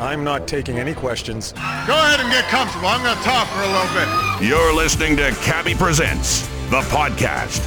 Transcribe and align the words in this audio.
I'm 0.00 0.24
not 0.24 0.48
taking 0.48 0.78
any 0.80 0.92
questions. 0.92 1.52
Go 1.52 1.60
ahead 1.60 2.18
and 2.18 2.28
get 2.28 2.44
comfortable. 2.46 2.88
I'm 2.88 3.00
going 3.04 3.16
to 3.16 3.22
talk 3.22 3.46
for 3.46 3.60
a 3.60 3.68
little 3.68 3.94
bit. 3.94 4.48
You're 4.48 4.74
listening 4.74 5.16
to 5.18 5.30
Cabbie 5.42 5.74
Presents, 5.76 6.40
the 6.68 6.80
podcast. 6.90 7.62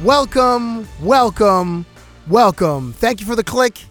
Welcome, 0.00 0.88
welcome, 1.00 1.86
welcome. 2.26 2.92
Thank 2.92 3.20
you 3.20 3.26
for 3.26 3.36
the 3.36 3.44
click 3.44 3.84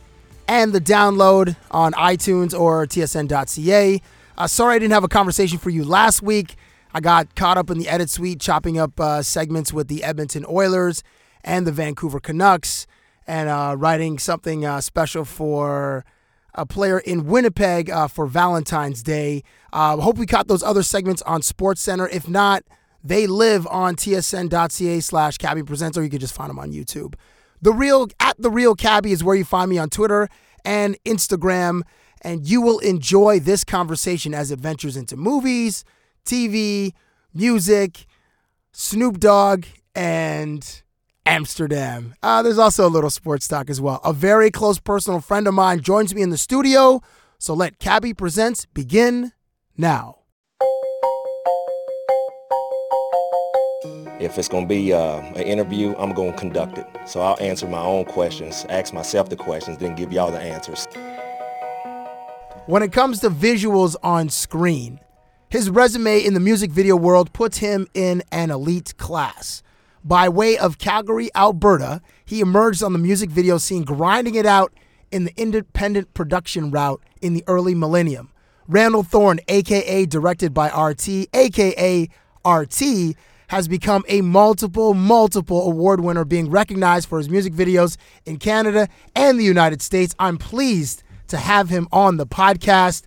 and 0.45 0.73
the 0.73 0.81
download 0.81 1.55
on 1.71 1.93
iTunes 1.93 2.57
or 2.59 2.85
tsn.ca. 2.85 4.01
Uh, 4.37 4.47
sorry 4.47 4.75
I 4.75 4.79
didn't 4.79 4.93
have 4.93 5.05
a 5.05 5.09
conversation 5.09 5.57
for 5.57 5.69
you 5.69 5.85
last 5.85 6.21
week. 6.21 6.55
I 6.93 6.99
got 6.99 7.33
caught 7.35 7.57
up 7.57 7.69
in 7.69 7.77
the 7.77 7.87
edit 7.87 8.09
suite, 8.09 8.41
chopping 8.41 8.77
up 8.77 8.99
uh, 8.99 9.21
segments 9.21 9.71
with 9.71 9.87
the 9.87 10.03
Edmonton 10.03 10.45
Oilers 10.49 11.01
and 11.43 11.65
the 11.65 11.71
Vancouver 11.71 12.19
Canucks, 12.19 12.87
and 13.27 13.49
uh, 13.49 13.75
writing 13.77 14.17
something 14.19 14.65
uh, 14.65 14.81
special 14.81 15.25
for 15.25 16.05
a 16.53 16.65
player 16.65 16.99
in 16.99 17.25
Winnipeg 17.25 17.89
uh, 17.89 18.07
for 18.07 18.25
Valentine's 18.25 19.03
Day. 19.03 19.43
Uh, 19.71 19.97
hope 19.97 20.17
we 20.17 20.25
caught 20.25 20.47
those 20.47 20.63
other 20.63 20.83
segments 20.83 21.21
on 21.23 21.41
Sports 21.41 21.81
Center. 21.81 22.07
If 22.07 22.27
not, 22.27 22.63
they 23.03 23.27
live 23.27 23.67
on 23.67 23.95
tsn.ca 23.95 24.99
slash 24.99 25.37
cabbie 25.37 25.63
presents, 25.63 25.97
or 25.97 26.03
you 26.03 26.09
can 26.09 26.19
just 26.19 26.33
find 26.33 26.49
them 26.49 26.59
on 26.59 26.71
YouTube. 26.71 27.15
The 27.61 27.73
real 27.73 28.07
at 28.19 28.41
the 28.41 28.49
real 28.49 28.75
cabbie 28.75 29.11
is 29.11 29.23
where 29.23 29.35
you 29.35 29.45
find 29.45 29.69
me 29.69 29.77
on 29.77 29.89
Twitter 29.89 30.29
and 30.65 30.97
Instagram, 31.05 31.81
and 32.21 32.47
you 32.47 32.61
will 32.61 32.79
enjoy 32.79 33.39
this 33.39 33.63
conversation 33.63 34.33
as 34.33 34.51
it 34.51 34.59
ventures 34.59 34.97
into 34.97 35.15
movies, 35.15 35.83
TV, 36.25 36.93
music, 37.33 38.05
Snoop 38.71 39.19
Dogg, 39.19 39.65
and 39.95 40.81
Amsterdam. 41.29 42.15
Uh, 42.23 42.41
there's 42.41 42.57
also 42.57 42.87
a 42.87 42.89
little 42.89 43.11
sports 43.11 43.47
talk 43.47 43.69
as 43.69 43.79
well. 43.79 44.01
A 44.03 44.11
very 44.11 44.49
close 44.49 44.79
personal 44.79 45.21
friend 45.21 45.47
of 45.47 45.53
mine 45.53 45.79
joins 45.79 46.15
me 46.15 46.23
in 46.23 46.31
the 46.31 46.37
studio, 46.37 47.01
so 47.37 47.53
let 47.53 47.77
Cabbie 47.77 48.15
Presents 48.15 48.65
begin 48.65 49.31
now. 49.77 50.15
If 54.19 54.39
it's 54.39 54.47
going 54.47 54.65
to 54.65 54.67
be 54.67 54.91
uh, 54.91 55.17
an 55.19 55.43
interview, 55.43 55.95
I'm 55.99 56.13
going 56.13 56.31
to 56.31 56.37
conduct 56.37 56.79
it. 56.79 56.87
So 57.05 57.21
I'll 57.21 57.37
answer 57.39 57.67
my 57.67 57.81
own 57.81 58.05
questions, 58.05 58.65
ask 58.67 58.91
myself 58.91 59.29
the 59.29 59.35
questions, 59.35 59.77
then 59.77 59.95
give 59.95 60.11
y'all 60.11 60.31
the 60.31 60.39
answers. 60.39 60.87
When 62.65 62.81
it 62.81 62.91
comes 62.91 63.19
to 63.19 63.29
visuals 63.29 63.95
on 64.01 64.29
screen, 64.29 64.99
his 65.49 65.69
resume 65.69 66.25
in 66.25 66.33
the 66.33 66.39
music 66.39 66.71
video 66.71 66.95
world 66.95 67.31
puts 67.33 67.59
him 67.59 67.87
in 67.93 68.23
an 68.31 68.49
elite 68.49 68.97
class. 68.97 69.61
By 70.09 70.27
way 70.27 70.57
of 70.57 70.79
Calgary, 70.79 71.29
Alberta, 71.35 72.01
he 72.25 72.39
emerged 72.41 72.81
on 72.81 72.93
the 72.93 72.99
music 72.99 73.29
video 73.29 73.59
scene, 73.59 73.83
grinding 73.83 74.33
it 74.33 74.47
out 74.47 74.73
in 75.11 75.25
the 75.25 75.33
independent 75.39 76.15
production 76.15 76.71
route 76.71 76.99
in 77.21 77.35
the 77.35 77.43
early 77.45 77.75
millennium. 77.75 78.31
Randall 78.67 79.03
Thorne, 79.03 79.39
aka 79.47 80.07
directed 80.07 80.51
by 80.51 80.69
RT, 80.69 81.27
aka 81.31 82.09
RT, 82.43 82.81
has 83.49 83.67
become 83.67 84.03
a 84.07 84.21
multiple, 84.21 84.95
multiple 84.95 85.69
award 85.69 85.99
winner, 85.99 86.25
being 86.25 86.49
recognized 86.49 87.07
for 87.07 87.19
his 87.19 87.29
music 87.29 87.53
videos 87.53 87.95
in 88.25 88.37
Canada 88.37 88.87
and 89.15 89.39
the 89.39 89.43
United 89.43 89.79
States. 89.79 90.15
I'm 90.17 90.39
pleased 90.39 91.03
to 91.27 91.37
have 91.37 91.69
him 91.69 91.87
on 91.91 92.17
the 92.17 92.25
podcast. 92.25 93.03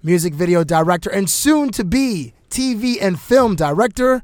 Music 0.00 0.32
video 0.32 0.62
director 0.62 1.10
and 1.10 1.28
soon 1.28 1.70
to 1.70 1.82
be 1.82 2.34
TV 2.50 2.98
and 3.00 3.18
film 3.18 3.56
director, 3.56 4.22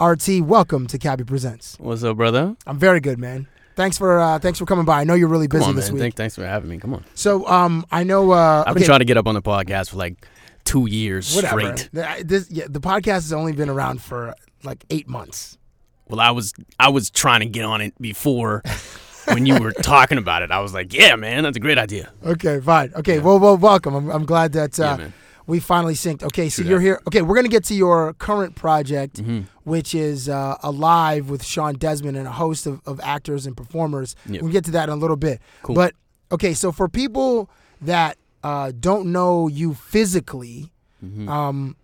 RT. 0.00 0.40
Welcome 0.42 0.86
to 0.86 0.98
Cabbie 0.98 1.24
Presents. 1.24 1.76
What's 1.80 2.04
up, 2.04 2.16
brother? 2.16 2.56
I'm 2.66 2.78
very 2.78 3.00
good, 3.00 3.18
man. 3.18 3.48
Thanks 3.74 3.98
for 3.98 4.20
uh, 4.20 4.38
thanks 4.38 4.58
for 4.58 4.64
coming 4.64 4.84
by. 4.84 5.00
I 5.00 5.04
know 5.04 5.14
you're 5.14 5.28
really 5.28 5.48
busy 5.48 5.64
on, 5.64 5.74
this 5.74 5.86
man. 5.86 5.94
week. 5.94 6.02
Thank, 6.02 6.14
thanks 6.14 6.34
for 6.36 6.46
having 6.46 6.70
me. 6.70 6.78
Come 6.78 6.94
on. 6.94 7.04
So 7.14 7.46
um, 7.48 7.84
I 7.90 8.04
know 8.04 8.30
uh, 8.30 8.64
I've 8.66 8.74
been 8.74 8.82
okay, 8.82 8.86
trying 8.86 8.98
to 9.00 9.04
get 9.04 9.16
up 9.16 9.26
on 9.26 9.34
the 9.34 9.42
podcast 9.42 9.90
for 9.90 9.96
like 9.96 10.24
two 10.64 10.88
years 10.88 11.34
whatever. 11.34 11.60
straight. 11.60 11.88
The, 11.92 12.24
this, 12.24 12.50
yeah, 12.50 12.66
the 12.68 12.80
podcast 12.80 13.08
has 13.08 13.32
only 13.32 13.52
been 13.52 13.68
around 13.68 14.00
for 14.00 14.34
like 14.62 14.84
eight 14.90 15.08
months. 15.08 15.58
Well, 16.06 16.20
I 16.20 16.30
was 16.30 16.54
I 16.78 16.90
was 16.90 17.10
trying 17.10 17.40
to 17.40 17.46
get 17.46 17.64
on 17.64 17.80
it 17.80 18.00
before 18.00 18.62
when 19.26 19.46
you 19.46 19.58
were 19.58 19.72
talking 19.72 20.18
about 20.18 20.42
it. 20.42 20.52
I 20.52 20.60
was 20.60 20.74
like, 20.74 20.92
yeah, 20.92 21.16
man, 21.16 21.42
that's 21.42 21.56
a 21.56 21.60
great 21.60 21.78
idea. 21.78 22.12
Okay, 22.24 22.60
fine. 22.60 22.92
Okay, 22.94 23.18
well, 23.18 23.40
well, 23.40 23.56
welcome. 23.56 23.94
I'm, 23.94 24.10
I'm 24.10 24.24
glad 24.24 24.52
that 24.52 24.78
uh, 24.78 24.96
Yeah. 25.00 25.08
We 25.48 25.58
finally 25.60 25.94
synced. 25.94 26.22
Okay, 26.22 26.48
so 26.50 26.62
you're 26.62 26.78
here. 26.78 27.00
Okay, 27.08 27.22
we're 27.22 27.34
gonna 27.34 27.48
get 27.48 27.64
to 27.64 27.74
your 27.74 28.12
current 28.12 28.54
project, 28.54 29.14
Mm-hmm. 29.16 29.40
which 29.64 29.94
is 29.94 30.28
uh, 30.28 30.56
Alive 30.62 31.30
with 31.30 31.42
Shawn 31.42 31.74
Desman 31.76 32.16
and 32.18 32.26
a 32.28 32.32
host 32.32 32.66
of, 32.66 32.80
of 32.86 33.00
actors 33.02 33.46
and 33.46 33.56
performers. 33.56 34.14
Yep. 34.26 34.42
We'll 34.42 34.52
get 34.52 34.64
to 34.66 34.70
that 34.72 34.90
in 34.90 34.92
a 34.92 34.96
little 34.96 35.16
bit. 35.16 35.40
Cool. 35.62 35.74
But 35.74 35.94
okay, 36.30 36.52
so 36.52 36.70
for 36.70 36.86
people 36.86 37.48
that 37.80 38.18
uh, 38.44 38.72
don't 38.78 39.10
know 39.10 39.48
you 39.48 39.74
physically, 39.74 40.70
Mm-hmm. 41.04 41.28
um, 41.28 41.76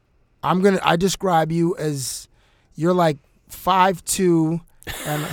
I'm 0.42 0.60
gonna 0.60 0.80
I 0.82 0.96
describe 0.96 1.50
you 1.50 1.74
as 1.78 2.28
you're 2.74 2.92
like 2.92 3.16
five 3.48 4.04
two 4.04 4.60
and 5.06 5.26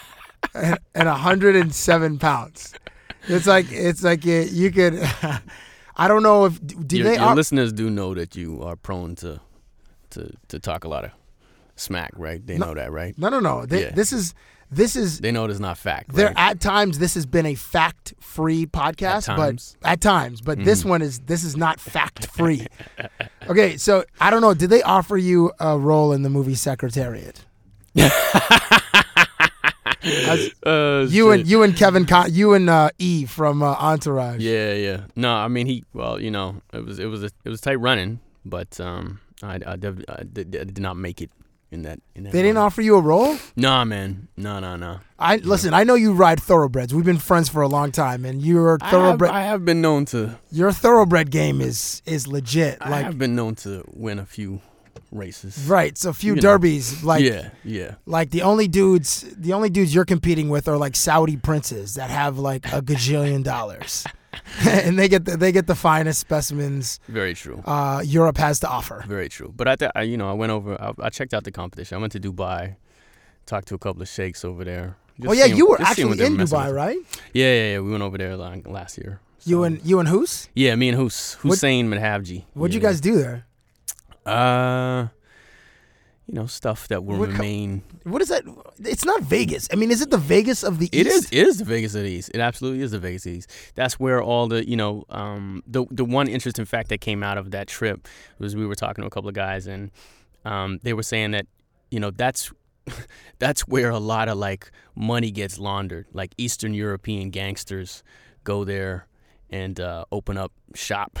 and, 0.54 0.78
and 0.94 1.08
107 1.08 2.18
pounds. 2.18 2.72
It's 3.28 3.46
like 3.46 3.66
it's 3.70 4.02
like 4.02 4.24
you, 4.24 4.40
you 4.50 4.70
could. 4.70 4.94
I 5.96 6.08
don't 6.08 6.22
know 6.22 6.46
if 6.46 6.60
do 6.66 6.96
your 6.98 7.04
they 7.08 7.14
your 7.14 7.24
are, 7.24 7.34
listeners 7.36 7.72
do 7.72 7.88
know 7.90 8.14
that 8.14 8.34
you 8.36 8.62
are 8.62 8.76
prone 8.76 9.14
to 9.16 9.40
to 10.10 10.32
to 10.48 10.58
talk 10.58 10.84
a 10.84 10.88
lot 10.88 11.04
of 11.04 11.10
smack, 11.76 12.10
right? 12.16 12.44
They 12.46 12.58
know 12.58 12.74
that, 12.74 12.90
right? 12.92 13.16
no 13.18 13.28
no 13.28 13.40
no. 13.40 13.66
They, 13.66 13.82
Yeah. 13.84 13.90
This 13.92 14.12
is 14.12 14.34
this 14.70 14.96
is 14.96 15.20
They 15.20 15.30
know 15.30 15.44
it's 15.44 15.60
not 15.60 15.78
fact. 15.78 16.12
there 16.14 16.28
right? 16.28 16.34
at 16.36 16.60
times 16.60 16.98
this 16.98 17.14
has 17.14 17.26
been 17.26 17.46
a 17.46 17.54
fact 17.54 18.14
free 18.18 18.66
podcast, 18.66 19.28
At 19.28 19.36
times. 19.36 19.76
but 19.80 19.88
at 19.90 20.00
times, 20.00 20.40
but 20.40 20.58
Mm-hmm. 20.58 20.64
this 20.64 20.84
one 20.84 21.00
is 21.02 21.20
this 21.20 21.44
is 21.44 21.56
not 21.56 21.78
fact 21.80 22.26
free. 22.26 22.66
okay, 23.48 23.76
so 23.76 24.04
I 24.20 24.30
don't 24.30 24.40
know. 24.40 24.54
Did 24.54 24.70
they 24.70 24.82
offer 24.82 25.16
you 25.16 25.52
a 25.60 25.78
role 25.78 26.12
in 26.12 26.22
the 26.22 26.30
movie 26.30 26.54
Secretariat? 26.56 27.44
As- 30.04 30.50
Uh, 30.64 31.06
you 31.10 31.30
and 31.32 31.46
you 31.46 31.62
and 31.62 31.76
Kevin, 31.76 32.04
Con- 32.06 32.32
you 32.32 32.54
and 32.54 32.68
uh, 32.70 32.90
E 32.98 33.24
from 33.26 33.62
uh, 33.62 33.74
Entourage. 33.74 34.40
Yeah, 34.40 34.74
yeah. 34.74 35.00
No, 35.16 35.32
I 35.34 35.48
mean 35.48 35.66
he. 35.66 35.84
Well, 35.92 36.20
you 36.20 36.30
know, 36.30 36.60
it 36.72 36.84
was 36.84 36.98
it 36.98 37.06
was 37.06 37.22
a, 37.24 37.30
it 37.44 37.48
was 37.50 37.60
tight 37.60 37.76
running, 37.80 38.20
but 38.44 38.78
um, 38.80 39.20
I 39.42 39.60
I, 39.66 39.76
did, 39.76 40.04
I 40.10 40.22
did 40.24 40.78
not 40.80 40.96
make 40.96 41.20
it 41.22 41.30
in 41.70 41.82
that 41.82 41.98
in 42.14 42.24
that. 42.24 42.32
They 42.32 42.42
didn't 42.42 42.58
offer 42.58 42.82
you 42.82 42.96
a 42.96 43.00
role. 43.00 43.36
Nah, 43.56 43.84
man. 43.84 44.28
No, 44.36 44.60
no, 44.60 44.76
no. 44.76 45.00
I 45.18 45.36
listen. 45.36 45.74
I 45.74 45.84
know 45.84 45.94
you 45.94 46.12
ride 46.12 46.40
thoroughbreds. 46.40 46.92
We've 46.94 47.04
been 47.04 47.18
friends 47.18 47.48
for 47.48 47.62
a 47.62 47.68
long 47.68 47.90
time, 47.92 48.24
and 48.24 48.42
your 48.42 48.78
I 48.80 48.84
have, 48.86 48.90
thoroughbred 48.92 49.30
I 49.30 49.42
have 49.42 49.64
been 49.64 49.80
known 49.80 50.04
to. 50.06 50.38
your 50.50 50.70
thoroughbred 50.72 51.30
game 51.30 51.60
is 51.60 52.02
is 52.06 52.26
legit. 52.26 52.78
I 52.80 52.90
Like 52.90 53.04
have 53.04 53.18
been 53.18 53.34
known 53.34 53.54
to 53.56 53.84
win 53.92 54.18
a 54.18 54.26
few 54.26 54.60
races. 55.12 55.58
right, 55.66 55.96
so 55.98 56.10
a 56.10 56.12
few 56.12 56.32
You 56.32 56.36
know. 56.36 56.42
derbies. 56.42 57.02
Like 57.04 57.22
yeah, 57.24 57.50
yeah. 57.64 57.94
like 58.06 58.30
the 58.30 58.42
only 58.42 58.68
dudes 58.68 59.22
the 59.36 59.52
only 59.52 59.70
dudes 59.70 59.94
you're 59.94 60.04
competing 60.04 60.48
with 60.48 60.68
are 60.68 60.76
like 60.76 60.96
Saudi 60.96 61.36
princes 61.36 61.94
that 61.94 62.10
have 62.10 62.38
like 62.38 62.66
a 62.72 62.80
gajillion 62.82 63.42
dollars, 63.44 64.04
and 64.66 64.98
they 64.98 65.08
get 65.08 65.24
the, 65.24 65.36
they 65.36 65.52
get 65.52 65.66
the 65.66 65.74
finest 65.74 66.18
specimens 66.20 66.98
Very 67.08 67.34
true. 67.34 67.62
uh, 67.66 68.02
Europe 68.04 68.38
has 68.38 68.60
to 68.60 68.68
offer. 68.68 69.04
Very 69.06 69.28
true. 69.28 69.52
But 69.56 69.68
I, 69.68 69.76
th- 69.76 69.90
I 69.94 70.02
you 70.02 70.16
know, 70.16 70.28
I 70.28 70.32
went 70.34 70.52
over. 70.52 70.80
I, 70.80 70.92
I 71.06 71.10
checked 71.10 71.32
out 71.34 71.44
the 71.44 71.52
competition. 71.52 71.96
I 71.96 72.00
went 72.00 72.12
to 72.12 72.20
Dubai, 72.20 72.76
talked 73.46 73.68
to 73.68 73.74
a 73.74 73.78
couple 73.78 74.02
of 74.02 74.08
sheikhs 74.08 74.44
over 74.44 74.64
there. 74.64 74.96
Just 75.20 75.28
oh 75.30 75.32
yeah, 75.32 75.44
seeing- 75.44 75.56
you 75.58 75.66
were 75.66 75.76
what 75.78 75.88
actually 75.88 76.20
in 76.24 76.36
Dubai, 76.36 76.66
with. 76.66 76.74
right? 76.74 76.98
Yeah, 77.32 77.52
yeah, 77.54 77.72
yeah. 77.74 77.78
We 77.80 77.90
went 77.92 78.02
over 78.02 78.18
there 78.18 78.36
like 78.36 78.66
last 78.66 78.98
year. 78.98 79.20
You 79.46 79.62
and 79.64 79.78
you 79.84 79.98
and 80.00 80.08
Hoos. 80.08 80.48
yeah, 80.54 80.74
me 80.74 80.88
and 80.88 80.98
Hus 80.98 81.34
Hussein 81.34 81.88
Madhavji. 81.90 82.44
What'd 82.54 82.74
you 82.74 82.80
guys 82.80 82.98
do 83.00 83.16
there? 83.16 83.44
Uh, 84.26 85.08
you 86.26 86.34
know, 86.34 86.46
stuff 86.46 86.88
that 86.88 87.04
will 87.04 87.18
What 87.18 87.26
co- 87.28 87.32
remain. 87.36 87.82
What 88.04 88.22
is 88.22 88.28
that? 88.28 88.44
It's 88.78 89.04
not 89.04 89.20
Vegas. 89.22 89.68
I 89.70 89.76
mean, 89.76 89.90
is 89.90 90.00
it 90.00 90.10
the 90.10 90.16
Vegas 90.16 90.62
of 90.62 90.78
the 90.78 90.88
It 90.90 91.06
East? 91.06 91.16
is. 91.16 91.24
It 91.32 91.46
is 91.46 91.58
the 91.58 91.64
Vegas 91.66 91.94
of 91.94 92.02
the 92.02 92.10
East. 92.10 92.30
It 92.32 92.40
absolutely 92.40 92.80
is 92.82 92.92
the 92.92 92.98
Vegas 92.98 93.26
of 93.26 93.32
the 93.32 93.38
East. 93.38 93.50
That's 93.74 94.00
where 94.00 94.22
all 94.22 94.48
the 94.48 94.66
you 94.66 94.76
know 94.76 95.04
um, 95.10 95.62
the 95.66 95.84
the 95.90 96.04
one 96.04 96.26
interesting 96.28 96.64
fact 96.64 96.88
that 96.88 97.02
came 97.02 97.22
out 97.22 97.36
of 97.36 97.50
that 97.50 97.68
trip 97.68 98.08
was 98.38 98.56
we 98.56 98.66
were 98.66 98.74
talking 98.74 99.02
to 99.02 99.06
a 99.06 99.10
couple 99.10 99.28
of 99.28 99.34
guys 99.34 99.66
and 99.66 99.90
um, 100.46 100.78
they 100.82 100.94
were 100.94 101.02
saying 101.02 101.32
that 101.32 101.46
you 101.90 102.00
know 102.00 102.10
that's 102.10 102.50
that's 103.38 103.62
where 103.68 103.90
a 103.90 103.98
lot 103.98 104.28
of 104.30 104.38
like 104.38 104.70
money 104.94 105.30
gets 105.30 105.58
laundered. 105.58 106.06
Like 106.14 106.32
Eastern 106.38 106.72
European 106.72 107.28
gangsters 107.30 108.02
go 108.44 108.64
there 108.64 109.06
and 109.50 109.78
uh, 109.78 110.06
open 110.10 110.38
up 110.38 110.52
shop, 110.74 111.18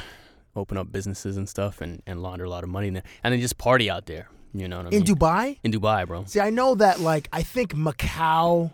open 0.56 0.76
up 0.76 0.92
businesses 0.92 1.36
and 1.36 1.48
stuff, 1.48 1.80
and, 1.80 2.02
and 2.06 2.22
launder 2.22 2.44
a 2.44 2.50
lot 2.50 2.64
of 2.64 2.70
money 2.70 2.88
in 2.88 2.94
there, 2.94 3.02
and 3.22 3.32
then 3.32 3.40
just 3.40 3.58
party 3.58 3.90
out 3.90 4.06
there. 4.06 4.28
You 4.52 4.68
know 4.68 4.78
what 4.78 4.86
I 4.86 4.96
In 4.96 5.02
mean? 5.02 5.04
Dubai? 5.04 5.58
In 5.64 5.72
Dubai, 5.72 6.06
bro. 6.06 6.24
See, 6.26 6.40
I 6.40 6.50
know 6.50 6.74
that 6.76 7.00
like 7.00 7.28
I 7.32 7.42
think 7.42 7.74
Macau, 7.74 8.72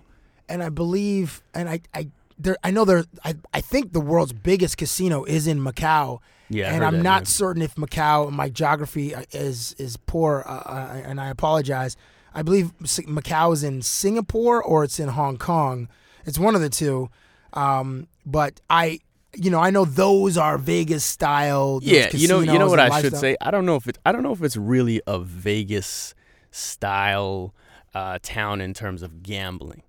and 0.48 0.62
I 0.62 0.68
believe, 0.68 1.42
and 1.54 1.68
I 1.68 1.80
I 1.94 2.08
there 2.38 2.56
I 2.62 2.70
know 2.70 2.84
there 2.84 3.04
I 3.24 3.34
I 3.54 3.60
think 3.60 3.92
the 3.92 4.00
world's 4.00 4.32
biggest 4.32 4.76
casino 4.76 5.24
is 5.24 5.46
in 5.46 5.58
Macau. 5.60 6.20
Yeah, 6.50 6.74
and 6.74 6.84
I'm 6.84 6.96
that, 6.96 7.02
not 7.02 7.20
yeah. 7.22 7.28
certain 7.28 7.62
if 7.62 7.76
Macau. 7.76 8.30
My 8.30 8.50
geography 8.50 9.14
uh, 9.14 9.22
is 9.32 9.74
is 9.78 9.96
poor, 9.96 10.44
uh, 10.46 10.50
uh, 10.50 11.02
and 11.04 11.20
I 11.20 11.28
apologize. 11.28 11.96
I 12.34 12.42
believe 12.42 12.72
Macau 12.78 13.52
is 13.52 13.64
in 13.64 13.82
Singapore 13.82 14.62
or 14.62 14.84
it's 14.84 15.00
in 15.00 15.08
Hong 15.08 15.36
Kong. 15.36 15.88
It's 16.26 16.38
one 16.38 16.54
of 16.54 16.60
the 16.60 16.68
two. 16.68 17.10
Um, 17.52 18.06
but 18.24 18.60
I, 18.70 19.00
you 19.34 19.50
know, 19.50 19.60
I 19.60 19.70
know 19.70 19.84
those 19.84 20.36
are 20.36 20.58
Vegas 20.58 21.04
style. 21.04 21.80
Yeah, 21.82 22.08
you 22.12 22.28
know, 22.28 22.40
you 22.40 22.58
know 22.58 22.68
what 22.68 22.80
I 22.80 23.00
should 23.00 23.16
say. 23.16 23.36
I 23.40 23.50
don't 23.50 23.66
know 23.66 23.76
if 23.76 23.86
it's 23.86 23.98
I 24.04 24.12
don't 24.12 24.22
know 24.22 24.32
if 24.32 24.42
it's 24.42 24.56
really 24.56 25.00
a 25.06 25.20
Vegas 25.20 26.14
style 26.50 27.54
uh, 27.94 28.18
town 28.22 28.60
in 28.60 28.74
terms 28.74 29.02
of 29.02 29.22
gambling. 29.22 29.82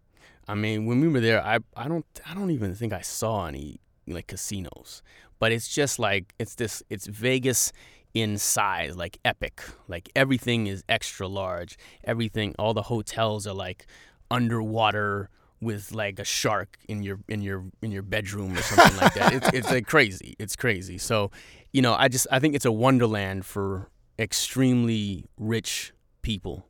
I 0.47 0.55
mean, 0.55 0.85
when 0.85 0.99
we 1.01 1.07
were 1.07 1.19
there, 1.19 1.43
I 1.43 1.59
I 1.75 1.87
don't 1.87 2.05
I 2.25 2.33
don't 2.33 2.51
even 2.51 2.75
think 2.75 2.93
I 2.93 3.01
saw 3.01 3.45
any 3.47 3.79
like 4.07 4.27
casinos, 4.27 5.01
but 5.39 5.51
it's 5.51 5.73
just 5.73 5.99
like 5.99 6.33
it's 6.39 6.55
this 6.55 6.83
it's 6.89 7.07
Vegas 7.07 7.71
in 8.13 8.37
size, 8.37 8.95
like 8.95 9.17
epic. 9.23 9.63
Like 9.87 10.09
everything 10.15 10.67
is 10.67 10.83
extra 10.89 11.27
large. 11.27 11.77
Everything, 12.03 12.53
all 12.59 12.73
the 12.73 12.83
hotels 12.83 13.47
are 13.47 13.53
like 13.53 13.85
underwater 14.29 15.29
with 15.61 15.91
like 15.91 16.17
a 16.19 16.23
shark 16.25 16.77
in 16.89 17.03
your 17.03 17.19
in 17.29 17.41
your 17.41 17.63
in 17.81 17.91
your 17.91 18.01
bedroom 18.01 18.57
or 18.57 18.61
something 18.61 18.97
like 18.97 19.13
that. 19.13 19.33
It's 19.33 19.49
it's 19.53 19.69
like 19.71 19.85
crazy. 19.87 20.35
It's 20.39 20.55
crazy. 20.55 20.97
So, 20.97 21.31
you 21.71 21.81
know, 21.81 21.93
I 21.93 22.07
just 22.07 22.27
I 22.31 22.39
think 22.39 22.55
it's 22.55 22.65
a 22.65 22.71
wonderland 22.71 23.45
for 23.45 23.89
extremely 24.17 25.25
rich 25.37 25.93
people, 26.23 26.65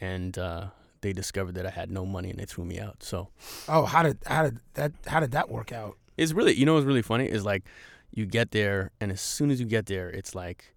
and 0.00 0.36
uh, 0.36 0.66
they 1.00 1.12
discovered 1.12 1.54
that 1.54 1.64
I 1.66 1.70
had 1.70 1.90
no 1.90 2.04
money 2.04 2.30
and 2.30 2.38
they 2.38 2.44
threw 2.44 2.64
me 2.64 2.80
out. 2.80 3.02
So 3.02 3.28
Oh, 3.68 3.84
how 3.84 4.02
did 4.02 4.18
how 4.26 4.42
did 4.44 4.58
that 4.74 4.92
how 5.06 5.20
did 5.20 5.30
that 5.32 5.48
work 5.48 5.70
out? 5.72 5.96
it's 6.16 6.32
really 6.32 6.54
you 6.54 6.64
know 6.64 6.74
what's 6.74 6.86
really 6.86 7.02
funny 7.02 7.26
is 7.26 7.44
like 7.44 7.64
you 8.12 8.24
get 8.24 8.52
there 8.52 8.92
and 9.00 9.10
as 9.10 9.20
soon 9.20 9.50
as 9.50 9.58
you 9.60 9.66
get 9.66 9.86
there 9.86 10.08
it's 10.08 10.32
like 10.32 10.72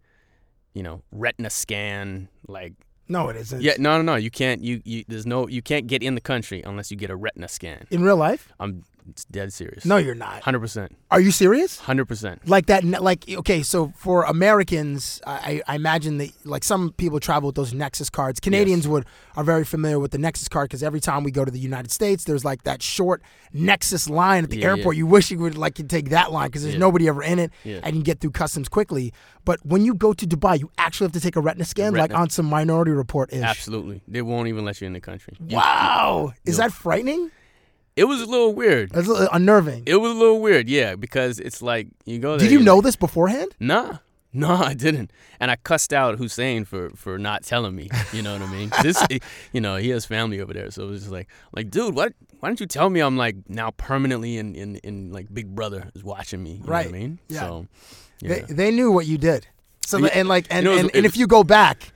you 0.73 0.81
know 0.81 1.03
retina 1.11 1.47
scan 1.49 2.27
like 2.47 2.73
No, 3.09 3.29
it 3.29 3.35
isn't. 3.37 3.61
yeah 3.61 3.73
no 3.79 3.97
no 3.97 4.01
no 4.01 4.15
you 4.15 4.29
can't 4.29 4.61
you, 4.63 4.81
you 4.85 5.05
there's 5.07 5.25
no 5.25 5.47
you 5.47 5.61
can't 5.61 5.87
get 5.87 6.03
in 6.03 6.15
the 6.15 6.21
country 6.21 6.61
unless 6.65 6.91
you 6.91 6.97
get 6.97 7.09
a 7.09 7.15
retina 7.15 7.47
scan 7.47 7.85
In 7.89 8.03
real 8.03 8.17
life? 8.17 8.51
i'm 8.59 8.83
it's 9.09 9.25
dead 9.25 9.53
serious 9.53 9.85
No, 9.85 9.97
you're 9.97 10.15
not. 10.15 10.41
100% 10.43 10.89
Are 11.11 11.19
you 11.21 11.31
serious? 11.31 11.79
100% 11.81 12.39
Like 12.45 12.65
that? 12.67 12.83
Like 12.83 13.25
okay, 13.29 13.63
so 13.63 13.93
for 13.95 14.23
Americans, 14.23 15.21
I, 15.25 15.61
I 15.67 15.75
imagine 15.75 16.17
that 16.17 16.31
like 16.45 16.63
some 16.63 16.91
people 16.93 17.19
travel 17.19 17.47
with 17.47 17.55
those 17.55 17.73
Nexus 17.73 18.09
cards. 18.09 18.39
Canadians 18.39 18.87
would 18.87 19.05
are 19.35 19.43
very 19.43 19.63
familiar 19.65 19.99
with 19.99 20.11
the 20.11 20.17
Nexus 20.17 20.47
card 20.47 20.69
because 20.69 20.83
every 20.83 20.99
time 20.99 21.23
we 21.23 21.31
go 21.31 21.45
to 21.45 21.51
the 21.51 21.59
United 21.59 21.91
States, 21.91 22.23
there's 22.25 22.43
like 22.43 22.63
that 22.63 22.81
short 22.81 23.21
Nexus 23.53 24.09
line 24.09 24.43
at 24.43 24.49
the 24.49 24.57
Yeah, 24.59 24.67
airport. 24.69 24.95
yeah. 24.95 24.99
You 24.99 25.07
wish 25.07 25.31
you 25.31 25.39
would 25.39 25.57
like 25.57 25.75
could 25.75 25.89
take 25.89 26.09
that 26.09 26.31
line 26.31 26.47
because 26.47 26.63
there's 26.63 26.73
Yeah. 26.75 26.79
nobody 26.79 27.07
ever 27.07 27.21
in 27.23 27.39
it, 27.39 27.51
and 27.65 27.95
you 27.95 28.03
get 28.03 28.19
through 28.19 28.31
customs 28.31 28.67
quickly. 28.69 29.13
But 29.45 29.65
when 29.65 29.85
you 29.85 29.93
go 29.93 30.13
to 30.13 30.25
Dubai, 30.27 30.59
you 30.59 30.71
actually 30.77 31.05
have 31.05 31.13
to 31.13 31.19
take 31.19 31.35
a 31.35 31.41
retina 31.41 31.65
scan, 31.65 31.93
like 31.93 32.13
on 32.13 32.29
some 32.29 32.45
Minority 32.47 32.91
Report 32.91 33.31
ish. 33.31 33.41
absolutely 33.43 34.01
they 34.07 34.21
won't 34.21 34.47
even 34.47 34.65
let 34.65 34.81
you 34.81 34.87
in 34.87 34.93
the 34.93 34.99
country 34.99 35.33
Wow, 35.39 36.33
is 36.45 36.57
that 36.57 36.71
frightening? 36.73 37.31
It 37.97 38.05
was 38.05 38.21
a 38.21 38.25
little 38.25 38.53
weird 38.53 38.91
That's 38.91 39.07
a 39.07 39.11
little 39.13 39.29
unnerving. 39.33 39.83
it 39.85 39.95
was 39.95 40.11
a 40.11 40.15
little 40.15 40.39
weird 40.39 40.69
yeah 40.69 40.95
because 40.95 41.39
it's 41.39 41.61
like 41.61 41.87
you 42.05 42.19
go 42.19 42.37
there 42.37 42.47
Did 42.47 42.51
you 42.53 42.63
know 42.63 42.75
like- 42.75 42.85
this 42.85 42.95
beforehand? 42.95 43.55
Nah. 43.59 43.97
No, 44.33 44.53
I 44.53 44.73
didn't. 44.75 45.09
And 45.39 45.49
I 45.49 45.55
cussed 45.55 45.91
out 45.93 46.17
Hussein 46.19 46.63
for 46.65 46.89
for 46.91 47.17
not 47.17 47.43
telling 47.43 47.75
me. 47.75 47.89
You 48.13 48.21
know 48.21 48.33
what 48.33 48.41
I 48.47 48.51
mean? 48.51 48.69
This, 48.83 49.01
you 49.53 49.61
know, 49.61 49.77
he 49.77 49.89
has 49.89 50.05
family 50.05 50.41
over 50.41 50.53
there, 50.53 50.69
so 50.69 50.83
it 50.83 50.89
was 50.89 50.99
just 51.03 51.11
like, 51.11 51.27
like, 51.55 51.71
dude, 51.71 51.95
what? 51.95 52.13
Why 52.39 52.49
don't 52.49 52.59
you 52.59 52.67
tell 52.67 52.89
me 52.89 52.99
I'm 52.99 53.17
like 53.17 53.35
now 53.49 53.71
permanently 53.71 54.37
in 54.37 54.53
in, 54.53 54.75
in 54.83 55.11
like 55.11 55.33
Big 55.33 55.55
Brother 55.55 55.89
is 55.95 56.03
watching 56.03 56.43
me? 56.43 56.51
You 56.55 56.59
know 56.59 56.65
Right. 56.69 56.85
what 56.85 56.95
I 56.95 56.99
mean? 56.99 57.19
Yeah. 57.29 57.39
So, 57.39 57.67
yeah. 58.19 58.29
They, 58.29 58.53
they 58.53 58.71
knew 58.71 58.91
what 58.91 59.07
you 59.07 59.17
did. 59.17 59.47
So 59.87 59.97
Yeah. 59.97 60.09
and 60.13 60.27
like 60.27 60.45
and, 60.51 60.65
You 60.65 60.75
know, 60.75 60.83
was- 60.83 60.91
and, 60.93 61.05
if 61.05 61.17
you 61.17 61.25
go 61.25 61.43
back, 61.43 61.91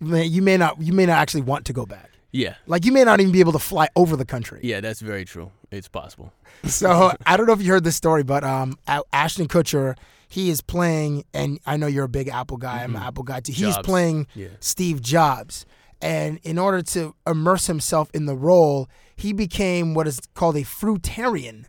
you 0.00 0.42
may 0.42 0.56
not 0.56 0.80
you 0.80 0.92
may 0.94 1.06
not 1.06 1.18
actually 1.18 1.42
want 1.42 1.66
to 1.66 1.72
go 1.74 1.86
back. 1.86 2.10
Yeah, 2.36 2.54
Like 2.66 2.84
you 2.86 2.92
may 2.92 3.04
not 3.04 3.20
even 3.20 3.32
be 3.32 3.40
able 3.40 3.52
to 3.52 3.58
fly 3.58 3.88
over 3.96 4.14
the 4.16 4.24
country. 4.24 4.60
yeah, 4.62 4.80
that's 4.80 5.00
very 5.00 5.24
true. 5.24 5.50
It's 5.70 5.88
possible. 5.88 6.32
So 6.64 7.12
I 7.26 7.36
don't 7.36 7.46
know 7.46 7.52
if 7.52 7.62
you 7.62 7.70
heard 7.72 7.84
this 7.84 7.96
story, 7.96 8.22
but 8.22 8.42
um, 8.44 8.78
Ashton 9.12 9.46
Kutcher, 9.46 9.96
he 10.28 10.48
is 10.50 10.60
playing, 10.62 11.24
and 11.34 11.58
I 11.66 11.76
know 11.76 11.86
you're 11.86 12.04
a 12.04 12.08
big 12.20 12.28
Apple 12.28 12.56
guy. 12.56 12.82
I'm 12.82 12.96
an 12.96 13.02
Apple 13.02 13.24
guy 13.24 13.40
too. 13.40 13.52
He's 13.52 13.60
Mm-hmm. 13.66 13.72
Jobs. 13.74 13.86
playing 13.86 14.26
Yeah. 14.34 14.48
Steve 14.60 15.00
Jobs, 15.02 15.66
and 16.00 16.38
in 16.42 16.58
order 16.58 16.82
to 16.94 17.14
immerse 17.26 17.66
himself 17.66 18.10
in 18.14 18.26
the 18.26 18.34
role, 18.36 18.88
he 19.16 19.32
became 19.32 19.94
what 19.94 20.06
is 20.08 20.18
called 20.34 20.56
a 20.56 20.62
fruitarian, 20.62 21.64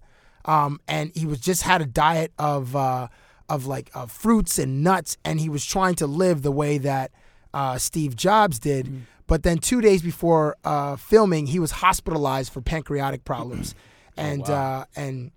um, 0.46 0.80
and 0.88 1.12
he 1.16 1.25
was 1.25 1.40
just 1.40 1.64
had 1.64 1.81
a 1.81 1.86
diet 1.86 2.31
of 2.40 2.75
uh, 2.75 3.08
of 3.50 3.66
like 3.68 3.90
uh, 3.94 4.06
fruits 4.06 4.58
and 4.58 4.84
nuts, 4.84 5.18
and 5.25 5.40
he 5.40 5.50
was 5.50 5.66
trying 5.66 5.96
to 5.96 6.08
live 6.08 6.42
the 6.42 6.52
way 6.52 6.78
that 6.78 7.12
uh, 7.54 7.78
Steve 7.78 8.16
Jobs 8.16 8.60
did. 8.60 9.06
But 9.28 9.44
then 9.44 9.58
two 9.58 9.82
days 9.82 10.02
before 10.02 10.56
uh, 10.64 10.96
filming, 10.96 11.48
he 11.48 11.60
was 11.60 11.72
hospitalized 11.72 12.52
for 12.52 12.62
pancreatic 12.62 13.26
problems, 13.26 13.76
and 14.18 14.50
uh, 14.50 14.86
and 14.96 15.32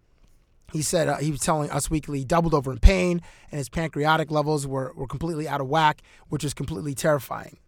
he 0.73 0.83
said 0.83 1.09
uh, 1.09 1.17
he 1.17 1.31
was 1.33 1.41
telling 1.41 1.71
Us 1.71 1.91
Weekly 1.91 2.21
he 2.21 2.25
doubled 2.25 2.55
over 2.55 2.71
in 2.71 2.79
pain, 2.79 3.21
and 3.51 3.59
his 3.59 3.69
pancreatic 3.69 4.31
levels 4.31 4.67
were, 4.67 4.93
were 4.95 5.09
completely 5.09 5.49
out 5.49 5.61
of 5.61 5.69
whack, 5.69 6.03
which 6.29 6.45
is 6.45 6.55
completely 6.55 6.95
terrifying. 6.95 7.59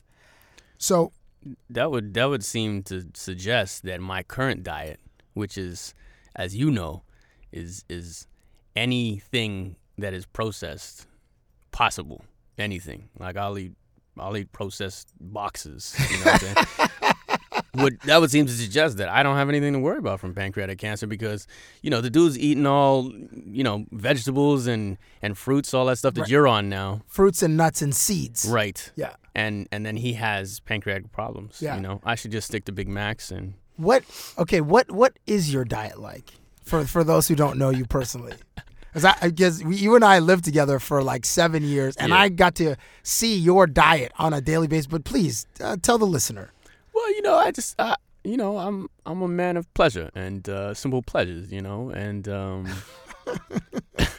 So 0.78 1.12
That 1.68 1.90
would 1.90 2.14
that 2.14 2.26
would 2.26 2.44
seem 2.44 2.84
to 2.84 3.06
suggest 3.14 3.82
that 3.82 4.00
my 4.00 4.22
current 4.22 4.62
diet, 4.62 5.00
which 5.34 5.58
is, 5.58 5.92
as 6.36 6.54
you 6.54 6.70
know, 6.70 7.02
is 7.50 7.84
is 7.88 8.28
anything 8.76 9.74
that 9.98 10.14
is 10.14 10.24
processed 10.26 11.06
possible. 11.72 12.24
Anything 12.58 13.08
like 13.18 13.36
I'll 13.36 13.58
eat 13.58 13.72
I'll 14.18 14.36
eat 14.36 14.52
processed 14.52 15.08
boxes. 15.20 15.94
You 16.10 16.18
know 16.18 16.24
what 16.24 16.34
I'm 16.34 16.38
saying? 16.40 16.66
would 17.74 17.98
that 18.02 18.20
would 18.20 18.30
seem 18.30 18.44
to 18.46 18.52
suggest 18.52 18.98
that 18.98 19.08
I 19.08 19.22
don't 19.22 19.36
have 19.36 19.48
anything 19.48 19.72
to 19.72 19.78
worry 19.78 19.96
about 19.98 20.20
from 20.20 20.34
pancreatic 20.34 20.78
cancer 20.78 21.06
because 21.06 21.46
you 21.80 21.88
know 21.90 22.00
the 22.02 22.10
dude's 22.10 22.38
eating 22.38 22.66
all 22.66 23.10
you 23.46 23.64
know 23.64 23.86
vegetables 23.92 24.66
and 24.66 24.98
and 25.22 25.36
fruits, 25.38 25.72
all 25.72 25.86
that 25.86 25.96
stuff 25.96 26.14
that 26.14 26.22
Right. 26.22 26.30
you're 26.30 26.46
on 26.48 26.68
now, 26.68 27.00
fruits 27.06 27.42
and 27.42 27.56
nuts 27.56 27.80
and 27.82 27.94
seeds. 27.94 28.46
right? 28.46 28.90
Yeah. 28.96 29.14
And 29.34 29.68
and 29.72 29.86
then 29.86 29.96
he 29.96 30.12
has 30.14 30.60
pancreatic 30.60 31.12
problems. 31.12 31.62
Yeah. 31.62 31.76
You 31.76 31.80
know, 31.80 32.00
I 32.04 32.14
should 32.14 32.32
just 32.32 32.46
stick 32.48 32.66
to 32.66 32.72
Big 32.72 32.88
Macs 32.88 33.30
and 33.30 33.54
What? 33.76 34.04
Okay. 34.38 34.60
What? 34.60 34.90
What 34.90 35.18
is 35.26 35.52
your 35.52 35.64
diet 35.64 35.98
like? 35.98 36.32
For 36.64 36.84
for 36.84 37.02
those 37.04 37.26
who 37.28 37.34
don't 37.34 37.58
know 37.58 37.70
you 37.70 37.86
personally, 37.86 38.34
because 38.92 39.04
I 39.04 39.28
because 39.28 39.62
you 39.62 39.94
and 39.96 40.04
I 40.04 40.18
lived 40.18 40.44
together 40.44 40.78
for 40.78 41.02
like 41.02 41.24
seven 41.24 41.62
years, 41.64 41.96
and 41.96 42.10
Yeah. 42.10 42.18
I 42.18 42.28
got 42.28 42.54
to 42.56 42.76
see 43.02 43.36
your 43.36 43.66
diet 43.66 44.12
on 44.18 44.32
a 44.34 44.40
daily 44.40 44.68
basis. 44.68 44.86
But 44.86 45.04
please 45.04 45.46
uh, 45.60 45.76
tell 45.80 45.98
the 45.98 46.06
listener. 46.06 46.52
Well, 46.94 47.10
you 47.14 47.22
know, 47.22 47.36
I 47.36 47.50
just, 47.50 47.74
I, 47.78 47.96
you 48.22 48.36
know, 48.36 48.58
I'm 48.58 48.88
I'm 49.06 49.22
a 49.22 49.28
man 49.28 49.56
of 49.56 49.72
pleasure 49.74 50.10
and 50.14 50.46
uh, 50.48 50.74
simple 50.74 51.02
pleasures, 51.02 51.50
you 51.50 51.62
know, 51.62 51.90
and 51.90 52.28
um, 52.28 52.68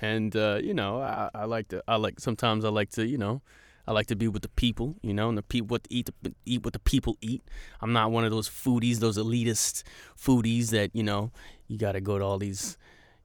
and 0.00 0.34
uh, 0.36 0.58
you 0.62 0.74
know, 0.74 1.00
I, 1.00 1.30
I 1.34 1.44
like 1.44 1.68
to, 1.68 1.82
I 1.88 1.96
like 1.96 2.20
sometimes 2.20 2.64
I 2.64 2.68
like 2.68 2.90
to, 2.90 3.06
you 3.06 3.18
know, 3.18 3.42
I 3.86 3.92
like 3.92 4.06
to 4.08 4.16
be 4.16 4.28
with 4.28 4.42
the 4.42 4.48
people, 4.50 4.96
you 5.02 5.14
know, 5.14 5.28
and 5.28 5.38
the 5.38 5.42
people 5.42 5.68
what 5.68 5.84
to 5.84 5.94
eat, 5.94 6.10
the, 6.22 6.34
eat 6.44 6.64
what 6.64 6.72
the 6.74 6.78
people 6.80 7.16
eat. 7.20 7.42
I'm 7.80 7.92
not 7.92 8.10
one 8.10 8.24
of 8.24 8.30
those 8.30 8.48
foodies, 8.48 8.98
those 8.98 9.18
elitist 9.18 9.82
foodies 10.20 10.70
that 10.70 10.94
you 10.94 11.02
know, 11.02 11.30
you 11.66 11.78
got 11.78 11.92
to 11.92 12.00
go 12.00 12.18
to 12.18 12.24
all 12.24 12.38
these, 12.38 12.76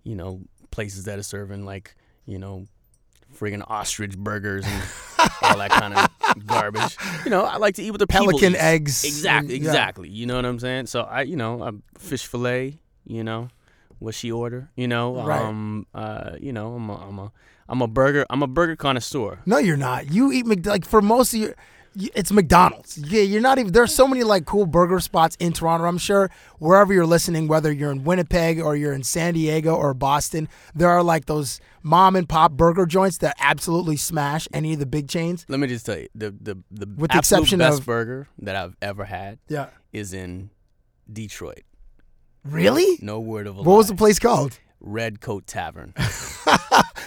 you 0.04 0.16
know, 0.16 0.42
places 0.72 1.06
that 1.06 1.20
are 1.20 1.24
serving 1.24 1.66
like, 1.66 1.96
you 2.26 2.38
know, 2.38 2.68
friggin' 3.38 3.64
ostrich 3.70 4.18
burgers 4.18 4.66
and 4.66 4.84
all 5.42 5.58
that 5.58 5.72
kind 5.72 5.94
of 5.96 6.46
garbage. 6.46 6.98
You 7.26 7.32
know, 7.32 7.44
I 7.44 7.58
like 7.58 7.76
to 7.76 7.84
eat 7.84 7.92
with 7.92 8.00
the 8.00 8.08
Pelican 8.08 8.56
eggs 8.56 9.04
Exactly, 9.04 9.56
and- 9.56 9.64
yeah. 9.64 9.70
exactly. 9.72 10.10
You 10.10 10.26
know 10.26 10.36
what 10.36 10.46
I'm 10.46 10.60
saying? 10.60 10.88
So 10.88 11.02
I, 11.02 11.22
you 11.22 11.36
know, 11.36 11.64
I'm 11.64 11.84
fish 11.98 12.26
fillet. 12.26 12.80
You 13.06 13.24
know, 13.24 13.50
what 14.00 14.16
she 14.16 14.32
order. 14.32 14.70
You 14.76 14.88
know, 14.88 15.22
Right. 15.26 15.42
um, 15.42 15.86
uh, 15.94 16.38
you 16.40 16.54
know, 16.54 16.74
I'm 16.76 16.90
a, 16.90 16.96
I'm 16.96 17.20
a, 17.20 17.32
I'm 17.68 17.82
a 17.82 17.88
burger. 17.88 18.26
I'm 18.30 18.42
a 18.44 18.48
burger 18.48 18.76
connoisseur. 18.78 19.40
No, 19.46 19.58
you're 19.58 19.76
not. 19.78 20.12
You 20.12 20.32
eat 20.32 20.46
Mc 20.46 20.66
like 20.66 20.86
for 20.86 21.02
most 21.02 21.34
of 21.34 21.40
your 21.42 21.56
it's 21.96 22.32
McDonald's. 22.32 22.98
Yeah, 22.98 23.22
you're 23.22 23.42
not 23.42 23.60
even. 23.60 23.72
There's 23.72 23.94
so 23.94 24.08
many 24.08 24.24
like 24.24 24.46
cool 24.46 24.66
burger 24.66 25.00
spots 25.00 25.36
in 25.40 25.54
Toronto. 25.54 25.86
I'm 25.86 25.98
sure 25.98 26.30
wherever 26.60 26.94
you're 26.94 27.06
listening, 27.06 27.48
whether 27.48 27.72
you're 27.72 27.92
in 27.92 28.04
Winnipeg 28.04 28.60
or 28.60 28.76
you're 28.76 28.94
in 28.94 29.04
San 29.04 29.34
Diego 29.36 29.76
or 29.76 29.94
Boston, 29.94 30.48
there 30.74 30.90
are 30.90 31.04
like 31.04 31.26
those 31.26 31.60
mom 31.82 32.16
and 32.16 32.28
pop 32.28 32.54
burger 32.54 32.86
joints 32.86 33.18
that 33.20 33.36
absolutely 33.40 33.98
smash 33.98 34.48
any 34.54 34.74
of 34.74 34.80
the 34.80 34.86
big 34.86 35.08
chains. 35.08 35.46
Let 35.50 35.60
me 35.60 35.68
just 35.68 35.86
tell 35.86 35.98
you, 35.98 36.08
the 36.16 36.32
the 36.32 36.56
the 36.72 36.88
With 36.98 37.12
the 37.12 37.18
absolute 37.18 37.42
exception 37.44 37.60
best 37.60 37.80
of- 37.82 37.86
burger 37.86 38.28
that 38.40 38.56
I've 38.56 38.76
ever 38.82 39.06
had 39.06 39.40
Yeah. 39.48 39.68
is 39.92 40.14
in 40.14 40.50
Detroit. 41.12 41.62
Really? 42.44 42.98
No 43.02 43.20
word 43.20 43.48
of 43.48 43.56
a 43.58 43.62
What 43.62 43.68
lie. 43.72 43.78
was 43.78 43.88
the 43.88 43.96
place 43.96 44.20
called? 44.20 44.60
Red 44.82 45.22
Coat 45.22 45.48
Tavern. 45.48 45.94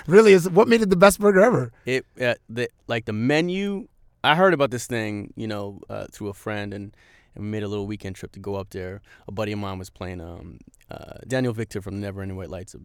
Really? 0.07 0.33
Is 0.35 0.49
what 0.49 0.69
made 0.69 0.83
it 0.83 0.89
the 0.91 0.97
best 0.97 1.19
burger 1.19 1.41
ever? 1.41 1.73
it 1.85 2.07
uh, 2.21 2.35
the 2.49 2.69
like 2.87 3.07
the 3.07 3.13
menu. 3.13 3.89
I 4.27 4.35
heard 4.35 4.55
about 4.55 4.71
this 4.71 4.87
thing, 4.87 5.33
you 5.37 5.47
know, 5.47 5.81
uh, 5.89 6.07
through 6.11 6.29
a 6.29 6.35
friend, 6.35 6.75
and, 6.75 6.97
and 7.35 7.45
we 7.45 7.51
made 7.51 7.63
a 7.63 7.69
little 7.69 7.87
weekend 7.87 8.17
trip 8.17 8.33
to 8.33 8.41
go 8.41 8.57
up 8.57 8.71
there. 8.71 9.01
A 9.29 9.33
buddy 9.33 9.53
of 9.53 9.59
mine 9.59 9.79
was 9.79 9.91
playing 9.91 10.21
um, 10.21 10.59
uh, 10.91 11.19
Daniel 11.27 11.53
Victor 11.53 11.81
from 11.81 12.01
Neverending 12.01 12.37
White 12.37 12.51
Lights, 12.51 12.75
a, 12.75 12.79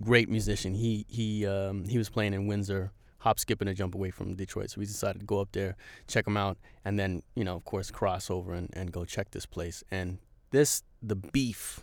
great 0.00 0.28
musician. 0.28 0.74
He 0.74 1.04
he 1.08 1.46
um, 1.46 1.84
he 1.84 1.98
was 1.98 2.08
playing 2.08 2.34
in 2.34 2.46
Windsor, 2.46 2.92
hop, 3.18 3.38
skip, 3.38 3.60
and 3.60 3.68
a 3.68 3.74
jump 3.74 3.94
away 3.94 4.10
from 4.10 4.34
Detroit. 4.34 4.70
So 4.70 4.78
we 4.78 4.86
decided 4.86 5.20
to 5.20 5.26
go 5.26 5.40
up 5.40 5.50
there, 5.52 5.76
check 6.08 6.26
him 6.26 6.36
out, 6.36 6.56
and 6.84 6.98
then 6.98 7.22
you 7.34 7.44
know, 7.44 7.56
of 7.56 7.64
course, 7.64 7.90
cross 7.90 8.30
over 8.30 8.54
and, 8.54 8.70
and 8.72 8.92
go 8.92 9.04
check 9.04 9.32
this 9.32 9.46
place. 9.46 9.84
And 9.90 10.18
this 10.50 10.82
the 11.02 11.16
beef. 11.16 11.80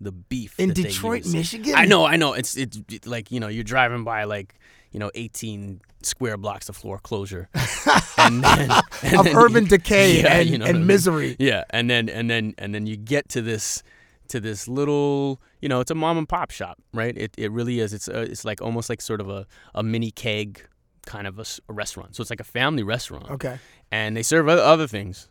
The 0.00 0.12
beef 0.12 0.58
In 0.58 0.72
Detroit. 0.72 1.24
Michigan? 1.24 1.74
I 1.76 1.86
know, 1.86 2.04
I 2.04 2.16
know. 2.16 2.34
It's 2.34 2.56
it's 2.56 2.78
it- 2.90 3.06
like 3.06 3.30
you 3.30 3.40
know 3.40 3.48
you're 3.48 3.64
driving 3.64 4.04
by 4.04 4.24
like 4.24 4.54
you 4.94 4.98
know 5.00 5.10
18 5.14 5.80
square 6.02 6.38
blocks 6.38 6.68
of 6.70 6.76
foreclosure, 6.76 7.48
and 8.18 8.42
then, 8.42 8.70
and 9.02 9.18
Of 9.18 9.24
then 9.26 9.36
urban 9.36 9.64
decay 9.66 10.22
and- 10.26 10.48
you 10.48 10.56
know 10.56 10.64
and 10.66 10.76
I 10.76 10.78
mean? 10.78 10.86
misery. 10.86 11.36
Yeah, 11.38 11.64
and 11.70 11.90
then 11.90 12.08
and 12.08 12.30
then 12.30 12.54
and 12.56 12.74
then 12.74 12.86
you 12.86 12.96
get 12.96 13.28
to 13.30 13.42
this 13.42 13.82
to 14.28 14.40
this 14.40 14.68
little 14.68 15.40
you 15.60 15.68
know 15.68 15.80
it's 15.80 15.90
a 15.90 15.94
mom 15.94 16.16
and 16.16 16.26
pop 16.28 16.50
shop, 16.50 16.78
right? 16.94 17.14
It 17.18 17.34
it 17.36 17.50
really 17.52 17.80
is. 17.80 17.92
It's 17.92 18.08
a, 18.08 18.20
it's 18.22 18.44
like 18.46 18.62
almost 18.62 18.88
like 18.88 19.02
sort 19.02 19.20
of 19.20 19.28
a 19.28 19.46
a 19.74 19.82
mini 19.82 20.10
keg 20.10 20.66
kind 21.04 21.26
of 21.26 21.38
a 21.38 21.44
restaurant. 21.68 22.16
So 22.16 22.22
it's 22.22 22.30
like 22.30 22.40
a 22.40 22.44
family 22.44 22.82
restaurant. 22.82 23.28
Okay. 23.30 23.58
And 23.92 24.16
they 24.16 24.22
serve 24.22 24.48
other, 24.48 24.62
other 24.62 24.86
things, 24.86 25.28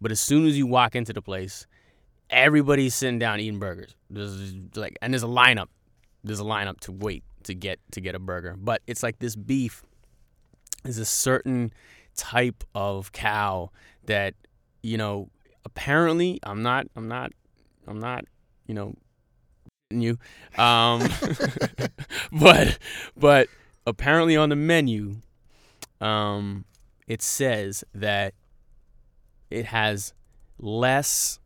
but 0.00 0.12
as 0.12 0.20
soon 0.20 0.46
as 0.46 0.56
you 0.56 0.66
walk 0.68 0.94
into 0.94 1.12
the 1.12 1.20
place, 1.22 1.66
everybody's 2.30 2.94
sitting 2.94 3.18
down 3.18 3.40
eating 3.40 3.58
burgers. 3.58 3.96
There's 4.10 4.54
like, 4.76 4.96
and 5.02 5.12
there's 5.12 5.22
a 5.24 5.26
lineup. 5.26 5.66
There's 6.24 6.40
a 6.40 6.44
lineup 6.44 6.80
to 6.80 6.92
wait 6.92 7.24
to 7.46 7.54
get 7.54 7.80
to 7.92 8.00
get 8.00 8.14
a 8.14 8.18
burger. 8.18 8.56
But 8.58 8.82
it's 8.86 9.02
like 9.02 9.18
this 9.18 9.36
beef 9.36 9.82
is 10.84 10.98
a 10.98 11.04
certain 11.04 11.72
type 12.16 12.64
of 12.74 13.12
cow 13.12 13.70
that 14.04 14.34
you 14.82 14.96
know. 14.96 15.30
Apparently, 15.64 16.38
I'm 16.44 16.62
not. 16.62 16.86
I'm 16.94 17.08
not. 17.08 17.32
I'm 17.88 17.98
not. 17.98 18.24
You 18.66 18.74
know. 18.74 18.94
You, 19.90 20.18
um, 20.58 21.08
but 22.32 22.78
but 23.16 23.48
apparently 23.86 24.36
on 24.36 24.48
the 24.48 24.56
menu, 24.56 25.16
um, 26.00 26.64
it 27.06 27.22
says 27.22 27.84
that 27.94 28.34
it 29.50 29.66
has 29.66 30.12
less 30.58 31.38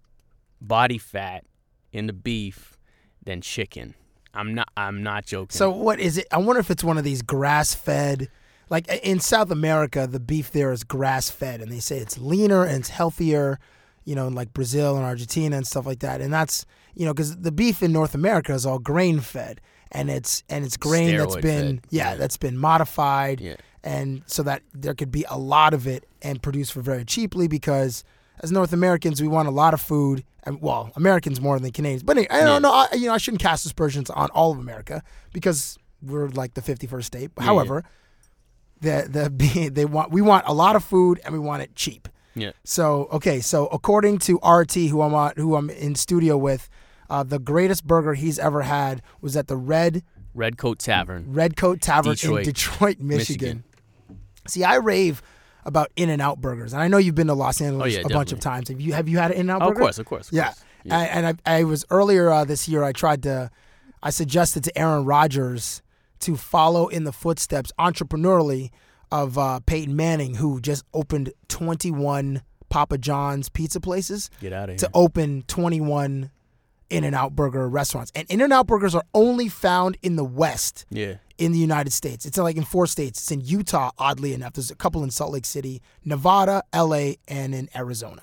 body 0.61 0.99
fat 0.99 1.45
in 1.93 2.07
the 2.07 2.13
beef 2.13 2.77
than 3.23 3.41
chicken. 3.41 3.95
I'm 4.35 4.55
not. 4.55 4.69
I'm 4.77 5.03
not 5.03 5.27
joking. 5.27 5.51
So 5.51 5.71
what 5.71 5.99
is 6.01 6.19
it? 6.19 6.27
I 6.31 6.39
wonder 6.39 6.61
if 6.61 6.71
it's 6.71 6.85
one 6.85 6.99
of 6.99 7.05
these 7.05 7.23
grass 7.23 7.75
fed. 7.75 8.29
Like 8.69 8.87
in 9.03 9.19
South 9.19 9.51
America, 9.51 10.07
the 10.07 10.21
beef 10.21 10.53
there 10.53 10.71
is 10.71 10.85
grass 10.85 11.29
fed, 11.31 11.61
and 11.61 11.73
they 11.73 11.81
say 11.81 11.99
it's 11.99 12.17
leaner 12.19 12.65
and 12.65 12.79
it's 12.79 12.89
healthier. 12.91 13.59
You 14.05 14.15
know, 14.15 14.27
in 14.29 14.35
like 14.35 14.53
Brazil 14.55 14.97
and 14.97 15.05
Argentina 15.05 15.57
and 15.57 15.67
stuff 15.67 15.87
like 15.87 15.99
that. 16.01 16.21
And 16.21 16.33
that's 16.33 16.65
you 16.95 17.05
know 17.05 17.13
because 17.13 17.37
the 17.37 17.53
beef 17.53 17.83
in 17.83 17.93
North 17.93 18.15
America 18.15 18.53
is 18.55 18.65
all 18.65 18.79
grain 18.79 19.21
fed, 19.21 19.61
and 19.93 20.09
it's 20.11 20.43
and 20.49 20.65
it's 20.65 20.77
grain 20.77 21.17
that's 21.17 21.37
been 21.37 21.81
yeah, 21.91 22.11
yeah. 22.13 22.15
that's 22.17 22.37
been 22.37 22.57
modified, 22.57 23.41
Yeah. 23.41 23.57
and 23.85 24.23
so 24.27 24.43
that 24.45 24.63
there 24.73 24.95
could 24.95 25.11
be 25.11 25.25
a 25.29 25.39
lot 25.39 25.75
of 25.75 25.87
it 25.87 26.07
and 26.23 26.43
produced 26.43 26.73
for 26.73 26.81
very 26.81 27.05
cheaply 27.05 27.47
because 27.49 28.05
as 28.43 28.51
North 28.51 28.73
Americans 28.73 29.21
we 29.21 29.29
want 29.29 29.49
a 29.49 29.53
lot 29.53 29.75
of 29.75 29.81
food. 29.81 30.25
And, 30.45 30.61
well, 30.61 30.91
Americans 30.97 31.41
more 31.41 31.59
than 31.59 31.71
Canadians, 31.71 32.03
but 32.03 32.17
anyway, 32.17 32.29
I 32.31 32.45
don't 32.45 32.63
know. 32.63 32.73
I, 32.73 32.89
you 32.95 33.07
know, 33.07 33.13
I 33.15 33.19
shouldn't 33.19 33.43
cast 33.43 33.67
aspersions 33.67 34.09
on 34.11 34.31
all 34.31 34.53
of 34.53 34.59
America 34.59 35.03
because 35.33 35.79
we're 36.03 36.29
like 36.29 36.55
the 36.55 36.63
51st 36.63 37.05
state. 37.05 37.31
Yeah, 37.37 37.45
However, 37.45 37.85
the 38.81 39.07
the 39.33 39.69
they 39.69 39.85
want 39.85 40.11
we 40.11 40.23
want 40.23 40.47
a 40.47 40.53
lot 40.55 40.77
of 40.77 40.85
food 40.85 41.21
and 41.25 41.33
we 41.35 41.39
want 41.39 41.63
it 41.63 41.75
cheap. 41.75 42.09
yeah. 42.35 42.53
So 42.65 43.09
okay, 43.13 43.41
so 43.41 43.67
according 43.67 44.19
to 44.21 44.37
RT, 44.37 44.75
who 44.75 45.03
I'm 45.03 45.15
on, 45.15 45.33
who 45.37 45.57
I'm 45.57 45.69
in 45.71 45.95
studio 45.95 46.37
with, 46.37 46.69
uh, 47.11 47.23
the 47.23 47.39
greatest 47.39 47.87
burger 47.87 48.15
he's 48.15 48.39
ever 48.39 48.63
had 48.63 49.03
was 49.21 49.37
at 49.37 49.47
the 49.47 49.57
Red 49.57 50.03
Red 50.35 50.57
Coat 50.57 50.79
Tavern. 50.79 51.27
Red 51.29 51.57
Coat 51.57 51.81
Tavern 51.81 52.13
in 52.13 52.17
Detroit, 52.17 52.45
Detroit, 52.45 52.99
Michigan. 53.01 53.09
Michigan. 53.09 53.65
See, 54.47 54.65
I 54.65 54.77
rave 54.77 55.23
about 55.65 55.91
In 55.97 56.09
and 56.11 56.21
Out 56.23 56.41
burgers, 56.41 56.73
and 56.73 56.83
I 56.83 56.89
know 56.89 56.97
you've 56.99 57.15
been 57.15 57.27
to 57.29 57.35
Los 57.35 57.61
Angeles 57.61 57.95
Oh, 57.97 57.99
yeah, 58.01 58.07
a 58.07 58.09
bunch 58.09 58.33
of 58.33 58.41
times. 58.41 58.69
Have 58.69 58.81
you 58.81 58.93
have 58.93 59.09
you 59.09 59.19
had 59.19 59.31
an 59.31 59.37
In 59.37 59.41
and 59.43 59.51
Out 59.51 59.63
Oh, 59.63 59.69
of 59.69 59.75
burger? 59.75 59.81
course, 59.85 59.99
of 59.99 60.07
course, 60.07 60.29
of 60.29 60.35
yeah, 60.35 60.45
course. 60.47 60.65
Yeah. 60.85 60.99
I, 60.99 61.05
and 61.05 61.27
I, 61.47 61.59
I 61.59 61.65
was 61.65 61.85
earlier 61.91 62.31
uh, 62.31 62.45
this 62.45 62.69
year. 62.69 62.83
I 62.83 62.93
tried 62.93 63.23
to, 63.25 63.51
I 64.03 64.11
suggested 64.11 64.65
to 64.65 64.79
Aaron 64.79 65.05
Rodgers 65.05 65.83
to 66.21 66.37
follow 66.37 66.89
in 66.89 67.05
the 67.05 67.13
footsteps 67.13 67.71
entrepreneurially 67.79 68.71
of 69.13 69.37
uh, 69.37 69.61
Peyton 69.67 69.95
Manning, 69.97 70.37
who 70.37 70.61
just 70.61 70.85
opened 70.95 71.33
21 71.49 72.43
Papa 72.69 72.99
John's 72.99 73.49
pizza 73.49 73.81
places 73.81 74.31
Get 74.41 74.53
out 74.53 74.65
of 74.71 74.75
here. 74.75 74.79
to 74.79 74.91
open 74.95 75.43
21 75.49 76.31
In 76.91 77.05
and 77.05 77.15
Out 77.15 77.35
burger 77.35 77.69
restaurants. 77.69 78.13
And 78.15 78.31
In 78.31 78.41
and 78.41 78.53
Out 78.53 78.67
burgers 78.67 78.95
are 78.95 79.05
only 79.15 79.49
found 79.49 79.97
in 80.03 80.17
the 80.17 80.25
West 80.25 80.87
Yeah. 80.91 81.15
In 81.41 81.53
the 81.53 81.59
United 81.59 81.93
States. 81.93 82.25
It's 82.27 82.37
like 82.39 82.57
in 82.57 82.65
four 82.65 82.87
states. 82.87 83.19
It's 83.21 83.31
in 83.33 83.41
Utah, 83.41 83.91
oddly 83.99 84.35
enough. 84.35 84.53
There's 84.53 84.71
a 84.71 84.77
couple 84.77 85.03
in 85.03 85.11
Salt 85.11 85.33
Lake 85.33 85.45
City, 85.47 85.81
Nevada, 86.05 86.63
LA, 86.75 87.13
and 87.27 87.55
in 87.55 87.69
Arizona. 87.75 88.23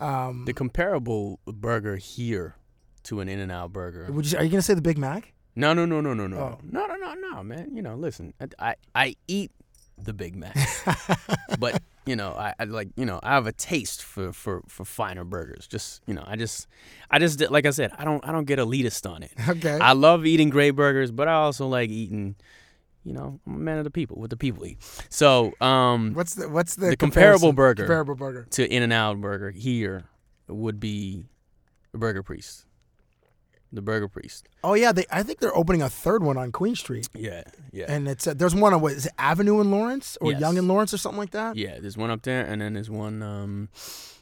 Um, 0.00 0.44
The 0.46 0.52
comparable 0.54 1.40
burger 1.46 1.96
here 1.96 2.56
to 3.04 3.20
an 3.20 3.28
In-N-Out 3.28 3.72
burger. 3.72 4.06
Would 4.10 4.30
you, 4.32 4.38
are 4.38 4.44
you 4.44 4.50
going 4.50 4.58
to 4.58 4.62
say 4.62 4.74
the 4.74 4.82
Big 4.82 4.98
Mac? 4.98 5.32
No, 5.54 5.74
no, 5.74 5.84
no, 5.84 6.00
no, 6.00 6.14
no, 6.14 6.26
no, 6.26 6.36
Oh. 6.38 6.58
no, 6.62 6.86
no, 6.86 6.96
no, 6.96 7.14
no, 7.14 7.42
man. 7.42 7.74
You 7.76 7.82
know, 7.82 7.94
listen, 7.96 8.32
I 8.40 8.46
I, 8.58 8.74
I 8.94 9.16
eat 9.26 9.50
the 10.00 10.12
Big 10.12 10.36
Mac, 10.36 10.56
but 11.58 11.82
you 12.08 12.16
know, 12.16 12.30
I, 12.32 12.54
I 12.58 12.64
like 12.64 12.88
you 12.96 13.04
know, 13.04 13.20
I 13.22 13.34
have 13.34 13.46
a 13.46 13.52
taste 13.52 14.02
for, 14.02 14.32
for 14.32 14.62
for 14.66 14.84
finer 14.84 15.24
burgers. 15.24 15.66
Just 15.66 16.02
you 16.06 16.14
know, 16.14 16.24
I 16.26 16.36
just 16.36 16.66
I 17.10 17.18
just 17.18 17.40
like 17.50 17.66
I 17.66 17.70
said, 17.70 17.92
I 17.98 18.04
don't 18.04 18.26
I 18.26 18.32
don't 18.32 18.44
get 18.46 18.58
elitist 18.58 19.08
on 19.08 19.22
it. 19.22 19.32
Okay. 19.48 19.78
I 19.80 19.92
love 19.92 20.26
eating 20.26 20.48
great 20.50 20.70
burgers, 20.72 21.10
but 21.10 21.28
I 21.28 21.34
also 21.34 21.66
like 21.68 21.90
eating. 21.90 22.36
You 23.04 23.14
know, 23.14 23.40
I'm 23.46 23.54
a 23.54 23.58
man 23.58 23.78
of 23.78 23.84
the 23.84 23.90
people. 23.90 24.16
What 24.20 24.28
the 24.28 24.36
people 24.36 24.66
eat. 24.66 24.78
So, 25.08 25.54
um, 25.62 26.12
What's 26.14 26.34
the 26.34 26.48
what's 26.48 26.74
the, 26.74 26.88
the 26.90 26.96
comparable 26.96 27.52
burger 27.54 27.84
Comparable 27.84 28.16
burger. 28.16 28.46
to 28.50 28.68
In-N-Out 28.68 29.18
burger 29.20 29.50
here 29.50 30.04
would 30.48 30.78
be 30.78 31.24
Burger 31.94 32.22
Priest. 32.22 32.66
The 33.72 33.82
Burger 33.82 34.08
Priest. 34.08 34.48
Oh 34.64 34.74
yeah, 34.74 34.92
they, 34.92 35.04
I 35.10 35.22
think 35.22 35.40
they're 35.40 35.56
opening 35.56 35.82
a 35.82 35.90
third 35.90 36.22
one 36.22 36.36
on 36.38 36.52
Queen 36.52 36.74
Street, 36.74 37.08
Yeah, 37.14 37.42
yeah. 37.72 37.84
and 37.88 38.08
it's 38.08 38.26
uh, 38.26 38.34
there's 38.34 38.54
one 38.54 38.72
on 38.72 38.80
what 38.80 38.92
is 38.92 39.06
it 39.06 39.12
Avenue 39.18 39.60
in 39.60 39.70
Lawrence 39.70 40.16
or 40.20 40.32
Yes. 40.32 40.40
Yonge 40.40 40.58
in 40.58 40.68
Lawrence 40.68 40.94
or 40.94 40.98
something 40.98 41.18
like 41.18 41.32
that. 41.32 41.56
Yeah, 41.56 41.78
there's 41.78 41.96
one 41.96 42.10
up 42.10 42.22
there, 42.22 42.44
and 42.44 42.60
then 42.62 42.74
there's 42.74 42.88
one. 42.90 43.22
Um, 43.22 43.68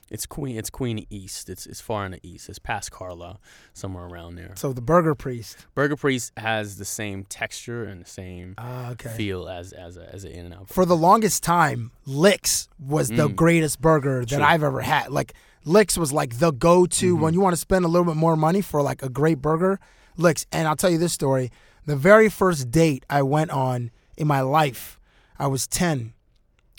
it's 0.09 0.25
Queen. 0.26 0.57
It's 0.57 0.71
Queen 0.71 1.05
East. 1.11 1.49
It's 1.50 1.67
it's 1.67 1.81
far 1.81 2.07
in 2.07 2.12
the 2.12 2.21
east. 2.23 2.49
It's 2.49 2.61
past 2.61 2.93
Carlaw, 2.93 3.38
somewhere 3.73 4.05
around 4.07 4.37
there. 4.37 4.53
So 4.57 4.73
the 4.73 4.81
Burger 4.81 5.15
Priest. 5.17 5.67
Burger 5.75 5.97
Priest 5.97 6.33
has 6.37 6.76
the 6.79 6.85
same 6.85 7.25
texture 7.25 7.83
and 7.85 8.00
the 8.05 8.09
same 8.09 8.55
Ah, 8.59 8.91
okay. 8.91 9.11
feel 9.17 9.49
as 9.49 9.73
as 9.73 9.97
a, 9.97 10.12
as 10.15 10.25
an 10.25 10.31
In 10.33 10.45
and 10.47 10.55
Out. 10.55 10.69
For 10.69 10.85
the 10.87 10.97
longest 10.97 11.43
time, 11.43 11.91
Licks 12.05 12.69
was 12.79 13.09
the 13.09 13.29
Mm. 13.29 13.35
greatest 13.37 13.81
burger 13.81 14.21
that 14.25 14.29
True. 14.37 14.45
I've 14.45 14.62
ever 14.62 14.81
had. 14.81 15.11
Like 15.11 15.35
Licks 15.67 15.99
was 15.99 16.13
like 16.13 16.39
the 16.39 16.53
go-to 16.53 17.15
Mm-hmm. 17.15 17.23
when 17.23 17.35
you 17.35 17.41
want 17.41 17.53
to 17.53 17.61
spend 17.61 17.85
a 17.85 17.89
little 17.89 18.07
bit 18.07 18.17
more 18.17 18.37
money 18.37 18.63
for 18.63 18.81
like 18.81 19.03
a 19.03 19.09
great 19.11 19.43
burger. 19.43 19.79
Licks, 20.17 20.47
and 20.53 20.67
I'll 20.67 20.77
tell 20.77 20.89
you 20.91 20.97
this 20.97 21.13
story: 21.13 21.51
the 21.85 21.97
very 21.97 22.31
first 22.31 22.71
date 22.71 23.05
I 23.11 23.21
went 23.23 23.51
on 23.51 23.91
in 24.17 24.27
my 24.27 24.41
life, 24.41 24.99
I 25.39 25.49
was 25.49 25.67
ten, 25.67 26.15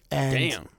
and 0.10 0.34
Damn. 0.38 0.70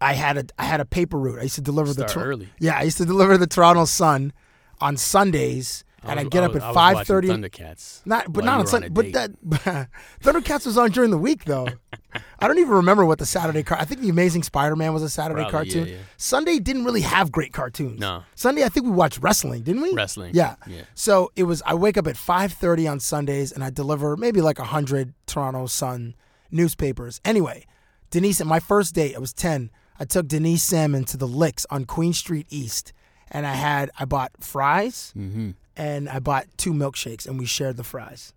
I 0.00 0.12
had 0.14 0.36
a 0.36 0.44
I 0.58 0.64
had 0.64 0.80
a 0.80 0.84
paper 0.84 1.16
route. 1.18 1.38
I 1.38 1.42
used 1.44 1.54
to 1.54 1.60
deliver 1.62 1.94
the 1.94 2.08
Start 2.08 2.26
early. 2.26 2.48
Yeah, 2.58 2.76
I 2.76 2.82
used 2.82 2.98
to 2.98 3.04
deliver 3.06 3.38
the 3.38 3.46
Toronto 3.46 3.84
Sun 3.86 4.32
on 4.80 4.96
Sundays, 4.96 5.84
and 6.04 6.18
I 6.20 6.24
was- 6.24 6.30
get 6.30 6.42
I 6.42 6.46
up 6.46 6.56
at 6.56 6.74
five 6.74 7.06
thirty. 7.06 7.28
was. 7.28 7.36
Thundercats. 7.38 8.00
Not, 8.04 8.32
but 8.32 8.44
not 8.44 8.60
on 8.60 8.66
Sunday. 8.66 8.88
But 8.88 9.12
date. 9.12 9.14
that 9.14 9.88
Thundercats 10.22 10.66
was 10.66 10.76
on 10.78 10.90
during 10.90 11.10
the 11.10 11.18
week 11.18 11.44
though. 11.44 11.68
I 12.38 12.48
don't 12.48 12.58
even 12.58 12.72
remember 12.72 13.04
what 13.06 13.18
the 13.18 13.26
Saturday 13.26 13.62
car. 13.62 13.78
I 13.80 13.84
think 13.84 14.00
the 14.02 14.08
Amazing 14.10 14.42
Spider-Man 14.42 14.92
was 14.92 15.02
a 15.02 15.08
Saturday 15.08 15.48
Probably, 15.48 15.70
cartoon. 15.70 15.88
yeah. 15.88 15.96
Sunday 16.18 16.58
didn't 16.58 16.84
really 16.84 17.00
have 17.00 17.32
great 17.32 17.52
cartoons. 17.54 17.98
No. 17.98 18.24
Sunday, 18.34 18.64
I 18.64 18.68
think 18.68 18.84
we 18.84 18.92
watched 18.92 19.20
wrestling, 19.22 19.62
didn't 19.62 19.80
we? 19.82 19.94
Wrestling, 19.94 20.34
Yeah. 20.34 20.56
yeah. 20.66 20.82
So 20.94 21.32
it 21.36 21.44
was. 21.44 21.62
I 21.64 21.74
wake 21.74 21.96
up 21.96 22.06
at 22.06 22.16
five 22.16 22.52
thirty 22.52 22.86
on 22.86 23.00
Sundays, 23.00 23.52
and 23.52 23.62
I 23.64 23.70
deliver 23.70 24.16
maybe 24.16 24.40
like 24.40 24.58
hundred 24.58 25.14
Toronto 25.26 25.66
Sun 25.66 26.14
newspapers. 26.50 27.20
Anyway, 27.24 27.64
Denise, 28.10 28.40
at 28.40 28.46
my 28.46 28.60
first 28.60 28.94
date, 28.94 29.16
I 29.16 29.18
was 29.18 29.32
10. 29.32 29.70
I 29.98 30.04
took 30.04 30.28
Denise 30.28 30.62
Salmon 30.62 31.04
to 31.04 31.16
the 31.16 31.26
Licks 31.26 31.64
on 31.70 31.84
Queen 31.86 32.12
Street 32.12 32.46
East, 32.50 32.92
and 33.30 33.46
I 33.46 33.54
had 33.54 33.90
I 33.98 34.04
bought 34.04 34.32
fries 34.40 35.12
mm-hmm. 35.16 35.50
And 35.76 36.08
I 36.08 36.18
bought 36.18 36.46
two 36.56 36.72
milkshakes, 36.72 37.26
and 37.26 37.38
we 37.38 37.46
shared 37.46 37.76
the 37.76 37.84
fries. 37.84 38.32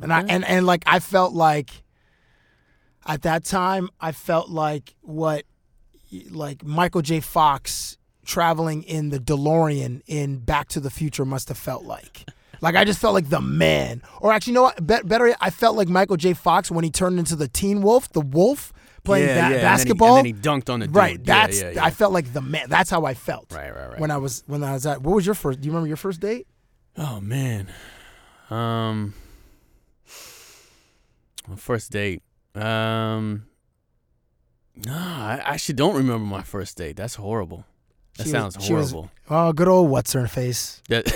And 0.00 0.12
I 0.12 0.22
and 0.22 0.44
and 0.44 0.66
like 0.66 0.84
I 0.86 1.00
felt 1.00 1.32
like 1.32 1.82
at 3.06 3.22
that 3.22 3.44
time 3.44 3.88
I 4.00 4.12
felt 4.12 4.48
like 4.48 4.94
what 5.00 5.44
like 6.30 6.64
Michael 6.64 7.02
J. 7.02 7.20
Fox 7.20 7.96
traveling 8.24 8.82
in 8.82 9.08
the 9.08 9.18
DeLorean 9.18 10.02
in 10.06 10.38
Back 10.38 10.68
to 10.68 10.80
the 10.80 10.90
Future 10.90 11.24
must 11.24 11.48
have 11.48 11.58
felt 11.58 11.84
like. 11.84 12.26
Like 12.60 12.74
I 12.74 12.84
just 12.84 13.00
felt 13.00 13.14
like 13.14 13.28
the 13.28 13.40
man. 13.40 14.02
Or 14.20 14.32
actually, 14.32 14.52
you 14.52 14.54
know 14.56 14.62
what? 14.64 14.86
Bet 14.86 15.06
better, 15.06 15.34
I 15.40 15.50
felt 15.50 15.76
like 15.76 15.88
Michael 15.88 16.16
J. 16.16 16.34
Fox 16.34 16.70
when 16.70 16.84
he 16.84 16.90
turned 16.90 17.18
into 17.18 17.36
the 17.36 17.48
Teen 17.48 17.82
Wolf, 17.82 18.08
the 18.10 18.20
Wolf 18.20 18.72
playing 19.04 19.28
Yeah, 19.28 19.34
ba- 19.34 19.38
yeah, 19.38 19.44
and 19.44 19.52
then 19.54 19.60
he- 19.60 19.64
basketball. 19.64 20.16
and 20.16 20.26
then 20.26 20.34
he 20.34 20.40
dunked 20.40 20.70
on 20.70 20.80
the 20.80 20.86
dude. 20.86 20.96
Right. 20.96 21.24
That's 21.24 21.60
yeah. 21.62 21.84
I 21.84 21.90
felt 21.90 22.12
like 22.12 22.32
the 22.32 22.40
man. 22.42 22.68
That's 22.68 22.90
how 22.90 23.04
I 23.04 23.14
felt. 23.14 23.52
Right, 23.52 23.74
right, 23.74 23.90
right. 23.90 24.00
When 24.00 24.10
I 24.10 24.16
was 24.18 24.42
when 24.46 24.62
I 24.64 24.72
was 24.72 24.86
at. 24.86 25.02
What 25.02 25.14
was 25.14 25.24
your 25.26 25.34
first? 25.34 25.60
Do 25.60 25.66
you 25.66 25.72
remember 25.72 25.88
your 25.88 25.96
first 25.96 26.20
date? 26.20 26.46
Oh 26.96 27.20
man. 27.20 27.68
Um 28.50 29.14
my 31.46 31.56
first 31.56 31.90
date. 31.92 32.22
Um 32.54 33.44
No, 34.86 34.92
I 34.94 35.40
actually 35.44 35.74
don't 35.76 35.96
remember 35.96 36.24
my 36.24 36.42
first 36.42 36.76
date. 36.76 36.96
That's 36.96 37.14
horrible. 37.16 37.64
That 38.16 38.24
She 38.24 38.28
was- 38.28 38.32
sounds 38.32 38.56
was- 38.56 38.68
horrible. 38.68 39.10
Oh, 39.30 39.52
good 39.52 39.68
old 39.68 39.90
what's 39.90 40.12
her 40.12 40.26
face. 40.26 40.82
That 40.88 41.06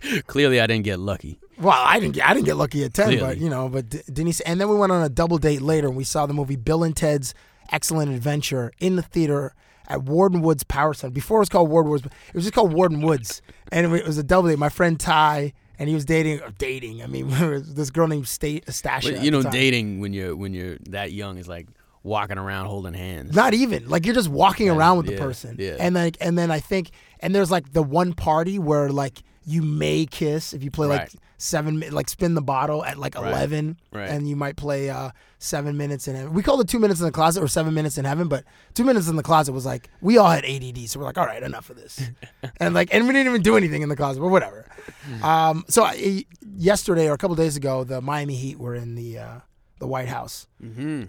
Clearly 0.26 0.60
I 0.60 0.66
didn't 0.66 0.84
get 0.84 0.98
lucky. 0.98 1.38
Well, 1.58 1.76
I 1.78 2.00
didn't 2.00 2.14
get 2.14 2.26
I 2.28 2.32
didn't 2.34 2.46
get 2.46 2.56
lucky 2.56 2.84
at 2.84 2.94
ten, 2.94 3.18
but 3.18 3.38
you 3.38 3.50
know, 3.50 3.68
but 3.68 3.88
D- 3.90 4.00
Denise. 4.12 4.40
And 4.40 4.60
then 4.60 4.68
we 4.68 4.76
went 4.76 4.92
on 4.92 5.02
a 5.02 5.08
double 5.08 5.38
date 5.38 5.60
later, 5.60 5.88
and 5.88 5.96
we 5.96 6.04
saw 6.04 6.26
the 6.26 6.32
movie 6.34 6.56
Bill 6.56 6.82
and 6.82 6.96
Ted's 6.96 7.34
Excellent 7.70 8.10
Adventure 8.12 8.72
in 8.80 8.96
the 8.96 9.02
theater 9.02 9.54
at 9.86 10.02
Warden 10.04 10.40
Woods 10.40 10.62
Power 10.64 10.94
Center. 10.94 11.12
Before 11.12 11.38
it 11.38 11.40
was 11.42 11.48
called 11.50 11.68
Warden 11.68 11.90
Woods, 11.90 12.06
it 12.06 12.34
was 12.34 12.44
just 12.44 12.54
called 12.54 12.72
Warden 12.72 13.02
Woods, 13.02 13.42
and 13.70 13.94
it 13.94 14.06
was 14.06 14.16
a 14.18 14.22
double 14.22 14.48
date. 14.48 14.58
My 14.58 14.68
friend 14.70 14.98
Ty. 14.98 15.52
And 15.78 15.88
he 15.88 15.94
was 15.94 16.04
dating, 16.04 16.42
or 16.42 16.50
dating. 16.58 17.02
I 17.02 17.06
mean, 17.06 17.28
this 17.66 17.88
girl 17.88 18.06
named 18.06 18.28
State 18.28 18.66
Stasha. 18.66 19.14
But 19.14 19.22
you 19.24 19.30
know, 19.30 19.42
dating 19.42 20.00
when 20.00 20.12
you're 20.12 20.36
when 20.36 20.52
you're 20.52 20.76
that 20.90 21.10
young 21.12 21.38
is 21.38 21.48
like 21.48 21.68
walking 22.02 22.36
around 22.36 22.66
holding 22.66 22.92
hands. 22.92 23.34
Not 23.34 23.54
even 23.54 23.88
like 23.88 24.04
you're 24.04 24.14
just 24.14 24.28
walking 24.28 24.66
Yeah, 24.66 24.76
around 24.76 24.98
with 24.98 25.06
the 25.06 25.16
person, 25.16 25.56
yeah. 25.58 25.76
and 25.80 25.94
like, 25.94 26.18
and 26.20 26.36
then 26.36 26.50
I 26.50 26.60
think, 26.60 26.90
and 27.20 27.34
there's 27.34 27.50
like 27.50 27.72
the 27.72 27.82
one 27.82 28.12
party 28.12 28.58
where 28.58 28.90
like 28.90 29.22
you 29.50 29.62
may 29.62 30.06
kiss 30.06 30.52
if 30.52 30.62
you 30.62 30.70
play 30.70 30.86
like 30.86 31.10
seven, 31.38 31.80
like 31.90 32.08
spin 32.08 32.34
the 32.34 32.42
bottle 32.42 32.84
at 32.84 32.98
like 32.98 33.14
Right, 33.14 33.28
eleven, 33.28 33.78
right. 33.92 34.08
and 34.10 34.28
you 34.28 34.36
might 34.36 34.56
play 34.56 34.90
uh 34.90 35.10
seven 35.38 35.76
minutes 35.76 36.06
in 36.06 36.14
heaven. 36.14 36.32
We 36.34 36.42
called 36.42 36.60
it 36.60 36.68
two 36.68 36.78
minutes 36.78 37.00
in 37.00 37.06
the 37.06 37.12
closet 37.12 37.42
or 37.42 37.48
seven 37.48 37.72
minutes 37.74 37.98
in 37.98 38.04
heaven, 38.04 38.28
but 38.28 38.44
two 38.74 38.84
minutes 38.84 39.08
in 39.08 39.16
the 39.16 39.22
closet 39.22 39.52
was 39.52 39.64
like 39.66 39.88
we 40.00 40.18
all 40.18 40.28
had 40.30 40.44
ADD, 40.44 40.88
so 40.88 40.98
we're 41.00 41.06
like, 41.06 41.18
all 41.18 41.26
right, 41.26 41.42
enough 41.42 41.70
of 41.70 41.76
this, 41.76 42.00
and 42.60 42.74
like, 42.74 42.92
and 42.94 43.06
we 43.06 43.12
didn't 43.12 43.28
even 43.28 43.42
do 43.42 43.56
anything 43.56 43.82
in 43.82 43.88
the 43.88 43.96
closet, 43.96 44.20
but 44.20 44.28
whatever. 44.28 44.66
Um, 45.22 45.64
so 45.68 45.84
I, 45.84 46.24
yesterday 46.56 47.08
or 47.08 47.14
a 47.14 47.18
couple 47.18 47.34
days 47.36 47.56
ago, 47.56 47.84
the 47.84 48.00
Miami 48.00 48.34
Heat 48.36 48.58
were 48.58 48.74
in 48.74 48.94
the 48.94 49.18
uh, 49.18 49.38
the 49.78 49.86
White 49.86 50.08
House, 50.08 50.46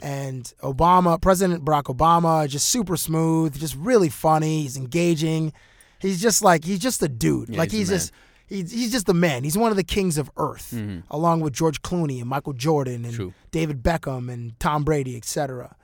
and 0.01 0.53
Obama, 0.63 1.21
President 1.21 1.65
Barack 1.65 1.83
Obama, 1.95 2.47
just 2.47 2.69
super 2.69 2.95
smooth, 2.97 3.59
just 3.59 3.75
really 3.75 4.09
funny. 4.09 4.61
He's 4.61 4.77
engaging. 4.77 5.51
He's 5.99 6.21
just 6.21 6.41
like 6.41 6.63
he's 6.63 6.79
just 6.79 7.03
a 7.03 7.07
dude. 7.07 7.49
Yeah, 7.49 7.57
like 7.59 7.69
he's 7.71 7.89
he's, 7.89 8.09
just 8.09 8.11
he's, 8.51 8.71
he's 8.71 8.91
just 8.91 9.05
the 9.05 9.13
man. 9.13 9.43
He's 9.43 9.57
one 9.57 9.71
of 9.71 9.77
the 9.77 9.83
kings 9.83 10.17
of 10.17 10.29
Earth, 10.37 10.73
along 11.09 11.41
with 11.41 11.53
George 11.53 11.81
Clooney 11.81 12.19
and 12.19 12.27
Michael 12.29 12.53
Jordan 12.53 13.05
and 13.05 13.13
True. 13.13 13.33
David 13.51 13.81
Beckham 13.81 14.31
and 14.31 14.59
Tom 14.59 14.83
Brady, 14.83 15.15
etc. 15.17 15.75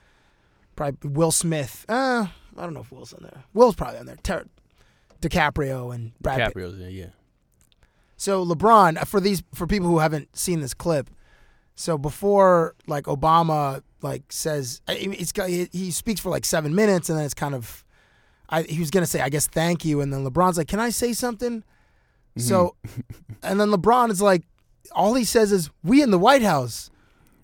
Probably 0.75 1.09
Will 1.09 1.31
Smith. 1.31 1.85
Uh, 1.89 2.27
I 2.57 2.61
don't 2.61 2.73
know 2.73 2.81
if 2.81 2.91
Will's 2.91 3.13
on 3.13 3.23
there. 3.23 3.43
Will's 3.53 3.75
probably 3.75 3.99
on 3.99 4.05
there. 4.05 4.17
Ter- 4.21 4.45
DiCaprio 5.21 5.93
and 5.93 6.11
Brad 6.19 6.39
Pitt. 6.39 6.53
DiCaprio's 6.55 6.77
there, 6.77 6.89
yeah. 6.89 7.07
So 8.17 8.45
LeBron, 8.45 8.97
uh, 9.01 9.05
for 9.05 9.19
these 9.19 9.43
for 9.53 9.67
people 9.67 9.87
who 9.87 9.99
haven't 9.99 10.35
seen 10.35 10.59
this 10.59 10.73
clip, 10.73 11.09
so 11.75 11.97
before 11.97 12.75
like 12.87 13.05
Obama 13.05 13.81
like 14.01 14.23
says 14.31 14.81
it's 14.87 15.31
he 15.71 15.91
speaks 15.91 16.19
for 16.19 16.29
like 16.29 16.45
seven 16.45 16.73
minutes 16.73 17.09
and 17.09 17.17
then 17.17 17.25
it's 17.25 17.33
kind 17.35 17.53
of 17.53 17.83
I, 18.49 18.63
he 18.63 18.79
was 18.79 18.89
gonna 18.89 19.05
say 19.05 19.21
I 19.21 19.29
guess 19.29 19.45
thank 19.47 19.85
you 19.85 20.01
and 20.01 20.11
then 20.11 20.25
LeBron's 20.25 20.57
like 20.57 20.67
can 20.67 20.79
I 20.79 20.89
say 20.89 21.13
something? 21.13 21.63
So 22.37 22.75
mm-hmm. 22.85 23.01
and 23.43 23.59
then 23.59 23.69
LeBron 23.69 24.09
is 24.11 24.21
like 24.21 24.43
all 24.93 25.13
he 25.15 25.23
says 25.23 25.51
is 25.51 25.69
we 25.83 26.01
in 26.01 26.11
the 26.11 26.19
White 26.19 26.41
House, 26.43 26.89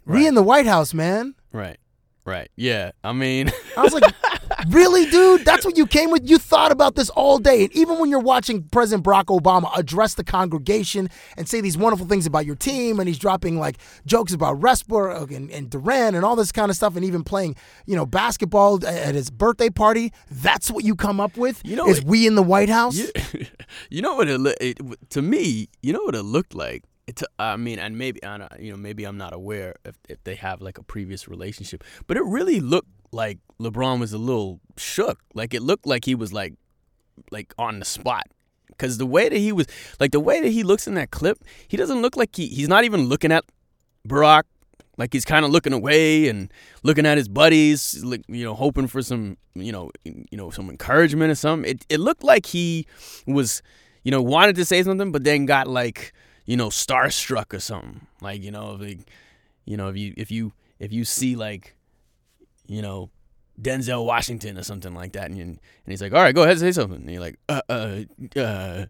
we 0.06 0.20
Right. 0.20 0.28
in 0.28 0.36
the 0.36 0.44
White 0.44 0.66
House, 0.66 0.94
man. 0.94 1.36
Right. 1.52 1.78
Right. 2.26 2.50
Yeah. 2.56 2.92
I 3.04 3.12
mean 3.12 3.52
I 3.76 3.82
was 3.82 3.94
like, 3.94 4.04
really, 4.70 5.06
dude? 5.10 5.44
That's 5.44 5.66
what 5.66 5.76
you 5.78 5.86
came 5.86 6.10
with? 6.10 6.30
You 6.30 6.38
thought 6.38 6.72
about 6.72 6.96
this 6.96 7.10
all 7.10 7.38
day. 7.38 7.64
And 7.66 7.74
even 7.76 8.00
when 8.00 8.10
you're 8.10 8.20
watching 8.20 8.64
President 8.64 9.06
Barack 9.06 9.26
Obama 9.26 9.70
address 9.78 10.14
the 10.14 10.24
congregation 10.24 11.10
and 11.38 11.50
say 11.50 11.60
these 11.60 11.78
wonderful 11.78 12.06
things 12.08 12.26
about 12.26 12.46
your 12.46 12.56
team, 12.56 13.00
and 13.00 13.08
he's 13.10 13.20
dropping 13.20 13.60
like 13.60 13.78
jokes 14.06 14.32
about 14.34 14.60
Westbrook 14.60 15.32
and, 15.32 15.52
and 15.52 15.70
Durant 15.70 16.16
and 16.16 16.24
all 16.24 16.36
this 16.38 16.52
kind 16.54 16.70
of 16.70 16.78
stuff, 16.78 16.96
and 16.96 17.04
even 17.04 17.24
playing, 17.24 17.56
you 17.86 17.96
know, 17.96 18.06
basketball 18.06 18.86
at 18.86 19.16
his 19.16 19.30
birthday 19.30 19.70
party, 19.70 20.14
that's 20.32 20.72
what 20.72 20.86
you 20.86 20.96
come 20.96 21.20
up 21.20 21.36
with? 21.36 21.62
You 21.66 21.76
know 21.76 21.88
is 21.88 22.00
it- 22.00 22.06
we 22.06 22.26
in 22.26 22.36
the 22.36 22.44
White 22.44 22.70
House? 22.70 22.96
You, 22.96 23.10
you 23.90 24.02
know 24.02 24.16
what 24.16 24.30
it, 24.30 24.40
it 24.62 25.10
to 25.10 25.22
me, 25.22 25.68
you 25.82 25.92
know 25.92 26.04
what 26.04 26.16
it 26.16 26.24
looked 26.24 26.56
like. 26.56 26.84
It, 27.06 27.22
I 27.38 27.58
mean, 27.58 27.80
and 27.80 27.98
maybe 27.98 28.24
I 28.24 28.38
don't, 28.38 28.52
uh, 28.52 28.56
you 28.60 28.72
know, 28.72 28.78
maybe 28.78 29.04
I'm 29.04 29.18
not 29.18 29.34
aware 29.34 29.76
if 29.84 29.96
if 30.08 30.24
they 30.24 30.36
have 30.36 30.62
like 30.62 30.78
a 30.78 30.84
previous 30.84 31.28
relationship, 31.28 31.84
but 32.08 32.16
it 32.16 32.24
really 32.24 32.62
looked 32.62 32.90
like 33.12 33.40
LeBron 33.60 34.00
was 34.00 34.14
a 34.14 34.18
little 34.18 34.62
shook. 34.78 35.20
Like 35.34 35.54
it 35.54 35.62
looked 35.62 35.86
like 35.86 36.06
he 36.06 36.16
was 36.16 36.32
like 36.32 36.54
like 37.32 37.54
on 37.58 37.80
the 37.80 37.86
spot. 37.86 38.28
Cause 38.78 38.98
the 38.98 39.06
way 39.06 39.30
that 39.30 39.38
he 39.38 39.52
was, 39.52 39.68
like 40.00 40.12
the 40.12 40.20
way 40.20 40.42
that 40.42 40.50
he 40.50 40.64
looks 40.64 40.88
in 40.88 40.96
that 40.96 41.12
clip, 41.12 41.44
he 41.68 41.78
doesn't 41.78 42.02
look 42.02 42.18
like 42.18 42.36
he 42.36 42.48
he's 42.48 42.68
not 42.68 42.86
even 42.86 43.06
looking 43.06 43.32
at 43.32 43.44
Barack. 44.08 44.44
Like 44.98 45.12
he's 45.12 45.26
kind 45.26 45.44
of 45.46 45.52
looking 45.52 45.74
away 45.74 46.28
and 46.28 46.52
looking 46.84 47.06
at 47.06 47.18
his 47.18 47.28
buddies, 47.28 48.04
like 48.04 48.24
you 48.28 48.44
know, 48.44 48.54
hoping 48.56 48.88
for 48.88 49.02
some, 49.02 49.38
you 49.56 49.72
know, 49.72 49.92
you 50.06 50.26
know, 50.38 50.50
some 50.52 50.70
encouragement 50.70 51.32
or 51.32 51.36
something. 51.36 51.70
It 51.70 51.86
it 51.90 52.00
looked 52.00 52.24
like 52.24 52.46
he 52.46 52.88
was, 53.28 53.62
you 54.04 54.12
know, 54.12 54.22
wanted 54.22 54.56
to 54.56 54.66
say 54.66 54.82
something, 54.84 55.12
but 55.12 55.24
then 55.24 55.46
got 55.46 55.68
like, 55.68 56.14
you 56.46 56.58
know, 56.58 56.70
starstruck 56.70 57.54
or 57.54 57.60
something. 57.60 58.08
Like 58.22 58.44
you 58.44 58.52
know, 58.52 58.74
like, 58.74 59.00
you 59.66 59.78
know, 59.78 59.90
if 59.90 59.98
you 59.98 60.14
if 60.18 60.32
you 60.32 60.54
if 60.80 60.92
you 60.92 61.06
see 61.06 61.36
like, 61.36 61.76
you 62.68 62.82
know, 62.82 63.10
Denzel 63.62 64.06
Washington 64.06 64.58
or 64.58 64.64
something 64.64 64.94
like 64.94 65.14
that, 65.14 65.26
and 65.26 65.38
you, 65.38 65.44
and 65.44 65.60
he's 65.86 66.02
like, 66.02 66.14
all 66.14 66.22
right, 66.22 66.36
go 66.36 66.44
ahead, 66.44 66.60
say 66.60 66.72
something. 66.72 67.02
And 67.02 67.12
you're 67.12 67.22
like, 67.22 67.40
uh, 67.50 67.62
uh, 67.70 68.00
uh, 68.38 68.86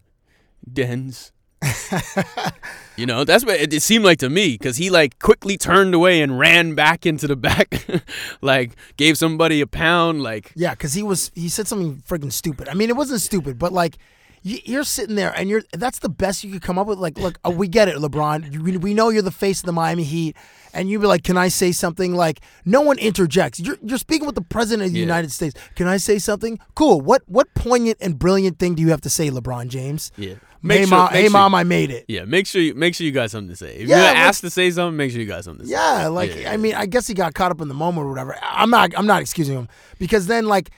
Denz. 0.70 1.30
You 2.96 3.06
know, 3.06 3.24
that's 3.24 3.44
what 3.44 3.60
it, 3.60 3.72
it 3.72 3.82
seemed 3.82 4.04
like 4.04 4.18
to 4.18 4.30
me 4.30 4.52
because 4.52 4.76
he 4.76 4.88
like 4.88 5.18
quickly 5.18 5.56
turned 5.56 5.94
away 5.94 6.22
and 6.22 6.38
ran 6.38 6.74
back 6.74 7.06
into 7.06 7.26
the 7.26 7.34
back, 7.34 7.86
like 8.40 8.76
gave 8.96 9.18
somebody 9.18 9.60
a 9.60 9.66
pound, 9.66 10.22
like 10.22 10.52
Yeah, 10.54 10.70
because 10.70 10.94
he 10.94 11.02
was 11.02 11.32
he 11.34 11.48
said 11.48 11.66
something 11.66 12.02
freaking 12.08 12.32
stupid. 12.32 12.68
I 12.68 12.74
mean, 12.74 12.90
it 12.90 12.96
wasn't 12.96 13.20
stupid, 13.20 13.58
but 13.58 13.72
like 13.72 13.98
you're 14.46 14.84
sitting 14.84 15.16
there 15.16 15.32
and 15.34 15.48
you're 15.48 15.62
that's 15.72 15.98
the 16.00 16.08
best 16.10 16.44
you 16.44 16.52
could 16.52 16.60
come 16.62 16.78
up 16.78 16.86
with. 16.86 16.98
Like, 16.98 17.18
look, 17.18 17.38
oh, 17.44 17.50
we 17.50 17.66
get 17.66 17.88
it, 17.88 17.96
LeBron. 17.96 18.58
We- 18.62 18.76
we 18.76 18.92
know 18.94 19.08
you're 19.08 19.22
the 19.22 19.30
face 19.30 19.60
of 19.60 19.66
the 19.66 19.72
Miami 19.72 20.04
Heat, 20.04 20.36
and 20.74 20.90
you'd 20.90 21.00
be 21.00 21.06
like, 21.06 21.22
"Can 21.24 21.38
I 21.38 21.48
say 21.48 21.72
something?" 21.72 22.14
Like, 22.14 22.40
no 22.66 22.82
one 22.82 22.98
interjects. 22.98 23.58
You're 23.58 23.78
you're 23.82 23.98
speaking 23.98 24.26
with 24.26 24.34
the 24.34 24.42
president 24.42 24.86
of 24.88 24.92
the 24.92 24.98
Yeah. 24.98 25.04
United 25.06 25.32
States. 25.32 25.54
Can 25.76 25.86
I 25.88 25.96
say 25.96 26.18
something? 26.18 26.58
Cool. 26.74 27.00
What 27.00 27.22
what 27.26 27.52
poignant 27.54 27.96
and 28.02 28.18
brilliant 28.18 28.58
thing 28.58 28.74
do 28.74 28.82
you 28.82 28.90
have 28.90 29.00
to 29.00 29.10
say, 29.10 29.30
LeBron 29.30 29.68
James? 29.68 30.12
yeah. 30.16 30.34
hey, 30.66 30.80
sure- 30.80 30.88
mom, 30.88 31.08
hey, 31.10 31.22
sure- 31.22 31.30
mom, 31.30 31.54
I 31.54 31.62
made 31.64 31.90
it. 31.90 32.04
Yeah, 32.08 32.24
make 32.26 32.46
sure 32.46 32.60
you 32.60 32.74
make 32.74 32.94
sure 32.94 33.06
you 33.06 33.12
got 33.12 33.30
something 33.30 33.48
to 33.50 33.56
say. 33.56 33.76
If 33.76 33.88
Yeah, 33.88 33.96
you're 33.96 34.06
like- 34.08 34.16
asked 34.16 34.40
to 34.42 34.50
say 34.50 34.70
something, 34.70 34.96
make 34.96 35.10
sure 35.10 35.20
you 35.20 35.26
got 35.26 35.44
something 35.44 35.64
to 35.64 35.68
say. 35.68 35.72
Yeah, 35.72 36.08
like 36.08 36.34
Yeah, 36.36 36.52
I 36.52 36.56
mean, 36.58 36.74
I 36.74 36.84
guess 36.86 37.06
he 37.06 37.14
got 37.14 37.32
caught 37.34 37.50
up 37.50 37.60
in 37.62 37.68
the 37.68 37.74
moment 37.74 38.06
or 38.06 38.10
whatever. 38.10 38.36
I'm 38.42 38.68
not 38.70 38.92
I'm 38.96 39.06
not 39.06 39.22
excusing 39.22 39.56
him 39.56 39.68
because 39.98 40.26
then 40.26 40.46
like 40.46 40.70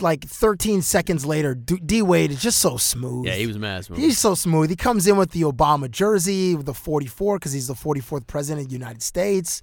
like 0.00 0.24
13 0.24 0.82
seconds 0.82 1.24
later, 1.24 1.54
D 1.54 2.02
Wade 2.02 2.30
is 2.30 2.42
just 2.42 2.58
so 2.58 2.76
smooth. 2.76 3.26
Yeah, 3.26 3.34
he 3.34 3.46
was 3.46 3.58
mad 3.58 3.84
smooth. 3.84 3.98
He's 3.98 4.18
so 4.18 4.34
smooth. 4.34 4.70
He 4.70 4.76
comes 4.76 5.06
in 5.06 5.16
with 5.16 5.30
the 5.30 5.42
Obama 5.42 5.90
jersey 5.90 6.54
with 6.54 6.66
the 6.66 6.74
44 6.74 7.38
because 7.38 7.52
he's 7.52 7.68
the 7.68 7.74
44th 7.74 8.26
president 8.26 8.66
of 8.66 8.68
the 8.68 8.76
United 8.76 9.02
States. 9.02 9.62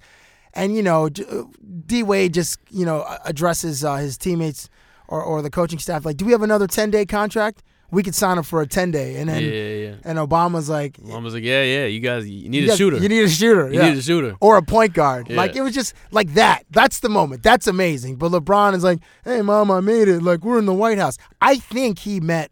And, 0.54 0.74
you 0.74 0.82
know, 0.82 1.08
D 1.08 2.02
Wade 2.02 2.34
just, 2.34 2.58
you 2.70 2.86
know, 2.86 3.06
addresses 3.24 3.84
uh, 3.84 3.96
his 3.96 4.16
teammates 4.16 4.68
or, 5.08 5.22
or 5.22 5.42
the 5.42 5.50
coaching 5.50 5.78
staff 5.78 6.04
like, 6.04 6.16
do 6.16 6.24
we 6.24 6.32
have 6.32 6.42
another 6.42 6.66
10 6.66 6.90
day 6.90 7.06
contract? 7.06 7.62
We 7.90 8.02
could 8.02 8.14
sign 8.14 8.38
up 8.38 8.46
for 8.46 8.60
a 8.60 8.66
10 8.66 8.90
day. 8.90 9.16
And 9.16 9.28
then, 9.28 9.42
Yeah, 9.42 9.50
yeah, 9.50 9.88
yeah. 9.88 9.94
and 10.04 10.18
Obama's 10.18 10.68
like, 10.68 10.98
was 11.00 11.34
like, 11.34 11.44
yeah, 11.44 11.62
yeah, 11.62 11.86
you 11.86 12.00
guys, 12.00 12.28
you 12.28 12.48
need 12.48 12.64
you 12.64 12.72
a 12.72 12.76
shooter. 12.76 12.96
You 12.98 13.08
need 13.08 13.22
a 13.22 13.28
shooter. 13.28 13.68
You 13.68 13.78
yeah. 13.80 13.90
need 13.90 13.98
a 13.98 14.02
shooter. 14.02 14.36
Or 14.40 14.56
a 14.56 14.62
point 14.62 14.92
guard. 14.92 15.30
Like 15.30 15.54
it 15.54 15.62
was 15.62 15.74
just 15.74 15.94
like 16.10 16.34
that. 16.34 16.64
That's 16.70 17.00
the 17.00 17.08
moment. 17.08 17.42
That's 17.42 17.66
amazing. 17.66 18.16
But 18.16 18.32
LeBron 18.32 18.74
is 18.74 18.82
like, 18.84 18.98
hey, 19.24 19.42
mom, 19.42 19.70
I 19.70 19.80
made 19.80 20.08
it. 20.08 20.22
Like 20.22 20.44
we're 20.44 20.58
in 20.58 20.66
the 20.66 20.74
White 20.74 20.98
House. 20.98 21.16
I 21.40 21.58
think 21.58 22.00
he 22.00 22.20
met 22.20 22.50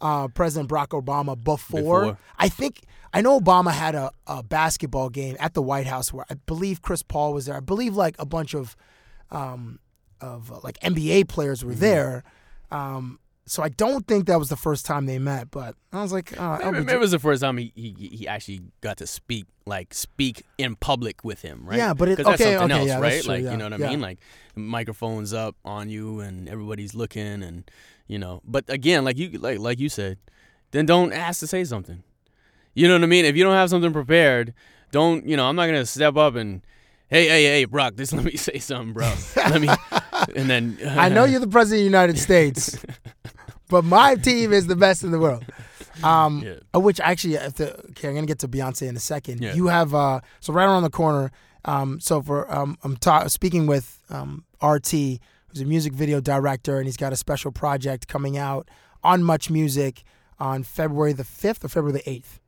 uh, 0.00 0.28
President 0.28 0.70
Barack 0.70 0.88
Obama 0.88 1.42
before. 1.42 2.00
Before. 2.00 2.18
I 2.38 2.48
think 2.48 2.80
I 3.12 3.20
know 3.20 3.40
Obama 3.40 3.72
had 3.72 3.94
a, 3.94 4.10
a 4.26 4.42
basketball 4.42 5.08
game 5.08 5.36
at 5.40 5.54
the 5.54 5.62
White 5.62 5.86
House 5.86 6.12
where 6.12 6.24
I 6.30 6.34
believe 6.46 6.80
Chris 6.82 7.02
Paul 7.02 7.34
was 7.34 7.46
there. 7.46 7.56
I 7.56 7.60
believe 7.60 7.96
like 7.96 8.16
a 8.18 8.26
bunch 8.26 8.54
of 8.54 8.76
um, 9.30 9.80
of 10.20 10.52
uh, 10.52 10.60
like 10.62 10.78
NBA 10.80 11.28
players 11.28 11.64
were 11.64 11.74
there. 11.74 12.22
Um, 12.70 13.18
so 13.50 13.64
I 13.64 13.68
don't 13.68 14.06
think 14.06 14.26
that 14.26 14.38
was 14.38 14.48
the 14.48 14.56
first 14.56 14.86
time 14.86 15.06
they 15.06 15.18
met, 15.18 15.50
but 15.50 15.74
I 15.92 16.02
was 16.02 16.12
like, 16.12 16.38
uh, 16.38 16.58
Maybe, 16.70 16.84
maybe 16.84 16.92
it 16.92 17.00
was 17.00 17.10
the 17.10 17.18
first 17.18 17.42
time 17.42 17.56
he, 17.56 17.72
he 17.74 17.90
he 18.18 18.28
actually 18.28 18.60
got 18.80 18.96
to 18.98 19.06
speak 19.08 19.46
like 19.66 19.92
speak 19.92 20.44
in 20.56 20.76
public 20.76 21.24
with 21.24 21.42
him, 21.42 21.62
right? 21.64 21.76
Yeah, 21.78 21.92
but 21.94 22.08
it- 22.08 22.16
'Cause 22.16 22.26
that's 22.26 22.40
okay, 22.40 22.54
something 22.56 22.70
okay, 22.76 22.80
else, 22.82 22.88
yeah, 22.88 23.00
right? 23.00 23.22
true, 23.22 23.32
like 23.34 23.42
yeah, 23.42 23.50
you 23.50 23.56
know 23.56 23.64
what 23.64 23.72
I 23.72 23.88
mean? 23.90 24.00
Like 24.00 24.18
microphones 24.54 25.32
up 25.32 25.56
on 25.64 25.90
you 25.90 26.20
and 26.20 26.48
everybody's 26.48 26.94
looking 26.94 27.42
and 27.42 27.68
you 28.06 28.18
know. 28.20 28.40
But 28.44 28.64
again, 28.68 29.04
like 29.04 29.18
you 29.18 29.30
like 29.38 29.58
like 29.58 29.80
you 29.80 29.88
said, 29.88 30.18
then 30.70 30.86
don't 30.86 31.12
ask 31.12 31.40
to 31.40 31.48
say 31.48 31.64
something. 31.64 32.04
You 32.74 32.86
know 32.86 32.94
what 32.94 33.02
I 33.02 33.06
mean? 33.06 33.24
If 33.24 33.36
you 33.36 33.42
don't 33.42 33.54
have 33.54 33.68
something 33.68 33.92
prepared, 33.92 34.54
don't 34.92 35.26
you 35.26 35.36
know? 35.36 35.46
I'm 35.48 35.56
not 35.56 35.66
gonna 35.66 35.86
step 35.86 36.16
up 36.16 36.36
and. 36.36 36.62
Hey, 37.12 37.26
hey, 37.26 37.42
hey, 37.42 37.64
Brock! 37.64 37.96
Just 37.96 38.12
let 38.18 38.24
me 38.24 38.36
say 38.36 38.60
something, 38.60 38.92
bro. 38.92 39.12
Let 39.34 39.60
me, 39.60 39.68
and 40.36 40.48
then 40.48 40.78
I 40.86 41.08
know 41.08 41.24
you're 41.30 41.40
the 41.40 41.48
president 41.48 41.78
of 41.80 41.80
the 41.80 41.84
United 41.98 42.18
States, 42.20 42.78
but 43.70 43.84
my 43.84 44.14
team 44.16 44.52
is 44.52 44.66
the 44.66 44.76
best 44.76 45.02
in 45.04 45.10
the 45.10 45.18
world. 45.18 45.44
Um, 46.04 46.42
Yeah. 46.42 46.54
uh, 46.74 46.80
which 46.80 46.98
actually, 47.00 47.34
the, 47.34 47.76
okay, 47.90 48.08
I'm 48.08 48.14
gonna 48.14 48.26
get 48.26 48.38
to 48.38 48.48
Beyonce 48.48 48.88
in 48.88 48.96
a 48.96 49.00
second. 49.00 49.42
Yeah. 49.42 49.54
You 49.54 49.66
have 49.66 49.94
uh, 49.94 50.20
so 50.38 50.52
right 50.52 50.64
around 50.64 50.82
the 50.84 50.88
corner. 50.90 51.30
Um, 51.66 52.00
so 52.00 52.22
for 52.22 52.50
um, 52.50 52.78
I'm 52.84 52.96
ta- 52.96 53.26
speaking 53.26 53.66
with 53.66 53.98
um, 54.08 54.44
RT, 54.62 54.90
who's 54.92 55.60
a 55.60 55.64
music 55.66 55.92
video 55.92 56.20
director, 56.20 56.78
and 56.78 56.86
he's 56.86 56.96
got 56.96 57.12
a 57.12 57.16
special 57.16 57.52
project 57.52 58.08
coming 58.08 58.38
out 58.38 58.70
on 59.04 59.22
Much 59.22 59.50
Music 59.50 60.04
on 60.38 60.62
February 60.62 61.12
the 61.12 61.24
5th 61.24 61.64
or 61.64 61.68
February 61.68 61.92
the 61.92 62.10
8th. 62.10 62.38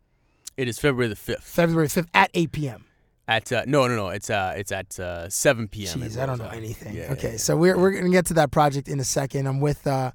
It 0.56 0.66
is 0.68 0.78
February 0.78 1.08
the 1.08 1.16
fifth 1.16 1.44
February 1.44 1.88
5th 1.88 2.08
at 2.14 2.30
8 2.32 2.52
p.m. 2.52 2.84
at 3.28 3.52
uh, 3.52 3.64
no 3.66 3.86
no 3.86 3.96
no 3.96 4.08
it's 4.08 4.30
uh 4.30 4.54
it's 4.56 4.72
at 4.72 4.98
uh, 4.98 5.28
seven 5.28 5.68
p.m. 5.68 6.00
Jeez, 6.00 6.18
I 6.18 6.24
don't 6.24 6.38
know 6.38 6.48
anything. 6.48 6.94
Yeah, 6.96 7.12
okay, 7.12 7.36
so 7.36 7.54
we're 7.56 7.76
we're 7.76 7.90
gonna 7.90 8.08
get 8.08 8.26
to 8.26 8.34
that 8.34 8.50
project 8.50 8.88
in 8.88 8.98
a 8.98 9.04
second. 9.04 9.46
I'm 9.46 9.60
with 9.60 9.86
uh, 9.86 10.12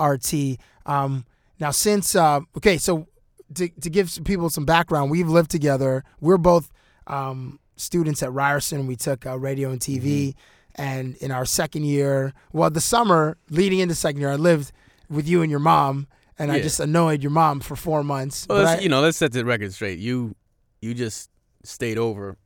RT. 0.00 0.58
Um, 0.86 1.24
now, 1.58 1.70
since 1.70 2.14
uh, 2.16 2.40
okay, 2.56 2.78
so 2.78 3.06
to 3.54 3.68
to 3.68 3.90
give 3.90 4.10
some 4.10 4.24
people 4.24 4.48
some 4.50 4.64
background, 4.64 5.10
we've 5.10 5.28
lived 5.28 5.50
together. 5.50 6.04
We're 6.20 6.38
both 6.38 6.70
um, 7.06 7.60
students 7.76 8.22
at 8.22 8.32
Ryerson. 8.32 8.86
We 8.86 8.96
took 8.96 9.26
uh, 9.26 9.38
radio 9.38 9.70
and 9.70 9.80
TV, 9.80 10.28
Mm-hmm. 10.28 10.82
and 10.82 11.16
in 11.16 11.30
our 11.30 11.44
second 11.44 11.84
year, 11.84 12.32
well, 12.52 12.70
the 12.70 12.80
summer 12.80 13.36
leading 13.50 13.80
into 13.80 13.94
second 13.94 14.20
year, 14.20 14.30
I 14.30 14.36
lived 14.36 14.72
with 15.08 15.26
you 15.28 15.42
and 15.42 15.50
your 15.50 15.60
mom, 15.60 16.06
and 16.38 16.52
I 16.52 16.60
just 16.60 16.78
annoyed 16.80 17.22
your 17.22 17.32
mom 17.32 17.60
for 17.60 17.74
four 17.76 18.02
months. 18.04 18.46
Well, 18.48 18.62
but 18.64 18.78
I- 18.78 18.80
you 18.82 18.88
know, 18.88 19.00
let's 19.00 19.18
set 19.18 19.32
the 19.32 19.44
record 19.44 19.72
straight. 19.74 19.98
You 19.98 20.34
you 20.80 20.94
just 20.94 21.28
stayed 21.64 21.98
over 21.98 22.38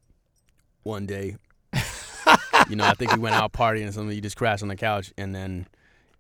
one 0.83 1.07
day. 1.07 1.37
you 2.69 2.77
know, 2.77 2.85
I 2.85 2.95
think 2.95 3.12
we 3.12 3.19
went 3.19 3.35
out 3.35 3.53
partying 3.53 3.88
or 3.88 3.93
something. 3.93 4.14
You 4.14 4.21
just 4.23 4.37
crashed 4.37 4.62
on 4.62 4.69
the 4.69 4.77
couch, 4.77 5.12
and 5.19 5.35
then 5.35 5.67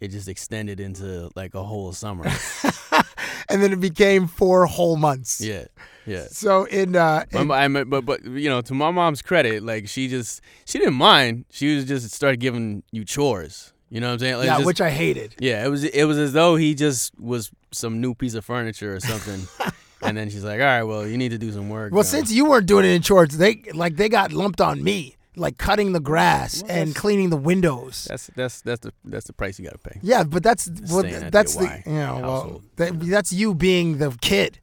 it 0.00 0.08
just 0.08 0.28
extended 0.28 0.80
into 0.80 1.30
like 1.34 1.54
a 1.54 1.62
whole 1.62 1.92
summer. 1.92 2.24
and 3.48 3.62
then 3.62 3.72
it 3.72 3.80
became 3.80 4.26
four 4.26 4.66
whole 4.66 4.96
months. 4.96 5.40
yeah, 5.40 5.64
yeah. 6.06 6.26
So 6.30 6.64
in 6.64 6.96
uh, 6.96 7.24
My, 7.32 7.44
mo- 7.44 7.54
I 7.80 7.84
but 7.84 8.04
but 8.04 8.24
you 8.24 8.48
know, 8.48 8.60
to 8.62 8.74
my 8.74 8.90
mom's 8.90 9.22
credit, 9.22 9.62
like 9.62 9.88
she 9.88 10.08
just 10.08 10.40
she 10.64 10.78
didn't 10.78 10.94
mind. 10.94 11.44
She 11.50 11.76
was 11.76 11.84
just 11.84 12.10
started 12.10 12.40
giving 12.40 12.82
you 12.92 13.04
chores. 13.04 13.72
You 13.90 14.00
know 14.00 14.08
what 14.08 14.14
I'm 14.14 14.18
saying? 14.18 14.36
Like, 14.38 14.46
yeah, 14.46 14.54
just- 14.56 14.66
which 14.66 14.80
I 14.80 14.90
hated. 14.90 15.36
Yeah, 15.38 15.64
it 15.64 15.68
was 15.68 15.84
it 15.84 16.04
was 16.04 16.18
as 16.18 16.32
though 16.32 16.56
he 16.56 16.74
just 16.74 17.18
was 17.18 17.50
some 17.70 18.00
new 18.00 18.14
piece 18.14 18.34
of 18.34 18.44
furniture 18.44 18.94
or 18.94 19.00
something. 19.00 19.46
and 20.02 20.16
then 20.16 20.30
she's 20.30 20.44
like, 20.44 20.60
"All 20.60 20.66
right, 20.66 20.82
well, 20.82 21.06
you 21.06 21.16
need 21.16 21.30
to 21.30 21.38
do 21.38 21.52
some 21.52 21.68
work." 21.68 21.92
Well, 21.92 22.04
since 22.04 22.32
you 22.32 22.46
weren't 22.46 22.66
doing 22.66 22.84
it 22.84 22.88
in 22.90 23.02
chores, 23.02 23.36
they 23.36 23.62
like 23.72 23.96
they 23.96 24.08
got 24.08 24.32
lumped 24.32 24.60
on 24.60 24.82
me, 24.82 25.16
like 25.36 25.58
cutting 25.58 25.92
the 25.92 26.00
grass 26.00 26.62
and 26.68 26.94
cleaning 26.94 27.30
the 27.30 27.36
windows. 27.36 28.06
that's 28.08 28.28
that's 28.36 28.60
that's 28.62 28.80
the 28.80 28.92
that's 29.04 29.26
the 29.26 29.32
price 29.32 29.58
you 29.58 29.64
got 29.64 29.72
to 29.72 29.90
pay. 29.90 29.98
Yeah, 30.02 30.24
but 30.24 30.42
that's 30.42 30.70
well, 30.90 31.02
that's 31.30 31.56
the 31.56 31.82
you 31.86 31.92
know 31.92 32.20
well 32.22 32.62
that, 32.76 33.00
that's 33.00 33.32
you 33.32 33.54
being 33.54 33.98
the 33.98 34.16
kid, 34.20 34.60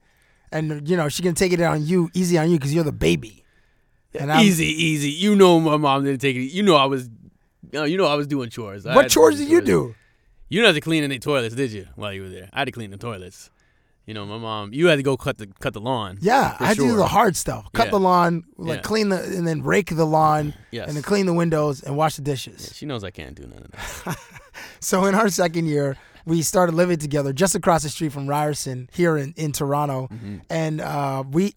and 0.52 0.88
you 0.88 0.96
know 0.98 1.10
she 1.10 1.22
can 1.24 1.36
take 1.36 1.54
it 1.54 1.62
on 1.62 1.86
you 1.86 2.10
easy 2.14 2.38
on 2.38 2.50
you 2.50 2.58
because 2.58 2.74
you're 2.74 2.84
the 2.84 2.92
baby. 2.92 3.44
And 4.14 4.32
I'm- 4.32 4.46
easy, 4.46 4.66
easy. 4.66 5.10
You 5.10 5.36
know, 5.36 5.60
my 5.60 5.78
mom 5.78 6.04
didn't 6.04 6.20
take 6.20 6.36
it. 6.36 6.52
You 6.52 6.64
know, 6.64 6.76
I 6.76 6.86
was, 6.86 7.06
you 7.72 7.80
know, 7.80 7.84
you 7.86 7.98
know 7.98 8.08
I 8.08 8.16
was 8.16 8.28
doing 8.28 8.50
chores. 8.50 8.84
What 8.84 9.10
chores 9.10 9.38
did 9.38 9.50
you 9.50 9.62
do? 9.62 9.96
You 10.50 10.60
didn't 10.60 10.68
have 10.68 10.76
to 10.76 10.82
clean 10.82 11.06
any 11.06 11.18
toilets, 11.18 11.56
did 11.56 11.72
you? 11.72 11.88
While 11.96 12.12
you 12.12 12.24
were 12.24 12.30
there, 12.30 12.50
I 12.52 12.60
had 12.60 12.66
to 12.66 12.74
clean 12.74 12.92
the 12.92 12.98
toilets. 12.98 13.50
You 14.12 14.16
know, 14.16 14.26
my 14.26 14.38
mom. 14.38 14.74
You 14.74 14.88
had 14.88 14.98
to 14.98 15.04
go 15.04 15.16
cut 15.16 15.38
the 15.38 15.48
cut 15.62 15.72
the 15.72 15.80
lawn. 15.80 16.18
Yeah, 16.20 16.58
I 16.60 16.66
had 16.66 16.76
to 16.76 16.84
do 16.84 16.98
the 16.98 17.06
hard 17.08 17.38
stuff: 17.38 17.72
cut 17.72 17.86
Yeah. 17.86 17.92
the 17.92 18.00
lawn, 18.02 18.44
like 18.58 18.80
Yeah. 18.80 18.82
clean 18.82 19.08
the, 19.08 19.24
and 19.24 19.48
then 19.48 19.64
rake 19.64 19.96
the 19.96 20.04
lawn, 20.06 20.54
Yes. 20.70 20.88
and 20.90 20.98
then 20.98 21.02
clean 21.04 21.28
the 21.28 21.34
windows 21.34 21.82
and 21.82 21.96
wash 21.96 22.18
the 22.18 22.22
dishes. 22.22 22.74
She 22.76 22.86
knows 22.86 23.06
I 23.06 23.12
can't 23.12 23.36
do 23.36 23.44
none 23.44 23.64
of 23.64 23.72
that. 23.72 24.18
So 24.82 25.06
in 25.06 25.16
our 25.16 25.30
second 25.30 25.68
year, 25.68 25.96
we 26.26 26.42
started 26.42 26.76
living 26.76 26.98
together 26.98 27.32
just 27.32 27.56
across 27.56 27.84
the 27.84 27.90
street 27.90 28.12
from 28.12 28.28
Ryerson 28.28 28.90
here 28.92 29.16
in, 29.16 29.34
in 29.38 29.54
Toronto, 29.54 30.10
Mm-hmm. 30.12 30.38
and 30.50 30.82
uh, 30.82 31.24
we 31.32 31.54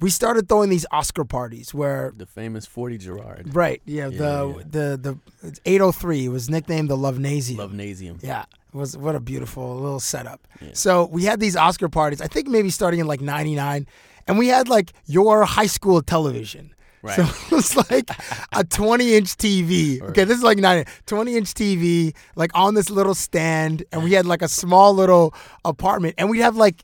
we 0.00 0.10
started 0.10 0.48
throwing 0.48 0.70
these 0.70 0.86
Oscar 0.90 1.24
parties 1.24 1.72
where 1.72 2.12
the 2.16 2.26
famous 2.26 2.66
Forty 2.66 2.98
Gerard, 2.98 3.54
right 3.54 3.80
yeah, 3.84 4.08
the 4.08 4.64
the 4.68 5.18
the 5.42 5.58
803 5.64 6.28
was 6.28 6.50
nicknamed 6.50 6.90
the 6.90 6.96
Lovenasium. 6.96 7.56
Lovenasium. 7.56 8.22
Yeah, 8.22 8.42
it 8.42 8.76
was 8.76 8.96
what 8.96 9.14
a 9.14 9.20
beautiful 9.20 9.76
little 9.76 10.00
setup. 10.00 10.46
So 10.72 11.06
we 11.06 11.24
had 11.24 11.40
these 11.40 11.56
Oscar 11.56 11.88
parties. 11.88 12.20
I 12.20 12.26
think 12.26 12.48
maybe 12.48 12.70
starting 12.70 13.00
in 13.00 13.06
like 13.06 13.20
'99, 13.20 13.86
and 14.26 14.38
we 14.38 14.48
had 14.48 14.68
like 14.68 14.92
your 15.06 15.44
high 15.44 15.66
school 15.66 16.02
television. 16.02 16.74
Right. 17.02 17.16
So 17.16 17.22
it 17.46 17.52
was 17.52 17.76
like 17.90 18.08
a 18.52 18.64
20 18.64 19.14
inch 19.14 19.36
TV. 19.36 20.00
Okay, 20.00 20.24
this 20.24 20.38
is 20.38 20.42
like 20.42 20.56
90, 20.56 20.90
20 21.04 21.36
inch 21.36 21.52
TV, 21.52 22.14
like 22.34 22.50
on 22.54 22.74
this 22.74 22.88
little 22.88 23.14
stand, 23.14 23.84
and 23.92 24.02
we 24.02 24.12
had 24.12 24.24
like 24.24 24.40
a 24.40 24.48
small 24.48 24.94
little 24.94 25.34
apartment, 25.66 26.14
and 26.16 26.30
we'd 26.30 26.40
have 26.40 26.56
like 26.56 26.82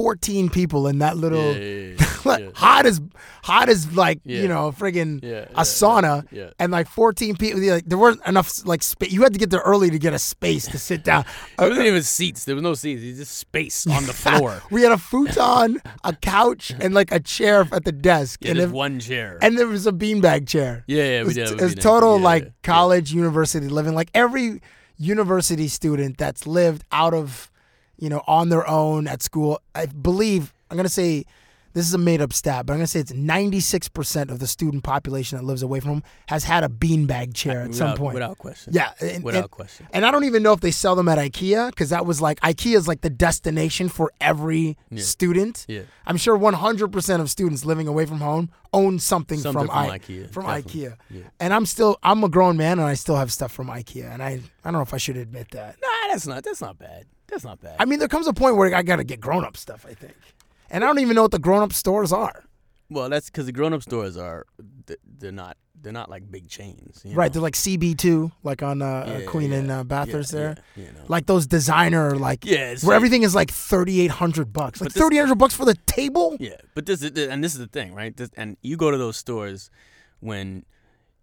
14 0.00 0.48
people 0.48 0.86
in 0.86 0.98
that 1.00 1.18
little 1.18 1.52
Yeah, 1.54 1.94
yeah, 2.24 2.38
yeah, 2.38 2.50
hot 2.54 2.86
as 2.86 3.02
hot 3.42 3.68
as 3.68 3.92
like 3.94 4.18
you 4.24 4.48
know 4.48 4.72
friggin' 4.72 5.22
a 5.22 5.60
sauna 5.62 6.24
and 6.58 6.72
like 6.72 6.88
14 6.88 7.36
people 7.36 7.60
like 7.60 7.84
there 7.84 7.98
weren't 7.98 8.20
enough 8.26 8.64
like 8.66 8.82
space 8.82 9.12
you 9.12 9.22
had 9.22 9.34
to 9.34 9.38
get 9.38 9.50
there 9.50 9.60
early 9.60 9.90
to 9.90 9.98
get 9.98 10.14
a 10.14 10.18
space 10.18 10.66
to 10.68 10.78
sit 10.78 11.04
down 11.04 11.24
There 11.58 11.68
wasn't 11.68 11.86
even 11.88 12.02
seats. 12.02 12.44
There 12.46 12.54
was 12.54 12.62
no 12.62 12.72
seats. 12.74 13.02
It's 13.02 13.18
just 13.18 13.36
space 13.36 13.86
on 13.86 14.06
the 14.06 14.12
floor. 14.24 14.62
we 14.70 14.80
had 14.82 14.92
a 14.92 14.98
futon 14.98 15.80
a 16.02 16.14
couch 16.14 16.72
and 16.80 16.94
like 16.94 17.12
a 17.12 17.20
chair 17.20 17.68
at 17.72 17.84
the 17.84 17.92
desk 17.92 18.40
and, 18.46 18.58
if- 18.58 18.70
one 18.70 19.00
chair. 19.00 19.38
and 19.42 19.58
there 19.58 19.66
was 19.66 19.86
a 19.86 19.92
beanbag 19.92 20.48
chair 20.48 20.84
Yeah, 20.86 20.96
yeah, 20.96 21.04
it 21.04 21.20
we 21.20 21.24
was, 21.26 21.34
did 21.34 21.48
have 21.48 21.58
a 21.58 21.62
it 21.62 21.64
was 21.64 21.74
total. 21.74 22.18
Like 22.18 22.44
college 22.62 23.12
university 23.12 23.68
living 23.68 23.94
like 23.94 24.10
every 24.14 24.62
university 24.96 25.68
student 25.68 26.16
that's 26.18 26.46
lived 26.46 26.84
out 26.92 27.14
of 27.14 27.49
you 28.00 28.08
know 28.08 28.22
on 28.26 28.48
their 28.48 28.66
own 28.68 29.06
at 29.06 29.22
school 29.22 29.60
i 29.74 29.86
believe 29.86 30.52
i'm 30.70 30.76
going 30.76 30.84
to 30.84 30.88
say 30.92 31.24
this 31.72 31.86
is 31.86 31.94
a 31.94 31.98
made 31.98 32.20
up 32.20 32.32
stat, 32.32 32.66
but 32.66 32.72
I'm 32.72 32.80
going 32.80 32.86
to 32.86 32.90
say 32.90 32.98
it's 32.98 33.12
96% 33.12 34.30
of 34.32 34.40
the 34.40 34.48
student 34.48 34.82
population 34.82 35.38
that 35.38 35.44
lives 35.44 35.62
away 35.62 35.78
from 35.78 35.88
home 35.90 36.02
has 36.26 36.42
had 36.42 36.64
a 36.64 36.68
beanbag 36.68 37.32
chair 37.32 37.62
at 37.62 37.76
some 37.76 37.96
point. 37.96 38.14
without 38.14 38.38
question. 38.38 38.72
Yeah. 38.74 38.90
And, 39.00 39.22
Without 39.22 39.42
and- 39.44 39.50
question. 39.52 39.86
And 39.92 40.04
I 40.04 40.10
don't 40.10 40.24
even 40.24 40.42
know 40.42 40.52
if 40.52 40.58
they 40.58 40.72
sell 40.72 40.96
them 40.96 41.08
at 41.08 41.16
IKEA 41.18 41.70
because 41.70 41.90
that 41.90 42.06
was 42.06 42.20
like, 42.20 42.40
IKEA 42.40 42.74
is 42.76 42.88
like 42.88 43.02
the 43.02 43.10
destination 43.10 43.88
for 43.88 44.10
every 44.20 44.76
Yeah. 44.90 45.00
student. 45.04 45.64
Yeah. 45.68 45.82
I'm 46.06 46.16
sure 46.16 46.36
100% 46.36 47.20
of 47.20 47.30
students 47.30 47.64
living 47.64 47.86
away 47.86 48.04
from 48.04 48.18
home 48.18 48.50
own 48.72 48.98
something, 48.98 49.38
Something 49.38 49.66
from, 49.66 49.68
from 49.68 49.76
I- 49.92 49.98
IKEA, 50.00 50.28
From 50.32 50.46
definitely. 50.46 50.80
IKEA. 50.88 50.96
Yeah. 51.08 51.22
And 51.38 51.54
I'm 51.54 51.66
still, 51.66 51.98
I'm 52.02 52.24
a 52.24 52.28
grown 52.28 52.56
man 52.56 52.80
and 52.80 52.88
I 52.88 52.94
still 52.94 53.14
have 53.16 53.30
stuff 53.30 53.52
from 53.52 53.68
IKEA. 53.68 54.12
And 54.12 54.24
I, 54.24 54.28
I 54.30 54.40
don't 54.64 54.72
know 54.72 54.80
if 54.82 54.92
I 54.92 54.96
should 54.96 55.16
admit 55.16 55.52
that. 55.52 55.76
Nah, 55.80 56.12
that's 56.12 56.26
not. 56.26 56.42
That's 56.42 56.60
not 56.60 56.80
bad. 56.80 57.04
That's 57.30 57.44
not 57.44 57.60
bad. 57.60 57.76
I 57.78 57.84
mean, 57.84 57.98
there 57.98 58.08
comes 58.08 58.26
a 58.26 58.32
point 58.32 58.56
where 58.56 58.74
I 58.74 58.82
got 58.82 58.96
to 58.96 59.04
get 59.04 59.20
grown 59.20 59.44
up 59.44 59.56
stuff, 59.56 59.86
I 59.88 59.94
think. 59.94 60.14
And 60.70 60.84
I 60.84 60.86
don't 60.86 60.98
even 61.00 61.14
know 61.16 61.22
what 61.22 61.30
the 61.32 61.38
grown 61.38 61.62
up 61.62 61.72
stores 61.72 62.12
are. 62.12 62.44
well, 62.90 63.08
that's 63.08 63.26
because 63.30 63.46
the 63.46 63.52
grown-up 63.52 63.82
stores 63.82 64.16
are. 64.16 64.46
They're 65.18 65.32
not. 65.32 65.56
They're 65.82 65.92
not 65.92 66.10
like 66.10 66.30
big 66.30 66.46
chains. 66.48 67.00
you 67.06 67.14
Right, 67.14 67.30
know? 67.30 67.34
they're 67.34 67.42
like 67.42 67.54
CB2, 67.54 68.32
like 68.42 68.62
on 68.62 68.82
uh, 68.82 68.86
uh, 68.86 69.18
Yeah, 69.20 69.26
Queen 69.26 69.50
and 69.52 69.70
uh, 69.70 69.82
Bathurst 69.82 70.32
yeah, 70.32 70.38
there. 70.38 70.56
yeah, 70.76 70.84
you 70.84 70.92
know. 70.92 71.00
Like 71.08 71.24
those 71.24 71.46
designer, 71.46 72.16
like 72.16 72.44
Yeah, 72.44 72.74
where 72.82 72.90
like- 72.90 72.96
everything 72.96 73.22
is 73.22 73.34
like 73.34 73.50
thirty 73.50 74.00
eight 74.02 74.10
hundred 74.10 74.52
bucks. 74.52 74.80
Like 74.82 74.92
thirty 74.92 75.16
eight 75.16 75.20
hundred 75.20 75.38
bucks 75.38 75.54
for 75.54 75.64
the 75.64 75.76
table. 75.86 76.36
Yeah, 76.38 76.56
but 76.74 76.84
this 76.84 77.02
is 77.02 77.16
and 77.28 77.42
this 77.42 77.52
is 77.54 77.58
the 77.60 77.66
thing, 77.66 77.94
right? 77.94 78.14
This, 78.14 78.28
and 78.36 78.58
you 78.60 78.76
go 78.76 78.90
to 78.90 78.98
those 78.98 79.16
stores 79.16 79.70
when 80.20 80.64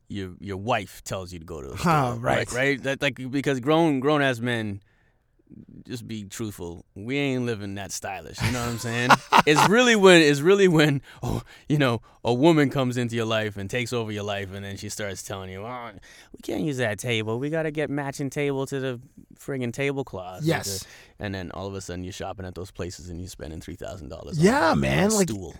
your 0.09 0.31
your 0.39 0.57
wife 0.57 1.03
tells 1.03 1.31
you 1.31 1.37
to 1.39 1.45
go 1.45 1.61
to 1.61 1.67
those 1.69 1.79
Huh, 1.81 2.05
stores, 2.13 2.19
right. 2.21 2.37
Like, 2.39 2.53
right? 2.53 2.81
That 2.83 3.01
like 3.01 3.19
because 3.29 3.59
grown 3.59 3.99
grown 3.99 4.21
ass 4.23 4.39
men, 4.39 4.81
just 5.87 6.07
be 6.07 6.23
truthful. 6.25 6.85
We 6.95 7.17
ain't 7.17 7.45
living 7.45 7.75
that 7.75 7.91
stylish. 7.91 8.41
You 8.41 8.51
know 8.51 8.61
what 8.61 8.69
I'm 8.69 8.77
saying? 8.77 9.09
it's 9.45 9.67
really 9.69 9.95
when 9.95 10.21
it's 10.21 10.41
really 10.41 10.67
when 10.67 11.01
oh 11.23 11.41
you 11.69 11.77
know 11.77 12.01
a 12.23 12.33
woman 12.33 12.69
comes 12.69 12.97
into 12.97 13.15
your 13.15 13.25
life 13.25 13.55
and 13.57 13.69
takes 13.69 13.93
over 13.93 14.11
your 14.11 14.23
life, 14.23 14.53
and 14.53 14.63
then 14.65 14.75
she 14.77 14.89
starts 14.89 15.23
telling 15.23 15.49
you, 15.49 15.63
oh, 15.65 15.91
we 16.33 16.39
can't 16.43 16.63
use 16.63 16.77
that 16.77 16.99
table. 16.99 17.39
We 17.39 17.49
got 17.49 17.63
to 17.63 17.71
get 17.71 17.89
matching 17.89 18.29
table 18.29 18.65
to 18.67 18.79
the 18.79 18.99
friggin' 19.39 19.71
tablecloth. 19.71 20.43
Yes. 20.43 20.85
And 21.19 21.33
then 21.33 21.51
all 21.51 21.67
of 21.67 21.73
a 21.73 21.81
sudden 21.81 22.03
you're 22.03 22.11
shopping 22.13 22.45
at 22.45 22.53
those 22.55 22.69
places 22.71 23.09
and 23.09 23.19
you're 23.19 23.29
spending 23.29 23.61
three 23.61 23.75
thousand 23.75 24.09
dollars. 24.09 24.37
Yeah, 24.39 24.71
on, 24.71 24.81
man, 24.81 25.05
On 25.05 25.11
a 25.11 25.15
like- 25.15 25.29
stool. 25.29 25.55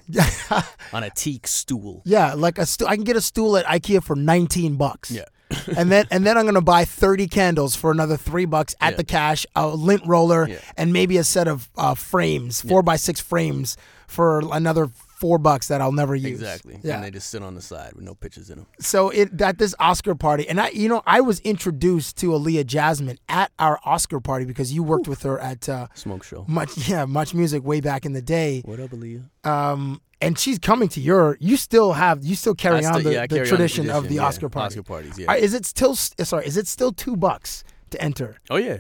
on 0.94 1.04
a 1.04 1.10
teak 1.12 1.48
stool. 1.48 2.02
Yeah, 2.06 2.34
like 2.34 2.58
a 2.58 2.66
stu- 2.66 2.86
I 2.88 2.96
can 2.96 3.06
get 3.06 3.16
a 3.16 3.22
stool 3.22 3.56
at 3.58 3.66
IKEA 3.66 4.04
for 4.04 4.16
nineteen 4.16 4.76
bucks. 4.76 5.10
Yeah. 5.12 5.26
and 5.78 5.92
then 5.92 6.06
and 6.12 6.26
then 6.26 6.38
I'm 6.38 6.46
gonna 6.46 6.62
buy 6.62 6.84
30 6.86 7.28
candles 7.28 7.76
for 7.76 7.92
another 7.92 8.18
three 8.18 8.46
bucks 8.46 8.76
at 8.82 8.92
Yeah. 8.92 8.98
the 8.98 9.04
cash, 9.04 9.46
a 9.56 9.68
lint 9.68 10.02
roller, 10.06 10.48
Yeah. 10.48 10.58
and 10.76 10.92
maybe 10.92 11.18
a 11.18 11.24
set 11.24 11.48
of 11.48 11.70
uh, 11.78 11.96
frames, 11.96 12.62
four 12.62 12.84
by 12.84 12.96
six 12.98 13.20
frames 13.22 13.78
for 14.08 14.42
another 14.52 14.90
four 15.20 15.40
bucks 15.40 15.68
that 15.70 15.82
I'll 15.82 15.92
never 15.92 16.16
use. 16.16 16.40
Exactly. 16.40 16.80
Yeah. 16.84 16.96
And 16.96 17.04
they 17.04 17.10
just 17.12 17.30
sit 17.30 17.42
on 17.42 17.56
the 17.56 17.62
side 17.62 17.94
with 17.94 18.06
no 18.06 18.14
pictures 18.14 18.50
in 18.52 18.58
them. 18.58 18.68
so 18.80 19.10
it 19.10 19.42
at 19.42 19.58
this 19.58 19.74
Oscar 19.80 20.14
party, 20.14 20.48
and 20.48 20.62
I, 20.62 20.70
you 20.70 20.88
know, 20.88 21.02
I 21.08 21.22
was 21.22 21.40
introduced 21.40 22.18
to 22.18 22.28
Aliya-Jasmine 22.32 23.18
at 23.28 23.52
our 23.58 23.80
Oscar 23.84 24.20
party 24.20 24.46
because 24.46 24.72
you 24.72 24.84
worked 24.84 25.08
with 25.08 25.24
her 25.24 25.40
at 25.40 25.68
uh, 25.68 25.88
Smoke 25.96 26.24
show. 26.24 26.46
much, 26.48 26.88
yeah, 26.88 27.06
much 27.06 27.34
music 27.34 27.64
way 27.64 27.82
back 27.82 28.06
in 28.06 28.14
the 28.14 28.22
day. 28.22 28.62
What 28.64 28.80
up, 28.80 28.92
Aliya? 28.92 29.24
Um, 29.44 30.02
and 30.22 30.38
she's 30.38 30.60
coming 30.60 30.88
to 30.90 31.00
your. 31.00 31.38
You 31.40 31.58
still 31.58 31.94
have, 31.94 32.24
you 32.24 32.36
still 32.36 32.56
carry 32.56 32.86
I 32.86 32.92
on 32.92 33.04
the, 33.04 33.14
yeah, 33.14 33.22
the 33.22 33.28
carry 33.28 33.40
on 33.42 33.44
the 33.46 33.50
tradition 33.50 33.86
of 33.90 34.04
tradition, 34.04 34.10
the 34.10 34.16
yeah. 34.22 34.28
Oscar 34.28 34.50
party. 34.50 34.74
Oscar 34.74 34.84
parties, 34.84 35.18
yeah. 35.18 35.34
Is 35.34 35.54
it 35.54 35.66
still? 35.66 35.96
Sorry, 35.96 36.46
is 36.46 36.58
it 36.58 36.68
still 36.68 36.92
two 36.92 37.16
bucks 37.16 37.64
to 37.90 38.02
enter? 38.02 38.38
Oh 38.50 38.58
yeah. 38.58 38.78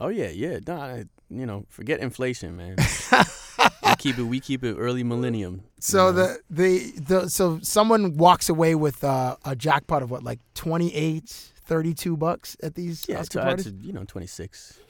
Oh 0.00 0.08
yeah, 0.08 0.28
yeah. 0.28 0.58
I- 0.68 1.04
you 1.30 1.46
know, 1.46 1.64
forget 1.68 2.00
inflation, 2.00 2.56
man. 2.56 2.76
we 3.86 3.94
keep 3.98 4.18
it 4.18 4.22
we 4.24 4.40
keep 4.40 4.64
it 4.64 4.74
early 4.74 5.04
millennium. 5.04 5.62
So 5.80 6.08
you 6.08 6.12
know? 6.12 6.18
the, 6.22 6.40
the 6.50 7.00
the 7.00 7.30
so 7.30 7.58
someone 7.62 8.16
walks 8.16 8.48
away 8.48 8.74
with 8.74 9.04
uh, 9.04 9.36
a 9.44 9.54
jackpot 9.56 10.02
of 10.02 10.10
what 10.10 10.22
like 10.22 10.40
28 10.54 11.52
32 11.68 12.16
bucks 12.16 12.56
at 12.62 12.74
these 12.74 13.04
yeah, 13.08 13.20
Oscar 13.20 13.40
parties 13.40 13.72
you 13.82 13.92
know, 13.92 14.04
26. 14.04 14.80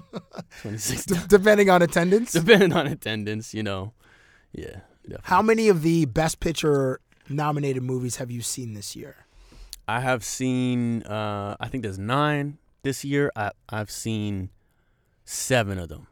26 0.60 1.06
D- 1.06 1.16
depending 1.28 1.70
on 1.70 1.80
attendance. 1.80 2.32
depending 2.32 2.72
on 2.74 2.86
attendance, 2.86 3.54
you 3.54 3.62
know. 3.62 3.94
Yeah. 4.52 4.80
Definitely. 5.02 5.24
How 5.24 5.40
many 5.40 5.68
of 5.68 5.82
the 5.82 6.04
best 6.04 6.40
picture 6.40 7.00
nominated 7.28 7.82
movies 7.82 8.16
have 8.16 8.30
you 8.30 8.42
seen 8.42 8.74
this 8.74 8.94
year? 8.94 9.26
I 9.88 10.00
have 10.00 10.24
seen 10.24 11.02
uh 11.04 11.56
I 11.58 11.68
think 11.68 11.82
there's 11.82 11.98
9 11.98 12.58
this 12.82 13.04
year. 13.04 13.32
I 13.34 13.52
I've 13.68 13.90
seen 13.90 14.50
7 15.26 15.78
of 15.78 15.88
them. 15.90 16.06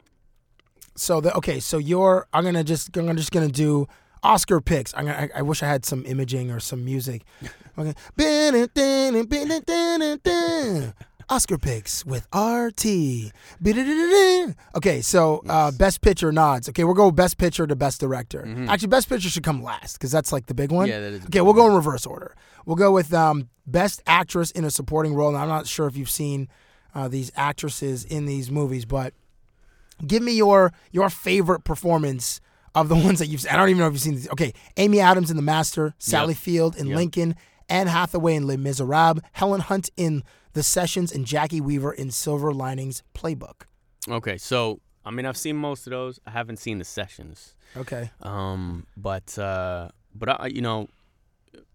So 0.95 1.19
the 1.19 1.33
okay, 1.35 1.59
so 1.59 1.77
you're 1.77 2.27
I'm 2.31 2.45
gonna 2.45 2.63
just 2.63 2.95
I'm 2.95 3.17
just 3.17 3.31
gonna 3.31 3.49
do 3.49 3.87
Oscar 4.23 4.61
picks. 4.61 4.93
I'm 4.95 5.05
gonna, 5.07 5.29
I, 5.35 5.39
I 5.39 5.41
wish 5.41 5.61
I 5.61 5.67
had 5.67 5.83
some 5.83 6.05
imaging 6.05 6.51
or 6.51 6.59
some 6.59 6.85
music. 6.85 7.23
Okay. 7.77 7.93
Oscar 11.27 11.57
picks 11.57 12.05
with 12.05 12.25
RT. 12.33 12.85
Okay, 14.77 15.01
so 15.01 15.43
uh, 15.49 15.71
best 15.71 16.01
picture 16.01 16.31
nods. 16.31 16.69
Okay, 16.69 16.85
we'll 16.85 16.93
go 16.93 17.11
best 17.11 17.37
picture 17.37 17.67
to 17.67 17.75
best 17.75 17.99
director. 17.99 18.45
Actually, 18.69 18.87
best 18.87 19.09
picture 19.09 19.29
should 19.29 19.43
come 19.43 19.61
last 19.61 19.97
because 19.97 20.11
that's 20.11 20.31
like 20.31 20.45
the 20.45 20.53
big 20.53 20.71
one. 20.71 20.87
Mm-hmm. 20.87 20.93
Yeah, 20.93 20.99
that 21.01 21.13
is 21.15 21.25
Okay, 21.25 21.41
we'll 21.41 21.53
go 21.53 21.67
in 21.67 21.73
reverse 21.75 22.05
order. 22.05 22.33
We'll 22.65 22.77
go 22.77 22.91
with 22.91 23.13
um, 23.13 23.49
best 23.67 24.01
actress 24.07 24.51
in 24.51 24.63
a 24.63 24.71
supporting 24.71 25.15
role. 25.15 25.29
And 25.29 25.37
I'm 25.37 25.49
not 25.49 25.67
sure 25.67 25.87
if 25.87 25.97
you've 25.97 26.09
seen 26.09 26.47
uh, 26.95 27.07
these 27.07 27.31
actresses 27.35 28.03
in 28.05 28.25
these 28.25 28.49
movies, 28.49 28.85
but 28.85 29.13
give 30.05 30.23
me 30.23 30.33
your 30.33 30.73
your 30.91 31.09
favorite 31.09 31.63
performance 31.63 32.41
of 32.73 32.89
the 32.89 32.95
ones 33.07 33.19
that 33.19 33.27
you've 33.27 33.41
seen. 33.41 33.51
I 33.51 33.57
don't 33.57 33.69
even 33.69 33.79
know 33.79 33.87
if 33.87 33.93
you've 33.93 34.01
seen 34.01 34.15
these. 34.15 34.29
Okay, 34.29 34.53
Amy 34.77 34.99
Adams 34.99 35.29
in 35.29 35.35
The 35.35 35.43
Master, 35.43 35.93
Sally 35.99 36.33
Yep. 36.33 36.37
Field 36.37 36.75
in 36.75 36.87
Yep. 36.87 36.95
Lincoln, 36.95 37.35
Anne 37.69 37.87
Hathaway 37.87 38.35
in 38.35 38.47
Les 38.47 38.57
Miserables, 38.57 39.21
Helen 39.33 39.61
Hunt 39.61 39.89
in 39.97 40.23
The 40.53 40.63
Sessions, 40.63 41.11
and 41.11 41.25
Jacki 41.25 41.61
Weaver 41.61 41.91
in 41.93 42.11
Silver 42.11 42.53
Linings 42.53 43.03
Playbook. 43.13 43.63
Okay, 44.09 44.37
so 44.37 44.79
I 45.03 45.11
mean 45.11 45.25
I've 45.25 45.37
seen 45.37 45.55
most 45.57 45.85
of 45.87 45.91
those. 45.91 46.19
I 46.25 46.31
haven't 46.31 46.57
seen 46.57 46.77
the 46.79 46.85
sessions. 46.85 47.55
Okay. 47.77 48.09
Um 48.21 48.85
but 48.97 49.37
uh 49.37 49.89
but 50.13 50.29
I 50.41 50.47
you 50.47 50.61
know 50.61 50.87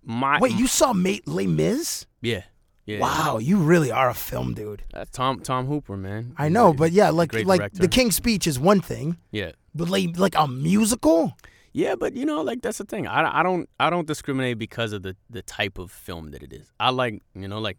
my 0.05 0.39
Wait, 0.41 0.53
you 0.53 0.67
saw 0.67 0.93
Mate 0.93 1.27
Les 1.29 1.47
Mis? 1.47 2.07
Yeah. 2.23 2.43
Yeah. 2.91 3.01
Wow, 3.01 3.39
you 3.39 3.57
really 3.59 3.91
are 3.93 4.09
a 4.11 4.15
film 4.15 4.55
dude. 4.55 4.83
That's 4.93 5.11
Tom 5.11 5.41
Tom 5.41 5.67
Hooper, 5.67 5.97
man. 5.97 6.35
I 6.37 6.49
know, 6.49 6.73
but 6.73 6.91
yeah, 6.93 7.11
like 7.11 7.33
like 7.35 7.59
director. 7.61 7.83
The 7.83 7.89
King's 7.89 8.17
Speech 8.17 8.47
is 8.47 8.59
one 8.59 8.81
thing, 8.81 9.17
Yeah. 9.31 9.53
but 9.75 9.89
like 9.89 10.19
like 10.19 10.35
a 10.37 10.47
musical. 10.49 11.37
Yeah, 11.73 11.95
but 11.95 12.15
you 12.15 12.25
know, 12.27 12.43
like 12.43 12.63
that's 12.63 12.79
the 12.79 12.85
thing. 12.85 13.07
I, 13.07 13.41
I 13.41 13.43
don't 13.43 13.69
I 13.79 13.91
don't 13.91 14.07
discriminate 14.07 14.59
because 14.59 14.93
of 14.93 15.03
the 15.03 15.15
the 15.37 15.43
type 15.43 15.79
of 15.79 15.93
film 15.93 16.31
that 16.33 16.43
it 16.43 16.53
is. 16.53 16.67
I 16.81 16.91
like 16.91 17.23
you 17.35 17.47
know 17.49 17.61
like, 17.61 17.79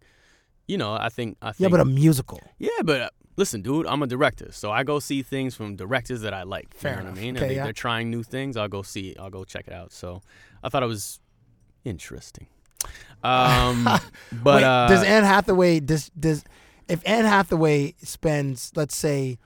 you 0.67 0.77
know 0.77 0.93
I 0.93 1.09
think 1.09 1.37
I 1.41 1.51
think 1.51 1.59
Yeah, 1.59 1.67
but 1.75 1.81
a 1.81 1.85
musical. 1.85 2.39
yeah, 2.57 2.69
but 2.85 3.01
uh, 3.01 3.09
listen, 3.35 3.61
dude, 3.61 3.85
I'm 3.87 4.01
a 4.03 4.07
director, 4.07 4.49
so 4.51 4.71
I 4.71 4.83
go 4.83 4.99
see 4.99 5.21
things 5.23 5.55
from 5.55 5.75
directors 5.75 6.21
that 6.21 6.33
I 6.33 6.43
like. 6.43 6.73
Fair 6.73 6.91
you 6.91 6.95
know 6.95 7.01
enough. 7.01 7.13
what 7.15 7.19
I 7.19 7.25
mean? 7.25 7.37
Okay, 7.37 7.55
yeah. 7.55 7.63
they're 7.65 7.73
trying 7.73 8.09
new 8.09 8.23
things. 8.23 8.55
I'll 8.55 8.69
go 8.69 8.81
see. 8.81 9.09
it. 9.09 9.17
I'll 9.19 9.29
go 9.29 9.43
check 9.43 9.67
it 9.67 9.73
out. 9.73 9.91
So 9.91 10.21
I 10.63 10.69
thought 10.69 10.83
it 10.83 10.87
was 10.97 11.19
interesting. 11.83 12.47
Um, 13.23 13.83
but 14.31 14.55
Wait, 14.55 14.63
uh, 14.63 14.87
does 14.87 15.03
Anne 15.03 15.23
Hathaway 15.23 15.79
does 15.79 16.09
does 16.19 16.43
if 16.87 17.01
Anne 17.05 17.25
Hathaway 17.25 17.93
spends 18.03 18.71
let's 18.75 18.95
say 18.95 19.37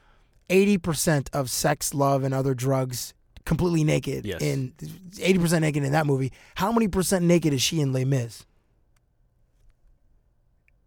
eighty 0.50 0.78
percent 0.78 1.30
of 1.34 1.50
sex, 1.50 1.94
love, 1.94 2.24
and 2.24 2.34
other 2.34 2.54
drugs 2.54 3.14
completely 3.46 3.84
naked 3.84 4.26
Yes. 4.26 4.42
in 4.42 4.74
eighty 5.22 5.38
percent 5.40 5.62
naked 5.62 5.84
in 5.84 5.92
that 5.92 6.06
movie, 6.08 6.32
how 6.56 6.72
many 6.72 6.88
percent 6.88 7.26
naked 7.26 7.54
is 7.54 7.62
she 7.62 7.82
in 7.82 7.92
Les 7.94 8.06
Mis? 8.06 8.46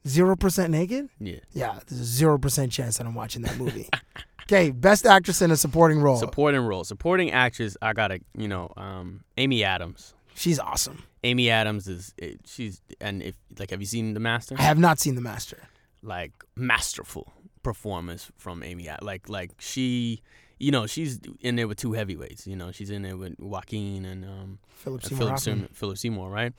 Zero 0.07 0.37
percent 0.37 0.71
naked? 0.71 1.09
yeah. 1.21 1.37
Yeah, 1.53 1.79
there's 1.87 2.01
a 2.01 2.05
zero 2.05 2.39
percent 2.39 2.73
chance 2.73 2.99
that 2.99 3.07
I'm 3.07 3.15
watching 3.15 3.43
that 3.43 3.59
movie. 3.59 3.89
okay, 4.45 4.71
best 4.71 5.05
actress 5.05 5.43
in 5.43 5.51
a 5.51 5.57
supporting 5.57 6.01
role. 6.01 6.17
Supporting 6.17 6.61
role, 6.63 6.85
supporting 6.85 7.31
actress. 7.31 7.77
I 7.83 7.93
gotta, 7.93 8.21
you 8.37 8.49
know, 8.49 8.73
um, 8.77 9.23
Amy 9.37 9.65
Adams. 9.65 10.15
She's 10.39 10.59
awesome. 10.59 11.03
Amy 11.25 11.51
Adams 11.51 11.89
is 11.89 12.15
she's 12.45 12.81
and 13.01 13.23
if 13.23 13.35
like 13.59 13.71
have 13.71 13.81
you 13.81 13.87
seen 13.87 14.15
The 14.15 14.21
Master? 14.21 14.55
I 14.59 14.63
have 14.63 14.79
not 14.79 14.99
seen 14.99 15.15
The 15.15 15.21
Master. 15.21 15.63
Like 16.03 16.33
masterful 16.55 17.33
performance 17.63 18.31
from 18.37 18.63
Amy. 18.63 18.89
Like 19.03 19.29
like 19.29 19.51
she, 19.59 20.23
you 20.59 20.71
know, 20.71 20.87
she's 20.87 21.21
in 21.41 21.57
there 21.57 21.67
with 21.67 21.79
two 21.79 21.93
heavyweights. 21.93 22.47
You 22.47 22.57
know, 22.57 22.71
she's 22.71 22.91
in 22.91 23.03
there 23.03 23.17
with 23.17 23.35
Joaquin 23.39 24.05
and 24.05 24.25
um, 24.25 24.59
Philip 24.69 25.05
uh, 25.05 25.09
Seymour 25.09 25.27
Philip. 25.27 25.41
Seymour, 25.41 25.69
Philip 25.73 25.99
Seymour, 25.99 26.31
right? 26.31 26.53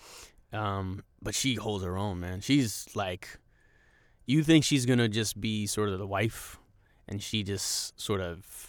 Um, 0.51 1.03
but 1.21 1.35
she 1.35 1.55
holds 1.55 1.83
her 1.85 1.97
own, 1.97 2.19
man. 2.19 2.41
She's 2.41 2.87
like, 2.95 3.29
you 4.25 4.43
think 4.43 4.65
she's 4.65 4.85
gonna 4.85 5.07
just 5.07 5.39
be 5.39 5.67
sort 5.67 5.89
of 5.89 5.99
the 5.99 6.07
wife, 6.07 6.59
and 7.07 7.21
she 7.21 7.43
just 7.43 7.99
sort 7.99 8.19
of, 8.21 8.68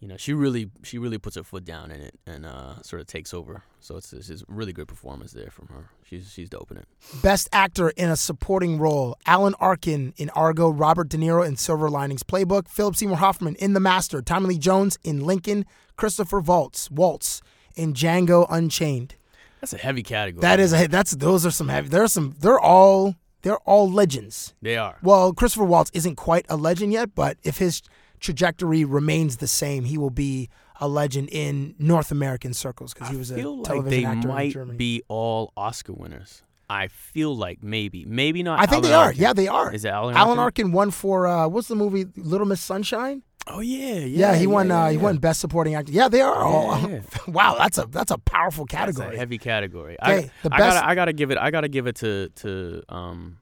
you 0.00 0.06
know, 0.06 0.16
she 0.16 0.32
really, 0.32 0.70
she 0.84 0.98
really 0.98 1.18
puts 1.18 1.36
her 1.36 1.42
foot 1.42 1.64
down 1.64 1.90
in 1.90 2.00
it 2.00 2.14
and 2.26 2.46
uh, 2.46 2.80
sort 2.82 3.00
of 3.00 3.08
takes 3.08 3.34
over. 3.34 3.64
So 3.80 3.96
it's, 3.96 4.12
it's 4.12 4.30
a 4.30 4.44
really 4.46 4.72
good 4.72 4.86
performance 4.86 5.32
there 5.32 5.50
from 5.50 5.68
her. 5.68 5.90
She's 6.04 6.32
she's 6.32 6.48
dope 6.48 6.70
in 6.70 6.76
it. 6.76 6.86
Best 7.22 7.48
actor 7.52 7.90
in 7.90 8.08
a 8.08 8.16
supporting 8.16 8.78
role: 8.78 9.16
Alan 9.26 9.54
Arkin 9.60 10.14
in 10.16 10.30
Argo, 10.30 10.70
Robert 10.70 11.08
De 11.08 11.16
Niro 11.16 11.46
in 11.46 11.56
Silver 11.56 11.90
Linings 11.90 12.22
Playbook, 12.22 12.68
Philip 12.68 12.96
Seymour 12.96 13.16
Hoffman 13.16 13.56
in 13.56 13.72
The 13.72 13.80
Master, 13.80 14.22
Tommy 14.22 14.46
Lee 14.46 14.58
Jones 14.58 14.98
in 15.02 15.24
Lincoln, 15.24 15.64
Christopher 15.96 16.40
Waltz 16.40 16.90
Waltz 16.90 17.42
in 17.74 17.92
Django 17.92 18.46
Unchained. 18.48 19.16
That's 19.60 19.72
a 19.72 19.78
heavy 19.78 20.02
category. 20.02 20.42
That 20.42 20.60
is 20.60 20.72
a 20.72 20.86
that's 20.86 21.12
those 21.12 21.44
are 21.44 21.50
some 21.50 21.68
heavy. 21.68 21.88
There 21.88 22.04
are 22.04 22.08
some. 22.08 22.36
They're 22.38 22.60
all 22.60 23.16
they're 23.42 23.58
all 23.58 23.90
legends. 23.90 24.54
They 24.62 24.76
are. 24.76 24.98
Well, 25.02 25.32
Christopher 25.32 25.64
Waltz 25.64 25.90
isn't 25.94 26.16
quite 26.16 26.46
a 26.48 26.56
legend 26.56 26.92
yet, 26.92 27.14
but 27.14 27.38
if 27.42 27.58
his 27.58 27.82
trajectory 28.20 28.84
remains 28.84 29.38
the 29.38 29.48
same, 29.48 29.84
he 29.84 29.98
will 29.98 30.10
be 30.10 30.48
a 30.80 30.86
legend 30.88 31.28
in 31.32 31.74
North 31.78 32.10
American 32.10 32.54
circles 32.54 32.94
because 32.94 33.08
he 33.08 33.16
was 33.16 33.30
a 33.30 33.36
like 33.36 33.64
television 33.64 33.90
they 34.02 34.04
actor 34.06 34.28
in 34.28 34.34
might 34.34 34.52
Germany. 34.52 34.76
be 34.76 35.02
all 35.08 35.52
Oscar 35.56 35.92
winners. 35.92 36.42
I 36.70 36.88
feel 36.88 37.34
like 37.34 37.62
maybe, 37.62 38.04
maybe 38.04 38.42
not. 38.42 38.60
I 38.60 38.66
think 38.66 38.84
Alan 38.84 38.90
they 38.90 38.94
are. 38.94 39.04
Arkin. 39.06 39.22
Yeah, 39.22 39.32
they 39.32 39.48
are. 39.48 39.72
Is 39.72 39.84
it 39.84 39.88
Alan? 39.88 40.14
Alan 40.14 40.38
Arkin? 40.38 40.66
Arkin 40.66 40.72
won 40.72 40.90
for 40.90 41.26
uh, 41.26 41.48
what's 41.48 41.68
the 41.68 41.74
movie 41.74 42.04
Little 42.16 42.46
Miss 42.46 42.60
Sunshine? 42.60 43.22
Oh 43.46 43.60
yeah, 43.60 43.94
yeah. 43.94 44.32
Yeah, 44.32 44.36
he 44.36 44.46
won. 44.46 44.68
yeah, 44.68 44.84
uh, 44.84 44.88
he 44.90 44.96
yeah. 44.96 45.02
won 45.02 45.16
Best 45.16 45.40
Supporting 45.40 45.74
Actor. 45.74 45.92
Yeah, 45.92 46.08
they 46.08 46.20
are 46.20 46.34
all. 46.44 46.78
Yeah. 46.90 47.00
wow, 47.26 47.56
that's 47.58 47.78
a 47.78 47.86
that's 47.86 48.10
a 48.10 48.18
powerful 48.18 48.66
That's 48.66 48.78
category. 48.96 49.16
a 49.16 49.18
heavy 49.18 49.38
category. 49.38 49.96
Okay, 50.02 50.12
I, 50.12 50.30
the 50.42 50.54
I 50.54 50.58
best- 50.58 50.74
gotta, 50.76 50.86
I 50.88 50.94
gotta 50.94 51.12
give 51.14 51.30
it. 51.30 51.38
I 51.38 51.50
gotta 51.50 51.68
give 51.68 51.86
it 51.86 51.96
to 51.96 52.28
to 52.36 52.82
um, 52.90 53.38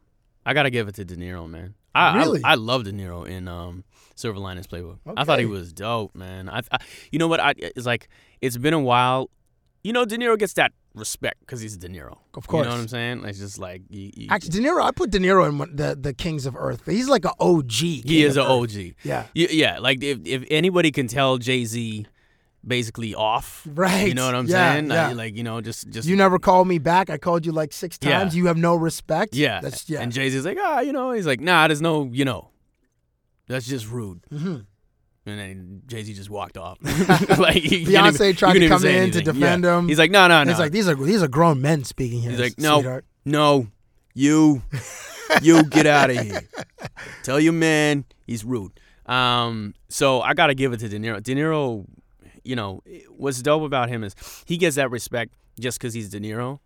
I 0.47 0.55
gotta 0.55 0.71
give 0.71 0.87
it 0.87 0.95
to 0.95 1.05
De 1.05 1.17
Niro, 1.17 1.51
man. 1.51 1.75
I 1.97 2.19
Really? 2.19 2.45
I, 2.45 2.53
I 2.53 2.55
love 2.55 2.85
De 2.85 2.93
Niro 2.93 3.27
in 3.29 3.49
um 3.49 3.83
Silver 4.17 4.39
Linings 4.41 4.67
Playbook. 4.67 4.99
I 5.17 5.23
thought 5.25 5.39
he 5.39 5.47
was 5.47 5.73
dope, 5.73 6.15
man. 6.17 6.49
I, 6.49 6.63
I 6.73 6.79
you 7.13 7.19
know 7.21 7.29
what? 7.29 7.39
I 7.39 7.55
it's 7.57 7.87
like 7.87 8.09
it's 8.41 8.57
been 8.57 8.75
a 8.75 8.81
while. 8.81 9.31
You 9.85 9.93
know, 9.93 10.05
De 10.05 10.17
Niro 10.19 10.37
gets 10.37 10.55
that 10.55 10.73
respect 10.95 11.39
because 11.41 11.61
he's 11.61 11.77
De 11.77 11.89
Niro. 11.89 12.17
Of 12.35 12.49
course, 12.49 12.65
You 12.65 12.71
know 12.71 12.75
what 12.77 12.81
I'm 12.83 12.89
saying? 12.89 13.25
It's 13.27 13.39
just 13.39 13.59
like 13.61 13.83
you, 13.89 14.11
you, 14.17 14.27
Actually, 14.31 14.61
De 14.63 14.69
Niro, 14.69 14.83
I 14.83 14.91
put 14.91 15.11
De 15.11 15.19
Niro 15.21 15.49
in 15.49 15.77
the 15.77 15.95
the 15.95 16.13
Kings 16.13 16.45
of 16.47 16.57
Earth. 16.57 16.83
He's 16.87 17.09
like 17.09 17.25
an 17.25 17.33
OG. 17.39 17.71
he 17.71 18.25
is 18.25 18.37
an 18.37 18.43
OG. 18.47 18.73
Yeah. 19.05 19.27
Y- 19.37 19.47
yeah. 19.51 19.79
Like 19.79 20.03
if 20.03 20.19
if 20.27 20.45
anybody 20.51 20.91
can 20.91 21.07
tell 21.07 21.39
Jay 21.39 21.65
Z 21.65 22.07
basically 22.67 23.15
off, 23.15 23.65
Right. 23.73 24.09
You 24.09 24.15
know 24.15 24.27
what 24.27 24.35
I'm 24.35 24.47
Yeah, 24.47 24.73
saying? 24.73 24.91
yeah. 24.91 25.07
Like, 25.09 25.17
like, 25.17 25.37
you 25.37 25.45
know, 25.45 25.61
just 25.61 25.89
just 25.91 26.09
You 26.09 26.17
never 26.17 26.39
called 26.41 26.67
me 26.67 26.79
back. 26.79 27.11
I 27.11 27.19
called 27.19 27.47
you 27.47 27.53
like 27.53 27.73
six 27.73 27.97
Yeah. 28.03 28.19
times. 28.19 28.35
You 28.35 28.47
have 28.47 28.57
no 28.57 28.75
respect. 28.75 29.35
Yeah. 29.37 29.61
That's 29.61 29.89
yeah. 29.89 30.01
And 30.01 30.11
Jay 30.11 30.29
Z's 30.31 30.45
like, 30.45 30.59
ah, 30.61 30.81
you 30.81 30.93
know, 30.93 31.13
he's 31.13 31.27
like, 31.27 31.41
nah, 31.41 31.69
there's 31.69 31.83
no, 31.83 32.11
you 32.13 32.25
know, 32.25 32.49
that's 33.49 33.67
just 33.67 33.89
rude. 33.91 34.21
Mhm. 34.33 34.67
And 35.29 35.39
then 35.41 35.83
Jay 35.87 36.05
Z 36.05 36.15
just 36.15 36.31
walked 36.31 36.57
off. 36.57 36.79
like 37.39 37.57
he, 37.57 37.85
Beyonce 37.85 38.15
even- 38.27 38.37
tried 38.37 38.53
to 38.55 38.69
come 38.69 38.85
in 38.85 39.11
to 39.11 39.21
defend 39.21 39.65
Yeah. 39.65 39.79
him. 39.79 39.89
He's 39.89 39.99
like, 39.99 40.11
no, 40.13 40.29
no, 40.29 40.45
no. 40.45 40.51
He's 40.51 40.59
like 40.61 40.73
these 40.73 40.89
are 40.89 40.95
these 40.95 41.23
are 41.23 41.29
grown 41.29 41.61
men 41.61 41.85
speaking 41.85 42.21
here. 42.21 42.31
he's 42.31 42.41
like, 42.41 42.59
no, 42.59 42.77
sweetheart. 42.77 43.05
no, 43.25 43.67
you. 44.15 44.63
you 45.43 45.65
get 45.65 45.87
out 45.87 46.11
of 46.11 46.19
here. 46.19 46.41
Tell 47.25 47.41
your 47.41 47.53
man 47.53 48.05
he's 48.27 48.45
rude. 48.45 48.79
Um, 49.07 49.75
so 49.89 50.21
I 50.21 50.35
gotta 50.35 50.55
give 50.55 50.73
it 50.73 50.79
to 50.81 50.89
De 50.89 50.99
Niro. 50.99 51.21
De 51.23 51.35
Niro, 51.35 51.85
you 52.45 52.55
know, 52.55 52.83
what's 53.11 53.43
dope 53.43 53.63
about 53.63 53.89
him 53.89 54.05
is 54.05 54.15
he 54.47 54.57
gets 54.57 54.77
that 54.77 54.91
respect 54.93 55.35
just 55.59 55.79
because 55.81 55.95
he's 55.95 56.09
De 56.11 56.21
Niro. 56.21 56.61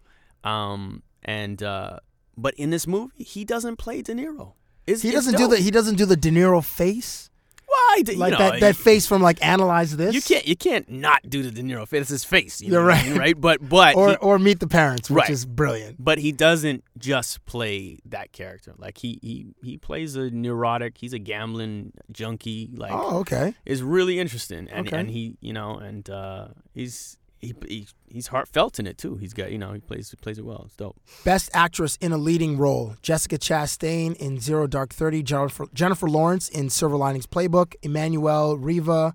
Um, 0.45 1.03
and 1.25 1.62
uh, 1.62 2.01
but 2.37 2.53
in 2.55 2.69
this 2.71 2.87
movie, 2.87 3.25
he 3.25 3.45
doesn't 3.47 3.77
play 3.77 4.03
De 4.03 4.12
Niro. 4.12 4.53
It's, 4.90 5.03
He 5.03 5.11
doesn't 5.11 5.37
do 5.37 5.48
the 5.48 5.57
he 5.57 5.70
doesn't 5.70 5.96
do 5.96 6.07
the 6.07 6.16
De 6.16 6.31
Niro 6.31 6.62
face 6.64 7.31
Why? 7.66 8.03
You 8.07 8.14
like 8.16 8.33
know, 8.33 8.38
that 8.38 8.61
that 8.61 8.76
face 8.76 9.07
from 9.07 9.22
like 9.22 9.44
analyze 9.44 9.96
this. 9.96 10.14
You 10.14 10.22
can't 10.22 10.46
you 10.46 10.57
can't 10.57 10.88
not 10.90 11.20
do 11.29 11.42
the 11.42 11.50
De 11.50 11.62
Niro 11.62 11.87
face. 11.87 12.03
It's 12.03 12.11
his 12.11 12.24
face. 12.24 12.61
You 12.61 12.72
You're 12.72 12.81
know 12.83 12.87
what 12.88 12.94
I 12.94 12.98
right. 13.00 13.09
mean, 13.11 13.18
right? 13.18 13.40
But 13.40 13.68
but 13.68 13.94
or 13.96 14.11
he- 14.11 14.16
or 14.16 14.38
meet 14.38 14.59
the 14.61 14.66
parents, 14.68 15.09
which 15.11 15.22
Right. 15.22 15.31
is 15.31 15.44
brilliant. 15.46 15.96
but 16.03 16.18
he 16.18 16.33
doesn't 16.33 16.83
just 16.98 17.44
play 17.46 17.98
that 18.07 18.33
character. 18.33 18.74
Like 18.79 18.98
he 18.98 19.18
he 19.22 19.46
he 19.62 19.76
plays 19.79 20.16
a 20.16 20.31
neurotic. 20.31 20.98
He's 20.98 21.12
a 21.12 21.18
gambling 21.18 21.92
junkie. 22.11 22.70
Like 22.74 22.92
Oh, 22.92 23.18
okay. 23.20 23.55
it's 23.64 23.81
really 23.83 24.18
interesting. 24.18 24.68
And 24.68 24.87
Okay. 24.88 24.96
and 24.98 25.11
he 25.11 25.37
you 25.40 25.53
know 25.53 25.76
and 25.79 26.09
uh, 26.11 26.48
he's 26.74 27.18
he, 27.40 27.55
he 27.66 27.88
he's 28.11 28.26
heartfelt 28.29 28.79
in 28.79 28.87
it 28.87 28.98
too. 28.98 29.16
He's 29.16 29.33
got 29.33 29.50
you 29.50 29.59
know 29.59 29.72
he 29.72 29.81
plays 29.81 30.11
he 30.11 30.16
plays 30.16 30.38
it 30.38 30.44
well. 30.44 30.62
It's 30.66 30.76
dope. 30.76 30.96
Best 31.24 31.50
actress 31.55 31.96
in 32.00 32.12
a 32.12 32.18
leading 32.18 32.59
role: 32.59 32.96
Jessica 33.03 33.38
Chastain 33.38 34.14
in 34.16 34.38
Zero 34.40 34.66
Dark 34.66 34.92
Thirty, 34.92 35.22
Jennifer, 35.22 35.66
Jennifer 35.72 36.09
Lawrence 36.09 36.48
in 36.48 36.68
Silver 36.70 36.96
Linings 36.96 37.26
Playbook, 37.26 37.74
Emmanuelle 37.83 38.57
Riva. 38.61 39.14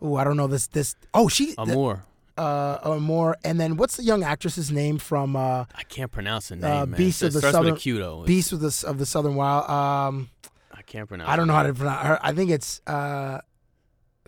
Oh, 0.00 0.16
I 0.16 0.24
don't 0.24 0.36
know 0.36 0.46
this 0.46 0.66
this. 0.68 0.94
Oh, 1.12 1.28
she 1.28 1.54
Amour. 1.58 2.04
uh, 2.38 2.78
Amor, 2.84 3.36
and 3.44 3.60
then 3.60 3.76
what's 3.76 3.96
the 3.96 4.04
young 4.04 4.22
actress's 4.22 4.70
name 4.70 4.98
from 4.98 5.34
uh, 5.34 5.64
I 5.74 5.82
can't 5.88 6.10
pronounce 6.12 6.48
the 6.50 6.56
name. 6.56 6.64
uh. 6.64 6.86
Beast 6.86 7.22
of 7.22 7.32
the 7.32 7.40
Southern 7.40 7.72
with 7.72 7.80
a 7.80 7.82
Q 7.82 7.98
though. 7.98 8.24
Beast 8.24 8.52
of 8.52 8.60
the 8.60 8.84
of 8.86 8.98
the 8.98 9.06
Southern 9.06 9.34
Wild? 9.34 9.68
Um, 9.68 10.30
I 10.72 10.82
can't 10.82 11.08
pronounce. 11.08 11.28
I 11.28 11.36
don't 11.36 11.48
know 11.48 11.54
how 11.54 11.64
to 11.64 11.74
pronounce 11.74 12.06
her. 12.06 12.18
I 12.22 12.32
think 12.32 12.50
it's 12.50 12.80
uh, 12.86 13.40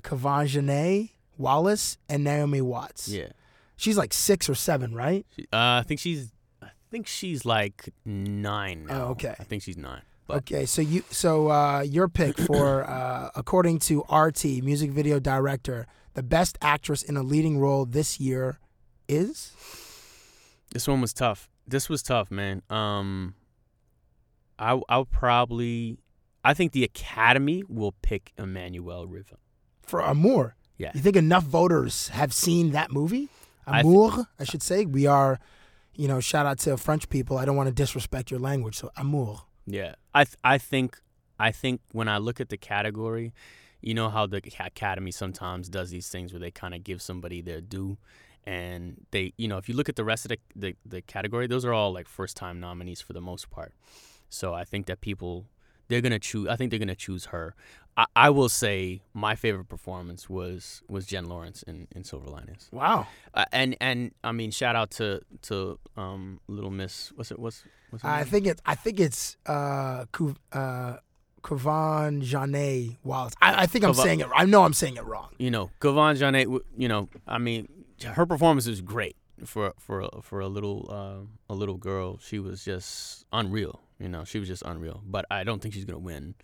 Kavan 0.02 0.46
Janae 0.48 1.10
Wallace 1.42 1.98
and 2.08 2.24
Naomi 2.24 2.60
Watts. 2.62 3.08
Yeah. 3.08 3.28
she's 3.76 3.98
like 3.98 4.12
six 4.14 4.48
or 4.48 4.54
seven, 4.54 4.94
right? 4.94 5.26
She- 5.36 5.46
Uh, 5.52 5.80
I 5.80 5.84
think 5.86 6.00
she's. 6.00 6.32
I 6.62 6.68
think 6.90 7.06
she's 7.06 7.44
like 7.44 7.88
nine 8.04 8.84
now. 8.86 8.94
Oh, 9.06 9.10
okay. 9.12 9.34
I 9.40 9.44
think 9.44 9.62
she's 9.62 9.76
nine. 9.78 10.02
But 10.26 10.36
Okay, 10.38 10.66
so 10.66 10.80
you 10.82 11.02
so 11.10 11.50
uh, 11.50 11.80
your 11.80 12.06
pick 12.08 12.38
for 12.48 12.84
uh, 12.88 13.30
according 13.34 13.80
to 13.88 14.04
RT 14.10 14.44
music 14.62 14.90
video 14.92 15.18
director, 15.18 15.86
the 16.14 16.22
best 16.22 16.56
actress 16.62 17.02
in 17.02 17.16
a 17.16 17.22
leading 17.22 17.58
role 17.58 17.84
this 17.86 18.20
year 18.20 18.58
is 19.08 19.52
this 20.72 20.86
one 20.86 21.00
was 21.00 21.12
tough. 21.12 21.48
This 21.66 21.88
was 21.88 22.02
tough, 22.02 22.30
man. 22.30 22.62
Um, 22.70 23.34
I 24.58 24.80
I'll 24.88 25.04
probably. 25.06 25.98
I 26.44 26.54
think 26.54 26.72
the 26.72 26.84
Academy 26.84 27.62
will 27.68 27.92
pick 28.02 28.32
Emmanuelle 28.36 29.06
Riva. 29.08 29.36
for 29.82 30.00
Amour. 30.00 30.56
Yeah. 30.82 30.90
You 30.94 31.00
think 31.00 31.14
enough 31.16 31.44
voters 31.44 32.08
have 32.08 32.32
seen 32.32 32.72
that 32.72 32.90
movie? 32.90 33.28
I 33.66 33.82
th- 33.82 33.84
Amour, 33.84 34.26
I 34.40 34.44
should 34.44 34.62
say. 34.62 34.84
We 34.84 35.06
are, 35.06 35.38
you 35.94 36.08
know, 36.08 36.18
shout 36.18 36.44
out 36.44 36.58
to 36.60 36.76
French 36.76 37.08
people. 37.08 37.38
I 37.38 37.44
don't 37.44 37.54
want 37.54 37.68
to 37.68 37.74
disrespect 37.74 38.32
your 38.32 38.40
language, 38.40 38.76
so 38.76 38.90
Amour. 38.96 39.42
Yeah, 39.64 39.94
I 40.12 40.24
th- 40.24 40.36
I 40.42 40.58
think 40.58 41.00
I 41.38 41.52
think 41.52 41.80
when 41.92 42.08
I 42.08 42.18
look 42.18 42.40
at 42.40 42.48
the 42.48 42.56
category, 42.56 43.32
you 43.80 43.94
know 43.94 44.08
how 44.08 44.26
the 44.26 44.42
Academy 44.58 45.12
sometimes 45.12 45.68
does 45.68 45.90
these 45.90 46.08
things 46.08 46.32
where 46.32 46.40
they 46.40 46.50
kind 46.50 46.74
of 46.74 46.82
give 46.82 47.00
somebody 47.00 47.40
their 47.40 47.60
due, 47.60 47.96
and 48.44 49.06
they 49.12 49.34
you 49.36 49.46
know 49.46 49.58
if 49.58 49.68
you 49.68 49.76
look 49.76 49.88
at 49.88 49.94
the 49.94 50.04
rest 50.04 50.24
of 50.24 50.30
the, 50.30 50.38
the 50.56 50.76
the 50.84 51.00
category, 51.00 51.46
those 51.46 51.64
are 51.64 51.72
all 51.72 51.92
like 51.92 52.08
first 52.08 52.36
time 52.36 52.58
nominees 52.58 53.00
for 53.00 53.12
the 53.12 53.20
most 53.20 53.50
part. 53.50 53.72
So 54.28 54.52
I 54.52 54.64
think 54.64 54.86
that 54.86 55.00
people 55.00 55.46
they're 55.88 56.00
gonna 56.00 56.18
choose. 56.18 56.48
I 56.48 56.56
think 56.56 56.70
they're 56.70 56.78
gonna 56.78 56.96
choose 56.96 57.26
her. 57.26 57.54
I, 57.96 58.06
I 58.16 58.30
will 58.30 58.48
say 58.48 59.02
my 59.12 59.34
favorite 59.34 59.68
performance 59.68 60.28
was 60.30 60.82
was 60.88 61.06
Jen 61.06 61.26
Lawrence 61.26 61.62
in, 61.64 61.88
in 61.94 62.04
Silver 62.04 62.28
Linings. 62.30 62.68
Wow. 62.72 63.06
Uh, 63.34 63.44
and 63.52 63.76
and 63.80 64.12
I 64.24 64.32
mean 64.32 64.50
shout 64.50 64.76
out 64.76 64.90
to 64.92 65.20
to 65.42 65.78
um 65.96 66.40
Little 66.48 66.70
Miss. 66.70 67.12
What's 67.14 67.30
it? 67.30 67.38
What's 67.38 67.64
what's 67.90 68.02
her 68.02 68.08
I 68.08 68.18
name? 68.20 68.26
think 68.26 68.46
it's 68.46 68.62
I 68.64 68.74
think 68.74 68.98
it's 69.00 69.36
uh 69.46 70.06
Ku- 70.12 70.36
uh 70.52 70.96
Kavan 71.42 72.22
Janae 72.22 72.96
Wallace. 73.02 73.34
I, 73.42 73.62
I 73.62 73.66
think 73.66 73.84
I'm 73.84 73.94
saying 73.94 74.20
it. 74.20 74.28
I 74.34 74.44
know 74.44 74.62
I'm 74.62 74.72
saying 74.74 74.96
it 74.96 75.04
wrong. 75.04 75.28
you 75.38 75.50
know, 75.50 75.70
Gavan 75.80 76.16
Janet, 76.16 76.48
you 76.76 76.88
know, 76.88 77.08
I 77.26 77.38
mean, 77.38 77.68
her 78.04 78.26
performance 78.26 78.66
was 78.68 78.80
great 78.80 79.16
for 79.44 79.74
for 79.78 80.08
for 80.22 80.40
a 80.40 80.46
little 80.48 80.88
uh, 80.88 81.52
a 81.52 81.54
little 81.54 81.76
girl. 81.76 82.18
She 82.22 82.38
was 82.38 82.64
just 82.64 83.26
unreal. 83.32 83.80
You 83.98 84.08
know, 84.08 84.24
she 84.24 84.38
was 84.38 84.48
just 84.48 84.62
unreal. 84.64 85.02
But 85.04 85.24
I 85.30 85.42
don't 85.44 85.60
think 85.60 85.74
she's 85.74 85.84
gonna 85.84 85.98
win, 85.98 86.34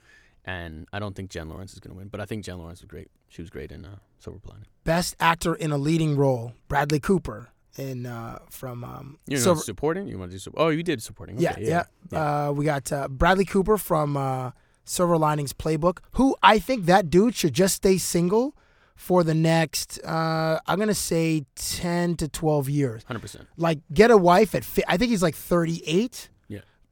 and 0.48 0.86
I 0.92 0.98
don't 0.98 1.14
think 1.14 1.30
Jen 1.30 1.48
Lawrence 1.48 1.72
is 1.74 1.80
gonna 1.80 1.94
win. 1.96 2.08
But 2.08 2.20
I 2.20 2.24
think 2.24 2.44
Jen 2.44 2.58
Lawrence 2.58 2.80
was 2.80 2.88
great. 2.88 3.08
She 3.28 3.42
was 3.42 3.50
great 3.50 3.70
in 3.70 3.84
uh, 3.84 3.96
Silver 4.18 4.40
Lining. 4.48 4.66
Best 4.84 5.14
actor 5.20 5.54
in 5.54 5.70
a 5.72 5.78
leading 5.78 6.16
role: 6.16 6.52
Bradley 6.68 7.00
Cooper 7.00 7.50
in 7.76 8.06
uh, 8.06 8.38
from 8.50 8.82
um, 8.82 9.18
You 9.26 9.36
know, 9.36 9.42
Silver. 9.42 9.60
supporting. 9.60 10.08
You 10.08 10.18
want 10.18 10.30
to 10.30 10.36
do? 10.36 10.40
Sup- 10.40 10.54
oh, 10.56 10.68
you 10.70 10.82
did 10.82 11.02
supporting. 11.02 11.38
Yeah, 11.38 11.52
Okay, 11.52 11.68
yeah. 11.68 11.84
yeah. 12.10 12.46
Uh, 12.48 12.52
we 12.52 12.64
got 12.64 12.90
uh, 12.92 13.06
Bradley 13.08 13.44
Cooper 13.44 13.76
from 13.78 14.16
uh, 14.16 14.50
Silver 14.84 15.16
Linings 15.18 15.52
Playbook, 15.52 15.98
who 16.12 16.34
I 16.42 16.58
think 16.58 16.86
that 16.86 17.10
dude 17.10 17.34
should 17.36 17.52
just 17.54 17.74
stay 17.76 17.98
single 17.98 18.56
for 18.96 19.22
the 19.22 19.34
next, 19.34 20.00
uh, 20.04 20.58
I'm 20.66 20.74
going 20.76 20.88
to 20.88 20.94
say 21.12 21.44
10 21.54 22.16
to 22.16 22.26
12 22.26 22.68
years. 22.68 23.04
Hundred 23.04 23.20
percent. 23.20 23.46
Like, 23.56 23.78
get 23.94 24.10
a 24.10 24.16
wife 24.16 24.56
at, 24.56 24.64
fi- 24.64 24.82
I 24.88 24.96
think 24.96 25.10
he's 25.10 25.22
like 25.22 25.36
38. 25.36 26.30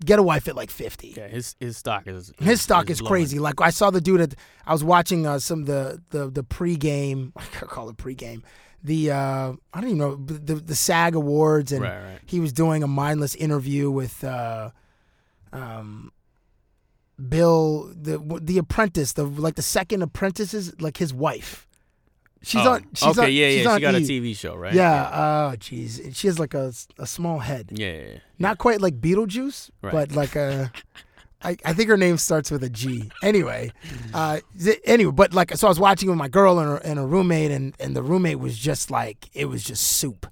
Get 0.04 0.18
a 0.18 0.22
wife 0.22 0.46
at 0.46 0.54
like 0.56 0.70
50. 0.70 1.14
Yeah, 1.16 1.28
his 1.28 1.56
his 1.58 1.76
stock 1.78 2.06
is 2.06 2.30
His 2.38 2.60
stock 2.60 2.90
is 2.90 2.98
blowing. 3.00 3.10
crazy. 3.10 3.38
Like 3.38 3.60
I 3.62 3.70
saw 3.70 3.90
the 3.90 4.00
dude 4.00 4.20
at 4.20 4.34
I 4.66 4.72
was 4.72 4.84
watching 4.84 5.26
uh, 5.26 5.38
some 5.38 5.60
of 5.60 5.66
the 5.66 6.02
the 6.10 6.28
the 6.28 6.44
pregame. 6.44 7.32
I 7.36 7.42
call 7.64 7.88
it 7.88 7.96
pregame. 7.96 8.42
The 8.84 9.10
uh, 9.10 9.52
I 9.72 9.80
don't 9.80 9.84
even 9.90 9.98
know 9.98 10.16
the 10.16 10.56
the 10.56 10.74
SAG 10.74 11.14
awards, 11.14 11.72
and 11.72 11.82
Right, 11.82 11.96
right. 12.04 12.20
he 12.26 12.40
was 12.40 12.52
doing 12.52 12.82
a 12.82 12.86
mindless 12.86 13.34
interview 13.34 13.90
with 13.90 14.22
uh, 14.22 14.70
um, 15.52 16.12
Bill 17.28 17.90
the 17.98 18.18
the 18.42 18.58
apprentice, 18.58 19.14
the 19.14 19.24
like 19.24 19.54
the 19.54 19.62
second 19.62 20.02
apprentice 20.02 20.52
is 20.52 20.78
like 20.80 20.98
his 20.98 21.14
wife. 21.14 21.66
She's 22.46 22.64
Oh, 22.64 22.74
on. 22.74 22.86
She's 22.94 23.08
okay, 23.18 23.26
on, 23.26 23.32
yeah, 23.32 23.48
she's 23.50 23.64
yeah. 23.64 23.70
on 23.70 23.76
She 23.78 23.82
got 23.82 23.94
a 23.96 23.98
E! 23.98 24.06
TV 24.20 24.36
show, 24.36 24.54
right? 24.54 24.72
Yeah. 24.72 25.10
Oh, 25.52 25.56
jeez. 25.56 26.14
She 26.14 26.28
has 26.28 26.38
like 26.38 26.54
a 26.54 26.72
a 26.96 27.06
small 27.06 27.40
head. 27.40 27.70
Yeah, 27.72 27.92
yeah, 27.92 28.02
yeah. 28.12 28.18
Not 28.38 28.58
quite 28.58 28.80
like 28.80 29.00
Beetlejuice, 29.00 29.70
Right. 29.82 29.92
but 29.92 30.12
like 30.12 30.36
a. 30.36 30.70
I, 31.42 31.56
I 31.64 31.72
think 31.74 31.88
her 31.90 31.96
name 31.96 32.16
starts 32.18 32.50
with 32.50 32.62
a 32.64 32.70
G. 32.70 33.10
Anyway, 33.22 33.70
uh, 34.14 34.38
anyway, 34.84 35.12
but 35.12 35.34
like, 35.34 35.54
so 35.56 35.66
I 35.66 35.70
was 35.70 35.78
watching 35.80 36.08
with 36.08 36.18
my 36.18 36.28
girl 36.28 36.58
and 36.60 36.68
her, 36.68 36.76
and 36.78 36.98
her 36.98 37.06
roommate, 37.06 37.50
and, 37.50 37.74
and 37.78 37.94
the 37.96 38.02
roommate 38.02 38.38
was 38.38 38.56
just 38.56 38.90
like, 38.90 39.28
it 39.34 39.44
was 39.46 39.62
just 39.64 39.82
soup. 39.82 40.26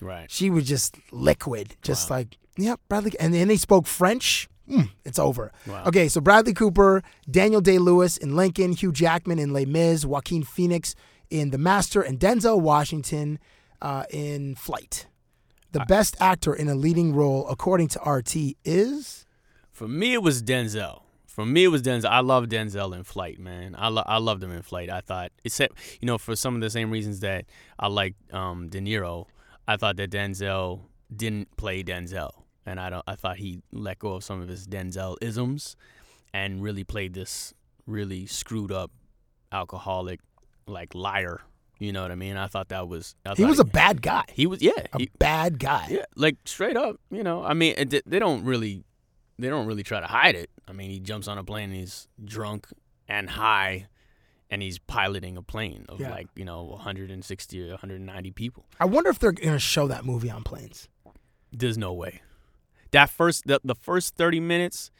Right. 0.00 0.30
She 0.30 0.48
was 0.50 0.64
just 0.66 0.96
liquid, 1.12 1.76
just 1.82 2.10
like, 2.10 2.38
yeah, 2.56 2.76
Bradley. 2.88 3.12
And 3.20 3.34
then 3.34 3.48
they 3.48 3.56
spoke 3.56 3.86
French. 3.86 4.48
Mm, 4.68 4.90
it's 5.04 5.18
over. 5.18 5.52
Wow. 5.66 5.84
Okay, 5.86 6.08
so 6.08 6.20
Bradley 6.20 6.54
Cooper, 6.54 7.02
Daniel 7.30 7.60
Day 7.60 7.78
Lewis 7.78 8.16
in 8.16 8.34
Lincoln, 8.34 8.72
Hugh 8.72 8.92
Jackman 8.92 9.38
in 9.38 9.52
Les 9.52 9.66
Mis, 9.66 10.04
Joaquin 10.06 10.42
Phoenix 10.42 10.94
in 11.30 11.50
The 11.50 11.58
Master, 11.58 12.02
and 12.02 12.18
Denzel 12.18 12.60
Washington 12.60 13.38
uh, 13.80 14.04
in 14.10 14.54
Flight. 14.54 15.06
The 15.72 15.84
best 15.86 16.16
actor 16.20 16.54
in 16.54 16.68
a 16.68 16.74
leading 16.74 17.14
role, 17.14 17.46
according 17.48 17.88
to 17.88 18.00
RT, 18.00 18.56
is. 18.64 19.26
For 19.70 19.86
me, 19.86 20.14
it 20.14 20.22
was 20.22 20.42
Denzel. 20.42 21.02
For 21.26 21.44
me, 21.44 21.64
it 21.64 21.68
was 21.68 21.82
Denzel. 21.82 22.06
I 22.06 22.20
love 22.20 22.46
Denzel 22.46 22.96
in 22.96 23.04
Flight, 23.04 23.38
man. 23.38 23.74
I 23.78 23.88
lo- 23.88 24.04
I 24.06 24.16
loved 24.16 24.42
him 24.42 24.52
in 24.52 24.62
Flight. 24.62 24.88
I 24.88 25.02
thought, 25.02 25.32
except 25.44 25.78
you 26.00 26.06
know, 26.06 26.16
for 26.16 26.34
some 26.34 26.54
of 26.54 26.62
the 26.62 26.70
same 26.70 26.90
reasons 26.90 27.20
that 27.20 27.44
I 27.78 27.88
like 27.88 28.14
um, 28.32 28.68
De 28.68 28.80
Niro, 28.80 29.26
I 29.68 29.76
thought 29.76 29.96
that 29.98 30.10
Denzel 30.10 30.80
didn't 31.14 31.54
play 31.58 31.82
Denzel, 31.82 32.30
and 32.64 32.80
I 32.80 32.88
don't. 32.88 33.04
I 33.06 33.16
thought 33.16 33.36
he 33.36 33.60
let 33.70 33.98
go 33.98 34.14
of 34.14 34.24
some 34.24 34.40
of 34.40 34.48
his 34.48 34.66
Denzel 34.66 35.16
isms, 35.20 35.76
and 36.32 36.62
really 36.62 36.84
played 36.84 37.12
this 37.12 37.52
really 37.86 38.24
screwed 38.24 38.72
up, 38.72 38.90
alcoholic, 39.52 40.20
like 40.66 40.94
liar. 40.94 41.40
You 41.78 41.92
know 41.92 42.02
what 42.02 42.10
I 42.10 42.14
mean? 42.14 42.36
I 42.36 42.46
thought 42.46 42.68
that 42.68 42.88
was. 42.88 43.14
I 43.26 43.34
He 43.34 43.44
was 43.44 43.58
a 43.58 43.64
bad 43.64 44.00
guy. 44.00 44.24
He 44.32 44.46
was 44.46 44.62
yeah. 44.62 44.72
A 44.94 44.98
he- 44.98 45.10
bad 45.18 45.58
guy. 45.58 45.88
yeah, 45.90 46.04
like 46.16 46.36
straight 46.46 46.76
up, 46.76 46.98
you 47.10 47.22
know. 47.22 47.44
I 47.44 47.52
mean, 47.54 47.74
it, 47.76 48.02
they 48.08 48.18
don't 48.18 48.44
really, 48.44 48.82
they 49.38 49.48
don't 49.48 49.66
really 49.66 49.82
try 49.82 50.00
to 50.00 50.06
hide 50.06 50.34
it. 50.34 50.50
I 50.66 50.72
mean, 50.72 50.90
he 50.90 51.00
jumps 51.00 51.28
on 51.28 51.36
a 51.38 51.44
plane, 51.44 51.70
and 51.70 51.78
he's 51.78 52.08
drunk 52.24 52.66
and 53.06 53.28
high, 53.28 53.88
and 54.50 54.62
he's 54.62 54.78
piloting 54.78 55.36
a 55.36 55.42
plane 55.42 55.84
of 55.90 56.00
Yeah. 56.00 56.10
like 56.10 56.28
you 56.34 56.46
know 56.46 56.62
160 56.64 57.62
or 57.62 57.70
190 57.72 58.30
people. 58.30 58.64
I 58.80 58.86
wonder 58.86 59.10
if 59.10 59.18
they're 59.18 59.32
going 59.32 59.52
to 59.52 59.58
show 59.58 59.86
that 59.88 60.04
movie 60.06 60.30
on 60.30 60.44
planes. 60.44 60.88
There's 61.52 61.76
no 61.78 61.92
way. 61.92 62.22
That 62.92 63.10
first, 63.10 63.46
the, 63.46 63.60
the 63.62 63.74
first 63.74 64.16
30 64.16 64.40
minutes 64.40 64.90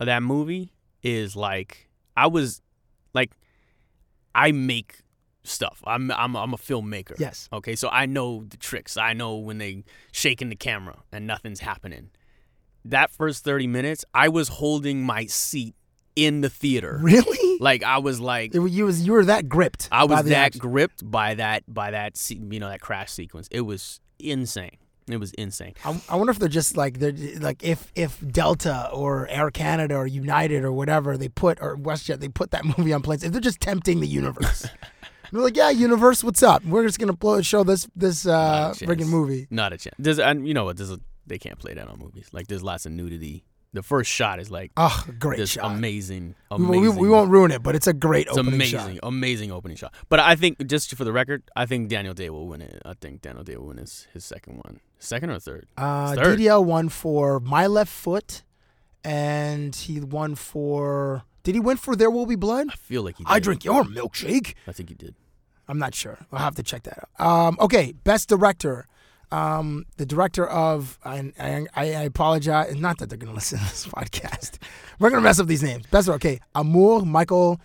of 0.00 0.06
that 0.06 0.22
movie 0.24 0.72
is 1.02 1.36
like 1.36 1.88
I 2.16 2.26
was, 2.26 2.60
I 4.34 4.52
make 4.52 4.98
stuff. 5.44 5.82
I'm 5.86 6.10
I'm 6.12 6.36
I'm 6.36 6.52
a 6.54 6.58
filmmaker. 6.58 7.18
Yes. 7.18 7.48
Okay, 7.52 7.74
so 7.76 7.88
I 7.88 8.06
know 8.06 8.44
the 8.48 8.56
tricks. 8.56 8.96
I 8.96 9.12
know 9.12 9.36
when 9.36 9.58
they 9.58 9.84
shaking 10.12 10.48
the 10.48 10.56
camera 10.56 10.98
and 11.12 11.26
nothing's 11.26 11.60
happening. 11.60 12.10
that 12.84 13.10
first 13.10 13.44
30 13.44 13.66
minutes, 13.68 14.04
I 14.14 14.28
was 14.28 14.48
holding 14.48 15.02
my 15.04 15.26
seat 15.26 15.74
in 16.16 16.40
the 16.42 16.50
theater. 16.50 16.98
Really? 17.00 17.58
Like 17.60 17.82
I 17.84 17.98
was 17.98 18.20
like 18.20 18.54
It, 18.54 18.60
you 18.70 18.84
was 18.86 19.06
you 19.06 19.12
were 19.12 19.24
that 19.26 19.48
gripped. 19.48 19.88
I 19.92 20.04
was 20.04 20.24
that 20.24 20.32
action. 20.46 20.60
gripped 20.60 21.08
by 21.08 21.34
that 21.34 21.62
by 21.72 21.92
that 21.92 22.18
you 22.30 22.58
know 22.60 22.68
that 22.68 22.80
crash 22.80 23.10
sequence. 23.12 23.48
It 23.50 23.60
was 23.62 24.00
insane. 24.18 24.76
It 25.08 25.18
was 25.18 25.32
insane. 25.32 25.74
I, 25.84 26.00
I 26.08 26.16
wonder 26.16 26.30
if 26.30 26.38
they're 26.38 26.48
just 26.48 26.76
like 26.76 26.98
they're 26.98 27.12
like 27.40 27.62
if 27.64 27.90
if 27.94 28.18
Delta 28.30 28.88
or 28.92 29.26
Air 29.28 29.50
Canada 29.50 29.96
or 29.96 30.06
United 30.06 30.64
or 30.64 30.72
whatever 30.72 31.16
they 31.16 31.28
put 31.28 31.58
or 31.60 31.76
WestJet 31.76 32.20
they 32.20 32.28
put 32.28 32.52
that 32.52 32.64
movie 32.78 32.92
on 32.92 33.02
planes. 33.02 33.24
If 33.24 33.32
they're 33.32 33.40
just 33.40 33.60
tempting 33.60 34.00
the 34.00 34.06
universe, 34.06 34.66
they're 35.32 35.42
like, 35.42 35.56
yeah, 35.56 35.70
universe, 35.70 36.22
what's 36.22 36.42
up? 36.42 36.64
We're 36.64 36.86
just 36.86 36.98
gonna 36.98 37.12
blow, 37.14 37.42
show 37.42 37.64
this 37.64 37.88
this 37.96 38.26
uh, 38.26 38.72
friggin' 38.76 39.08
movie. 39.08 39.48
Not 39.50 39.72
a 39.72 39.78
chance. 39.78 39.96
There's 39.98 40.18
and 40.18 40.46
you 40.46 40.54
know 40.54 40.64
what? 40.64 40.76
There's 40.76 40.92
a, 40.92 41.00
they 41.26 41.38
can't 41.38 41.58
play 41.58 41.74
that 41.74 41.88
on 41.88 41.98
movies. 41.98 42.28
Like 42.32 42.46
there's 42.46 42.62
lots 42.62 42.86
of 42.86 42.92
nudity. 42.92 43.44
The 43.74 43.82
first 43.82 44.10
shot 44.10 44.38
is 44.38 44.50
like 44.50 44.70
Oh, 44.76 45.04
great 45.18 45.38
this 45.38 45.50
shot. 45.52 45.72
amazing, 45.74 46.34
amazing. 46.50 46.80
we, 46.80 46.88
we 46.90 47.08
won't 47.08 47.30
ruin 47.30 47.50
it, 47.50 47.62
but 47.62 47.74
it's 47.74 47.86
a 47.86 47.94
great 47.94 48.26
It's 48.26 48.36
opening 48.36 48.54
amazing, 48.54 48.70
shot. 48.78 48.84
amazing 48.86 49.00
amazing 49.02 49.52
opening 49.52 49.76
shot. 49.78 49.94
But 50.10 50.20
I 50.20 50.36
think 50.36 50.66
just 50.66 50.94
for 50.94 51.04
the 51.04 51.12
record, 51.12 51.42
I 51.56 51.64
think 51.64 51.88
Daniel 51.88 52.12
Day 52.12 52.28
will 52.28 52.46
win 52.46 52.60
it. 52.60 52.82
I 52.84 52.92
think 52.94 53.22
Daniel 53.22 53.44
Day 53.44 53.56
will 53.56 53.68
win 53.68 53.78
his, 53.78 54.06
his 54.12 54.24
second 54.26 54.56
one, 54.64 54.80
second 54.98 55.30
or 55.30 55.38
third. 55.38 55.66
Uh, 55.78 56.14
Third. 56.14 56.38
DDL 56.38 56.64
won 56.64 56.90
for 56.90 57.40
My 57.40 57.66
Left 57.66 57.90
Foot, 57.90 58.42
and 59.04 59.74
he 59.74 60.00
won 60.00 60.34
for. 60.34 61.22
Did 61.42 61.54
he 61.54 61.60
win 61.60 61.76
for 61.78 61.96
There 61.96 62.10
Will 62.10 62.26
Be 62.26 62.36
Blood? 62.36 62.68
I 62.70 62.76
feel 62.76 63.02
like 63.02 63.16
he. 63.16 63.24
Did. 63.24 63.32
I 63.32 63.38
drink 63.40 63.64
your 63.64 63.84
milkshake. 63.84 64.54
I 64.66 64.72
think 64.72 64.90
he 64.90 64.94
did. 64.94 65.14
I'm 65.66 65.78
not 65.78 65.94
sure. 65.94 66.18
I'll 66.30 66.40
have 66.40 66.56
to 66.56 66.62
check 66.62 66.82
that 66.84 67.08
out. 67.18 67.26
Um, 67.26 67.56
okay, 67.60 67.92
best 68.04 68.28
director. 68.28 68.86
Um, 69.32 69.86
the 69.96 70.04
director 70.06 70.46
of 70.46 70.98
I, 71.04 71.32
I 71.38 71.66
I 71.74 71.84
apologize. 72.02 72.76
Not 72.76 72.98
that 72.98 73.08
they're 73.08 73.18
gonna 73.18 73.32
listen 73.40 73.58
to 73.58 73.64
this 73.64 73.86
podcast. 73.86 74.58
We're 74.98 75.10
gonna 75.10 75.22
mess 75.22 75.40
up 75.40 75.46
these 75.46 75.62
names. 75.62 75.86
Best 75.86 76.08
okay. 76.08 76.38
Amour, 76.54 77.06
Michael 77.06 77.60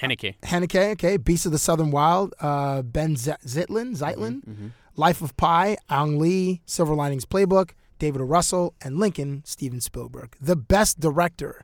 Haneke. 0.00 0.34
Haneke. 0.42 0.92
Okay, 0.92 1.16
Beast 1.18 1.46
of 1.46 1.52
the 1.52 1.58
Southern 1.58 1.90
Wild. 1.90 2.34
Uh, 2.40 2.82
Ben 2.82 3.16
Z- 3.16 3.32
Zitlin. 3.46 3.96
Zeitlin. 3.96 4.72
Life 4.96 5.22
of 5.22 5.36
Pi. 5.36 5.76
Ang 5.90 6.18
Lee. 6.18 6.62
Silver 6.66 6.94
Linings 6.94 7.26
Playbook. 7.26 7.70
David 7.98 8.20
O. 8.20 8.24
Russell 8.24 8.74
and 8.82 8.98
Lincoln. 8.98 9.42
Steven 9.44 9.80
Spielberg. 9.80 10.34
The 10.40 10.56
best 10.56 10.98
director, 10.98 11.62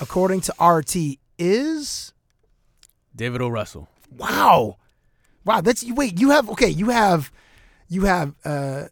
according 0.00 0.40
to 0.42 0.54
RT, 0.64 1.18
is 1.38 2.12
David 3.14 3.40
O. 3.40 3.48
Russell. 3.48 3.88
Wow. 4.16 4.76
Wow, 5.44 5.60
that's 5.62 5.84
wait, 5.92 6.20
you 6.20 6.30
have 6.30 6.50
okay, 6.50 6.68
you 6.68 6.90
have 6.90 7.32
you 7.88 8.02
have 8.04 8.34
uh 8.44 8.84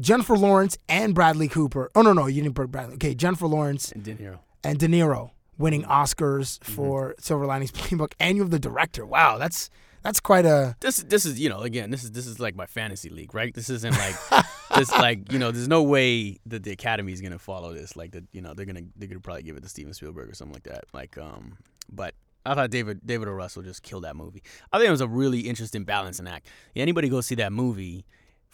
Jennifer 0.00 0.36
Lawrence 0.36 0.76
and 0.88 1.14
Bradley 1.14 1.48
Cooper. 1.48 1.90
Oh 1.94 2.02
no, 2.02 2.12
no, 2.12 2.26
you 2.26 2.42
didn't 2.42 2.56
put 2.56 2.70
Bradley. 2.70 2.94
Okay, 2.94 3.14
Jennifer 3.14 3.46
Lawrence 3.46 3.92
And 3.92 4.02
De 4.02 4.14
Niro. 4.14 4.38
and 4.64 4.78
De 4.78 4.88
Niro 4.88 5.30
winning 5.56 5.84
Oscars 5.84 6.58
Mm-hmm. 6.58 6.72
for 6.74 7.14
Silver 7.20 7.46
Linings 7.46 7.70
Playbook 7.72 8.12
and 8.20 8.36
you 8.36 8.42
have 8.42 8.50
the 8.50 8.58
director. 8.58 9.06
Wow, 9.06 9.38
that's 9.38 9.70
that's 10.02 10.20
quite 10.20 10.44
a 10.46 10.76
This 10.80 10.98
this 10.98 11.24
is 11.24 11.38
you 11.40 11.48
know 11.48 11.60
again 11.60 11.90
this 11.90 12.02
is 12.04 12.10
this 12.12 12.26
is 12.26 12.40
like 12.40 12.56
my 12.56 12.66
fantasy 12.66 13.08
league 13.08 13.34
right. 13.34 13.54
This 13.54 13.70
isn't 13.70 13.96
like 13.96 14.16
this 14.76 14.90
like 14.90 15.32
you 15.32 15.38
know 15.38 15.50
there's 15.50 15.68
no 15.68 15.82
way 15.82 16.38
that 16.46 16.62
the 16.64 16.72
Academy 16.72 17.12
is 17.12 17.20
gonna 17.20 17.38
follow 17.38 17.72
this 17.72 17.96
like 17.96 18.12
that 18.12 18.24
you 18.32 18.40
know 18.42 18.52
they're 18.52 18.66
gonna 18.66 18.82
they're 18.96 19.08
gonna 19.08 19.20
probably 19.20 19.44
give 19.44 19.56
it 19.56 19.62
to 19.62 19.68
Steven 19.68 19.94
Spielberg 19.94 20.28
or 20.28 20.34
something 20.34 20.54
like 20.54 20.64
that 20.64 20.84
like 20.92 21.16
um 21.18 21.56
but. 21.92 22.14
I 22.46 22.54
thought 22.54 22.68
David 22.68 23.00
David 23.06 23.26
O. 23.28 23.30
Russell 23.30 23.62
just 23.62 23.82
killed 23.82 24.04
that 24.04 24.16
movie. 24.16 24.42
I 24.70 24.76
think 24.76 24.88
it 24.88 24.90
was 24.90 25.00
a 25.00 25.08
really 25.08 25.40
interesting 25.40 25.84
balancing 25.84 26.28
act. 26.28 26.46
Yeah, 26.74 26.82
anybody 26.82 27.08
go 27.08 27.22
see 27.22 27.36
that 27.36 27.54
movie, 27.54 28.04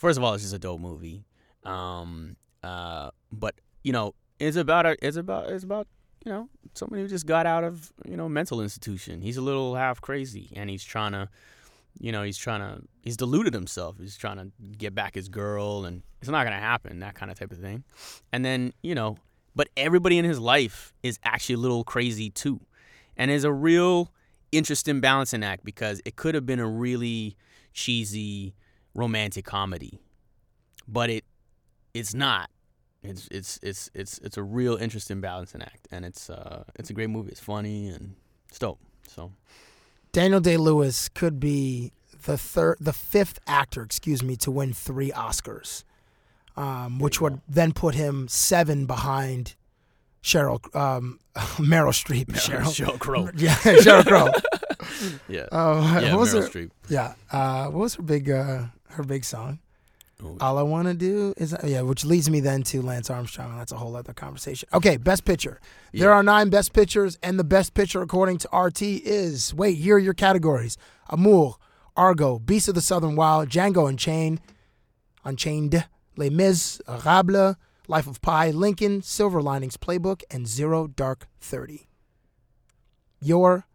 first 0.01 0.17
of 0.17 0.25
all, 0.25 0.33
it's 0.33 0.43
just 0.43 0.55
a 0.55 0.59
dope 0.59 0.81
movie. 0.81 1.25
Um, 1.63 2.37
uh, 2.63 3.11
but 3.31 3.55
you 3.85 3.93
know, 3.93 4.15
it's 4.39 4.57
about 4.57 4.87
a, 4.87 4.97
it's 5.07 5.19
about 5.19 5.51
it's 5.51 5.63
about 5.63 5.87
you 6.25 6.33
know 6.33 6.49
somebody 6.75 7.03
who 7.03 7.09
just 7.09 7.27
got 7.27 7.47
out 7.47 7.65
of 7.65 7.93
you 8.07 8.17
know 8.17 8.29
mental 8.29 8.63
institution. 8.63 9.21
He's 9.21 9.37
a 9.37 9.43
little 9.43 9.75
half 9.75 10.01
crazy, 10.01 10.49
and 10.57 10.71
he's 10.71 10.83
trying 10.83 11.13
to, 11.13 11.29
you 11.99 12.13
know, 12.13 12.23
he's 12.23 12.39
trying 12.39 12.61
to 12.61 12.83
he's 13.03 13.19
deluded 13.19 13.53
himself. 13.53 13.97
He's 14.01 14.17
trying 14.17 14.39
to 14.39 14.51
get 14.79 14.95
back 14.95 15.15
his 15.15 15.29
girl, 15.29 15.85
and 15.85 16.03
it's 16.21 16.31
not 16.31 16.45
gonna 16.45 16.59
happen. 16.59 17.01
That 17.01 17.15
kind 17.15 17.31
of 17.31 17.39
type 17.39 17.53
of 17.53 17.59
thing. 17.59 17.85
And 18.33 18.43
then 18.43 18.73
you 18.83 18.95
know, 18.95 19.19
but 19.55 19.69
everybody 19.77 20.19
in 20.19 20.25
his 20.25 20.41
life 20.41 20.95
is 21.03 21.19
actually 21.25 21.57
a 21.57 21.59
little 21.59 21.85
crazy 21.85 22.31
too, 22.31 22.61
and 23.19 23.31
is 23.31 23.45
a 23.45 23.53
real 23.53 24.11
interesting 24.51 25.01
balancing 25.01 25.45
act 25.45 25.63
because 25.63 26.01
it 26.07 26.17
could 26.17 26.35
have 26.35 26.47
been 26.47 26.59
a 26.59 26.67
really 26.67 27.37
cheesy 27.73 28.55
romantic 28.95 29.45
comedy, 29.45 30.01
but 30.89 31.11
it 31.11 31.25
it's 31.95 32.15
not. 32.15 32.51
It's 33.03 33.29
it's 33.31 33.59
it's 33.63 33.91
it's 33.95 34.19
it's 34.19 34.37
a 34.37 34.43
real 34.43 34.77
interesting 34.77 35.21
balancing 35.21 35.63
act, 35.63 35.89
and 35.91 36.05
it's 36.05 36.29
uh 36.31 36.65
it's 36.77 36.91
a 36.91 36.93
great 36.93 37.11
movie. 37.11 37.31
It's 37.31 37.41
funny 37.41 37.89
and 37.89 38.15
it's 38.49 38.59
dope. 38.59 38.79
So 39.09 39.33
Daniel 40.13 40.41
Day 40.41 40.57
Lewis 40.57 41.09
could 41.09 41.41
be 41.41 41.93
the 42.25 42.37
third 42.37 42.77
the 42.81 42.93
fifth 42.93 43.39
actor, 43.47 43.83
excuse 43.83 44.23
me, 44.23 44.37
to 44.37 44.51
win 44.51 44.73
three 44.73 45.11
Oscars. 45.13 45.85
Um, 46.57 46.99
which 46.99 47.21
would 47.23 47.41
then 47.49 47.73
put 47.73 47.95
him 47.95 48.29
seven 48.29 48.85
behind 48.85 49.55
Cheryl 50.23 50.59
um, 50.77 51.21
Meryl 51.57 51.93
Streep. 51.95 52.27
Cheryl, 52.35 52.65
Sheryl 52.67 52.99
Crow. 52.99 53.31
Yeah, 53.37 53.55
Sheryl 53.55 54.05
Crow. 54.05 54.31
yeah, 55.29 55.47
Uh, 55.53 56.01
yeah, 56.03 56.11
what 56.15 56.21
was 56.21 56.35
Meryl 56.35 56.43
her, 56.43 56.49
Streep. 56.49 56.71
Yeah. 56.91 57.15
Uh, 57.33 57.67
what 57.69 57.79
was 57.81 57.95
her 57.95 58.03
big 58.03 58.29
uh, 58.31 58.65
her 58.93 59.03
big 59.03 59.25
song? 59.25 59.61
Oh, 60.23 60.37
All 60.41 60.59
I 60.59 60.63
want 60.63 60.87
to 60.89 60.95
do 60.95 61.33
is 61.37 61.57
yeah, 61.65 61.81
which 61.81 62.05
leads 62.05 62.29
me 62.29 62.41
then 62.41 62.63
to 62.65 62.83
Lance 62.83 63.09
Armstrong. 63.09 63.57
That's 63.57 63.73
a 63.73 63.77
whole 63.77 63.97
other 63.97 64.13
conversation. 64.13 64.69
Okay, 64.73 64.97
best 64.99 65.25
picture. 65.25 65.61
There 65.93 66.13
are 66.13 66.23
nine 66.23 66.51
best 66.51 66.73
pictures, 66.73 67.19
and 67.23 67.39
the 67.39 67.45
best 67.45 67.73
picture 67.73 68.03
according 68.03 68.39
to 68.39 68.57
RT 68.57 68.83
is 68.83 69.55
wait. 69.55 69.79
Here 69.79 69.97
are 69.97 69.99
your 69.99 70.15
categories: 70.15 70.77
Amour, 71.09 71.57
Argo, 71.97 72.39
Beast 72.39 72.69
of 72.69 72.75
the 72.75 72.81
Southern 72.83 73.17
Wild, 73.17 73.49
Django 73.49 73.89
Unchained, 73.89 74.41
Unchained, 75.25 75.87
Les 76.17 76.29
Miserables, 76.31 77.57
Life 77.89 78.07
of 78.07 78.21
Pi, 78.21 78.51
Lincoln, 78.51 79.03
Silver 79.03 79.41
Linings 79.41 79.79
Playbook, 79.79 80.23
and 80.31 80.47
Zero 80.47 80.87
Dark 80.87 81.29
Thirty. 81.41 81.89
Your 83.23 83.67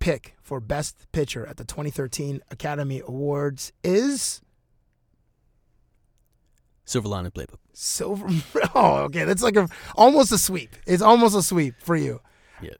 pick 0.00 0.33
for 0.44 0.60
Best 0.60 1.10
Picture 1.10 1.44
at 1.46 1.56
the 1.56 1.64
2013 1.64 2.40
Academy 2.50 3.00
Awards 3.04 3.72
is 3.82 4.42
Silver 6.84 7.08
Lining 7.08 7.30
Playbook. 7.32 7.56
Silver. 7.72 8.28
Oh, 8.76 8.96
okay. 9.04 9.24
That's 9.24 9.42
like 9.42 9.56
a 9.56 9.68
almost 9.96 10.32
a 10.32 10.38
sweep. 10.38 10.74
It's 10.86 11.02
almost 11.02 11.36
a 11.36 11.42
sweep 11.42 11.74
for 11.80 11.96
you. 11.96 12.20
Yeah, 12.60 12.70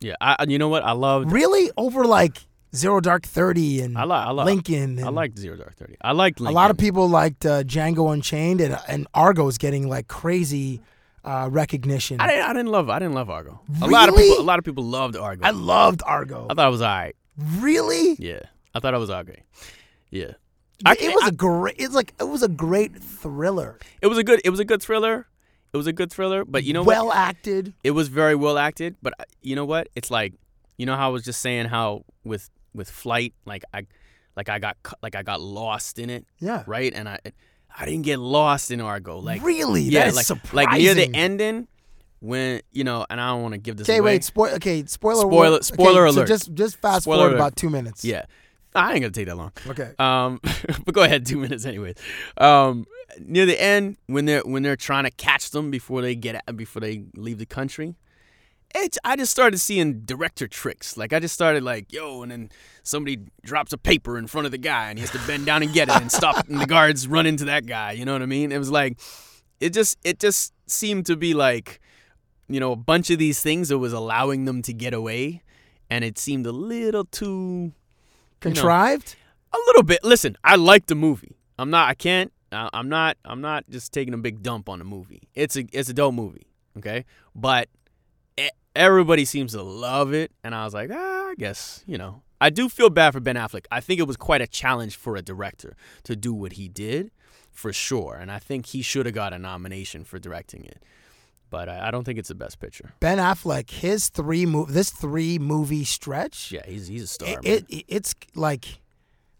Yeah. 0.00 0.14
I 0.20 0.44
you 0.48 0.58
know 0.58 0.68
what 0.68 0.84
I 0.84 0.92
loved. 0.92 1.32
Really 1.32 1.70
over 1.76 2.04
like 2.04 2.38
Zero 2.74 3.00
Dark 3.00 3.26
Thirty 3.26 3.80
and 3.80 3.98
I 3.98 4.04
like 4.04 4.26
I 4.26 4.30
like 4.30 4.46
Lincoln. 4.46 5.02
I 5.02 5.08
liked 5.08 5.38
Zero 5.38 5.56
Dark 5.56 5.74
Thirty. 5.74 5.96
I 6.00 6.12
liked 6.12 6.38
Lincoln. 6.40 6.54
a 6.54 6.58
lot 6.58 6.70
of 6.70 6.78
people 6.78 7.08
liked 7.08 7.44
uh, 7.44 7.64
Django 7.64 8.12
Unchained 8.12 8.60
and 8.60 8.78
and 8.86 9.06
Argo's 9.12 9.58
getting 9.58 9.88
like 9.88 10.06
crazy 10.08 10.80
uh, 11.28 11.48
recognition. 11.50 12.20
I 12.20 12.26
didn't 12.28 12.44
I 12.44 12.52
didn't 12.54 12.68
love 12.72 12.88
I 12.90 12.98
didn't 12.98 13.14
love 13.14 13.28
Argo. 13.30 13.60
A 13.82 13.86
lot 13.86 14.08
of 14.08 14.16
people 14.16 14.40
a 14.40 14.48
lot 14.50 14.58
of 14.58 14.64
people 14.64 14.84
loved 14.84 15.16
Argo. 15.16 15.44
I 15.46 15.50
loved 15.50 16.02
Argo. 16.04 16.46
I 16.50 16.54
thought 16.54 16.68
it 16.68 16.70
was 16.70 16.82
alright. 16.82 17.16
really? 17.36 18.16
Yeah, 18.18 18.40
I 18.74 18.80
thought 18.80 18.94
it 18.94 18.98
was 18.98 19.10
okay. 19.10 19.42
Yeah, 20.10 20.32
it 20.86 21.14
was 21.14 21.28
a 21.28 21.32
great. 21.32 21.76
It's 21.78 21.94
like 21.94 22.14
it 22.18 22.24
was 22.28 22.42
a 22.42 22.48
great 22.48 22.96
thriller. 22.96 23.78
it 24.00 24.06
was 24.06 24.18
a 24.18 24.24
good 24.24 24.40
it 24.44 24.50
was 24.50 24.60
a 24.60 24.64
good 24.64 24.82
thriller. 24.82 25.26
It 25.72 25.76
was 25.76 25.86
a 25.86 25.92
good 25.92 26.10
thriller, 26.10 26.46
but 26.46 26.64
you 26.64 26.72
know 26.72 26.82
what? 26.82 26.96
well 26.96 27.12
acted. 27.12 27.74
it 27.84 27.90
was 27.90 28.08
very 28.08 28.34
well 28.34 28.56
acted 28.56 28.96
but 29.02 29.12
uh, 29.20 29.24
you 29.42 29.54
know 29.54 29.66
what 29.66 29.88
it's 29.94 30.10
like 30.10 30.32
you 30.78 30.86
know 30.86 30.96
how 30.96 31.08
i 31.10 31.12
was 31.12 31.22
just 31.24 31.40
saying 31.42 31.66
how 31.66 32.04
with 32.24 32.48
with 32.72 32.88
flight 32.90 33.34
like 33.44 33.64
i 33.74 33.84
like 34.34 34.48
i 34.48 34.58
got 34.58 34.76
like 35.02 35.14
i 35.14 35.22
got 35.22 35.40
lost 35.42 35.98
in 35.98 36.08
it 36.08 36.24
Yeah. 36.38 36.64
right 36.66 36.92
and 36.94 37.06
i 37.06 37.18
i 37.76 37.84
didn't 37.84 38.02
get 38.02 38.18
lost 38.18 38.70
in 38.70 38.80
argo 38.80 39.18
like 39.18 39.42
Really? 39.42 39.82
yeah 39.82 40.04
That 40.10 40.20
is 40.20 40.30
like 40.30 40.52
like 40.52 40.78
near 40.78 40.94
the 40.94 41.10
ending 41.14 41.68
when 42.20 42.60
you 42.72 42.84
know 42.84 43.06
and 43.10 43.20
i 43.20 43.28
don't 43.28 43.42
want 43.42 43.52
to 43.54 43.58
give 43.58 43.76
this 43.76 43.88
Okay, 43.88 43.98
away 43.98 44.14
wait. 44.14 44.24
Spoil. 44.24 44.54
Okay, 44.54 44.84
spoiler. 44.86 45.20
Spoiler- 45.22 45.62
spoiler 45.62 46.06
okay, 46.06 46.14
So 46.14 46.24
just 46.24 46.52
just 46.54 46.76
fast 46.80 47.02
Spoiler 47.04 47.18
forward 47.18 47.28
alert. 47.32 47.36
about 47.36 47.56
two 47.56 47.70
minutes. 47.70 48.04
yeah 48.04 48.24
i 48.74 48.92
ain't 48.92 49.00
gonna 49.00 49.10
take 49.10 49.26
that 49.26 49.36
long 49.36 49.52
Okay. 49.68 49.92
um, 49.98 50.40
but 50.84 50.94
go 50.94 51.02
ahead, 51.02 51.24
two 51.26 51.38
minutes 51.38 51.64
anyways. 51.64 51.94
Um, 52.36 52.84
near 53.20 53.46
the 53.46 53.60
end, 53.60 53.96
when 54.06 54.24
they're 54.26 54.42
when 54.42 54.62
they're 54.62 54.76
trying 54.76 55.04
to 55.04 55.10
catch 55.10 55.50
them 55.50 55.70
before 55.70 56.02
they 56.02 56.14
get 56.14 56.44
before 56.54 56.80
they 56.80 57.04
leave 57.16 57.38
the 57.38 57.46
country, 57.46 57.96
it 58.74 58.96
I 59.04 59.16
just 59.16 59.30
started 59.32 59.58
seeing 59.58 60.00
director 60.00 60.46
tricks. 60.46 60.96
Like 60.96 61.12
I 61.12 61.20
just 61.20 61.34
started 61.34 61.62
like, 61.62 61.92
yo, 61.92 62.22
and 62.22 62.30
then 62.30 62.50
somebody 62.82 63.18
drops 63.44 63.72
a 63.72 63.78
paper 63.78 64.18
in 64.18 64.26
front 64.26 64.46
of 64.46 64.50
the 64.52 64.58
guy, 64.58 64.90
and 64.90 64.98
he 64.98 65.02
has 65.02 65.10
to 65.12 65.26
bend 65.26 65.46
down 65.46 65.62
and 65.62 65.72
get 65.72 65.88
it, 65.88 65.96
and 66.00 66.10
stop, 66.12 66.48
and 66.48 66.60
the 66.60 66.66
guards 66.66 67.08
run 67.08 67.26
into 67.26 67.44
that 67.46 67.66
guy. 67.66 67.92
You 67.92 68.04
know 68.04 68.12
what 68.12 68.22
I 68.22 68.26
mean? 68.26 68.52
It 68.52 68.58
was 68.58 68.70
like, 68.70 68.98
it 69.60 69.72
just 69.72 69.98
it 70.04 70.18
just 70.18 70.52
seemed 70.66 71.06
to 71.06 71.16
be 71.16 71.34
like, 71.34 71.80
you 72.48 72.60
know, 72.60 72.72
a 72.72 72.76
bunch 72.76 73.10
of 73.10 73.18
these 73.18 73.40
things 73.42 73.68
that 73.70 73.78
was 73.78 73.92
allowing 73.92 74.44
them 74.44 74.62
to 74.62 74.72
get 74.72 74.92
away, 74.94 75.42
and 75.90 76.04
it 76.04 76.18
seemed 76.18 76.46
a 76.46 76.52
little 76.52 77.04
too 77.04 77.72
Contrived. 78.40 79.16
a 79.52 79.58
little 79.66 79.82
bit. 79.82 80.04
Listen, 80.04 80.36
I 80.44 80.56
like 80.56 80.86
the 80.86 80.94
movie. 80.94 81.36
I'm 81.58 81.70
not. 81.70 81.88
I 81.88 81.94
can't. 81.94 82.32
I- 82.52 82.70
I'm 82.72 82.88
not. 82.88 83.16
I'm 83.24 83.40
not 83.40 83.64
just 83.68 83.92
taking 83.92 84.14
a 84.14 84.18
big 84.18 84.42
dump 84.42 84.68
on 84.68 84.78
the 84.78 84.84
movie. 84.84 85.28
It's 85.34 85.56
a 85.56 85.64
it's 85.72 85.88
a 85.88 85.94
dope 85.94 86.14
movie. 86.14 86.46
Okay, 86.76 87.04
but 87.34 87.68
everybody 88.74 89.24
seems 89.24 89.52
to 89.52 89.62
love 89.62 90.12
it, 90.14 90.32
and 90.44 90.54
I 90.54 90.64
was 90.64 90.74
like, 90.74 90.90
ah, 90.92 91.28
I 91.28 91.34
guess 91.36 91.82
you 91.86 91.98
know. 91.98 92.22
I 92.40 92.50
do 92.50 92.68
feel 92.68 92.88
bad 92.88 93.12
for 93.12 93.20
Ben 93.20 93.34
Affleck. 93.34 93.66
I 93.70 93.80
think 93.80 93.98
it 93.98 94.06
was 94.06 94.16
quite 94.16 94.40
a 94.40 94.46
challenge 94.46 94.96
for 94.96 95.16
a 95.16 95.22
director 95.22 95.74
to 96.04 96.14
do 96.14 96.32
what 96.32 96.52
he 96.52 96.68
did, 96.68 97.10
for 97.50 97.72
sure. 97.72 98.14
And 98.14 98.30
I 98.30 98.38
think 98.38 98.66
he 98.66 98.80
should 98.80 99.06
have 99.06 99.14
got 99.14 99.32
a 99.32 99.38
nomination 99.40 100.04
for 100.04 100.20
directing 100.20 100.64
it. 100.64 100.80
But 101.50 101.68
I, 101.68 101.90
don't 101.90 102.04
think 102.04 102.18
it's 102.18 102.28
the 102.28 102.34
best 102.34 102.60
picture. 102.60 102.92
Ben 103.00 103.18
Affleck, 103.18 103.70
his 103.70 104.08
three 104.08 104.44
move, 104.44 104.72
this 104.72 104.90
three 104.90 105.38
movie 105.38 105.84
stretch. 105.84 106.52
Yeah, 106.52 106.64
he's 106.66 106.88
he's 106.88 107.04
a 107.04 107.06
star. 107.06 107.40
It, 107.42 107.64
it 107.68 107.84
it's 107.88 108.14
like 108.34 108.80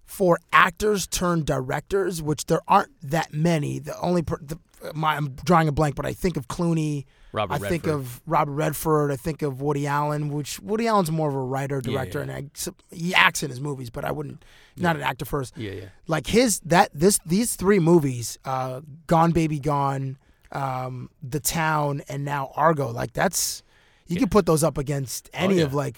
for 0.07 0.39
actors 0.53 1.07
turned 1.07 1.45
directors, 1.45 2.23
which 2.23 2.47
there 2.47 2.63
aren't 2.67 2.93
that 3.03 3.35
many. 3.35 3.79
The 3.79 3.99
only 4.01 4.23
per, 4.23 4.39
the, 4.41 4.59
my, 4.95 5.17
I'm 5.17 5.31
drawing 5.45 5.69
a 5.69 5.73
blank, 5.73 5.95
but 5.97 6.07
I 6.07 6.13
think 6.13 6.37
of 6.37 6.49
Clooney. 6.49 7.05
Robert 7.33 7.55
I 7.55 7.59
think 7.69 7.87
of 7.87 8.23
Robert 8.27 8.53
Redford. 8.53 9.13
I 9.13 9.17
think 9.17 9.43
of 9.43 9.61
Woody 9.61 9.87
Allen, 9.87 10.31
which 10.31 10.61
Woody 10.61 10.87
Allen's 10.87 11.11
more 11.11 11.29
of 11.29 11.35
a 11.35 11.43
writer 11.43 11.81
director, 11.83 12.25
yeah. 12.25 12.37
and 12.37 12.51
I, 12.63 12.71
he 12.95 13.15
acts 13.15 13.43
in 13.43 13.51
his 13.51 13.61
movies, 13.61 13.91
but 13.91 14.03
I 14.05 14.13
wouldn't. 14.13 14.43
Not 14.77 14.97
an 14.97 15.03
actor 15.03 15.27
first. 15.27 15.57
Yeah, 15.57 15.73
yeah. 15.73 15.85
Like 16.07 16.27
his 16.27 16.61
that 16.61 16.91
this 16.95 17.21
these 17.27 17.55
three 17.55 17.81
movies, 17.81 18.39
uh, 18.47 18.81
Gone 19.07 19.33
Baby 19.33 19.59
Gone, 19.59 20.17
um, 20.53 21.11
The 21.23 21.41
Town, 21.41 22.01
and 22.09 22.25
now 22.25 22.51
Argo. 22.57 22.91
Like 22.91 23.13
that's 23.13 23.63
you 24.07 24.17
can 24.17 24.31
put 24.31 24.47
those 24.47 24.65
up 24.65 24.79
against 24.79 25.29
any 25.35 25.55
Oh, 25.55 25.59
yeah. 25.59 25.65
of 25.65 25.75
like 25.75 25.97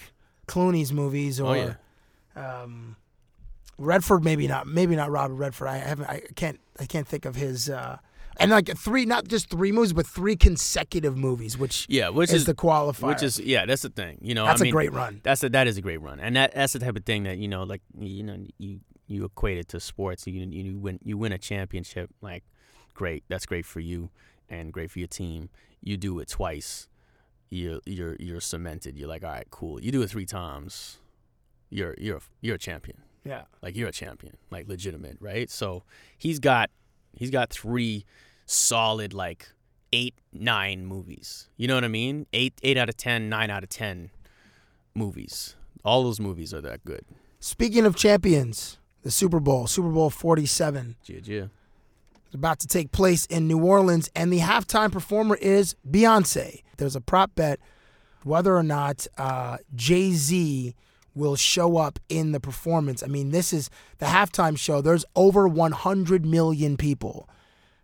Clooney's 0.49 0.91
movies 0.91 1.39
or 1.39 1.55
Oh, 1.55 1.75
yeah. 2.35 2.61
um, 2.61 2.97
Redford. 3.77 4.23
Maybe 4.25 4.47
not. 4.47 4.67
Maybe 4.67 4.97
not 4.97 5.09
Robert 5.11 5.35
Redford. 5.35 5.69
I 5.69 5.77
haven't. 5.77 6.09
I 6.09 6.23
can't. 6.35 6.59
I 6.77 6.85
can't 6.85 7.07
think 7.07 7.23
of 7.23 7.35
his. 7.35 7.69
Uh, 7.69 7.97
and 8.41 8.51
like 8.51 8.77
three, 8.77 9.05
not 9.05 9.27
just 9.27 9.49
three 9.49 9.71
movies, 9.71 9.93
but 9.93 10.05
three 10.05 10.35
consecutive 10.35 11.17
movies, 11.17 11.57
which 11.57 11.85
Yeah, 11.89 12.09
which 12.09 12.29
is, 12.29 12.37
is 12.41 12.45
the 12.45 12.53
qualifier. 12.55 13.07
Which 13.09 13.23
is 13.23 13.39
yeah, 13.39 13.65
that's 13.65 13.81
the 13.83 13.89
thing. 13.89 14.17
You 14.21 14.35
know, 14.35 14.45
That's 14.45 14.61
I 14.61 14.63
a 14.63 14.65
mean, 14.65 14.71
great 14.73 14.91
run. 14.93 15.21
That's 15.23 15.43
a, 15.43 15.49
that 15.49 15.67
is 15.67 15.77
a 15.77 15.81
great 15.81 16.01
run, 16.01 16.19
and 16.19 16.35
that 16.35 16.53
that's 16.53 16.73
the 16.73 16.79
type 16.79 16.95
of 16.97 17.05
thing 17.05 17.23
that 17.23 17.37
you 17.37 17.47
know, 17.47 17.63
like 17.63 17.81
you 17.97 18.23
know, 18.23 18.37
you 18.57 18.79
you 19.07 19.25
equate 19.25 19.57
it 19.57 19.67
to 19.69 19.79
sports. 19.79 20.25
You 20.27 20.45
you 20.49 20.77
win 20.79 20.99
you 21.03 21.17
win 21.17 21.31
a 21.31 21.37
championship, 21.37 22.09
like 22.21 22.43
great, 22.93 23.23
that's 23.29 23.45
great 23.45 23.65
for 23.65 23.79
you, 23.79 24.09
and 24.49 24.71
great 24.73 24.91
for 24.91 24.99
your 24.99 25.07
team. 25.07 25.49
You 25.81 25.97
do 25.97 26.19
it 26.19 26.27
twice, 26.29 26.87
you're 27.49 27.79
you're 27.85 28.15
you're 28.19 28.41
cemented. 28.41 28.97
You're 28.97 29.09
like, 29.09 29.23
all 29.23 29.31
right, 29.31 29.47
cool. 29.49 29.81
You 29.81 29.91
do 29.91 30.01
it 30.01 30.09
three 30.09 30.25
times, 30.25 30.97
you're 31.69 31.95
you're 31.97 32.17
a- 32.17 32.21
you're 32.41 32.55
a 32.55 32.59
champion. 32.59 32.97
Yeah. 33.23 33.43
like 33.61 33.75
you're 33.75 33.89
a 33.89 33.91
champion, 33.91 34.37
like 34.49 34.67
legitimate, 34.67 35.17
right? 35.19 35.47
So 35.49 35.83
he's 36.17 36.39
got 36.39 36.71
he's 37.15 37.29
got 37.29 37.49
three 37.51 38.05
solid 38.51 39.13
like 39.13 39.49
eight 39.93 40.15
nine 40.33 40.85
movies. 40.85 41.47
You 41.57 41.67
know 41.67 41.75
what 41.75 41.83
I 41.83 41.89
mean? 41.89 42.27
Eight 42.33 42.53
eight 42.63 42.77
out 42.77 42.89
of 42.89 42.97
ten, 42.97 43.29
nine 43.29 43.49
out 43.49 43.63
of 43.63 43.69
ten 43.69 44.11
movies. 44.93 45.55
All 45.83 46.03
those 46.03 46.19
movies 46.19 46.53
are 46.53 46.61
that 46.61 46.83
good. 46.85 47.03
Speaking 47.39 47.85
of 47.85 47.95
champions, 47.95 48.77
the 49.01 49.09
Super 49.09 49.39
Bowl, 49.39 49.65
Super 49.65 49.89
Bowl 49.89 50.11
47. 50.11 50.95
Yeah, 51.05 51.19
yeah. 51.23 51.45
about 52.33 52.59
to 52.59 52.67
take 52.67 52.91
place 52.91 53.25
in 53.25 53.47
New 53.47 53.63
Orleans, 53.63 54.09
and 54.15 54.31
the 54.31 54.39
halftime 54.39 54.91
performer 54.91 55.35
is 55.37 55.75
Beyonce. 55.89 56.61
There's 56.77 56.95
a 56.95 57.01
prop 57.01 57.33
bet 57.33 57.59
whether 58.23 58.55
or 58.55 58.61
not 58.61 59.07
uh, 59.17 59.57
Jay 59.73 60.11
Z 60.11 60.75
will 61.15 61.35
show 61.35 61.77
up 61.77 61.97
in 62.09 62.31
the 62.31 62.39
performance. 62.39 63.01
I 63.01 63.07
mean, 63.07 63.31
this 63.31 63.51
is 63.51 63.71
the 63.97 64.05
halftime 64.05 64.57
show. 64.57 64.81
There's 64.81 65.03
over 65.15 65.47
100 65.47 66.23
million 66.23 66.77
people 66.77 67.27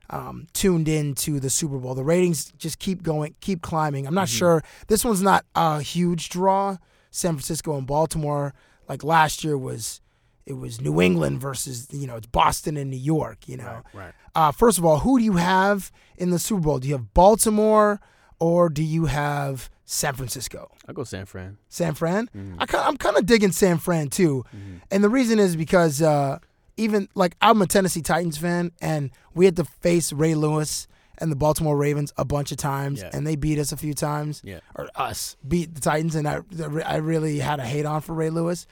um, 0.10 0.47
tuned 0.53 0.88
in 0.88 1.14
to 1.16 1.39
the 1.39 1.49
Super 1.49 1.78
Bowl. 1.78 1.93
The 1.95 2.03
ratings 2.03 2.51
just 2.58 2.80
keep 2.80 3.03
going, 3.03 3.36
keep 3.41 3.62
climbing. 3.62 4.08
I'm 4.08 4.16
not 4.16 4.30
sure. 4.30 4.64
This 4.88 5.03
one's 5.03 5.22
not 5.22 5.45
a 5.55 5.82
huge 5.82 6.30
draw. 6.30 6.78
San 7.12 7.34
Francisco 7.34 7.78
and 7.78 7.88
Baltimore, 7.88 8.53
like 8.88 9.03
last 9.03 9.43
year, 9.43 9.58
was 9.58 10.01
it 10.45 10.53
was 10.53 10.80
New 10.80 11.01
England 11.01 11.41
versus 11.41 11.88
you 11.91 12.08
know 12.08 12.16
it's 12.16 12.28
Boston 12.28 12.78
and 12.78 12.89
New 12.89 12.97
York. 12.97 13.47
You 13.47 13.58
know, 13.58 13.82
right. 13.93 14.14
Uh, 14.36 14.51
first 14.51 14.78
of 14.78 14.86
all, 14.86 14.99
who 14.99 15.18
do 15.20 15.26
you 15.26 15.34
have 15.34 15.91
in 16.18 16.30
the 16.30 16.39
Super 16.39 16.62
Bowl? 16.62 16.80
Do 16.80 16.88
you 16.88 16.93
have 16.93 17.14
Baltimore 17.14 17.99
or 18.39 18.70
do 18.70 18.84
you 18.84 19.05
have 19.08 19.70
San 19.84 20.14
Francisco? 20.14 20.72
I'll 20.88 20.93
go 20.93 21.03
San 21.03 21.26
Fran. 21.26 21.58
San 21.70 21.95
Fran. 21.95 22.30
I 22.60 22.66
ki- 22.66 22.78
I'm 22.78 22.97
kind 22.97 23.18
of 23.18 23.26
digging 23.26 23.51
San 23.51 23.78
Fran 23.78 24.10
too, 24.10 24.45
and 24.91 25.03
the 25.03 25.10
reason 25.10 25.39
is 25.39 25.55
because 25.55 26.01
uh, 26.01 26.38
even 26.78 27.10
like 27.16 27.36
I'm 27.42 27.62
a 27.62 27.68
Tennessee 27.68 28.02
Titans 28.02 28.38
fan, 28.38 28.72
and 28.82 29.12
we 29.34 29.46
had 29.46 29.56
to 29.58 29.66
face 29.66 30.14
Ray 30.14 30.36
Lewis 30.36 30.88
and 31.20 31.32
the 31.32 31.36
Baltimore 31.36 31.76
Ravens 31.76 32.14
a 32.18 32.24
bunch 32.26 32.52
of 32.52 32.58
times, 32.58 33.02
Yeah. 33.02 33.10
and 33.12 33.26
they 33.26 33.36
beat 33.36 33.58
us 33.58 33.72
a 33.72 33.78
few 33.78 33.94
times. 33.96 34.42
Yeah. 34.46 34.60
or 34.76 34.88
us 34.96 35.36
beat 35.48 35.74
the 35.76 35.82
Titans, 35.82 36.16
and 36.16 36.28
I 36.28 36.42
I 36.86 36.98
really 36.98 37.40
had 37.40 37.60
a 37.60 37.66
hate 37.66 37.86
on 37.86 38.02
for 38.02 38.14
Ray 38.14 38.30
Lewis, 38.30 38.68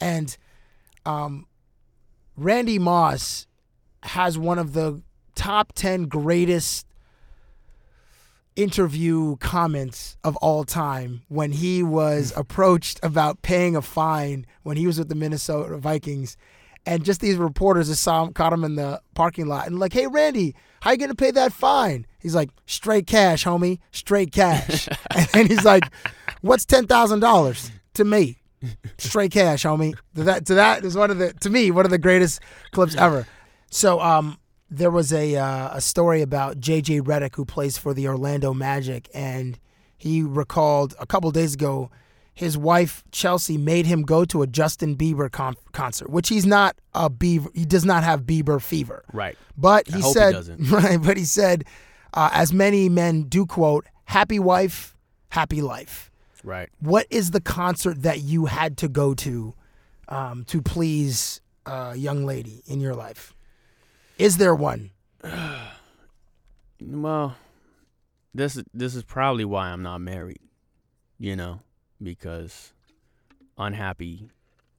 and 0.00 0.36
um, 1.06 1.46
Randy 2.36 2.78
Moss 2.78 3.46
has 4.02 4.38
one 4.38 4.58
of 4.58 4.72
the 4.72 5.02
top 5.34 5.72
ten 5.74 6.04
greatest 6.04 6.86
interview 8.56 9.36
comments 9.36 10.16
of 10.24 10.36
all 10.36 10.64
time 10.64 11.22
when 11.28 11.52
he 11.52 11.82
was 11.82 12.32
approached 12.36 12.98
about 13.02 13.42
paying 13.42 13.76
a 13.76 13.82
fine 13.82 14.44
when 14.62 14.76
he 14.76 14.86
was 14.86 14.98
with 14.98 15.08
the 15.08 15.14
Minnesota 15.14 15.76
Vikings. 15.78 16.36
And 16.90 17.04
just 17.04 17.20
these 17.20 17.36
reporters 17.36 17.86
just 17.86 18.02
saw 18.02 18.24
him, 18.24 18.32
caught 18.32 18.52
him 18.52 18.64
in 18.64 18.74
the 18.74 19.00
parking 19.14 19.46
lot 19.46 19.68
and 19.68 19.78
like, 19.78 19.92
hey 19.92 20.08
Randy, 20.08 20.56
how 20.80 20.90
you 20.90 20.96
gonna 20.96 21.14
pay 21.14 21.30
that 21.30 21.52
fine? 21.52 22.04
He's 22.18 22.34
like, 22.34 22.50
straight 22.66 23.06
cash, 23.06 23.44
homie, 23.44 23.78
straight 23.92 24.32
cash. 24.32 24.88
and 25.34 25.46
he's 25.46 25.64
like, 25.64 25.84
what's 26.40 26.64
ten 26.64 26.88
thousand 26.88 27.20
dollars 27.20 27.70
to 27.94 28.04
me? 28.04 28.38
Straight 28.98 29.30
cash, 29.30 29.62
homie. 29.62 29.94
To 30.16 30.24
that 30.24 30.46
to 30.46 30.54
that 30.54 30.84
is 30.84 30.96
one 30.96 31.12
of 31.12 31.18
the 31.18 31.32
to 31.34 31.48
me 31.48 31.70
one 31.70 31.84
of 31.84 31.92
the 31.92 31.98
greatest 31.98 32.40
clips 32.72 32.96
ever. 32.96 33.24
So 33.70 34.00
um 34.00 34.38
there 34.68 34.90
was 34.90 35.12
a 35.12 35.36
uh, 35.36 35.70
a 35.72 35.80
story 35.80 36.22
about 36.22 36.58
JJ 36.58 37.02
Redick 37.02 37.36
who 37.36 37.44
plays 37.44 37.78
for 37.78 37.94
the 37.94 38.08
Orlando 38.08 38.52
Magic 38.52 39.08
and 39.14 39.60
he 39.96 40.22
recalled 40.24 40.96
a 40.98 41.06
couple 41.06 41.30
days 41.30 41.54
ago 41.54 41.88
his 42.40 42.56
wife 42.56 43.04
Chelsea 43.12 43.58
made 43.58 43.84
him 43.84 44.00
go 44.00 44.24
to 44.24 44.40
a 44.40 44.46
Justin 44.46 44.96
Bieber 44.96 45.30
con- 45.30 45.56
concert, 45.72 46.08
which 46.08 46.30
he's 46.30 46.46
not 46.46 46.74
a 46.94 47.10
Bieber. 47.10 47.54
He 47.54 47.66
does 47.66 47.84
not 47.84 48.02
have 48.02 48.22
Bieber 48.22 48.62
fever. 48.62 49.04
Right. 49.12 49.36
But 49.58 49.86
he 49.86 49.96
he 49.96 50.02
said, 50.02 50.32
doesn't. 50.32 50.70
right? 50.70 50.96
But 51.02 51.18
he 51.18 51.26
said, 51.26 51.66
uh, 52.14 52.30
as 52.32 52.50
many 52.50 52.88
men 52.88 53.24
do 53.24 53.44
quote, 53.44 53.84
"Happy 54.04 54.38
wife, 54.38 54.96
happy 55.28 55.60
life." 55.60 56.10
Right. 56.42 56.70
What 56.80 57.06
is 57.10 57.32
the 57.32 57.42
concert 57.42 58.04
that 58.04 58.22
you 58.22 58.46
had 58.46 58.78
to 58.78 58.88
go 58.88 59.12
to 59.16 59.54
um, 60.08 60.44
to 60.44 60.62
please 60.62 61.42
a 61.66 61.94
young 61.94 62.24
lady 62.24 62.62
in 62.66 62.80
your 62.80 62.94
life? 62.94 63.34
Is 64.18 64.38
there 64.38 64.54
one? 64.54 64.92
Well, 66.82 67.36
this 68.32 68.58
this 68.72 68.94
is 68.94 69.02
probably 69.02 69.44
why 69.44 69.68
I'm 69.68 69.82
not 69.82 70.00
married. 70.00 70.40
You 71.18 71.36
know, 71.36 71.60
because 72.02 72.72
unhappy 73.58 74.30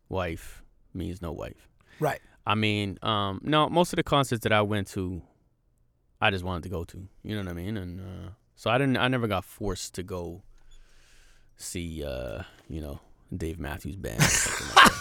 wife 0.10 0.64
means 0.94 1.22
no 1.22 1.32
wife. 1.32 1.70
Right. 2.00 2.20
I 2.46 2.56
mean, 2.56 2.98
um, 3.02 3.40
no, 3.44 3.70
most 3.70 3.94
of 3.94 3.98
the 3.98 4.04
concerts 4.04 4.44
that 4.44 4.52
I 4.52 4.62
went 4.62 4.88
to, 4.90 5.22
I 6.20 6.32
just 6.32 6.44
wanted 6.44 6.64
to 6.64 6.70
go 6.70 6.84
to. 6.86 7.08
You 7.24 7.36
know 7.36 7.44
what 7.44 7.50
I 7.52 7.54
mean? 7.54 7.78
And 7.78 8.00
uh, 8.02 8.30
so 8.56 8.70
I 8.70 8.78
didn't. 8.78 8.98
I 8.98 9.08
never 9.08 9.28
got 9.28 9.46
forced 9.46 9.94
to 9.96 10.04
go 10.04 10.42
see, 11.56 12.04
uh, 12.04 12.44
you 12.68 12.82
know, 12.82 13.00
Dave 13.36 13.60
Matthews 13.60 13.96
Band. 13.96 14.22
Or 14.22 14.76
like. 14.76 14.92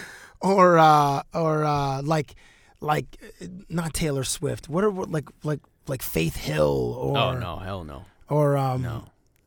Or 0.42 0.78
uh, 0.78 1.22
or 1.34 1.64
uh, 1.64 2.02
like 2.02 2.34
like 2.80 3.18
not 3.68 3.94
Taylor 3.94 4.22
Swift. 4.22 4.68
What 4.68 4.84
are 4.84 4.90
like 4.92 5.28
like 5.42 5.60
like 5.88 6.02
Faith 6.02 6.36
Hill 6.36 6.94
or 6.98 7.16
oh 7.18 7.38
no, 7.38 7.56
hell 7.56 7.84
no. 7.84 8.04
or 8.28 8.56
um 8.56 8.82
No. 8.82 9.04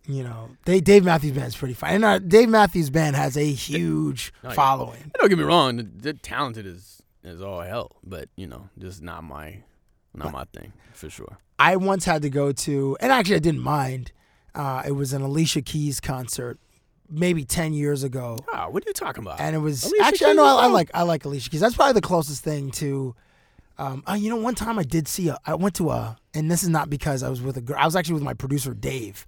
You 0.10 0.24
know 0.24 0.49
they, 0.66 0.82
Dave 0.82 1.05
Matthews 1.05 1.32
Band 1.34 1.47
is 1.47 1.55
pretty 1.55 1.74
fun. 1.76 1.91
And 1.93 2.03
uh, 2.05 2.20
Dave 2.20 2.49
Matthews 2.49 2.89
Band 2.89 3.16
has 3.16 3.38
a 3.38 3.45
huge 3.49 4.34
No, 4.43 4.49
following. 4.51 5.12
Don't 5.18 5.30
get 5.30 5.38
me 5.38 5.43
wrong. 5.43 5.78
The, 5.78 5.84
the 5.84 6.14
talented 6.14 6.66
is 6.66 7.01
is 7.24 7.41
all 7.41 7.62
hell, 7.62 7.91
but 8.03 8.28
you 8.36 8.47
know, 8.47 8.70
just 8.78 9.01
not 9.01 9.24
my 9.24 9.60
not 10.14 10.32
my 10.32 10.43
thing 10.53 10.74
for 10.93 11.10
sure. 11.10 11.38
I 11.60 11.76
once 11.76 12.05
had 12.05 12.22
to 12.24 12.30
go 12.30 12.51
to, 12.51 12.97
and 12.99 13.12
actually 13.12 13.36
I 13.36 13.39
didn't 13.39 13.62
mind. 13.62 14.12
Uh, 14.55 14.82
it 14.86 14.93
was 14.93 15.14
an 15.14 15.22
Alicia 15.22 15.62
Keys 15.62 15.99
concert, 15.99 16.57
maybe 17.10 17.45
ten 17.45 17.74
years 17.74 18.03
ago, 18.03 18.38
Ah, 18.51 18.68
what 18.70 18.84
are 18.86 18.89
you 18.89 18.93
talking 18.93 19.24
about? 19.24 19.39
and 19.39 19.55
it 19.55 19.60
was 19.60 19.84
Alicia 19.84 20.03
actually 20.03 20.32
I 20.32 20.34
know 20.34 20.45
I, 20.45 20.64
I 20.64 20.68
like 20.68 20.89
I 20.93 21.03
like 21.03 21.24
Alicia 21.26 21.49
Keys. 21.51 21.62
That's 21.62 21.76
probably 21.76 21.93
the 21.93 22.01
closest 22.01 22.43
thing 22.43 22.72
to. 22.72 23.16
Um, 23.78 24.03
uh, 24.10 24.14
you 24.16 24.30
know, 24.30 24.36
one 24.36 24.55
time 24.55 24.78
I 24.78 24.84
did 24.84 25.07
see 25.07 25.30
a. 25.30 25.38
I 25.45 25.55
went 25.55 25.76
to 25.76 25.89
a, 25.91 26.18
and 26.34 26.51
this 26.51 26.64
is 26.64 26.70
not 26.70 26.89
because 26.89 27.24
I 27.24 27.30
was 27.30 27.41
with 27.41 27.55
a 27.55 27.62
girl. 27.62 27.78
I 27.80 27.86
was 27.86 27.95
actually 27.95 28.16
with 28.16 28.24
my 28.24 28.34
producer 28.34 28.74
Dave, 28.74 29.26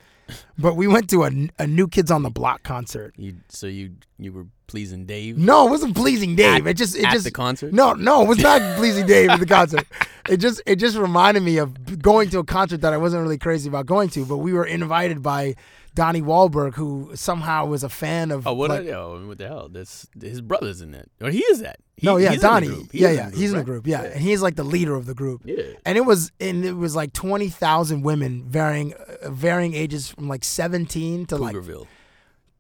but 0.58 0.76
we 0.76 0.88
went 0.88 1.10
to 1.12 1.24
a, 1.24 1.32
a 1.60 1.68
New 1.68 1.88
Kids 1.88 2.12
on 2.12 2.24
the 2.24 2.30
Block 2.30 2.64
concert. 2.64 3.14
You 3.18 3.36
so 3.50 3.68
you 3.68 3.92
you 4.20 4.32
were 4.34 4.46
pleasing 4.68 5.06
Dave? 5.06 5.38
No, 5.38 5.68
it 5.68 5.72
wasn't 5.72 5.96
pleasing 5.96 6.36
Dave. 6.36 6.66
At- 6.66 6.72
it 6.72 6.78
just 6.78 6.96
it 6.96 7.06
at 7.06 7.14
just 7.14 7.26
the 7.26 7.32
concert? 7.32 7.74
No, 7.74 7.94
no, 7.94 8.22
it 8.24 8.28
was 8.28 8.38
not 8.40 8.62
pleasing 8.78 9.06
Dave 9.06 9.30
at 9.30 9.40
the 9.40 9.46
concert. 9.46 9.86
It 10.30 10.38
just 10.38 10.62
it 10.66 10.78
just 10.78 10.98
reminded 10.98 11.44
me 11.44 11.58
of 11.58 12.02
going 12.02 12.30
to 12.30 12.40
a 12.40 12.44
concert 12.44 12.82
that 12.82 12.94
I 12.94 12.98
wasn't 12.98 13.24
really 13.24 13.38
crazy 13.38 13.68
about 13.70 13.86
going 13.86 14.10
to, 14.10 14.26
but 14.26 14.38
we 14.38 14.54
were 14.54 14.66
invited 14.66 15.22
by 15.22 15.56
Donnie 15.94 16.22
Wahlberg, 16.22 16.76
who 16.76 17.12
somehow 17.16 17.66
was 17.66 17.84
a 17.84 17.90
fan 17.90 18.32
of. 18.32 18.48
Oh, 18.48 18.54
what? 18.54 18.70
like- 18.70 18.88
I, 18.88 18.92
oh, 18.92 19.24
what 19.28 19.38
the 19.38 19.48
hell? 19.48 19.68
That's 19.70 20.08
his 20.22 20.40
brother's 20.42 20.82
in 20.82 20.92
that, 20.92 21.10
or 21.22 21.30
he 21.30 21.40
is 21.40 21.60
that? 21.62 21.80
He- 21.98 22.08
no, 22.08 22.18
yeah, 22.18 22.30
he's 22.30 22.36
in 22.38 22.42
the 22.42 22.48
Donnie. 22.48 22.68
group. 22.68 22.90
Yeah, 22.94 23.12
yeah, 23.12 23.30
he's 23.32 23.52
in 23.52 23.58
the 23.58 23.64
group. 23.64 23.86
Yeah. 23.86 24.04
and 24.04 24.22
he's 24.22 24.42
like 24.42 24.56
the 24.56 24.64
leader 24.64 24.96
of 24.96 25.06
the 25.06 25.14
group. 25.14 25.42
Yeah. 25.46 25.64
and 25.86 25.98
it 25.98 26.02
was 26.02 26.32
and 26.40 26.64
it 26.66 26.74
was 26.74 26.96
like 26.96 27.14
twenty 27.14 27.50
thousand 27.50 28.04
women, 28.04 28.46
varying 28.48 28.94
uh, 28.94 29.30
varying 29.30 29.74
ages 29.74 30.08
from 30.10 30.28
like 30.30 30.44
seventeen 30.44 31.26
to 31.28 31.36
like 31.38 31.56
Cougarville. 31.56 31.88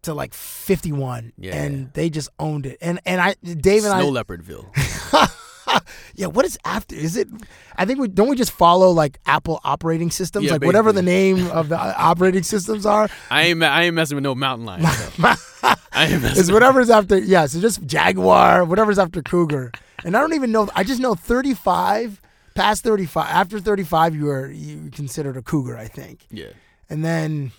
to 0.04 0.14
like 0.14 0.34
fifty 0.34 0.92
one. 0.92 1.32
Yeah. 1.38 1.56
and 1.56 1.92
they 1.94 2.10
just 2.10 2.30
owned 2.38 2.66
it. 2.66 2.78
And 2.82 3.00
and 3.06 3.20
I, 3.22 3.36
Dave 3.44 3.86
and 3.86 3.94
I, 3.94 4.02
Snow 4.02 4.12
Leopardville. 4.12 4.68
yeah. 6.16 6.28
What 6.28 6.46
is 6.46 6.58
after? 6.66 6.96
Is 6.96 7.16
it? 7.18 7.28
I 7.76 7.86
think 7.86 8.00
we 8.00 8.08
don't 8.08 8.28
we 8.30 8.36
just 8.36 8.52
follow 8.52 8.92
like 8.92 9.20
Apple 9.26 9.60
operating 9.64 10.12
systems, 10.12 10.46
Yeah, 10.46 10.54
like 10.54 10.64
whatever 10.64 10.92
the 10.92 11.02
name 11.02 11.48
of 11.52 11.70
the 11.70 11.80
uh, 11.80 11.94
operating 11.98 12.44
systems 12.44 12.86
are. 12.86 13.10
I 13.30 13.44
ain't. 13.44 13.64
I 13.64 13.84
ain't 13.84 13.96
messing 13.96 14.16
with 14.16 14.24
no 14.24 14.36
mountain 14.36 14.66
lion. 14.66 14.84
so. 14.84 15.12
I 15.24 16.08
ain't 16.08 16.22
messing. 16.22 16.40
It's 16.40 16.52
whatever's 16.52 16.90
after. 16.90 17.18
Yeah, 17.18 17.46
so 17.46 17.60
just 17.60 17.86
Jaguar, 17.86 18.66
whatever's 18.66 19.00
after 19.00 19.22
Cougar. 19.22 19.72
And 20.04 20.18
I 20.18 20.20
don't 20.20 20.34
even 20.34 20.52
know. 20.52 20.70
I 20.76 20.84
just 20.84 21.00
know 21.00 21.16
35. 21.16 22.22
Past 22.54 22.84
35, 22.84 23.30
after 23.30 23.62
35, 23.62 24.14
you 24.14 24.30
are 24.30 24.52
you 24.52 24.90
considered 24.92 25.38
a 25.38 25.42
Cougar, 25.42 25.78
I 25.78 25.88
think. 25.88 26.28
Yeah. 26.30 26.50
And 26.90 27.02
then 27.06 27.54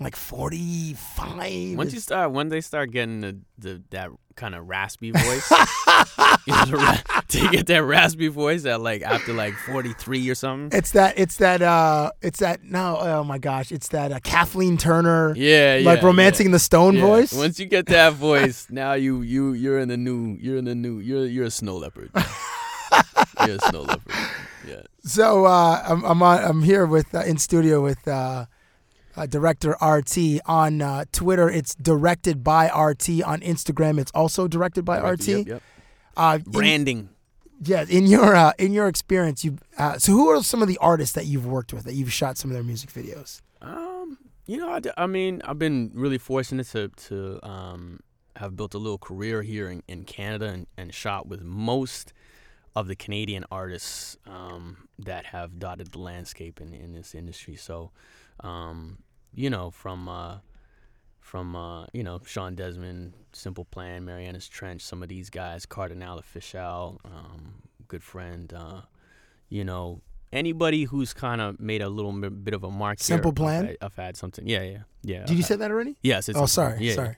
like 0.00 0.16
45. 0.16 1.76
Once 1.78 1.94
you 1.94 2.00
start, 2.00 2.32
when 2.32 2.48
they 2.48 2.60
start 2.60 2.90
getting 2.90 3.20
the, 3.20 3.38
the 3.58 3.82
that 3.90 4.10
kind 4.34 4.54
of 4.54 4.68
raspy 4.68 5.10
voice, 5.12 5.50
you 6.46 6.52
know, 6.52 6.76
ra- 6.78 7.00
to 7.28 7.48
get 7.50 7.66
that 7.66 7.82
raspy 7.82 8.28
voice 8.28 8.66
at 8.66 8.80
like 8.80 9.02
after 9.02 9.32
like 9.32 9.54
forty 9.54 9.92
three 9.94 10.28
or 10.28 10.34
something. 10.34 10.76
It's 10.76 10.90
that. 10.92 11.18
It's 11.18 11.36
that. 11.36 11.62
Uh, 11.62 12.10
it's 12.22 12.40
that. 12.40 12.62
No. 12.62 12.98
Oh 13.00 13.24
my 13.24 13.38
gosh. 13.38 13.72
It's 13.72 13.88
that. 13.88 14.12
Uh, 14.12 14.20
Kathleen 14.22 14.76
Turner. 14.76 15.34
Yeah, 15.36 15.80
Like 15.82 16.00
yeah, 16.00 16.06
romancing 16.06 16.46
yeah. 16.48 16.52
the 16.52 16.58
Stone 16.58 16.96
Yeah. 16.96 17.00
voice. 17.06 17.32
Once 17.32 17.58
you 17.58 17.66
get 17.66 17.86
that 17.86 18.12
voice, 18.14 18.66
now 18.70 18.92
you 18.92 19.22
you 19.22 19.52
you're 19.54 19.78
in 19.78 19.88
the 19.88 19.96
new. 19.96 20.36
You're 20.40 20.58
in 20.58 20.64
the 20.66 20.74
new. 20.74 20.98
You're 20.98 21.24
you're 21.26 21.46
a 21.46 21.50
snow 21.50 21.76
leopard. 21.76 22.10
you're 23.46 23.56
a 23.56 23.60
snow 23.60 23.82
leopard. 23.82 24.12
Yeah. 24.68 24.82
So 25.04 25.46
uh, 25.46 25.82
I'm 25.86 26.04
I'm, 26.04 26.22
on, 26.22 26.44
I'm 26.44 26.62
here 26.62 26.84
with 26.86 27.14
uh, 27.14 27.20
in 27.20 27.38
studio 27.38 27.80
with 27.82 28.06
uh, 28.08 28.46
uh, 29.16 29.26
director 29.26 29.76
RT 29.82 30.40
on 30.46 30.82
uh, 30.82 31.04
Twitter. 31.12 31.48
It's 31.48 31.74
directed 31.74 32.44
by 32.44 32.66
RT 32.66 33.22
on 33.24 33.40
Instagram. 33.40 33.98
It's 33.98 34.12
also 34.12 34.46
directed 34.48 34.84
by 34.84 34.98
RT. 34.98 35.26
Yep, 35.28 35.46
yep. 35.46 35.62
Uh, 36.16 36.38
in- 36.44 36.50
Branding. 36.52 37.08
yeah, 37.62 37.84
in 37.88 38.06
your 38.06 38.34
uh, 38.36 38.52
in 38.58 38.72
your 38.72 38.88
experience, 38.88 39.44
you 39.44 39.58
uh, 39.78 39.98
so 39.98 40.12
who 40.12 40.28
are 40.28 40.42
some 40.42 40.62
of 40.62 40.68
the 40.68 40.78
artists 40.78 41.14
that 41.14 41.26
you've 41.26 41.46
worked 41.46 41.72
with 41.72 41.84
that 41.84 41.94
you've 41.94 42.12
shot 42.12 42.36
some 42.38 42.50
of 42.50 42.54
their 42.54 42.64
music 42.64 42.90
videos? 42.92 43.40
Um, 43.62 44.18
you 44.46 44.58
know, 44.58 44.70
I, 44.70 44.80
d- 44.80 44.90
I 44.96 45.06
mean, 45.06 45.42
I've 45.44 45.58
been 45.58 45.90
really 45.94 46.18
fortunate 46.18 46.66
to 46.68 46.88
to 47.08 47.40
um 47.46 48.00
have 48.36 48.54
built 48.54 48.74
a 48.74 48.78
little 48.78 48.98
career 48.98 49.42
here 49.42 49.70
in, 49.70 49.82
in 49.88 50.04
Canada 50.04 50.46
and, 50.48 50.66
and 50.76 50.92
shot 50.92 51.26
with 51.26 51.40
most 51.42 52.12
of 52.74 52.86
the 52.86 52.94
Canadian 52.94 53.42
artists 53.50 54.18
um, 54.26 54.88
that 54.98 55.24
have 55.24 55.58
dotted 55.58 55.92
the 55.92 55.98
landscape 55.98 56.60
in, 56.60 56.74
in 56.74 56.92
this 56.92 57.14
industry. 57.14 57.56
So, 57.56 57.92
um, 58.40 58.98
you 59.36 59.48
know, 59.50 59.70
from 59.70 60.08
uh, 60.08 60.38
from 61.20 61.54
uh, 61.54 61.86
you 61.92 62.02
know 62.02 62.20
Shawn 62.26 62.56
Desman, 62.56 63.12
Simple 63.32 63.64
Plan, 63.66 64.04
Marianas 64.04 64.48
Trench, 64.48 64.82
some 64.82 65.02
of 65.02 65.08
these 65.08 65.30
guys, 65.30 65.66
Kardinal 65.66 66.20
Offishall, 66.20 66.98
um, 67.04 67.62
good 67.88 68.02
friend, 68.02 68.52
uh, 68.52 68.80
you 69.48 69.64
know, 69.64 70.00
anybody 70.32 70.84
who's 70.84 71.12
kind 71.12 71.40
of 71.40 71.60
made 71.60 71.82
a 71.82 71.88
little 71.88 72.12
bit 72.12 72.54
of 72.54 72.64
a 72.64 72.70
mark. 72.70 72.98
Simple 73.00 73.30
here, 73.30 73.34
Plan? 73.36 73.62
I've, 73.62 73.68
had- 73.68 73.76
I've 73.82 73.96
had 73.96 74.16
something. 74.16 74.46
Yeah, 74.48 74.62
yeah, 74.62 74.78
yeah. 75.02 75.24
Did 75.26 75.30
you 75.34 75.38
I've 75.38 75.44
say 75.44 75.54
had- 75.54 75.60
that 75.60 75.70
already? 75.70 75.96
Yes. 76.02 76.28
It's 76.28 76.38
Oh, 76.38 76.46
sorry, 76.46 76.78
Yeah, 76.80 76.88
yeah. 76.90 76.94
sorry. 76.94 77.16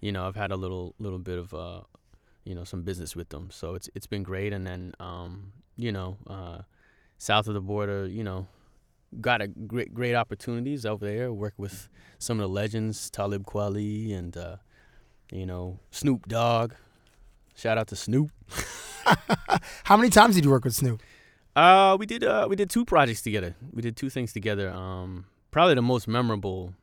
You 0.00 0.12
know, 0.12 0.26
I've 0.26 0.36
had 0.36 0.50
a 0.52 0.56
little 0.56 0.94
little 0.98 1.18
bit 1.18 1.38
of 1.38 1.52
uh, 1.52 1.80
you 2.44 2.54
know, 2.54 2.64
some 2.64 2.82
business 2.82 3.14
with 3.16 3.28
them, 3.30 3.50
so 3.50 3.74
it's 3.74 3.90
it's 3.94 4.06
been 4.06 4.22
great. 4.22 4.52
And 4.52 4.66
then, 4.66 4.92
um, 5.00 5.52
you 5.76 5.92
know, 5.92 6.16
uh, 6.26 6.58
south 7.18 7.48
of 7.48 7.54
the 7.54 7.60
border, 7.60 8.06
you 8.06 8.22
know, 8.24 8.46
got 9.20 9.40
a 9.40 9.48
great 9.48 9.94
great 9.94 10.14
opportunities 10.14 10.84
over 10.84 11.04
there. 11.04 11.32
Work 11.32 11.54
with 11.56 11.88
some 12.18 12.38
of 12.38 12.42
the 12.42 12.52
legends, 12.52 13.10
Talib 13.10 13.44
Kweli 13.44 14.16
and 14.16 14.36
uh, 14.36 14.56
you 15.32 15.46
know 15.46 15.78
Snoop 15.90 16.28
Dogg. 16.28 16.72
Shout 17.54 17.78
out 17.78 17.88
to 17.88 17.96
Snoop. 17.96 18.30
How 19.84 19.96
many 19.96 20.10
times 20.10 20.34
did 20.34 20.44
you 20.44 20.50
work 20.50 20.64
with 20.64 20.74
Snoop? 20.74 21.02
Uh, 21.56 21.96
we 21.98 22.06
did 22.06 22.22
uh 22.22 22.46
we 22.48 22.56
did 22.56 22.70
two 22.70 22.84
projects 22.84 23.22
together. 23.22 23.56
We 23.72 23.82
did 23.82 23.96
two 23.96 24.10
things 24.10 24.32
together. 24.32 24.70
Um, 24.70 25.26
probably 25.50 25.74
the 25.74 25.82
most 25.82 26.06
memorable 26.06 26.74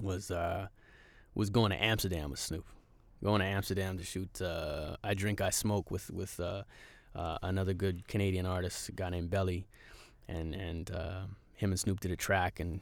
was 0.00 0.30
uh 0.30 0.68
was 1.34 1.50
going 1.50 1.70
to 1.70 1.82
Amsterdam 1.82 2.30
with 2.30 2.40
Snoop. 2.40 2.64
Going 3.22 3.40
to 3.40 3.46
Amsterdam 3.46 3.96
to 3.98 4.04
shoot 4.04 4.42
uh, 4.42 4.96
"I 5.04 5.14
Drink, 5.14 5.40
I 5.40 5.50
Smoke" 5.50 5.90
with 5.90 6.10
with 6.10 6.38
uh, 6.40 6.64
uh, 7.14 7.38
another 7.42 7.74
good 7.74 8.06
Canadian 8.08 8.44
artist, 8.44 8.88
a 8.88 8.92
guy 8.92 9.10
named 9.10 9.30
Belly, 9.30 9.66
and 10.28 10.54
and 10.54 10.90
uh, 10.90 11.20
him 11.54 11.70
and 11.70 11.78
Snoop 11.80 12.00
did 12.00 12.10
a 12.10 12.16
track. 12.16 12.60
And 12.60 12.80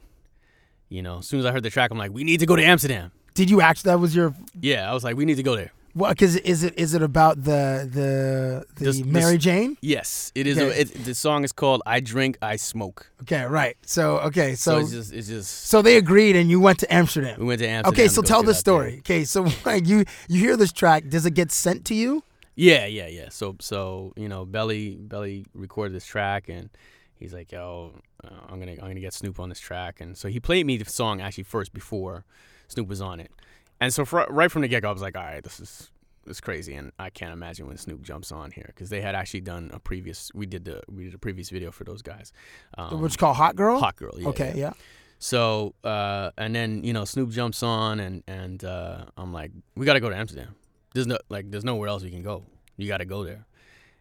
you 0.89 1.01
know, 1.01 1.19
as 1.19 1.27
soon 1.27 1.39
as 1.39 1.45
I 1.45 1.51
heard 1.51 1.63
the 1.63 1.69
track, 1.69 1.91
I'm 1.91 1.97
like, 1.97 2.11
we 2.11 2.23
need 2.23 2.39
to 2.39 2.45
go 2.45 2.55
to 2.55 2.63
Amsterdam. 2.63 3.11
Did 3.33 3.49
you 3.49 3.61
actually? 3.61 3.89
That 3.91 3.99
was 3.99 4.15
your. 4.15 4.33
Yeah, 4.59 4.89
I 4.89 4.93
was 4.93 5.03
like, 5.03 5.15
we 5.17 5.25
need 5.25 5.35
to 5.35 5.43
go 5.43 5.55
there. 5.55 5.71
What? 5.93 6.09
Because 6.09 6.35
is 6.35 6.63
it 6.63 6.77
is 6.77 6.93
it 6.93 7.01
about 7.01 7.37
the 7.43 7.87
the 7.89 8.65
the 8.75 8.83
This- 8.85 8.97
this- 8.97 9.05
Mary 9.05 9.37
Jane? 9.37 9.77
Yes, 9.81 10.31
it 10.35 10.45
is. 10.45 10.57
Okay. 10.57 10.77
A, 10.77 10.81
it, 10.81 11.05
the 11.05 11.15
song 11.15 11.45
is 11.45 11.53
called 11.53 11.81
"I 11.85 12.01
Drink, 12.01 12.37
I 12.41 12.57
Smoke." 12.57 13.09
Okay, 13.21 13.45
right. 13.45 13.77
So 13.85 14.17
okay, 14.19 14.55
So, 14.55 14.71
so 14.71 14.77
it's 14.79 14.91
just 14.91 15.13
it's 15.13 15.27
just 15.29 15.67
so 15.67 15.81
they 15.81 15.95
agreed, 15.95 16.35
and 16.35 16.49
you 16.49 16.59
went 16.59 16.79
to 16.79 16.93
Amsterdam. 16.93 17.39
we 17.39 17.45
went 17.45 17.59
to 17.59 17.67
Amsterdam. 17.67 17.93
Okay, 17.93 18.07
so 18.09 18.21
tell 18.21 18.43
the 18.43 18.53
story. 18.53 18.97
Okay, 18.99 19.23
so 19.23 19.47
like 19.65 19.87
you 19.87 20.03
you 20.27 20.39
hear 20.41 20.57
this 20.57 20.73
track, 20.73 21.07
does 21.07 21.25
it 21.25 21.33
get 21.33 21.49
sent 21.51 21.85
to 21.85 21.95
you? 21.95 22.23
Yeah, 22.57 22.85
yeah, 22.85 23.07
yeah. 23.07 23.29
So, 23.29 23.55
so 23.59 24.13
you 24.17 24.27
know, 24.29 24.45
Belly, 24.45 24.95
Belly 24.95 25.45
recorded 25.53 25.93
this 25.95 26.05
track, 26.05 26.49
and 26.49 26.69
he's 27.17 27.33
like, 27.33 27.51
"Yo, 27.51 27.93
uh, 28.23 28.29
I'm 28.47 28.59
gonna, 28.59 28.73
I'm 28.73 28.79
gonna 28.79 28.99
get 28.99 29.13
Snoop 29.13 29.39
on 29.39 29.49
this 29.49 29.59
track." 29.59 30.01
And 30.01 30.17
so 30.17 30.27
he 30.27 30.39
played 30.39 30.65
me 30.65 30.77
the 30.77 30.85
song 30.89 31.21
actually 31.21 31.43
first 31.43 31.73
before 31.73 32.25
Snoop 32.67 32.87
was 32.87 33.01
on 33.01 33.19
it. 33.19 33.31
And 33.79 33.93
so, 33.93 34.05
fr- 34.05 34.29
right 34.29 34.51
from 34.51 34.61
the 34.61 34.67
get 34.67 34.81
go, 34.83 34.89
I 34.89 34.93
was 34.93 35.01
like, 35.01 35.17
"All 35.17 35.23
right, 35.23 35.43
this 35.43 35.59
is, 35.59 35.91
this 36.25 36.37
is 36.37 36.41
crazy," 36.41 36.75
and 36.75 36.91
I 36.97 37.09
can't 37.09 37.33
imagine 37.33 37.67
when 37.67 37.77
Snoop 37.77 38.01
jumps 38.01 38.31
on 38.31 38.51
here 38.51 38.65
because 38.67 38.89
they 38.89 39.01
had 39.01 39.15
actually 39.15 39.41
done 39.41 39.69
a 39.73 39.79
previous, 39.79 40.31
we 40.33 40.45
did 40.45 40.65
the, 40.65 40.81
we 40.89 41.05
did 41.05 41.13
a 41.13 41.17
previous 41.17 41.49
video 41.49 41.71
for 41.71 41.83
those 41.83 42.01
guys. 42.01 42.31
Um, 42.77 43.01
Which 43.01 43.17
called 43.17 43.35
Hot 43.37 43.55
Girl. 43.55 43.79
Hot 43.79 43.95
Girl. 43.95 44.13
Yeah, 44.17 44.29
okay, 44.29 44.53
yeah. 44.55 44.73
So, 45.19 45.73
uh, 45.83 46.31
and 46.37 46.55
then 46.55 46.83
you 46.83 46.93
know, 46.93 47.05
Snoop 47.05 47.31
jumps 47.31 47.63
on, 47.63 47.99
and 47.99 48.23
and 48.27 48.63
uh, 48.63 49.05
I'm 49.17 49.33
like, 49.33 49.51
we 49.75 49.85
got 49.85 49.93
to 49.93 49.99
go 49.99 50.09
to 50.09 50.15
Amsterdam. 50.15 50.55
There's 50.93 51.07
no 51.07 51.17
like, 51.29 51.51
there's 51.51 51.65
nowhere 51.65 51.89
else 51.89 52.03
we 52.03 52.11
can 52.11 52.23
go. 52.23 52.43
You 52.77 52.87
got 52.87 52.97
to 52.97 53.05
go 53.05 53.23
there. 53.23 53.45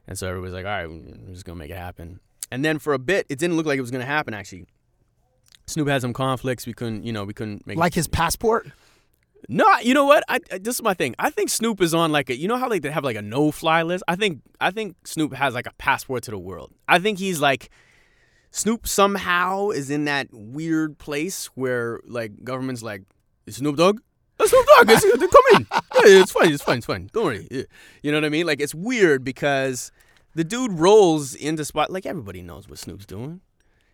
And 0.07 0.19
so 0.19 0.29
everybody's 0.29 0.55
like, 0.55 0.67
all 0.67 0.71
right, 0.71 0.87
we're 0.87 1.33
just 1.33 1.45
gonna 1.45 1.59
make 1.59 1.71
it 1.71 1.77
happen. 1.79 2.21
And 2.51 2.65
then 2.65 2.79
for 2.79 2.93
a 2.95 2.99
bit, 2.99 3.27
it 3.29 3.39
didn't 3.39 3.57
look 3.57 3.67
like 3.67 3.79
it 3.79 3.83
was 3.83 3.91
gonna 3.91 4.05
happen. 4.05 4.35
Actually, 4.35 4.67
Snoop 5.67 5.89
had 5.89 6.03
some 6.03 6.13
conflicts. 6.13 6.67
We 6.67 6.73
couldn't, 6.75 7.05
you 7.05 7.13
know, 7.13 7.25
we 7.25 7.33
couldn't 7.35 7.67
make 7.67 7.77
Like 7.79 7.95
his 7.95 8.07
passport. 8.07 8.71
no, 9.49 9.65
you 9.83 9.95
know 9.95 10.05
what? 10.05 10.23
I, 10.29 10.39
I 10.53 10.59
this 10.59 10.77
is 10.77 10.83
my 10.83 10.95
thing. 10.95 11.15
I 11.19 11.31
think 11.31 11.51
Snoop 11.51 11.81
is 11.81 11.95
on 11.95 12.13
like 12.13 12.31
a 12.31 12.37
you 12.37 12.49
know 12.49 12.57
how 12.57 12.69
like 12.69 12.83
they 12.83 12.91
have 12.91 13.05
like 13.05 13.17
a 13.17 13.23
no 13.23 13.51
fly 13.51 13.83
list. 13.83 14.05
I 14.09 14.17
think 14.17 14.41
I 14.61 14.71
think 14.71 14.97
Snoop 15.07 15.33
has 15.35 15.55
like 15.55 15.67
a 15.67 15.73
passport 15.79 16.23
to 16.25 16.31
the 16.31 16.39
world. 16.39 16.73
I 16.89 16.99
think 16.99 17.19
he's 17.19 17.41
like 17.41 17.71
Snoop 18.51 18.87
somehow 18.87 19.71
is 19.71 19.91
in 19.91 20.05
that 20.05 20.29
weird 20.33 20.99
place 20.99 21.47
where 21.57 22.01
like 22.07 22.45
government's 22.45 22.83
like 22.83 23.03
"Is 23.47 23.57
Snoop 23.57 23.77
Dogg. 23.77 24.01
That's 24.39 24.51
Snoop 24.51 24.67
Dogg. 24.77 24.91
It's, 24.91 25.03
come 25.03 25.61
in. 25.61 25.67
Yeah, 26.07 26.21
it's 26.21 26.33
fine. 26.33 26.53
It's 26.53 26.63
fine. 26.63 26.77
It's 26.79 26.87
fine. 26.87 27.09
Don't 27.15 27.25
worry. 27.25 27.49
You 28.03 28.13
know 28.13 28.19
what 28.19 28.27
I 28.27 28.29
mean? 28.29 28.47
Like 28.47 28.61
it's 28.61 28.75
weird 28.75 29.25
because 29.25 29.91
the 30.35 30.45
dude 30.45 30.73
rolls 30.73 31.35
into 31.35 31.65
spot 31.65 31.91
like 31.91 32.07
everybody 32.07 32.43
knows 32.43 32.69
what 32.69 32.79
Snoop's 32.79 33.07
doing. 33.07 33.41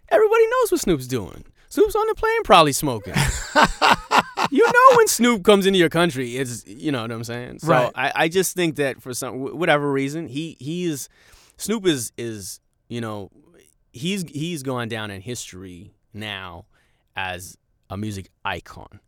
Everybody 0.09 0.45
knows 0.47 0.72
what 0.72 0.80
Snoop's 0.80 1.07
doing. 1.07 1.45
Snoop's 1.68 1.95
on 1.95 2.07
the 2.09 2.14
plane 2.16 2.43
probably 2.43 2.72
smoking. 2.72 3.14
you 4.51 4.64
know 4.64 4.97
when 4.97 5.07
Snoop 5.07 5.45
comes 5.45 5.66
into 5.66 5.78
your 5.78 5.88
country, 5.88 6.36
it's 6.36 6.66
you 6.66 6.91
know 6.91 7.03
what 7.03 7.12
I'm 7.12 7.24
saying. 7.24 7.61
So 7.61 7.68
Right. 7.68 7.93
I, 7.95 8.12
I 8.14 8.28
just 8.28 8.57
think 8.57 8.76
that 8.76 9.01
for 9.01 9.14
some 9.14 9.41
whatever 9.57 9.91
reason, 9.93 10.26
he 10.26 10.57
he 10.59 10.84
is 10.84 11.09
Snoop 11.57 11.86
is 11.86 12.12
is 12.18 12.61
you 12.88 13.01
know 13.01 13.30
he's 13.93 14.22
he's 14.28 14.62
gone 14.62 14.88
down 14.88 15.11
in 15.11 15.20
history 15.20 15.95
now 16.12 16.66
as 17.14 17.57
a 17.88 17.97
music 17.97 18.30
icon. 18.45 19.01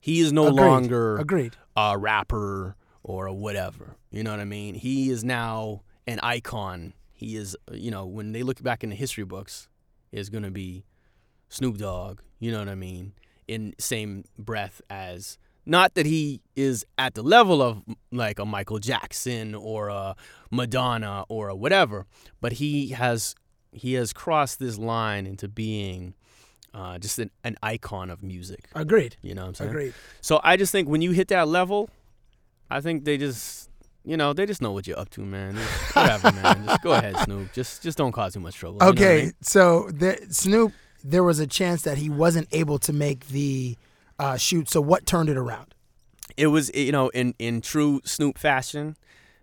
He 0.00 0.20
is 0.20 0.32
no 0.32 0.48
Agreed. 0.48 0.64
longer 0.66 1.16
Agreed. 1.18 1.56
a 1.76 1.96
rapper 1.96 2.74
or 3.04 3.26
a 3.26 3.34
whatever. 3.34 3.96
You 4.10 4.24
know 4.24 4.30
what 4.30 4.40
I 4.40 4.44
mean? 4.44 4.74
He 4.74 5.10
is 5.10 5.22
now 5.22 5.82
an 6.10 6.20
icon. 6.22 6.94
He 7.12 7.36
is, 7.36 7.56
you 7.72 7.90
know, 7.90 8.06
when 8.06 8.32
they 8.32 8.42
look 8.42 8.62
back 8.62 8.82
in 8.82 8.90
the 8.90 8.96
history 8.96 9.24
books, 9.24 9.68
is 10.12 10.28
going 10.28 10.44
to 10.44 10.50
be 10.50 10.84
Snoop 11.48 11.78
Dogg. 11.78 12.20
You 12.38 12.52
know 12.52 12.58
what 12.58 12.68
I 12.68 12.74
mean? 12.74 13.12
in 13.50 13.74
same 13.78 14.24
breath 14.38 14.80
as 14.88 15.36
not 15.66 15.94
that 15.94 16.06
he 16.06 16.40
is 16.54 16.86
at 16.96 17.14
the 17.14 17.22
level 17.22 17.60
of 17.60 17.82
like 18.12 18.38
a 18.38 18.46
Michael 18.46 18.78
Jackson 18.78 19.56
or 19.56 19.88
a 19.88 20.14
Madonna 20.52 21.24
or 21.28 21.48
a 21.48 21.54
whatever, 21.56 22.06
but 22.40 22.52
he 22.52 22.90
has 22.90 23.34
he 23.72 23.94
has 23.94 24.12
crossed 24.12 24.60
this 24.60 24.78
line 24.78 25.26
into 25.26 25.48
being 25.48 26.14
uh, 26.72 26.98
just 26.98 27.18
an, 27.18 27.30
an 27.42 27.56
icon 27.62 28.08
of 28.08 28.22
music. 28.22 28.68
Agreed. 28.74 29.16
You 29.20 29.34
know 29.34 29.42
what 29.42 29.48
I'm 29.48 29.54
saying? 29.54 29.70
Agreed. 29.70 29.94
So 30.20 30.40
I 30.44 30.56
just 30.56 30.70
think 30.70 30.88
when 30.88 31.02
you 31.02 31.10
hit 31.10 31.28
that 31.28 31.48
level, 31.48 31.90
I 32.70 32.80
think 32.80 33.04
they 33.04 33.18
just 33.18 33.69
you 34.04 34.16
know 34.16 34.32
they 34.32 34.46
just 34.46 34.62
know 34.62 34.72
what 34.72 34.86
you're 34.86 34.98
up 34.98 35.10
to, 35.10 35.20
man. 35.20 35.56
Just, 35.56 35.96
whatever, 35.96 36.32
man. 36.42 36.64
Just 36.66 36.82
go 36.82 36.92
ahead, 36.92 37.16
Snoop. 37.18 37.52
Just 37.52 37.82
just 37.82 37.98
don't 37.98 38.12
cause 38.12 38.34
too 38.34 38.40
much 38.40 38.54
trouble. 38.56 38.76
you 38.76 38.80
know 38.80 38.86
I 38.86 38.90
Okay, 38.90 39.22
mean? 39.24 39.32
so 39.40 39.88
the, 39.92 40.18
Snoop, 40.30 40.72
there 41.04 41.22
was 41.24 41.38
a 41.38 41.46
chance 41.46 41.82
that 41.82 41.98
he 41.98 42.08
wasn't 42.10 42.48
able 42.52 42.78
to 42.80 42.92
make 42.92 43.28
the 43.28 43.76
uh, 44.18 44.36
shoot. 44.36 44.68
So 44.68 44.80
what 44.80 45.06
turned 45.06 45.28
it 45.28 45.36
around? 45.36 45.74
it 46.36 46.46
was 46.46 46.70
you 46.74 46.92
know 46.92 47.08
in 47.10 47.34
in 47.38 47.60
true 47.60 48.00
Snoop 48.04 48.38
fashion. 48.38 48.96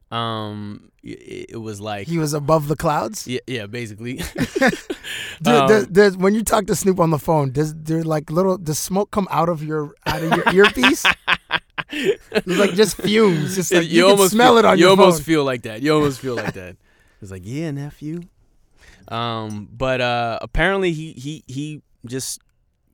Um, 0.09 0.91
it, 1.03 1.47
it 1.49 1.57
was 1.57 1.81
like 1.81 2.07
He 2.07 2.17
was 2.17 2.33
above 2.33 2.69
the 2.69 2.77
clouds. 2.77 3.27
yeah, 3.27 3.41
yeah, 3.45 3.65
basically. 3.65 4.21
Dude, 5.41 5.53
Um, 5.53 5.85
there's- 5.89 6.15
when 6.15 6.33
you 6.33 6.43
talk 6.43 6.65
to 6.67 6.75
Snoop 6.75 6.99
on 7.01 7.09
the 7.09 7.19
phone, 7.19 7.51
does 7.51 7.73
there 7.75 8.03
like 8.03 8.31
little 8.31 8.57
does 8.57 8.79
smoke 8.79 9.11
come 9.11 9.27
out 9.31 9.49
of 9.49 9.61
your 9.61 9.93
out 10.05 10.23
of 10.23 10.31
your 10.53 10.65
earpiece? 10.65 11.03
It's 11.89 12.47
like 12.47 12.73
just 12.73 12.97
fumes. 12.97 13.55
Just 13.55 13.73
like 13.73 13.87
you, 13.89 14.05
can 14.05 14.29
smell 14.29 14.53
feel, 14.53 14.57
it 14.59 14.65
on 14.65 14.77
you 14.77 14.85
your 14.85 14.91
almost 14.91 15.19
phone. 15.19 15.25
feel 15.25 15.43
like 15.43 15.63
that. 15.63 15.81
You 15.81 15.93
almost 15.93 16.19
feel 16.19 16.35
like 16.35 16.53
that. 16.53 16.75
It's 17.21 17.31
like, 17.31 17.43
yeah, 17.45 17.71
nephew. 17.71 18.21
Um, 19.07 19.69
but 19.71 20.01
uh, 20.01 20.39
apparently 20.41 20.91
he 20.91 21.13
he 21.13 21.43
he 21.47 21.81
just 22.05 22.41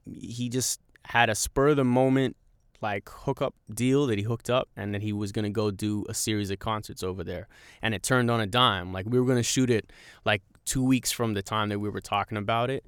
he 0.05 0.49
just 0.49 0.79
had 1.05 1.29
a 1.29 1.35
spur 1.35 1.69
of 1.69 1.77
the 1.77 1.83
moment 1.83 2.35
like 2.81 3.09
hookup 3.09 3.55
deal 3.73 4.05
that 4.07 4.17
he 4.17 4.23
hooked 4.23 4.49
up 4.49 4.67
and 4.75 4.93
that 4.93 5.01
he 5.01 5.13
was 5.13 5.31
gonna 5.31 5.49
go 5.49 5.71
do 5.71 6.05
a 6.09 6.13
series 6.13 6.51
of 6.51 6.59
concerts 6.59 7.01
over 7.01 7.23
there 7.23 7.47
and 7.81 7.93
it 7.95 8.03
turned 8.03 8.29
on 8.29 8.41
a 8.41 8.45
dime 8.45 8.91
like 8.91 9.05
we 9.07 9.19
were 9.19 9.25
gonna 9.25 9.41
shoot 9.41 9.69
it 9.69 9.91
like 10.25 10.41
two 10.65 10.83
weeks 10.83 11.11
from 11.11 11.33
the 11.33 11.41
time 11.41 11.69
that 11.69 11.79
we 11.79 11.89
were 11.89 12.01
talking 12.01 12.37
about 12.37 12.69
it 12.69 12.85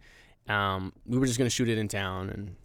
um, 0.50 0.92
we 1.06 1.18
were 1.18 1.26
just 1.26 1.38
gonna 1.38 1.50
shoot 1.50 1.70
it 1.70 1.78
in 1.78 1.88
town 1.88 2.30
and 2.30 2.56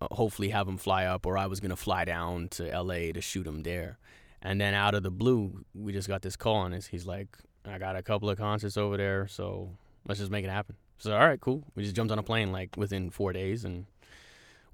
hopefully 0.00 0.50
have 0.50 0.66
him 0.68 0.76
fly 0.76 1.04
up 1.04 1.26
or 1.26 1.36
I 1.38 1.46
was 1.46 1.60
gonna 1.60 1.76
fly 1.76 2.04
down 2.04 2.48
to 2.50 2.64
LA 2.64 3.12
to 3.12 3.20
shoot 3.20 3.46
him 3.46 3.62
there 3.62 3.98
and 4.42 4.60
then 4.60 4.74
out 4.74 4.94
of 4.94 5.02
the 5.02 5.10
blue 5.10 5.64
we 5.74 5.92
just 5.92 6.08
got 6.08 6.22
this 6.22 6.36
call 6.36 6.64
and 6.64 6.84
he's 6.84 7.06
like 7.06 7.36
I 7.64 7.78
got 7.78 7.96
a 7.96 8.02
couple 8.02 8.28
of 8.30 8.38
concerts 8.38 8.76
over 8.76 8.96
there 8.96 9.26
so 9.28 9.70
let's 10.06 10.20
just 10.20 10.30
make 10.30 10.44
it 10.44 10.50
happen 10.50 10.76
so 10.98 11.12
all 11.14 11.26
right 11.26 11.40
cool 11.40 11.64
we 11.74 11.82
just 11.82 11.96
jumped 11.96 12.12
on 12.12 12.18
a 12.18 12.22
plane 12.22 12.52
like 12.52 12.76
within 12.76 13.10
four 13.10 13.32
days 13.32 13.64
and 13.64 13.86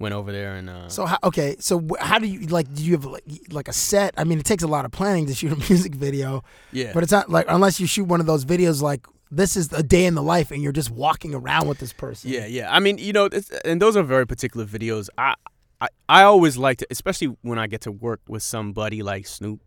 went 0.00 0.14
over 0.14 0.32
there 0.32 0.54
and 0.54 0.68
uh, 0.68 0.88
So 0.88 1.06
how, 1.06 1.18
okay, 1.22 1.56
so 1.60 1.86
how 2.00 2.18
do 2.18 2.26
you 2.26 2.46
like? 2.46 2.72
Do 2.74 2.82
you 2.82 2.92
have 2.92 3.04
like, 3.04 3.22
like 3.50 3.68
a 3.68 3.72
set? 3.72 4.14
I 4.16 4.24
mean, 4.24 4.38
it 4.38 4.46
takes 4.46 4.62
a 4.62 4.66
lot 4.66 4.86
of 4.86 4.90
planning 4.90 5.26
to 5.26 5.34
shoot 5.34 5.52
a 5.52 5.56
music 5.70 5.94
video. 5.94 6.42
Yeah. 6.72 6.92
But 6.94 7.02
it's 7.04 7.12
not 7.12 7.28
like 7.30 7.44
unless 7.48 7.78
you 7.78 7.86
shoot 7.86 8.04
one 8.04 8.18
of 8.18 8.26
those 8.26 8.44
videos 8.44 8.82
like 8.82 9.06
this 9.30 9.56
is 9.56 9.72
a 9.72 9.82
day 9.82 10.06
in 10.06 10.14
the 10.14 10.22
life 10.22 10.50
and 10.50 10.62
you're 10.62 10.72
just 10.72 10.90
walking 10.90 11.34
around 11.34 11.68
with 11.68 11.78
this 11.78 11.92
person. 11.92 12.30
Yeah, 12.30 12.46
yeah. 12.46 12.74
I 12.74 12.80
mean, 12.80 12.98
you 12.98 13.12
know, 13.12 13.28
and 13.64 13.80
those 13.80 13.96
are 13.96 14.02
very 14.02 14.26
particular 14.26 14.66
videos. 14.66 15.08
I, 15.16 15.34
I, 15.80 15.88
I 16.08 16.22
always 16.22 16.56
like 16.56 16.78
to, 16.78 16.86
especially 16.90 17.36
when 17.42 17.58
I 17.58 17.66
get 17.66 17.82
to 17.82 17.92
work 17.92 18.20
with 18.28 18.42
somebody 18.42 19.02
like 19.02 19.26
Snoop. 19.26 19.60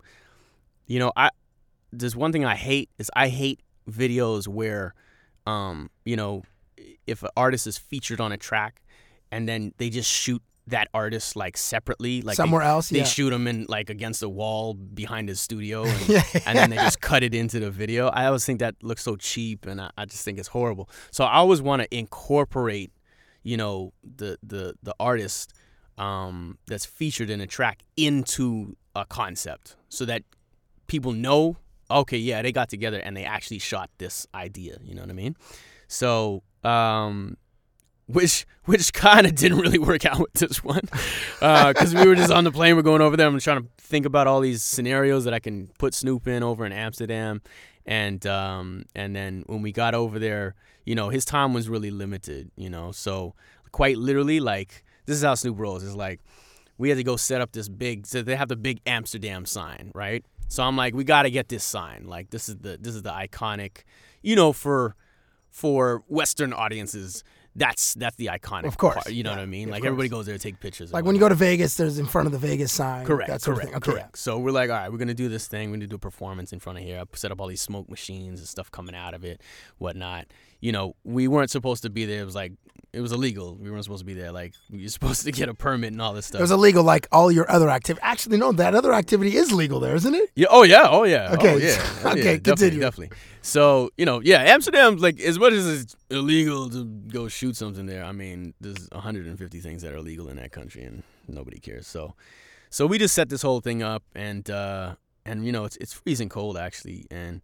You 0.86 1.00
know, 1.00 1.12
I 1.16 1.30
there's 1.92 2.16
one 2.16 2.32
thing 2.32 2.44
I 2.44 2.56
hate 2.56 2.90
is 2.98 3.10
I 3.16 3.30
hate 3.30 3.62
videos 3.90 4.48
where, 4.48 4.94
um, 5.46 5.90
you 6.06 6.16
know, 6.16 6.44
if 7.08 7.24
an 7.24 7.30
artist 7.38 7.68
is 7.68 7.78
featured 7.78 8.20
on 8.20 8.32
a 8.32 8.38
track, 8.38 8.82
and 9.32 9.48
then 9.48 9.74
they 9.78 9.90
just 9.90 10.10
shoot 10.10 10.42
that 10.68 10.88
artist 10.94 11.36
like 11.36 11.58
separately, 11.58 12.22
like 12.22 12.38
they- 12.38 12.42
Somewhere 12.44 12.62
else, 12.62 12.90
They 12.90 13.00
yeah. 13.00 13.04
shoot 13.04 13.34
him 13.34 13.48
in 13.48 13.66
like 13.68 13.90
against 13.90 14.24
a 14.24 14.30
wall 14.30 14.74
behind 14.74 15.28
his 15.30 15.42
studio, 15.42 15.84
and, 15.94 16.10
Yeah. 16.10 16.24
and 16.46 16.58
then 16.58 16.70
they 16.70 16.78
just 16.78 17.02
cut 17.02 17.22
it 17.24 17.34
into 17.36 17.60
the 17.60 17.70
video. 17.70 18.08
I 18.08 18.26
always 18.28 18.46
think 18.46 18.60
that 18.60 18.76
looks 18.82 19.04
so 19.04 19.16
cheap, 19.18 19.66
and 19.66 19.82
I, 19.82 19.90
I 19.98 20.06
just 20.06 20.24
think 20.24 20.40
it's 20.40 20.48
horrible. 20.48 20.90
So 21.12 21.26
I 21.26 21.36
always 21.36 21.62
want 21.62 21.82
to 21.82 21.96
incorporate, 21.96 22.92
you 23.44 23.58
know, 23.58 23.92
the 24.04 24.38
the 24.42 24.74
the 24.82 24.96
artist 25.00 25.54
um, 25.98 26.58
that's 26.68 26.86
featured 26.86 27.30
in 27.30 27.42
a 27.42 27.48
track 27.48 27.84
into 27.98 28.78
a 28.96 29.06
concept, 29.06 29.76
so 29.90 30.06
that 30.06 30.24
people 30.88 31.12
know, 31.12 31.58
okay, 31.92 32.18
yeah, 32.18 32.42
they 32.42 32.52
got 32.54 32.70
together 32.70 33.00
and 33.00 33.18
they 33.18 33.26
actually 33.26 33.60
shot 33.60 33.90
this 33.98 34.26
idea. 34.34 34.78
You 34.82 34.96
know 34.96 35.02
what 35.02 35.10
I 35.10 35.14
mean? 35.14 35.36
So, 35.88 36.42
um, 36.64 37.36
which 38.08 38.46
which 38.66 38.94
kind 38.94 39.26
of 39.26 39.36
didn't 39.36 39.60
really 39.60 39.80
work 39.80 40.06
out 40.06 40.20
with 40.20 40.34
this 40.34 40.64
one, 40.64 40.88
because 41.40 41.94
we 41.94 42.08
were 42.08 42.16
just 42.16 42.32
on 42.32 42.44
the 42.44 42.52
plane, 42.52 42.76
we're 42.76 42.82
going 42.82 43.02
over 43.02 43.18
there. 43.18 43.28
I'm 43.28 43.40
trying 43.40 43.62
to 43.62 43.68
think 43.78 44.06
about 44.06 44.28
all 44.28 44.40
these 44.40 44.64
scenarios 44.64 45.26
that 45.26 45.34
I 45.34 45.40
can 45.40 45.68
put 45.78 45.94
Snoop 45.94 46.28
in 46.28 46.44
over 46.44 46.66
in 46.66 46.72
Amsterdam, 46.72 47.42
and 47.86 48.26
um, 48.26 48.86
and 48.96 49.16
then 49.16 49.44
when 49.48 49.62
we 49.62 49.72
got 49.72 49.96
over 49.96 50.20
there, 50.20 50.56
you 50.86 50.96
know, 50.96 51.10
his 51.10 51.26
time 51.26 51.54
was 51.54 51.70
really 51.70 51.92
limited, 51.92 52.52
you 52.56 52.70
know, 52.70 52.92
so 52.92 53.36
quite 53.72 53.98
literally, 53.98 54.40
like 54.40 54.84
this 55.06 55.18
is 55.18 55.24
how 55.24 55.36
Snoop 55.36 55.60
rolls. 55.60 55.84
It's 55.84 55.96
like 55.96 56.22
we 56.78 56.90
had 56.90 56.98
to 56.98 57.04
go 57.04 57.16
set 57.16 57.42
up 57.42 57.52
this 57.52 57.70
big 57.70 58.06
so 58.06 58.22
they 58.22 58.36
have 58.36 58.50
the 58.50 58.56
big 58.56 58.80
Amsterdam 58.86 59.46
sign, 59.46 59.92
right? 59.94 60.26
So 60.48 60.64
I'm 60.64 60.78
like, 60.78 60.94
we 60.94 61.04
got 61.04 61.24
to 61.24 61.32
get 61.32 61.50
this 61.50 61.64
sign. 61.64 62.06
Like 62.06 62.30
this 62.30 62.48
is 62.48 62.58
the 62.58 62.78
this 62.80 62.96
is 62.96 63.02
the 63.02 63.12
iconic, 63.12 63.84
you 64.22 64.36
know, 64.36 64.54
for 64.54 64.96
for 65.50 66.04
Western 66.08 66.54
audiences. 66.54 67.24
That's 67.56 67.94
that's 67.94 68.16
the 68.16 68.28
iconic. 68.28 68.66
Of 68.66 68.78
course, 68.78 68.96
part, 68.96 69.12
you 69.12 69.24
know 69.24 69.32
yeah, 69.32 69.38
what 69.38 69.44
I 69.44 69.46
mean. 69.46 69.70
Like 69.70 69.82
course. 69.82 69.88
everybody 69.88 70.10
goes 70.10 70.26
there 70.26 70.36
to 70.36 70.42
take 70.42 70.60
pictures. 70.60 70.92
Like 70.92 71.06
when 71.06 71.16
you 71.16 71.20
go 71.22 71.30
to 71.30 71.36
Vegas, 71.36 71.76
there's 71.76 72.00
in 72.00 72.08
front 72.08 72.26
of 72.26 72.32
the 72.32 72.40
Vegas 72.40 72.72
sign. 72.72 73.06
Correct, 73.06 73.30
That 73.30 73.42
correct. 73.42 73.76
Okay, 73.76 73.92
correct. 73.92 74.18
So 74.18 74.40
we're 74.40 74.52
like, 74.52 74.70
all 74.70 74.76
right, 74.76 74.92
we're 74.92 74.98
gonna 74.98 75.14
do 75.14 75.30
this 75.30 75.48
thing. 75.48 75.70
We're 75.70 75.78
gonna 75.78 75.88
do 75.88 75.98
a 75.98 76.00
performance 76.00 76.52
in 76.52 76.60
front 76.60 76.80
of 76.80 76.84
here. 76.84 77.00
I 77.00 77.04
set 77.16 77.32
up 77.32 77.40
all 77.40 77.48
these 77.48 77.62
smoke 77.62 77.90
machines 77.90 78.40
and 78.40 78.48
stuff 78.48 78.72
coming 78.72 78.96
out 78.96 79.14
of 79.14 79.24
it, 79.24 79.42
whatnot. 79.78 80.26
You 80.62 80.72
know, 80.72 80.96
we 81.04 81.28
weren't 81.28 81.52
supposed 81.52 81.84
to 81.84 81.90
be 81.90 82.06
there. 82.06 82.22
It 82.22 82.26
was 82.26 82.36
like 82.36 82.54
it 82.94 83.02
was 83.02 83.12
illegal. 83.12 83.56
We 83.56 83.72
weren't 83.72 83.84
supposed 83.84 84.02
to 84.02 84.06
be 84.06 84.14
there. 84.14 84.32
Like 84.32 84.54
you're 84.70 84.90
supposed 84.90 85.24
to 85.26 85.32
get 85.32 85.50
a 85.50 85.54
permit 85.54 85.92
and 85.94 86.02
all 86.02 86.14
this 86.14 86.28
stuff. 86.28 86.40
It 86.40 86.44
was 86.44 86.52
illegal, 86.52 86.84
like 86.84 87.08
all 87.12 87.32
your 87.32 87.50
other 87.52 87.70
activity. 87.70 88.02
Actually, 88.04 88.38
no, 88.38 88.52
that 88.54 88.76
other 88.76 88.94
activity 88.94 89.36
is 89.36 89.52
legal 89.52 89.80
there, 89.80 89.96
isn't 89.96 90.14
it? 90.14 90.30
Yeah. 90.36 90.48
Oh 90.50 90.64
yeah. 90.64 90.88
Oh 90.90 91.04
yeah. 91.04 91.34
Okay, 91.34 91.54
Oh, 91.54 91.58
yeah. 91.58 91.78
Oh, 92.04 92.10
okay, 92.12 92.18
yeah. 92.18 92.38
Definitely. 92.38 92.40
continue. 92.40 92.80
Definitely. 92.80 93.18
So 93.46 93.90
you 93.98 94.06
know, 94.06 94.22
yeah, 94.22 94.42
Amsterdam's 94.42 95.02
like 95.02 95.20
as 95.20 95.38
much 95.38 95.52
as 95.52 95.68
it's 95.82 95.96
illegal 96.10 96.70
to 96.70 96.86
go 96.86 97.28
shoot 97.28 97.58
something 97.58 97.86
there. 97.86 98.06
I 98.06 98.14
mean, 98.14 98.54
there's 98.62 98.88
150 98.94 99.60
things 99.60 99.82
that 99.82 99.92
are 99.92 99.98
illegal 99.98 100.30
in 100.30 100.38
that 100.38 100.54
country, 100.54 100.84
and 100.84 101.04
nobody 101.28 101.60
cares. 101.60 101.86
So, 101.86 102.16
so 102.70 102.88
we 102.88 102.98
just 102.98 103.14
set 103.14 103.28
this 103.28 103.42
whole 103.42 103.60
thing 103.60 103.84
up, 103.84 104.02
and 104.16 104.50
uh, 104.50 104.96
and 105.26 105.46
you 105.46 105.52
know, 105.52 105.66
it's 105.66 105.76
it's 105.76 105.92
freezing 105.92 106.30
cold 106.30 106.58
actually, 106.58 107.06
and 107.12 107.42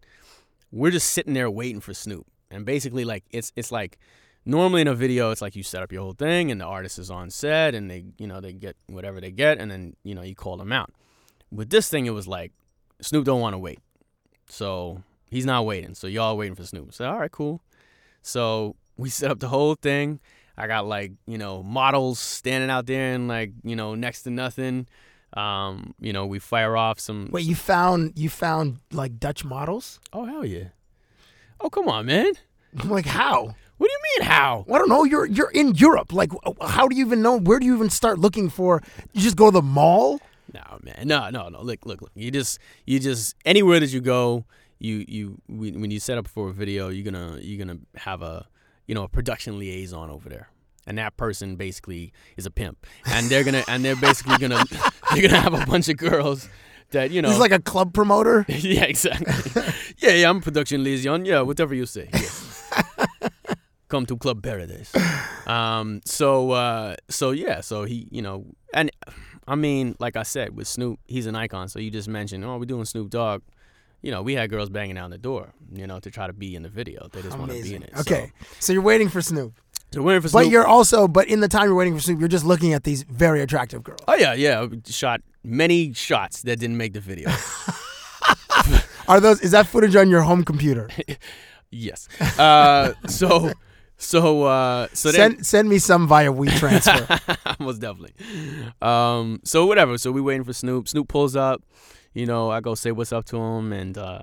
we're 0.72 0.90
just 0.90 1.10
sitting 1.10 1.34
there 1.34 1.50
waiting 1.50 1.82
for 1.82 1.92
Snoop. 1.92 2.26
And 2.50 2.64
basically, 2.64 3.04
like 3.04 3.24
it's 3.30 3.52
it's 3.54 3.70
like 3.70 3.98
normally 4.46 4.80
in 4.80 4.88
a 4.88 4.94
video, 4.94 5.30
it's 5.32 5.42
like 5.42 5.54
you 5.54 5.62
set 5.62 5.82
up 5.82 5.92
your 5.92 6.00
whole 6.00 6.14
thing, 6.14 6.50
and 6.50 6.58
the 6.58 6.64
artist 6.64 6.98
is 6.98 7.10
on 7.10 7.28
set, 7.28 7.74
and 7.74 7.90
they 7.90 8.06
you 8.16 8.26
know 8.26 8.40
they 8.40 8.54
get 8.54 8.74
whatever 8.86 9.20
they 9.20 9.30
get, 9.30 9.58
and 9.58 9.70
then 9.70 9.96
you 10.02 10.14
know 10.14 10.22
you 10.22 10.34
call 10.34 10.56
them 10.56 10.72
out. 10.72 10.94
With 11.52 11.68
this 11.68 11.90
thing, 11.90 12.06
it 12.06 12.14
was 12.14 12.26
like 12.26 12.52
Snoop 13.02 13.26
don't 13.26 13.42
want 13.42 13.52
to 13.52 13.58
wait, 13.58 13.80
so 14.48 15.02
he's 15.30 15.46
not 15.46 15.64
waiting. 15.64 15.94
So 15.94 16.06
y'all 16.06 16.36
waiting 16.36 16.54
for 16.54 16.64
Snoop. 16.64 16.92
So 16.92 17.08
all 17.08 17.18
right, 17.18 17.30
cool. 17.30 17.62
So 18.22 18.76
we 18.96 19.08
set 19.08 19.30
up 19.30 19.40
the 19.40 19.48
whole 19.48 19.74
thing. 19.74 20.20
I 20.56 20.66
got 20.66 20.86
like 20.86 21.12
you 21.26 21.38
know 21.38 21.62
models 21.62 22.18
standing 22.18 22.68
out 22.70 22.86
there 22.86 23.14
and 23.14 23.28
like 23.28 23.52
you 23.62 23.76
know 23.76 23.94
next 23.94 24.22
to 24.24 24.30
nothing. 24.30 24.86
Um, 25.32 25.94
you 26.00 26.12
know 26.12 26.26
we 26.26 26.38
fire 26.38 26.76
off 26.76 27.00
some. 27.00 27.28
Wait, 27.32 27.46
you 27.46 27.54
found 27.54 28.12
you 28.16 28.28
found 28.28 28.78
like 28.92 29.18
Dutch 29.18 29.44
models? 29.44 30.00
Oh 30.12 30.26
hell 30.26 30.44
yeah! 30.44 30.68
Oh 31.60 31.70
come 31.70 31.88
on, 31.88 32.06
man. 32.06 32.32
I'm 32.78 32.90
like, 32.98 33.06
how? 33.06 33.54
What 33.78 33.88
do 33.88 33.92
you 33.92 34.18
mean 34.18 34.28
how? 34.28 34.66
I 34.68 34.78
don't 34.78 34.90
know. 34.90 35.04
You're 35.04 35.24
you're 35.24 35.50
in 35.50 35.74
Europe. 35.74 36.12
Like, 36.12 36.30
how 36.60 36.86
do 36.86 36.94
you 36.94 37.06
even 37.06 37.22
know? 37.22 37.38
Where 37.38 37.58
do 37.58 37.64
you 37.64 37.74
even 37.74 37.88
start 37.88 38.18
looking 38.18 38.50
for? 38.50 38.82
You 39.14 39.22
just 39.22 39.36
go 39.36 39.46
to 39.46 39.52
the 39.52 39.62
mall. 39.62 40.20
No, 40.52 40.78
man. 40.82 41.06
No, 41.06 41.30
no, 41.30 41.48
no. 41.48 41.62
Look, 41.62 41.86
look, 41.86 42.02
look. 42.02 42.10
You 42.14 42.30
just, 42.30 42.58
you 42.84 42.98
just 42.98 43.36
anywhere 43.44 43.80
that 43.80 43.90
you 43.90 44.00
go, 44.00 44.44
you, 44.80 45.04
you, 45.06 45.40
when 45.48 45.90
you 45.90 46.00
set 46.00 46.18
up 46.18 46.26
for 46.26 46.48
a 46.48 46.52
video, 46.52 46.88
you're 46.88 47.04
gonna, 47.04 47.38
you're 47.40 47.64
gonna 47.64 47.78
have 47.96 48.22
a, 48.22 48.48
you 48.86 48.94
know, 48.94 49.04
a 49.04 49.08
production 49.08 49.58
liaison 49.58 50.10
over 50.10 50.28
there, 50.28 50.48
and 50.86 50.98
that 50.98 51.16
person 51.16 51.54
basically 51.56 52.12
is 52.36 52.46
a 52.46 52.50
pimp, 52.50 52.86
and 53.06 53.26
they're 53.26 53.44
gonna, 53.44 53.62
and 53.68 53.84
they're 53.84 53.94
basically 53.94 54.36
gonna, 54.38 54.64
they're 55.12 55.22
gonna 55.22 55.40
have 55.40 55.54
a 55.54 55.64
bunch 55.66 55.88
of 55.88 55.96
girls 55.96 56.48
that 56.90 57.10
you 57.10 57.22
know. 57.22 57.28
He's 57.28 57.38
like 57.38 57.52
a 57.52 57.60
club 57.60 57.92
promoter. 57.92 58.44
yeah, 58.48 58.84
exactly. 58.84 59.62
yeah, 59.98 60.14
yeah. 60.14 60.30
I'm 60.30 60.40
production 60.40 60.84
liaison. 60.84 61.24
Yeah, 61.24 61.40
whatever 61.42 61.74
you 61.74 61.86
say. 61.86 62.08
Yeah. 62.12 63.28
Come 63.88 64.06
to 64.06 64.16
Club 64.16 64.42
Paradise. 64.42 64.94
Um. 65.46 66.00
So. 66.04 66.52
Uh. 66.52 66.96
So 67.08 67.30
yeah. 67.30 67.60
So 67.60 67.84
he. 67.84 68.08
You 68.10 68.22
know. 68.22 68.46
And 68.72 68.90
I 69.48 69.56
mean, 69.56 69.96
like 69.98 70.16
I 70.16 70.22
said, 70.22 70.56
with 70.56 70.68
Snoop, 70.68 71.00
he's 71.06 71.26
an 71.26 71.34
icon. 71.34 71.68
So 71.68 71.80
you 71.80 71.90
just 71.90 72.08
mentioned, 72.08 72.44
oh, 72.44 72.56
we're 72.58 72.66
doing 72.66 72.84
Snoop 72.84 73.10
Dogg. 73.10 73.42
You 74.02 74.10
know, 74.10 74.22
we 74.22 74.34
had 74.34 74.50
girls 74.50 74.70
banging 74.70 74.94
down 74.94 75.10
the 75.10 75.18
door. 75.18 75.52
You 75.72 75.86
know, 75.86 76.00
to 76.00 76.10
try 76.10 76.26
to 76.26 76.32
be 76.32 76.56
in 76.56 76.62
the 76.62 76.68
video. 76.68 77.08
They 77.12 77.22
just 77.22 77.38
want 77.38 77.52
to 77.52 77.62
be 77.62 77.74
in 77.74 77.82
it. 77.82 77.92
Okay, 77.98 78.32
so 78.58 78.72
you're 78.72 78.82
waiting 78.82 79.08
for 79.08 79.20
Snoop. 79.22 79.54
So 79.92 80.02
waiting 80.02 80.22
for 80.22 80.28
Snoop. 80.28 80.44
But 80.44 80.50
you're 80.50 80.66
also, 80.66 81.08
but 81.08 81.26
in 81.26 81.40
the 81.40 81.48
time 81.48 81.64
you're 81.64 81.74
waiting 81.74 81.94
for 81.94 82.00
Snoop, 82.00 82.20
you're 82.20 82.28
just 82.28 82.44
looking 82.44 82.72
at 82.72 82.84
these 82.84 83.02
very 83.02 83.42
attractive 83.42 83.82
girls. 83.82 84.00
Oh 84.06 84.14
yeah, 84.14 84.34
yeah. 84.34 84.66
Shot 84.86 85.20
many 85.42 85.92
shots 85.92 86.42
that 86.42 86.58
didn't 86.60 86.76
make 86.76 86.92
the 86.92 87.00
video. 87.00 87.30
Are 89.08 89.18
those? 89.18 89.40
Is 89.40 89.50
that 89.50 89.66
footage 89.66 89.96
on 89.96 90.08
your 90.08 90.22
home 90.22 90.44
computer? 90.44 90.88
yes. 91.70 92.08
Uh, 92.38 92.92
so, 93.08 93.52
so, 93.96 94.44
uh, 94.44 94.86
so 94.92 95.10
then 95.10 95.32
send 95.32 95.46
send 95.46 95.68
me 95.68 95.78
some 95.78 96.06
via 96.06 96.32
WeTransfer. 96.32 97.58
most 97.58 97.80
definitely. 97.80 98.14
Um, 98.80 99.40
so 99.42 99.66
whatever. 99.66 99.98
So 99.98 100.12
we 100.12 100.20
waiting 100.20 100.44
for 100.44 100.52
Snoop. 100.52 100.88
Snoop 100.88 101.08
pulls 101.08 101.34
up. 101.34 101.64
You 102.14 102.26
know, 102.26 102.50
I 102.50 102.60
go 102.60 102.74
say 102.74 102.92
what's 102.92 103.12
up 103.12 103.24
to 103.26 103.36
him, 103.36 103.72
and 103.72 103.96
uh, 103.96 104.22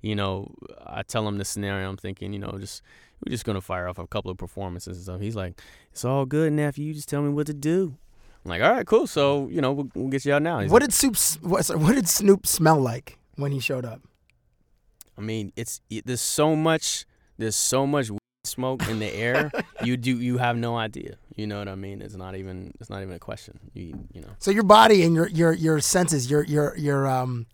you 0.00 0.14
know, 0.14 0.52
I 0.86 1.02
tell 1.02 1.26
him 1.26 1.38
the 1.38 1.44
scenario. 1.44 1.88
I'm 1.88 1.96
thinking, 1.96 2.32
you 2.32 2.38
know, 2.38 2.56
just 2.58 2.82
we're 3.24 3.30
just 3.30 3.44
gonna 3.44 3.60
fire 3.60 3.88
off 3.88 3.98
a 3.98 4.06
couple 4.06 4.30
of 4.30 4.38
performances 4.38 4.96
and 4.98 5.04
stuff. 5.04 5.20
He's 5.20 5.36
like, 5.36 5.60
"It's 5.90 6.04
all 6.04 6.26
good, 6.26 6.52
nephew. 6.52 6.86
You 6.86 6.94
just 6.94 7.08
tell 7.08 7.22
me 7.22 7.30
what 7.30 7.46
to 7.46 7.54
do." 7.54 7.96
I'm 8.44 8.50
like, 8.50 8.62
"All 8.62 8.72
right, 8.72 8.86
cool. 8.86 9.06
So 9.06 9.48
you 9.48 9.60
know, 9.60 9.72
we'll, 9.72 9.90
we'll 9.94 10.08
get 10.08 10.24
you 10.24 10.32
out 10.32 10.42
now." 10.42 10.60
He's 10.60 10.70
what 10.70 10.82
like, 10.82 10.90
did 10.90 10.94
Snoop? 10.94 11.16
What, 11.42 11.64
sorry, 11.64 11.80
what 11.80 11.94
did 11.94 12.08
Snoop 12.08 12.46
smell 12.46 12.80
like 12.80 13.18
when 13.36 13.52
he 13.52 13.60
showed 13.60 13.84
up? 13.84 14.02
I 15.16 15.20
mean, 15.20 15.52
it's 15.56 15.80
it, 15.90 16.06
there's 16.06 16.20
so 16.20 16.54
much 16.54 17.06
there's 17.38 17.56
so 17.56 17.86
much 17.86 18.10
smoke 18.44 18.86
in 18.88 18.98
the 18.98 19.12
air. 19.12 19.50
you 19.82 19.96
do 19.96 20.18
you 20.20 20.38
have 20.38 20.56
no 20.56 20.76
idea. 20.76 21.16
You 21.36 21.46
know 21.48 21.58
what 21.58 21.68
I 21.68 21.74
mean? 21.74 22.00
It's 22.00 22.14
not 22.14 22.36
even 22.36 22.72
it's 22.80 22.90
not 22.90 23.02
even 23.02 23.14
a 23.14 23.18
question. 23.18 23.58
You 23.72 24.06
you 24.12 24.20
know. 24.20 24.28
So 24.38 24.50
your 24.50 24.62
body 24.62 25.02
and 25.02 25.14
your 25.14 25.28
your 25.28 25.52
your 25.52 25.80
senses, 25.80 26.30
your 26.30 26.44
your 26.44 26.76
your 26.76 27.08
um, 27.08 27.46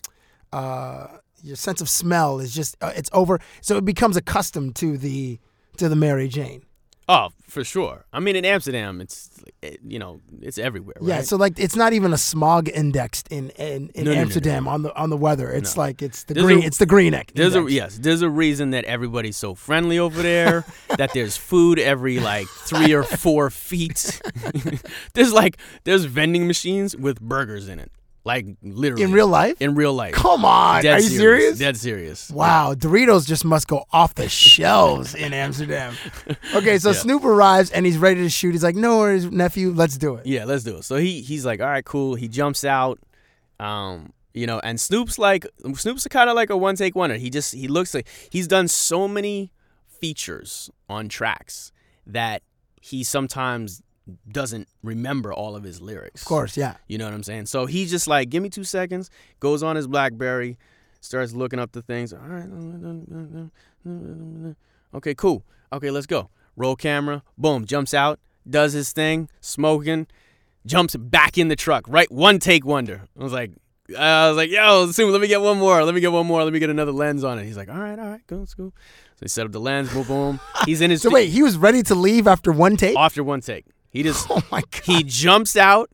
uh, 0.52 1.06
your 1.42 1.56
sense 1.56 1.80
of 1.80 1.88
smell 1.88 2.40
is 2.40 2.54
just 2.54 2.76
uh, 2.82 2.92
it's 2.94 3.10
over. 3.12 3.40
So 3.62 3.76
it 3.78 3.84
becomes 3.84 4.16
accustomed 4.16 4.76
to 4.76 4.98
the 4.98 5.38
to 5.78 5.88
the 5.88 5.96
Mary 5.96 6.28
Jane. 6.28 6.62
Oh, 7.12 7.30
for 7.48 7.64
sure. 7.64 8.04
I 8.12 8.20
mean, 8.20 8.36
in 8.36 8.44
Amsterdam, 8.44 9.00
it's 9.00 9.28
it, 9.62 9.80
you 9.84 9.98
know 9.98 10.20
it's 10.40 10.58
everywhere. 10.58 10.94
Right? 11.00 11.08
Yeah. 11.16 11.20
So 11.22 11.36
like 11.36 11.58
it's 11.58 11.74
not 11.74 11.92
even 11.92 12.12
a 12.12 12.16
smog 12.16 12.68
indexed 12.68 13.26
in 13.32 13.50
in, 13.50 13.90
in 13.96 14.04
No, 14.04 14.10
no, 14.10 14.10
no, 14.10 14.14
no. 14.14 14.20
Amsterdam 14.20 14.68
on 14.68 14.82
the 14.82 14.94
on 14.96 15.10
the 15.10 15.16
weather. 15.16 15.50
It's 15.50 15.76
like 15.76 16.02
it's 16.02 16.22
the 16.22 16.34
There's 16.34 16.46
green. 16.46 16.62
a- 16.62 16.66
it's 16.66 16.78
the 16.78 16.86
green. 16.86 17.20
There's 17.34 17.56
a 17.56 17.66
yes. 17.68 17.98
There's 17.98 18.22
a 18.22 18.30
reason 18.30 18.70
that 18.70 18.84
everybody's 18.84 19.36
so 19.36 19.56
friendly 19.56 19.98
over 19.98 20.22
there. 20.22 20.64
that 20.98 21.12
there's 21.12 21.36
food 21.36 21.80
every 21.80 22.20
like 22.20 22.46
three 22.46 22.92
or 22.94 23.02
four 23.02 23.50
feet. 23.50 24.20
there's 25.14 25.32
like 25.32 25.56
there's 25.82 26.04
vending 26.04 26.46
machines 26.46 26.96
with 26.96 27.20
burgers 27.20 27.68
in 27.68 27.80
it, 27.80 27.90
like 28.24 28.46
literally 28.62 29.02
in 29.02 29.12
real 29.12 29.26
life. 29.28 29.60
In 29.60 29.74
real 29.74 29.92
life. 29.94 30.14
Come 30.14 30.44
on, 30.44 30.82
Dead 30.82 30.98
are 30.98 31.02
you 31.02 31.08
serious? 31.08 31.58
Dead 31.58 31.76
serious. 31.76 32.30
Wow, 32.30 32.74
Doritos 32.74 33.26
just 33.26 33.44
must 33.44 33.66
go 33.66 33.84
off 33.92 34.14
the 34.14 34.28
shelves 34.28 35.14
in 35.14 35.32
Amsterdam. 35.32 35.94
Okay, 36.54 36.78
so 36.78 36.90
Yeah. 36.90 36.96
Snoop 36.96 37.24
arrives 37.24 37.70
and 37.70 37.86
he's 37.86 37.96
ready 37.98 38.22
to 38.22 38.28
shoot. 38.28 38.52
He's 38.52 38.62
like, 38.62 38.76
"No 38.76 38.98
worries, 38.98 39.26
nephew, 39.30 39.72
let's 39.72 39.96
do 39.96 40.16
it." 40.16 40.26
Yeah, 40.26 40.44
let's 40.44 40.64
do 40.64 40.76
it. 40.78 40.84
So 40.84 40.96
he 40.96 41.20
he's 41.22 41.46
like, 41.46 41.60
all 41.60 41.66
right, 41.68 41.84
cool. 41.84 42.14
He 42.16 42.28
jumps 42.28 42.64
out, 42.64 42.98
um, 43.58 44.12
you 44.34 44.46
know, 44.46 44.58
and 44.60 44.80
Snoop's 44.80 45.18
like 45.18 45.46
Snoop's 45.74 46.06
kind 46.08 46.28
of 46.28 46.36
like 46.36 46.50
a 46.50 46.56
one 46.56 46.76
take 46.76 46.94
wonder. 46.94 47.16
He 47.16 47.30
just 47.30 47.54
he 47.54 47.68
looks 47.68 47.94
like 47.94 48.06
he's 48.30 48.46
done 48.48 48.68
so 48.68 49.06
many 49.08 49.52
features 49.88 50.70
on 50.88 51.08
tracks 51.08 51.72
that 52.06 52.42
he 52.80 53.04
sometimes 53.04 53.82
doesn't 54.30 54.68
remember 54.82 55.32
all 55.32 55.56
of 55.56 55.62
his 55.62 55.80
lyrics. 55.80 56.22
Of 56.22 56.28
course, 56.28 56.56
yeah. 56.56 56.76
You 56.86 56.98
know 56.98 57.04
what 57.04 57.14
I'm 57.14 57.22
saying? 57.22 57.46
So 57.46 57.66
he's 57.66 57.90
just 57.90 58.06
like, 58.06 58.30
give 58.30 58.42
me 58.42 58.48
two 58.48 58.64
seconds, 58.64 59.10
goes 59.40 59.62
on 59.62 59.76
his 59.76 59.86
Blackberry, 59.86 60.58
starts 61.00 61.32
looking 61.32 61.58
up 61.58 61.72
the 61.72 61.82
things. 61.82 62.12
All 62.12 62.20
right. 62.20 62.48
Okay, 64.94 65.14
cool. 65.14 65.44
Okay, 65.72 65.90
let's 65.90 66.06
go. 66.06 66.30
Roll 66.56 66.76
camera, 66.76 67.22
boom, 67.38 67.64
jumps 67.64 67.94
out, 67.94 68.18
does 68.48 68.72
his 68.72 68.92
thing, 68.92 69.28
smoking, 69.40 70.06
jumps 70.66 70.96
back 70.96 71.38
in 71.38 71.48
the 71.48 71.56
truck. 71.56 71.84
Right, 71.88 72.10
one 72.10 72.38
take 72.38 72.66
wonder. 72.66 73.02
I 73.18 73.22
was 73.22 73.32
like, 73.32 73.52
I 73.96 74.28
was 74.28 74.36
like, 74.36 74.50
yo, 74.50 74.90
soon, 74.92 75.10
let 75.10 75.20
me 75.20 75.26
get 75.26 75.40
one 75.40 75.58
more. 75.58 75.82
Let 75.84 75.94
me 75.94 76.00
get 76.00 76.12
one 76.12 76.26
more. 76.26 76.44
Let 76.44 76.52
me 76.52 76.58
get 76.58 76.70
another 76.70 76.92
lens 76.92 77.24
on 77.24 77.38
it. 77.38 77.44
He's 77.44 77.56
like, 77.56 77.68
all 77.68 77.78
right, 77.78 77.98
all 77.98 78.08
right, 78.08 78.26
go, 78.26 78.36
let's 78.36 78.54
go. 78.54 78.72
So 79.14 79.20
he 79.22 79.28
set 79.28 79.46
up 79.46 79.52
the 79.52 79.60
lens, 79.60 79.92
boom, 79.92 80.04
boom. 80.04 80.40
He's 80.64 80.80
in 80.80 80.90
his. 80.90 81.02
So 81.02 81.10
wait, 81.10 81.30
he 81.30 81.42
was 81.42 81.56
ready 81.56 81.82
to 81.84 81.94
leave 81.94 82.26
after 82.26 82.52
one 82.52 82.76
take. 82.76 82.96
After 82.96 83.24
one 83.24 83.40
take, 83.40 83.66
he 83.90 84.02
just. 84.02 84.26
Oh 84.30 84.42
my 84.50 84.60
god. 84.62 84.82
He 84.84 85.02
jumps 85.02 85.56
out, 85.56 85.90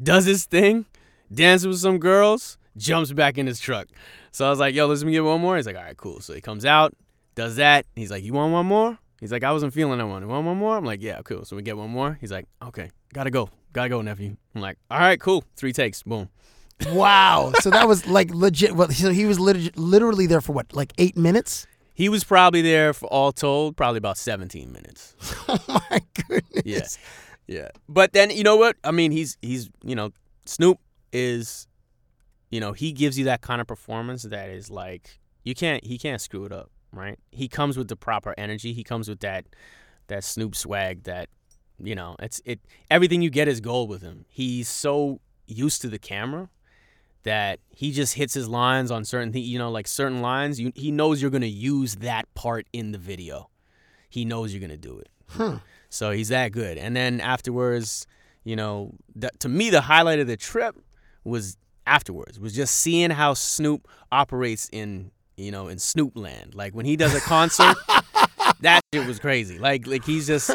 does 0.00 0.24
his 0.24 0.44
thing, 0.46 0.86
dances 1.32 1.66
with 1.66 1.78
some 1.78 1.98
girls, 1.98 2.58
jumps 2.76 3.12
back 3.12 3.38
in 3.38 3.46
his 3.46 3.60
truck. 3.60 3.88
So 4.30 4.46
I 4.46 4.50
was 4.50 4.58
like, 4.58 4.74
yo, 4.74 4.86
let 4.86 5.02
me 5.02 5.12
get 5.12 5.24
one 5.24 5.40
more. 5.40 5.56
He's 5.56 5.66
like, 5.66 5.76
all 5.76 5.82
right, 5.82 5.96
cool. 5.96 6.20
So 6.20 6.32
he 6.34 6.40
comes 6.40 6.64
out, 6.64 6.94
does 7.34 7.56
that. 7.56 7.84
He's 7.94 8.10
like, 8.10 8.24
you 8.24 8.32
want 8.32 8.52
one 8.52 8.66
more? 8.66 8.98
He's 9.20 9.30
like, 9.30 9.44
I 9.44 9.52
wasn't 9.52 9.72
feeling 9.72 9.98
that 9.98 10.06
one. 10.06 10.22
You 10.22 10.28
want 10.28 10.46
one 10.46 10.56
more? 10.56 10.76
I'm 10.76 10.84
like, 10.84 11.02
yeah, 11.02 11.20
cool. 11.22 11.44
So 11.44 11.54
we 11.54 11.62
get 11.62 11.76
one 11.76 11.90
more. 11.90 12.18
He's 12.20 12.32
like, 12.32 12.46
okay, 12.62 12.90
gotta 13.12 13.30
go. 13.30 13.50
Gotta 13.72 13.88
go, 13.88 14.02
nephew. 14.02 14.36
I'm 14.54 14.60
like, 14.60 14.78
all 14.90 14.98
right, 14.98 15.20
cool. 15.20 15.44
Three 15.56 15.72
takes. 15.72 16.02
Boom. 16.02 16.28
Wow. 16.88 17.52
So 17.60 17.70
that 17.70 17.86
was 17.86 18.06
like 18.06 18.34
legit. 18.34 18.72
Well, 18.74 18.88
so 18.90 19.10
he 19.10 19.24
was 19.26 19.38
lit- 19.38 19.76
literally 19.78 20.26
there 20.26 20.40
for 20.40 20.52
what, 20.52 20.72
like 20.74 20.92
eight 20.98 21.16
minutes? 21.16 21.66
He 21.94 22.08
was 22.08 22.24
probably 22.24 22.62
there 22.62 22.92
for 22.94 23.06
all 23.06 23.30
told, 23.32 23.76
probably 23.76 23.98
about 23.98 24.16
17 24.18 24.72
minutes. 24.72 25.14
Oh 25.48 25.58
my 25.90 26.00
goodness. 26.28 26.62
Yeah. 26.64 26.80
Yeah. 27.46 27.68
But 27.88 28.12
then 28.12 28.30
you 28.30 28.42
know 28.42 28.56
what? 28.56 28.76
I 28.84 28.90
mean, 28.90 29.12
he's 29.12 29.36
he's 29.42 29.70
you 29.84 29.94
know, 29.94 30.12
Snoop 30.46 30.78
is 31.12 31.66
you 32.50 32.60
know, 32.60 32.72
he 32.72 32.92
gives 32.92 33.18
you 33.18 33.24
that 33.26 33.40
kind 33.40 33.60
of 33.60 33.66
performance 33.66 34.22
that 34.24 34.50
is 34.50 34.70
like 34.70 35.18
you 35.44 35.54
can't 35.54 35.84
he 35.84 35.98
can't 35.98 36.20
screw 36.20 36.44
it 36.44 36.52
up, 36.52 36.70
right? 36.92 37.18
He 37.30 37.48
comes 37.48 37.76
with 37.76 37.88
the 37.88 37.96
proper 37.96 38.34
energy. 38.36 38.72
He 38.72 38.84
comes 38.84 39.08
with 39.08 39.20
that 39.20 39.46
that 40.08 40.24
Snoop 40.24 40.54
swag 40.54 41.04
that 41.04 41.28
you 41.82 41.94
know, 41.94 42.16
it's 42.20 42.40
it 42.44 42.60
everything 42.90 43.22
you 43.22 43.30
get 43.30 43.48
is 43.48 43.60
gold 43.60 43.88
with 43.88 44.02
him. 44.02 44.24
He's 44.28 44.68
so 44.68 45.20
used 45.46 45.82
to 45.82 45.88
the 45.88 45.98
camera 45.98 46.48
that 47.24 47.60
he 47.70 47.92
just 47.92 48.14
hits 48.14 48.34
his 48.34 48.48
lines 48.48 48.90
on 48.90 49.04
certain 49.04 49.32
you 49.34 49.58
know, 49.58 49.70
like 49.70 49.86
certain 49.86 50.20
lines, 50.20 50.60
you, 50.60 50.72
he 50.74 50.90
knows 50.90 51.22
you're 51.22 51.30
going 51.30 51.40
to 51.42 51.48
use 51.48 51.96
that 51.96 52.32
part 52.34 52.66
in 52.72 52.92
the 52.92 52.98
video. 52.98 53.48
He 54.08 54.24
knows 54.24 54.52
you're 54.52 54.60
going 54.60 54.70
to 54.70 54.76
do 54.76 54.98
it. 54.98 55.08
Hmm. 55.30 55.56
So 55.92 56.10
he's 56.10 56.28
that 56.28 56.52
good. 56.52 56.78
And 56.78 56.96
then 56.96 57.20
afterwards, 57.20 58.06
you 58.44 58.56
know, 58.56 58.94
the, 59.14 59.30
to 59.40 59.48
me, 59.50 59.68
the 59.68 59.82
highlight 59.82 60.20
of 60.20 60.26
the 60.26 60.38
trip 60.38 60.74
was 61.22 61.58
afterwards, 61.86 62.40
was 62.40 62.54
just 62.54 62.76
seeing 62.76 63.10
how 63.10 63.34
Snoop 63.34 63.86
operates 64.10 64.70
in, 64.72 65.10
you 65.36 65.50
know, 65.50 65.68
in 65.68 65.78
Snoop 65.78 66.16
land. 66.16 66.54
Like 66.54 66.74
when 66.74 66.86
he 66.86 66.96
does 66.96 67.14
a 67.14 67.20
concert, 67.20 67.76
that 68.62 68.80
shit 68.94 69.06
was 69.06 69.18
crazy. 69.18 69.58
Like, 69.58 69.86
like 69.86 70.02
he's 70.02 70.26
just, 70.26 70.50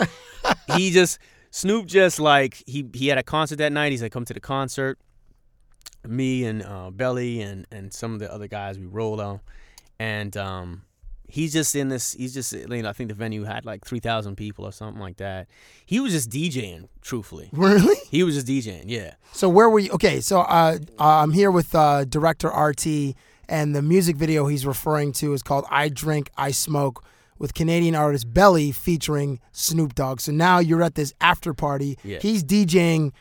he 0.76 0.90
just, 0.90 1.20
Snoop 1.52 1.86
just 1.86 2.20
like, 2.20 2.64
he, 2.66 2.90
he 2.96 3.08
had 3.08 3.20
a 3.20 3.24
concert 3.24 3.58
that 3.58 3.72
night. 3.72 3.92
He's 3.92 4.02
like, 4.02 4.12
come 4.12 4.26
to 4.26 4.34
the 4.34 4.40
concert. 4.40 4.98
Me 6.04 6.46
and 6.46 6.64
uh, 6.64 6.90
Belly 6.90 7.42
and, 7.42 7.68
and 7.72 7.94
some 7.94 8.14
of 8.14 8.20
the 8.20 8.34
other 8.34 8.48
guys, 8.48 8.80
we 8.80 8.88
rolled 8.88 9.20
on. 9.20 9.42
And, 10.00 10.36
um, 10.36 10.82
he's 11.28 11.52
just 11.54 11.76
in 11.76 11.90
this 11.90 12.14
he's 12.14 12.34
just 12.34 12.54
you 12.54 12.66
know 12.68 12.90
i 12.90 12.94
think 12.94 13.10
the 13.10 13.14
venue 13.16 13.44
had 13.44 13.66
like 13.66 13.84
3000 13.86 14.36
people 14.38 14.66
or 14.66 14.72
something 14.72 15.02
like 15.02 15.18
that 15.18 15.48
he 15.86 16.00
was 16.00 16.14
just 16.14 16.30
djing 16.30 16.88
truthfully 17.02 17.50
Really? 17.52 17.98
he 18.10 18.24
was 18.24 18.36
just 18.36 18.48
djing 18.48 18.84
yeah 18.86 19.16
So 19.34 19.50
where 19.50 19.70
were 19.70 19.80
you? 19.80 19.92
Okay, 19.92 20.22
so 20.22 20.40
uh, 20.42 20.78
uh, 21.00 21.04
I'm 21.04 21.32
here 21.32 21.52
with 21.52 21.76
uh, 21.76 22.06
director 22.06 22.48
RT, 22.50 23.16
and 23.50 23.76
the 23.76 23.82
music 23.82 24.16
video 24.16 24.48
he's 24.48 24.66
referring 24.66 25.12
to 25.14 25.34
is 25.34 25.44
called 25.44 25.66
"I 25.70 25.90
Drink, 25.90 26.30
I 26.38 26.52
Smoke" 26.52 27.04
with 27.38 27.54
Canadian 27.54 27.94
artist 27.94 28.34
Belly 28.34 28.72
featuring 28.72 29.40
Snoop 29.52 29.94
Dogg. 29.96 30.20
So 30.22 30.32
now 30.32 30.58
you're 30.60 30.82
at 30.82 30.96
this 30.96 31.14
after 31.22 31.54
party. 31.54 31.98
Yeah. 32.04 32.20
He's 32.20 32.44
DJing. 32.44 33.12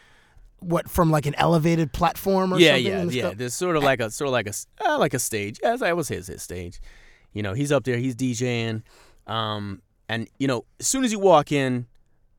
What 0.60 0.88
from 0.88 1.10
like 1.10 1.26
an 1.26 1.34
elevated 1.36 1.92
platform 1.92 2.52
or 2.54 2.58
yeah 2.58 2.74
something? 2.76 2.86
yeah 2.86 3.02
yeah 3.02 3.22
stuff? 3.26 3.38
there's 3.38 3.54
sort 3.54 3.76
of 3.76 3.82
like 3.84 4.00
a 4.00 4.10
sort 4.10 4.28
of 4.28 4.32
like 4.32 4.48
a 4.48 4.54
uh, 4.88 4.98
like 4.98 5.12
a 5.14 5.18
stage 5.18 5.60
yeah 5.62 5.76
that 5.76 5.94
was 5.96 6.08
his 6.08 6.26
his 6.28 6.42
stage 6.42 6.80
you 7.36 7.42
know 7.42 7.52
he's 7.52 7.70
up 7.70 7.84
there 7.84 7.98
he's 7.98 8.16
djing 8.16 8.82
um 9.26 9.82
and 10.08 10.26
you 10.38 10.48
know 10.48 10.64
as 10.80 10.86
soon 10.86 11.04
as 11.04 11.12
you 11.12 11.18
walk 11.18 11.52
in 11.52 11.86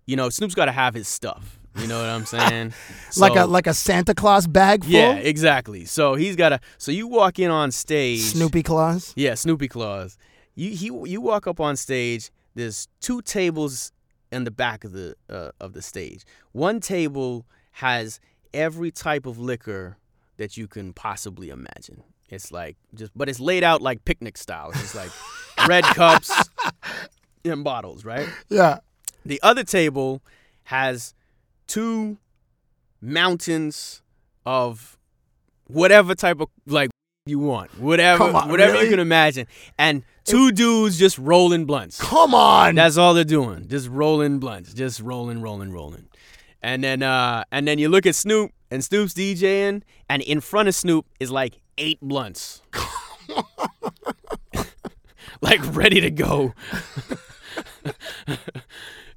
you 0.07 0.15
know 0.15 0.29
snoop's 0.29 0.55
got 0.55 0.65
to 0.65 0.71
have 0.71 0.95
his 0.95 1.07
stuff 1.07 1.59
you 1.75 1.87
know 1.87 1.99
what 1.99 2.09
i'm 2.09 2.25
saying 2.37 2.73
like 3.17 3.35
a 3.35 3.45
like 3.45 3.67
a 3.67 3.73
Santa 3.73 4.15
Claus 4.15 4.47
bag 4.47 4.83
full. 4.83 4.91
yeah 4.91 5.13
exactly 5.15 5.85
so 5.85 6.15
he's 6.15 6.35
got 6.35 6.49
to 6.49 6.59
so 6.79 6.91
you 6.91 7.07
walk 7.07 7.37
in 7.37 7.51
on 7.51 7.71
stage 7.71 8.21
Snoopy 8.21 8.63
Claus. 8.63 9.13
Yeah, 9.15 9.35
Snoopy 9.35 9.67
Claus. 9.67 10.17
You 10.55 10.71
he 10.71 10.87
you 10.87 11.21
walk 11.21 11.45
up 11.45 11.59
on 11.59 11.75
stage. 11.75 12.31
There's 12.55 12.87
two 12.99 13.21
tables 13.21 13.91
in 14.31 14.43
the 14.43 14.51
back 14.51 14.83
of 14.83 14.91
the 14.91 15.15
uh, 15.29 15.51
of 15.59 15.73
the 15.73 15.81
stage. 15.81 16.23
One 16.51 16.79
table 16.79 17.45
has 17.73 18.19
every 18.53 18.89
type 18.89 19.27
of 19.27 19.37
liquor 19.37 19.97
that 20.37 20.57
you 20.57 20.67
can 20.67 20.93
possibly 20.93 21.49
imagine. 21.49 22.03
It's 22.29 22.51
like 22.51 22.77
just, 22.93 23.11
but 23.15 23.29
it's 23.29 23.39
laid 23.39 23.63
out 23.63 23.81
like 23.81 24.03
picnic 24.05 24.37
style. 24.37 24.71
It's 24.71 24.95
like 24.95 25.11
red 25.67 25.83
cups 25.83 26.31
and 27.45 27.63
bottles, 27.63 28.03
right? 28.03 28.27
Yeah. 28.49 28.79
The 29.25 29.39
other 29.43 29.63
table 29.63 30.21
has 30.63 31.13
two 31.67 32.17
mountains 33.01 34.01
of 34.45 34.97
whatever 35.67 36.15
type 36.15 36.39
of 36.39 36.49
like 36.65 36.89
you 37.25 37.39
want, 37.39 37.79
whatever, 37.79 38.23
on, 38.23 38.49
whatever 38.49 38.73
really? 38.73 38.85
you 38.85 38.91
can 38.91 38.99
imagine, 38.99 39.47
and 39.77 40.03
two 40.23 40.51
dudes 40.51 40.97
just 40.97 41.17
rolling 41.17 41.65
blunts. 41.65 41.99
Come 41.99 42.33
on. 42.33 42.75
That's 42.75 42.97
all 42.97 43.13
they're 43.13 43.23
doing, 43.23 43.67
just 43.67 43.89
rolling 43.89 44.39
blunts, 44.39 44.73
just 44.73 45.01
rolling, 45.01 45.41
rolling, 45.41 45.71
rolling. 45.71 46.07
And 46.61 46.83
then, 46.83 47.03
uh, 47.03 47.43
and 47.51 47.67
then 47.67 47.79
you 47.79 47.89
look 47.89 48.05
at 48.05 48.15
Snoop, 48.15 48.51
and 48.71 48.83
Snoop's 48.83 49.13
DJing, 49.13 49.83
and 50.09 50.21
in 50.21 50.41
front 50.41 50.67
of 50.67 50.75
Snoop 50.75 51.05
is 51.19 51.31
like 51.31 51.59
eight 51.77 51.99
blunts, 52.01 52.61
like 55.41 55.59
ready 55.75 56.01
to 56.01 56.11
go. 56.11 56.53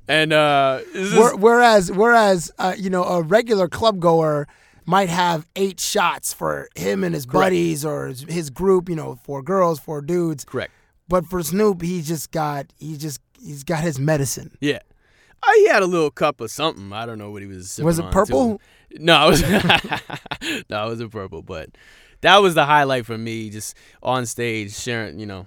and 0.09 0.33
uh, 0.33 0.81
Where- 0.95 1.37
whereas, 1.37 1.91
whereas, 1.93 2.51
uh, 2.59 2.75
you 2.77 2.91
know, 2.91 3.05
a 3.05 3.23
regular 3.23 3.69
club 3.69 4.01
goer 4.01 4.47
might 4.87 5.09
have 5.09 5.47
eight 5.57 5.79
shots 5.81 6.33
for 6.33 6.69
him 6.75 7.05
and 7.05 7.15
his 7.15 7.27
buddies 7.27 7.85
or 7.85 8.09
his, 8.09 8.23
his 8.23 8.51
group. 8.51 8.89
You 8.89 8.97
know, 8.97 9.19
four 9.25 9.43
girls, 9.43 9.79
four 9.79 10.01
dudes. 10.03 10.45
correct. 10.45 10.73
But 11.09 11.27
for 11.27 11.43
Snoop, 11.43 11.83
he 11.83 12.03
just 12.03 12.31
got 12.31 12.67
he 12.79 12.97
just 12.97 13.21
he's 13.41 13.65
got 13.65 13.83
his 13.83 13.99
medicine. 13.99 14.57
Yeah. 14.61 14.79
Oh, 15.43 15.55
he 15.57 15.69
had 15.69 15.83
a 15.83 15.87
little 15.87 16.11
cup 16.11 16.41
of 16.41 16.51
something. 16.51 16.93
I 16.93 17.07
don't 17.07 17.19
know 17.19 17.31
what 17.31 17.41
he 17.43 17.49
was. 17.49 17.81
Was 17.83 17.99
it 17.99 18.11
purple? 18.11 18.61
No, 18.99 19.29
it 19.29 19.31
was 19.31 19.43
no, 20.71 20.87
it 20.87 20.89
wasn't 20.89 21.11
purple. 21.13 21.43
But 21.43 21.71
that 22.23 22.39
was 22.39 22.55
the 22.55 22.65
highlight 22.67 23.07
for 23.07 23.17
me, 23.19 23.51
just 23.51 23.77
on 24.03 24.27
stage 24.27 24.75
sharing. 24.75 25.19
You 25.19 25.27
know, 25.27 25.47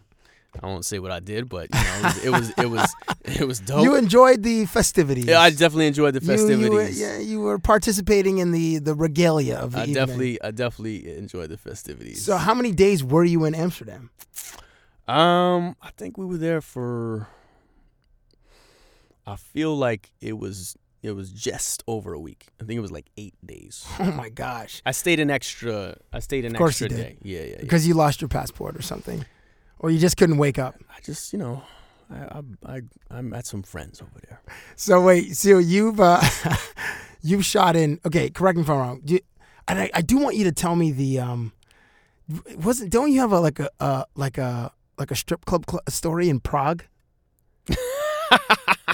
I 0.62 0.68
won't 0.68 0.86
say 0.86 1.00
what 1.00 1.12
I 1.12 1.20
did, 1.20 1.50
but 1.50 1.70
you 1.74 1.80
know, 1.82 2.00
it 2.00 2.04
was 2.04 2.24
it 2.24 2.30
was 2.32 2.50
it 2.58 2.66
was, 2.68 2.96
it 3.42 3.48
was 3.48 3.60
dope. 3.60 3.84
You 3.84 3.96
enjoyed 3.96 4.44
the 4.44 4.66
festivities. 4.66 5.26
yeah, 5.26 5.40
I 5.42 5.50
definitely 5.50 5.88
enjoyed 5.88 6.14
the 6.14 6.22
You- 6.22 6.32
You, 6.32 6.38
festivities. 6.38 6.70
were, 6.70 6.90
yeah, 6.90 7.18
you 7.20 7.40
were 7.42 7.60
participating 7.60 8.38
in 8.40 8.52
the 8.52 8.80
the 8.80 8.94
regalia 8.96 9.56
of 9.58 9.72
the 9.72 9.80
I 9.80 9.82
evening. 9.84 9.96
definitely, 9.96 10.42
I 10.42 10.52
definitely 10.52 11.18
enjoyed 11.18 11.50
the 11.50 11.58
festivities. 11.58 12.24
So, 12.24 12.38
how 12.38 12.54
many 12.54 12.72
days 12.72 13.04
were 13.04 13.24
you 13.26 13.46
in 13.46 13.56
Amsterdam? 13.56 14.10
Um, 15.08 15.76
I 15.82 15.90
think 15.98 16.18
we 16.18 16.26
were 16.26 16.38
there 16.38 16.62
for. 16.62 17.28
I 19.26 19.38
feel 19.38 19.76
like 19.78 20.12
it 20.22 20.38
was 20.38 20.76
it 21.04 21.12
was 21.12 21.30
just 21.32 21.84
over 21.88 22.14
a 22.14 22.20
week. 22.20 22.48
I 22.60 22.64
think 22.66 22.78
it 22.78 22.82
was 22.82 22.92
like 22.92 23.08
eight 23.18 23.36
days. 23.46 23.86
Oh 24.00 24.12
my 24.12 24.30
gosh! 24.30 24.82
I 24.86 24.92
stayed 24.92 25.20
an 25.20 25.30
extra. 25.30 25.98
I 26.12 26.20
stayed 26.20 26.46
an 26.46 26.54
Of 26.56 26.58
course 26.58 26.82
extra 26.82 26.90
you 26.90 26.96
did. 26.96 27.04
day. 27.04 27.18
Yeah, 27.22 27.40
yeah, 27.42 27.46
yeah. 27.52 27.62
Because 27.62 27.88
you 27.88 27.94
lost 27.94 28.22
your 28.22 28.30
passport 28.30 28.76
or 28.76 28.82
something, 28.82 29.24
or 29.80 29.90
you 29.92 30.00
just 30.00 30.18
couldn't 30.18 30.38
wake 30.38 30.58
up. 30.58 30.76
I 30.90 31.00
just, 31.02 31.34
you 31.34 31.40
know, 31.40 31.62
I, 32.10 32.16
I, 32.16 32.42
I, 32.78 32.82
I 33.12 33.22
met 33.22 33.46
some 33.46 33.64
friends 33.64 34.02
over 34.02 34.20
there. 34.28 34.42
So 34.76 35.02
wait, 35.02 35.36
so 35.36 35.58
you've 35.60 36.00
uh, 36.00 36.22
you've 37.22 37.46
shot 37.46 37.76
in. 37.76 38.00
Okay, 38.06 38.30
correct 38.30 38.58
me 38.58 38.64
if 38.64 38.70
I'm 38.70 38.78
wrong. 38.78 39.02
Do 39.06 39.14
you, 39.16 39.20
and 39.68 39.80
I, 39.80 39.90
I 39.94 40.02
do 40.02 40.18
want 40.18 40.36
you 40.36 40.44
to 40.46 40.52
tell 40.52 40.76
me 40.76 40.92
the 40.92 41.20
um, 41.20 41.52
wasn't 42.58 42.92
don't 42.92 43.12
you 43.12 43.20
have 43.20 43.32
a 43.32 43.40
like 43.40 43.60
a 43.60 43.70
uh, 43.80 44.04
like 44.16 44.38
a 44.38 44.72
like 44.98 45.12
a 45.12 45.16
strip 45.16 45.46
club 45.46 45.66
cl- 45.70 45.84
story 45.90 46.30
in 46.30 46.40
Prague? 46.40 46.84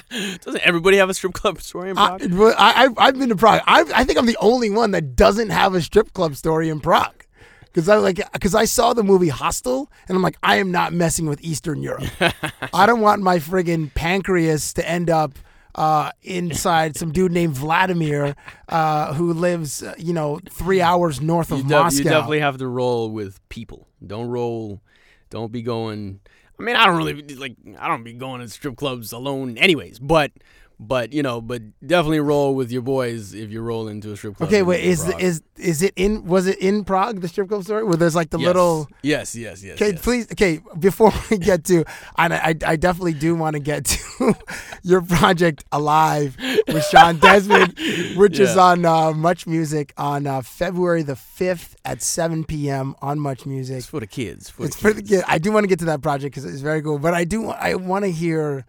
Doesn't 0.41 0.61
everybody 0.61 0.97
have 0.97 1.09
a 1.09 1.13
strip 1.13 1.33
club 1.33 1.61
story 1.61 1.91
in 1.91 1.97
I, 1.97 2.17
Prague? 2.17 2.53
I, 2.57 2.83
I've, 2.83 2.97
I've 2.97 3.19
been 3.19 3.29
to 3.29 3.35
Prague. 3.35 3.61
I, 3.65 3.85
I 3.93 4.03
think 4.03 4.17
I'm 4.17 4.25
the 4.25 4.37
only 4.39 4.69
one 4.69 4.91
that 4.91 5.15
doesn't 5.15 5.49
have 5.49 5.75
a 5.75 5.81
strip 5.81 6.13
club 6.13 6.35
story 6.35 6.69
in 6.69 6.79
Prague. 6.79 7.25
Because 7.65 7.87
I 7.87 7.97
like, 7.97 8.19
because 8.33 8.55
I 8.55 8.65
saw 8.65 8.93
the 8.93 9.03
movie 9.03 9.27
Hostel, 9.27 9.91
and 10.07 10.15
I'm 10.15 10.23
like, 10.23 10.37
I 10.41 10.55
am 10.55 10.71
not 10.71 10.91
messing 10.91 11.27
with 11.27 11.39
Eastern 11.41 11.83
Europe. 11.83 12.05
I 12.73 12.87
don't 12.87 13.01
want 13.01 13.21
my 13.21 13.37
friggin' 13.37 13.93
pancreas 13.93 14.73
to 14.73 14.89
end 14.89 15.11
up 15.11 15.37
uh, 15.75 16.11
inside 16.23 16.97
some 16.97 17.11
dude 17.11 17.31
named 17.31 17.53
Vladimir, 17.53 18.35
uh, 18.69 19.13
who 19.13 19.33
lives, 19.33 19.83
uh, 19.83 19.93
you 19.97 20.13
know, 20.13 20.39
three 20.49 20.81
hours 20.81 21.21
north 21.21 21.51
of 21.51 21.59
you, 21.59 21.63
def- 21.69 21.93
you 21.93 22.03
definitely 22.03 22.39
have 22.39 22.57
to 22.57 22.67
roll 22.67 23.11
with 23.11 23.39
people. 23.49 23.87
Don't 24.05 24.27
roll. 24.27 24.81
Don't 25.29 25.51
be 25.51 25.61
going. 25.61 26.19
I 26.59 26.63
mean, 26.63 26.75
I 26.75 26.85
don't 26.85 26.97
really 26.97 27.21
like. 27.35 27.55
I 27.77 27.87
don't 27.87 28.03
be 28.03 28.13
going 28.13 28.41
to 28.41 28.49
strip 28.49 28.75
clubs 28.75 29.11
alone, 29.11 29.57
anyways. 29.57 29.99
But, 29.99 30.31
but 30.79 31.11
you 31.11 31.21
know, 31.21 31.41
but 31.41 31.61
definitely 31.85 32.21
roll 32.21 32.55
with 32.55 32.71
your 32.71 32.81
boys 32.81 33.33
if 33.33 33.49
you 33.51 33.61
roll 33.61 33.87
into 33.89 34.11
a 34.13 34.17
strip 34.17 34.37
club. 34.37 34.47
okay, 34.47 34.61
wait, 34.61 34.83
is 34.83 35.03
Prague. 35.03 35.21
is 35.21 35.41
is 35.57 35.81
it 35.81 35.93
in? 35.97 36.25
Was 36.25 36.47
it 36.47 36.57
in 36.59 36.85
Prague? 36.85 37.19
The 37.19 37.27
strip 37.27 37.49
club 37.49 37.63
story 37.63 37.83
where 37.83 37.97
there's 37.97 38.15
like 38.15 38.29
the 38.29 38.39
Yes. 38.39 38.47
little. 38.47 38.87
Yes, 39.01 39.35
yes, 39.35 39.61
yes. 39.63 39.75
Okay, 39.75 39.91
yes. 39.91 40.01
please. 40.01 40.31
Okay, 40.31 40.61
before 40.79 41.11
we 41.29 41.37
get 41.37 41.65
to, 41.65 41.83
and 42.17 42.33
I, 42.33 42.55
I 42.65 42.75
definitely 42.77 43.13
do 43.13 43.35
want 43.35 43.55
to 43.55 43.59
get 43.59 43.85
to 43.85 44.33
your 44.83 45.01
project 45.01 45.65
Alive 45.71 46.37
with 46.67 46.85
Shawn 46.85 47.17
Desman, 47.25 48.15
which 48.15 48.39
is 48.39 48.55
on 48.55 48.85
uh, 48.85 49.11
Much 49.11 49.47
Music 49.47 49.93
on 49.97 50.25
uh, 50.27 50.41
February 50.41 51.03
the 51.03 51.15
fifth 51.17 51.75
at 51.83 52.01
seven 52.01 52.45
p.m. 52.45 52.95
on 53.01 53.19
Much 53.19 53.45
Music. 53.45 53.77
It's 53.79 53.85
for 53.85 53.99
the 53.99 54.07
kids. 54.07 54.49
For 54.49 54.65
It's 54.65 54.75
the 54.77 54.81
for 54.81 54.93
the 54.93 55.01
kids. 55.03 55.23
I 55.27 55.39
do 55.39 55.51
want 55.51 55.65
to 55.65 55.67
get 55.67 55.79
to 55.79 55.85
that 55.85 56.01
project 56.01 56.33
because 56.35 56.45
it's 56.45 56.61
very 56.61 56.81
cool. 56.81 56.99
But 56.99 57.13
I 57.13 57.25
do. 57.25 57.49
I 57.49 57.75
want 57.75 58.05
to 58.05 58.11
hear. 58.11 58.65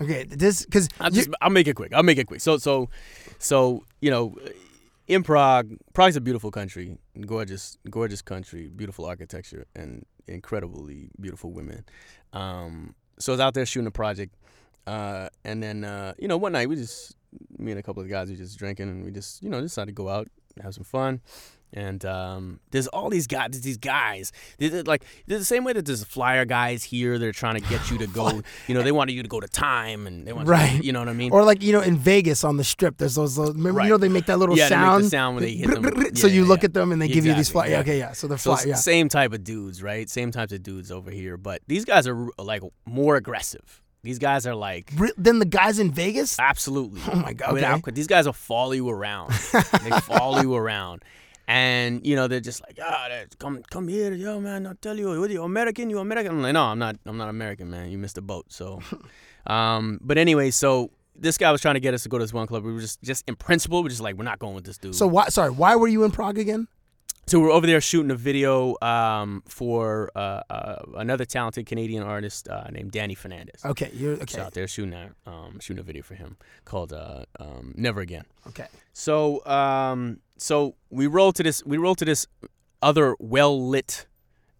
Okay, 0.00 0.24
this 0.24 0.64
because 0.64 0.88
I'll 0.98 1.10
I'll 1.40 1.50
make 1.50 1.68
it 1.68 1.74
quick. 1.74 1.92
I'll 1.92 2.02
make 2.02 2.18
it 2.18 2.26
quick. 2.26 2.40
So 2.40 2.56
so 2.56 2.88
so 3.38 3.84
you 4.00 4.10
know, 4.10 4.34
in 5.06 5.22
Prague, 5.22 5.76
Prague's 5.92 6.16
a 6.16 6.20
beautiful 6.20 6.50
country, 6.50 6.96
gorgeous 7.26 7.76
gorgeous 7.90 8.22
country, 8.22 8.68
beautiful 8.68 9.04
architecture, 9.04 9.66
and 9.76 10.06
incredibly 10.26 11.10
beautiful 11.20 11.52
women. 11.52 11.84
Um, 12.32 12.94
so 13.18 13.32
I 13.32 13.34
was 13.34 13.40
out 13.40 13.54
there 13.54 13.66
shooting 13.66 13.88
a 13.88 13.90
project, 13.90 14.34
uh, 14.86 15.28
and 15.44 15.62
then 15.62 15.84
uh, 15.84 16.14
you 16.18 16.28
know 16.28 16.38
one 16.38 16.52
night 16.52 16.68
we 16.68 16.76
just 16.76 17.16
me 17.58 17.72
and 17.72 17.78
a 17.78 17.82
couple 17.82 18.02
of 18.02 18.08
guys 18.08 18.28
we 18.28 18.36
just 18.36 18.58
drinking 18.58 18.88
and 18.88 19.04
we 19.04 19.10
just 19.10 19.42
you 19.42 19.50
know 19.50 19.60
decided 19.60 19.86
to 19.88 19.92
go 19.94 20.08
out 20.08 20.28
have 20.62 20.74
some 20.74 20.84
fun. 20.84 21.20
And 21.72 22.04
um, 22.04 22.58
there's 22.72 22.88
all 22.88 23.10
these 23.10 23.28
guys. 23.28 23.60
These 23.60 23.76
guys, 23.78 24.32
they're 24.58 24.82
like 24.82 25.04
they're 25.26 25.38
the 25.38 25.44
same 25.44 25.62
way 25.62 25.72
that 25.72 25.86
there's 25.86 26.02
flyer 26.02 26.44
guys 26.44 26.82
here. 26.82 27.16
They're 27.18 27.30
trying 27.30 27.60
to 27.60 27.68
get 27.68 27.90
you 27.90 27.98
to 27.98 28.06
go. 28.20 28.42
you 28.66 28.74
know, 28.74 28.82
they 28.82 28.90
wanted 28.90 29.12
you 29.12 29.22
to 29.22 29.28
go 29.28 29.38
to 29.38 29.46
time, 29.46 30.06
and 30.08 30.26
they 30.26 30.32
want 30.32 30.48
Right. 30.48 30.82
you 30.82 30.92
know 30.92 30.98
what 30.98 31.08
I 31.08 31.12
mean? 31.12 31.30
Or 31.32 31.44
like 31.44 31.62
you 31.62 31.72
know 31.72 31.80
in 31.80 31.96
Vegas 31.96 32.42
on 32.42 32.56
the 32.56 32.64
strip, 32.64 32.98
there's 32.98 33.14
those. 33.14 33.36
those 33.36 33.50
remember 33.54 33.78
Right. 33.78 33.84
you 33.84 33.90
know 33.90 33.98
they 33.98 34.08
make 34.08 34.26
that 34.26 34.38
little 34.38 34.56
Yeah, 34.56 34.68
they 34.68 34.74
make 34.76 34.84
the 34.84 34.90
sound. 34.90 35.10
sound 35.10 35.36
when 35.36 35.44
they 35.44 35.52
hit 35.54 35.70
them. 35.70 36.16
So 36.16 36.26
Yeah, 36.26 36.34
you 36.34 36.42
yeah, 36.42 36.48
look 36.48 36.64
at 36.64 36.74
them 36.74 36.90
and 36.90 37.00
they 37.00 37.06
give 37.08 37.24
you 37.24 37.34
these 37.34 37.48
Exactly, 37.50 37.52
fly. 37.52 37.66
Yeah, 37.68 37.80
okay, 37.80 37.98
yeah. 37.98 38.12
So 38.12 38.26
they're 38.26 38.38
So. 38.38 38.56
Yeah. 38.66 38.74
same 38.74 39.08
type 39.08 39.32
of 39.32 39.44
dudes, 39.44 39.80
right? 39.82 40.10
Same 40.10 40.32
types 40.32 40.52
of 40.52 40.62
dudes 40.64 40.90
over 40.90 41.10
here, 41.12 41.36
but 41.36 41.62
these 41.68 41.84
guys 41.84 42.08
are 42.08 42.28
like 42.38 42.62
more 42.84 43.14
aggressive. 43.16 43.80
These 44.02 44.18
guys 44.18 44.46
are 44.46 44.54
like 44.54 44.90
Re- 44.96 45.12
Then 45.18 45.38
the 45.40 45.44
guys 45.44 45.78
in 45.78 45.92
Vegas. 45.92 46.38
absolutely. 46.38 47.00
Oh 47.12 47.16
my 47.16 47.32
God, 47.34 47.52
Without- 47.52 47.78
okay. 47.80 47.90
these 47.92 48.06
guys 48.06 48.24
will 48.26 48.32
follow 48.32 48.72
you 48.72 48.88
around. 48.88 49.30
they 49.84 49.90
follow 50.00 50.40
you 50.42 50.54
around. 50.62 51.02
And 51.50 52.06
you 52.06 52.14
know 52.14 52.28
they're 52.28 52.38
just 52.38 52.62
like, 52.62 52.78
ah, 52.80 53.06
that- 53.08 53.36
come, 53.40 53.60
come 53.70 53.88
here, 53.88 54.12
yo, 54.12 54.40
man. 54.40 54.68
I'll 54.68 54.76
tell 54.76 54.96
you, 54.96 55.08
what 55.18 55.28
are 55.28 55.32
you 55.32 55.42
American? 55.42 55.90
You 55.90 55.98
American? 55.98 56.30
I'm 56.32 56.42
like, 56.42 56.52
no, 56.54 56.62
I'm 56.62 56.78
not. 56.78 56.94
I'm 57.04 57.16
not 57.16 57.28
American, 57.28 57.68
man. 57.70 57.90
You 57.90 57.98
missed 57.98 58.14
the 58.14 58.22
boat. 58.22 58.46
So, 58.50 58.80
um, 59.48 59.98
but 60.00 60.16
anyway, 60.16 60.52
so 60.52 60.92
this 61.16 61.36
guy 61.38 61.50
was 61.50 61.60
trying 61.60 61.74
to 61.74 61.80
get 61.80 61.92
us 61.92 62.04
to 62.04 62.08
go 62.08 62.18
to 62.18 62.24
this 62.24 62.32
one 62.32 62.46
club. 62.46 62.64
We 62.64 62.72
were 62.72 62.80
just, 62.80 63.02
just 63.02 63.24
in 63.28 63.34
principle, 63.34 63.82
we're 63.82 63.88
just 63.88 64.00
like, 64.00 64.14
we're 64.16 64.24
not 64.24 64.38
going 64.38 64.54
with 64.54 64.64
this 64.64 64.78
dude. 64.78 64.94
So 64.94 65.08
why? 65.08 65.26
Sorry, 65.28 65.50
why 65.50 65.74
were 65.74 65.88
you 65.88 66.04
in 66.04 66.12
Prague 66.12 66.38
again? 66.38 66.68
So 67.26 67.38
we're 67.38 67.52
over 67.52 67.66
there 67.66 67.80
shooting 67.80 68.10
a 68.10 68.16
video 68.16 68.76
um, 68.82 69.42
for 69.46 70.10
uh, 70.16 70.42
uh, 70.50 70.76
another 70.96 71.24
talented 71.24 71.66
Canadian 71.66 72.02
artist 72.02 72.48
uh, 72.48 72.64
named 72.70 72.90
Danny 72.90 73.14
Fernandes. 73.14 73.64
Okay, 73.64 73.90
you're 73.92 74.16
So 74.16 74.22
okay. 74.22 74.40
out 74.40 74.52
there 74.52 74.66
shooting 74.66 74.94
a 74.94 75.10
um, 75.30 75.60
shooting 75.60 75.80
a 75.80 75.84
video 75.84 76.02
for 76.02 76.14
him 76.14 76.36
called 76.64 76.92
uh, 76.92 77.24
um, 77.38 77.72
Never 77.76 78.00
Again. 78.00 78.24
Okay. 78.48 78.66
So 78.92 79.44
um, 79.46 80.18
so 80.40 80.74
we 80.88 81.06
roll 81.06 81.32
to 81.32 81.42
this 81.42 81.64
we 81.64 81.76
roll 81.76 81.94
to 81.94 82.04
this 82.04 82.26
other 82.82 83.14
well 83.18 83.68
lit 83.68 84.06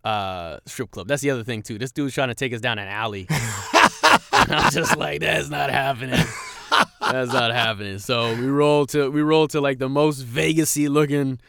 uh, 0.04 0.58
strip 0.66 0.90
club. 0.90 1.08
That's 1.08 1.22
the 1.22 1.30
other 1.30 1.44
thing 1.44 1.62
too. 1.62 1.78
This 1.78 1.92
dude's 1.92 2.14
trying 2.14 2.28
to 2.28 2.34
take 2.34 2.52
us 2.52 2.60
down 2.60 2.78
an 2.78 2.88
alley. 2.88 3.26
I'm 4.32 4.70
just 4.70 4.96
like 4.96 5.20
that's 5.20 5.48
not 5.48 5.70
happening. 5.70 6.24
That's 7.00 7.32
not 7.32 7.52
happening. 7.52 7.98
So 7.98 8.34
we 8.34 8.46
roll 8.46 8.86
to 8.86 9.10
we 9.10 9.22
roll 9.22 9.48
to 9.48 9.60
like 9.60 9.78
the 9.78 9.88
most 9.88 10.24
Vegasy 10.24 10.88
looking 10.88 11.40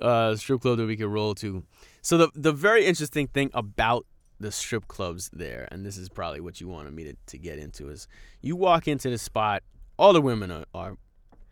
uh, 0.00 0.36
strip 0.36 0.60
club 0.60 0.78
that 0.78 0.86
we 0.86 0.96
could 0.96 1.08
roll 1.08 1.34
to. 1.36 1.64
So 2.02 2.18
the 2.18 2.30
the 2.34 2.52
very 2.52 2.86
interesting 2.86 3.26
thing 3.26 3.50
about 3.54 4.06
the 4.38 4.50
strip 4.50 4.88
clubs 4.88 5.30
there, 5.32 5.68
and 5.70 5.84
this 5.84 5.96
is 5.96 6.08
probably 6.08 6.40
what 6.40 6.60
you 6.60 6.68
wanted 6.68 6.94
me 6.94 7.04
to, 7.04 7.14
to 7.26 7.38
get 7.38 7.58
into, 7.58 7.88
is 7.90 8.08
you 8.40 8.56
walk 8.56 8.88
into 8.88 9.10
the 9.10 9.18
spot, 9.18 9.62
all 9.98 10.14
the 10.14 10.20
women 10.22 10.50
are, 10.50 10.64
are 10.74 10.96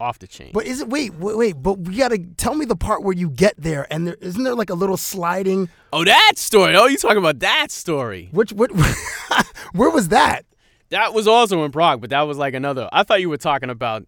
off 0.00 0.18
the 0.18 0.26
chain. 0.26 0.50
But 0.52 0.66
is 0.66 0.80
it 0.80 0.88
wait, 0.88 1.14
wait, 1.14 1.36
wait? 1.36 1.52
But 1.62 1.78
we 1.80 1.96
gotta 1.96 2.18
tell 2.36 2.54
me 2.54 2.64
the 2.64 2.76
part 2.76 3.02
where 3.02 3.14
you 3.14 3.28
get 3.30 3.54
there, 3.58 3.86
and 3.92 4.06
there 4.06 4.16
isn't 4.20 4.42
there 4.42 4.54
like 4.54 4.70
a 4.70 4.74
little 4.74 4.96
sliding. 4.96 5.68
oh, 5.92 6.04
that 6.04 6.32
story! 6.36 6.76
Oh, 6.76 6.86
you 6.86 6.96
talking 6.98 7.18
about 7.18 7.40
that 7.40 7.70
story? 7.70 8.28
Which 8.32 8.52
what? 8.52 8.70
where 9.72 9.90
was 9.90 10.08
that? 10.08 10.44
That 10.90 11.12
was 11.12 11.26
also 11.28 11.64
in 11.64 11.72
Prague, 11.72 12.00
but 12.00 12.10
that 12.10 12.22
was 12.22 12.38
like 12.38 12.54
another. 12.54 12.88
I 12.92 13.02
thought 13.02 13.20
you 13.20 13.28
were 13.28 13.36
talking 13.36 13.68
about, 13.70 14.06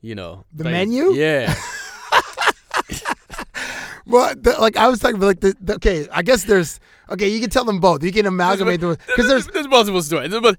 you 0.00 0.14
know, 0.14 0.44
The 0.52 0.64
like- 0.64 0.72
menu? 0.72 1.12
Yeah. 1.14 1.54
well, 4.06 4.34
the, 4.34 4.52
like 4.60 4.76
I 4.76 4.88
was 4.88 5.00
talking 5.00 5.16
about, 5.16 5.26
like 5.26 5.40
the, 5.40 5.56
the 5.60 5.74
okay. 5.74 6.08
I 6.12 6.22
guess 6.22 6.44
there's 6.44 6.80
okay. 7.10 7.28
You 7.28 7.40
can 7.40 7.50
tell 7.50 7.64
them 7.64 7.80
both. 7.80 8.02
You 8.02 8.12
can 8.12 8.26
amalgamate 8.26 8.80
them 8.80 8.96
because 9.06 9.28
there's 9.28 9.46
there's 9.48 9.68
multiple 9.68 10.02
stories. 10.02 10.30
But 10.30 10.58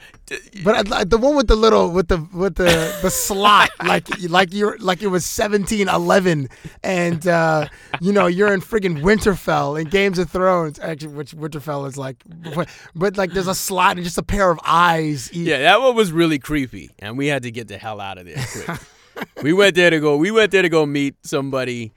but 0.64 0.94
I'd 0.94 1.10
the 1.10 1.18
one 1.18 1.36
with 1.36 1.48
the 1.48 1.56
little 1.56 1.90
with 1.92 2.08
the 2.08 2.26
with 2.34 2.56
the 2.56 2.98
the 3.02 3.10
slot 3.10 3.70
like 3.84 4.08
like 4.30 4.54
you're 4.54 4.78
like 4.80 5.02
it 5.02 5.08
was 5.08 5.26
seventeen 5.26 5.90
eleven 5.90 6.50
and 6.84 7.28
uh, 7.28 7.68
you 8.00 8.14
know 8.14 8.28
you're 8.28 8.54
in 8.54 8.62
friggin' 8.62 9.02
Winterfell 9.02 9.80
in 9.80 9.90
Games 9.90 10.20
of 10.20 10.30
Thrones 10.30 10.80
actually 10.80 11.14
which 11.14 11.36
Winterfell 11.36 11.88
is 11.88 11.98
like 11.98 12.18
but, 12.56 12.70
but 12.96 13.18
like 13.18 13.32
there's 13.34 13.48
a 13.48 13.56
slot 13.56 13.98
and 13.98 14.06
just 14.06 14.18
a 14.18 14.24
pair 14.24 14.50
of 14.50 14.60
eyes. 14.66 15.32
Yeah, 15.34 15.60
that 15.60 15.82
one 15.82 15.96
was 15.96 16.12
really 16.12 16.40
creepy, 16.40 16.92
and 17.00 17.18
we 17.18 17.28
had 17.28 17.44
to 17.44 17.52
get 17.52 17.68
the 17.68 17.78
hell 17.78 18.00
out 18.00 18.18
of 18.18 18.26
there 18.26 18.80
we 19.44 19.54
went 19.54 19.76
there 19.76 19.90
to 19.90 20.00
go. 20.00 20.18
We 20.18 20.32
went 20.32 20.52
there 20.52 20.62
to 20.62 20.70
go 20.70 20.86
meet 20.86 21.16
somebody. 21.26 21.94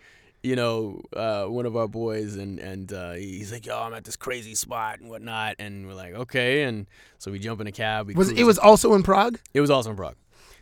You 0.47 0.55
know, 0.55 1.01
uh, 1.13 1.47
one 1.47 1.67
of 1.67 1.77
our 1.77 1.89
boys, 1.89 2.37
and 2.37 2.61
and 2.61 2.93
uh, 2.93 3.13
he's 3.15 3.51
like, 3.51 3.67
"Yo, 3.67 3.77
I'm 3.77 3.93
at 3.95 4.05
this 4.05 4.15
crazy 4.17 4.55
spot 4.55 5.01
and 5.01 5.09
whatnot," 5.11 5.57
and 5.59 5.87
we're 5.89 5.95
like, 5.95 6.15
"Okay," 6.15 6.63
and 6.63 6.87
so 7.19 7.33
we 7.33 7.41
jump 7.41 7.61
in 7.61 7.67
a 7.67 7.73
cab. 7.73 8.07
We 8.07 8.15
Was 8.15 8.31
it 8.31 8.45
was 8.45 8.57
also 8.59 8.95
in 8.95 9.03
Prague? 9.03 9.41
It 9.55 9.61
was 9.61 9.71
also 9.71 9.91
in 9.91 9.97
Prague. 9.97 10.15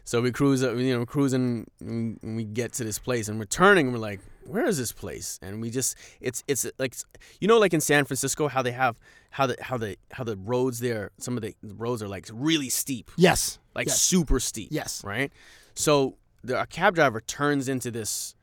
So 0.07 0.23
we 0.23 0.33
cruise, 0.33 0.63
uh, 0.65 0.75
you 0.75 0.97
know, 0.99 1.05
cruising, 1.05 1.67
and 1.81 2.19
we 2.23 2.45
get 2.45 2.73
to 2.75 2.85
this 2.85 2.99
place, 2.99 3.29
and 3.29 3.39
we're 3.39 3.45
turning, 3.45 3.87
and 3.89 3.95
we're 3.95 4.01
like, 4.01 4.21
"Where 4.47 4.67
is 4.67 4.79
this 4.79 4.91
place?" 4.93 5.39
And 5.43 5.61
we 5.61 5.69
just, 5.71 5.97
it's, 6.21 6.43
it's 6.49 6.67
like, 6.79 6.95
you 7.41 7.47
know, 7.49 7.59
like 7.59 7.75
in 7.75 7.81
San 7.83 8.07
Francisco, 8.07 8.49
how 8.49 8.63
they 8.63 8.73
have, 8.73 8.97
how 9.31 9.47
the, 9.47 9.57
how 9.61 9.77
the, 9.77 9.97
how 10.13 10.25
the 10.25 10.37
roads 10.39 10.81
there, 10.81 11.11
some 11.19 11.37
of 11.37 11.43
the 11.43 11.55
roads 11.63 12.03
are 12.03 12.09
like 12.09 12.27
really 12.33 12.71
steep, 12.71 13.11
Yes. 13.17 13.59
like 13.75 13.89
Yes. 13.89 14.01
super 14.01 14.41
steep. 14.41 14.69
Yes. 14.71 15.03
Right. 15.05 15.31
So 15.75 16.17
the 16.43 16.57
our 16.57 16.67
cab 16.67 16.95
driver 16.95 17.21
turns 17.21 17.69
into 17.69 17.91
this, 17.91 18.34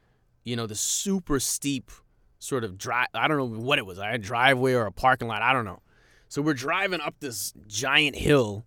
you 0.44 0.56
know, 0.56 0.68
the 0.68 0.76
super 0.76 1.40
steep 1.40 1.92
sort 2.40 2.64
of 2.64 2.78
drive. 2.78 3.08
I 3.14 3.28
don't 3.28 3.38
know 3.38 3.60
what 3.60 3.80
it 3.80 3.86
was, 3.86 3.98
a 4.00 4.18
driveway 4.18 4.74
or 4.74 4.86
a 4.86 4.92
parking 4.92 5.28
lot. 5.28 5.42
I 5.42 5.54
don't 5.54 5.66
know. 5.66 5.82
So 6.28 6.42
we're 6.42 6.54
driving 6.54 7.02
up 7.02 7.16
this 7.20 7.54
giant 7.68 8.16
hill, 8.16 8.66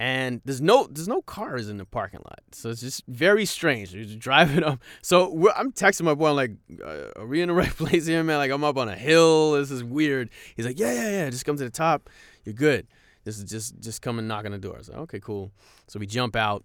and 0.00 0.40
there's 0.44 0.60
no 0.60 0.88
there's 0.90 1.08
no 1.08 1.22
cars 1.22 1.68
in 1.68 1.76
the 1.76 1.84
parking 1.84 2.20
lot. 2.20 2.40
So 2.52 2.70
it's 2.70 2.80
just 2.80 3.04
very 3.06 3.44
strange. 3.44 3.92
We're 3.94 4.04
just 4.04 4.18
driving 4.18 4.64
up. 4.64 4.80
So 5.02 5.50
I'm 5.54 5.72
texting 5.72 6.02
my 6.02 6.14
boy. 6.14 6.30
I'm 6.30 6.36
like, 6.36 6.52
uh, 6.82 7.20
"Are 7.20 7.26
we 7.26 7.40
in 7.40 7.48
the 7.48 7.54
right 7.54 7.68
place 7.76 8.06
here, 8.06 8.22
man? 8.24 8.38
Like 8.38 8.50
I'm 8.50 8.64
up 8.64 8.76
on 8.76 8.88
a 8.88 8.96
hill. 8.96 9.52
This 9.52 9.70
is 9.70 9.84
weird." 9.84 10.30
He's 10.56 10.66
like, 10.66 10.78
"Yeah, 10.78 10.92
yeah, 10.92 11.10
yeah. 11.10 11.30
Just 11.30 11.44
come 11.44 11.56
to 11.56 11.64
the 11.64 11.70
top. 11.70 12.08
You're 12.44 12.54
good. 12.54 12.86
This 13.24 13.38
is 13.38 13.44
just 13.44 13.78
just 13.78 14.02
come 14.02 14.18
and 14.18 14.26
knock 14.26 14.44
on 14.46 14.52
the 14.52 14.58
door." 14.58 14.74
I 14.74 14.78
was 14.78 14.88
like, 14.88 14.98
"Okay, 14.98 15.20
cool." 15.20 15.52
So 15.86 15.98
we 16.00 16.06
jump 16.06 16.34
out. 16.34 16.64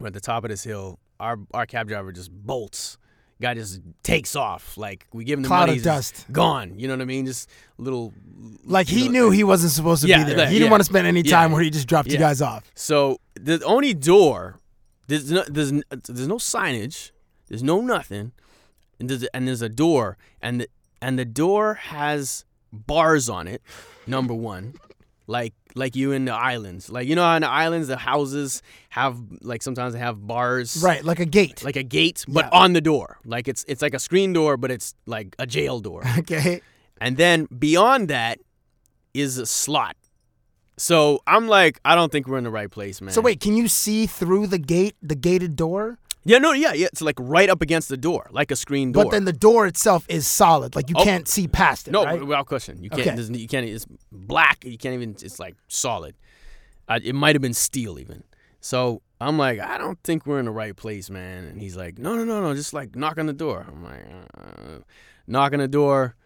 We're 0.00 0.08
at 0.08 0.12
the 0.12 0.20
top 0.20 0.44
of 0.44 0.50
this 0.50 0.64
hill. 0.64 0.98
Our 1.20 1.38
our 1.54 1.66
cab 1.66 1.88
driver 1.88 2.12
just 2.12 2.30
bolts. 2.30 2.98
Guy 3.40 3.52
just 3.54 3.80
takes 4.02 4.34
off. 4.34 4.78
Like 4.78 5.06
we 5.12 5.24
give 5.24 5.38
him 5.38 5.42
the 5.42 5.48
Cloud 5.48 5.66
money, 5.68 5.78
of 5.78 5.84
dust. 5.84 6.24
gone. 6.32 6.78
You 6.78 6.88
know 6.88 6.94
what 6.94 7.02
I 7.02 7.04
mean? 7.06 7.26
Just 7.26 7.50
little. 7.76 8.14
Like 8.64 8.86
he 8.88 9.06
know, 9.08 9.12
knew 9.12 9.30
he 9.30 9.44
wasn't 9.44 9.72
supposed 9.72 10.02
to 10.02 10.08
Yeah, 10.08 10.18
be 10.18 10.24
there. 10.24 10.36
that- 10.36 10.48
he 10.48 10.54
didn't 10.54 10.66
yeah. 10.66 10.70
want 10.70 10.80
to 10.80 10.84
spend 10.84 11.06
any 11.06 11.22
time 11.22 11.50
Yeah. 11.50 11.54
where 11.54 11.62
he 11.64 11.70
just 11.70 11.86
dropped 11.86 12.10
you 12.10 12.18
guys 12.18 12.40
off. 12.40 12.64
So 12.74 13.18
the 13.34 13.62
only 13.64 13.92
door, 13.92 14.58
there's 15.08 15.30
no, 15.30 15.44
there's 15.48 15.70
there's 15.70 16.28
no 16.28 16.36
signage, 16.36 17.10
there's 17.48 17.62
no 17.62 17.80
nothing, 17.82 18.32
and 18.98 19.10
there's 19.10 19.24
and 19.34 19.46
there's 19.46 19.62
a 19.62 19.68
door, 19.68 20.16
and 20.40 20.62
the, 20.62 20.68
and 21.02 21.18
the 21.18 21.24
door 21.26 21.74
has 21.74 22.44
bars 22.72 23.28
on 23.28 23.46
it. 23.48 23.60
Number 24.06 24.32
one, 24.34 24.74
like 25.26 25.54
like 25.74 25.96
you 25.96 26.12
in 26.12 26.24
the 26.24 26.32
islands, 26.34 26.88
like 26.90 27.06
you 27.08 27.14
know 27.16 27.24
on 27.24 27.42
the 27.42 27.48
islands 27.48 27.88
the 27.88 27.96
houses 27.96 28.62
have 28.90 29.18
like 29.42 29.62
sometimes 29.62 29.92
they 29.94 29.98
have 30.00 30.26
bars, 30.26 30.80
Right, 30.82 31.02
like 31.04 31.20
a 31.20 31.26
gate. 31.26 31.64
like 31.64 31.76
a 31.76 31.82
gate, 31.82 32.24
but 32.28 32.44
Yeah. 32.46 32.58
on 32.60 32.72
the 32.72 32.80
door, 32.80 33.18
like 33.24 33.48
it's 33.48 33.64
it's 33.68 33.82
like 33.82 33.94
a 33.94 33.98
screen 33.98 34.32
door, 34.32 34.56
but 34.56 34.70
it's 34.70 34.94
like 35.06 35.34
a 35.38 35.46
jail 35.46 35.80
door. 35.80 36.02
okay. 36.18 36.60
And 37.00 37.16
then 37.16 37.46
beyond 37.58 38.08
that 38.08 38.38
is 39.14 39.38
a 39.38 39.46
slot. 39.46 39.96
So 40.78 41.20
I'm 41.26 41.48
like, 41.48 41.80
I 41.84 41.94
don't 41.94 42.12
think 42.12 42.28
we're 42.28 42.38
in 42.38 42.44
the 42.44 42.50
right 42.50 42.70
place, 42.70 43.00
man. 43.00 43.12
So 43.12 43.20
wait, 43.20 43.40
can 43.40 43.56
you 43.56 43.66
see 43.68 44.06
through 44.06 44.46
the 44.48 44.58
gate, 44.58 44.94
the 45.02 45.14
gated 45.14 45.56
door? 45.56 45.98
Yeah, 46.28 46.38
no, 46.38 46.52
yeah, 46.52 46.72
yeah. 46.72 46.86
It's 46.86 47.00
like 47.00 47.14
right 47.20 47.48
up 47.48 47.62
against 47.62 47.88
the 47.88 47.96
door, 47.96 48.28
like 48.32 48.50
a 48.50 48.56
screen 48.56 48.90
door. 48.90 49.04
But 49.04 49.10
then 49.12 49.24
the 49.26 49.32
door 49.32 49.66
itself 49.66 50.04
is 50.08 50.26
solid. 50.26 50.74
Like 50.74 50.90
you 50.90 50.96
Oh. 50.98 51.04
can't 51.04 51.28
see 51.28 51.46
past 51.46 51.86
it. 51.86 51.92
no, 51.92 52.04
right? 52.04 52.20
without 52.20 52.46
question, 52.46 52.82
you 52.82 52.90
can't. 52.90 53.18
Okay. 53.18 53.38
You 53.38 53.46
can't. 53.46 53.64
It's 53.66 53.86
black. 54.10 54.64
You 54.64 54.76
can't 54.76 54.94
even. 54.94 55.10
It's 55.22 55.38
like 55.38 55.54
solid. 55.68 56.16
Uh, 56.88 56.98
it 57.02 57.14
might 57.14 57.34
have 57.36 57.42
been 57.42 57.54
steel 57.54 57.98
even. 58.00 58.24
So 58.60 59.02
I'm 59.20 59.38
like, 59.38 59.60
I 59.60 59.78
don't 59.78 59.98
think 60.02 60.26
we're 60.26 60.40
in 60.40 60.46
the 60.46 60.50
right 60.50 60.74
place, 60.74 61.08
man. 61.10 61.44
And 61.44 61.60
he's 61.60 61.76
like, 61.76 61.96
No, 61.98 62.16
no, 62.16 62.24
no, 62.24 62.40
no. 62.40 62.54
Just 62.54 62.72
like 62.74 62.96
knock 62.96 63.18
on 63.18 63.26
the 63.26 63.32
door. 63.32 63.64
I'm 63.68 63.84
like, 63.84 64.04
uh, 64.36 64.78
knock 65.28 65.52
on 65.52 65.60
the 65.60 65.68
door. 65.68 66.16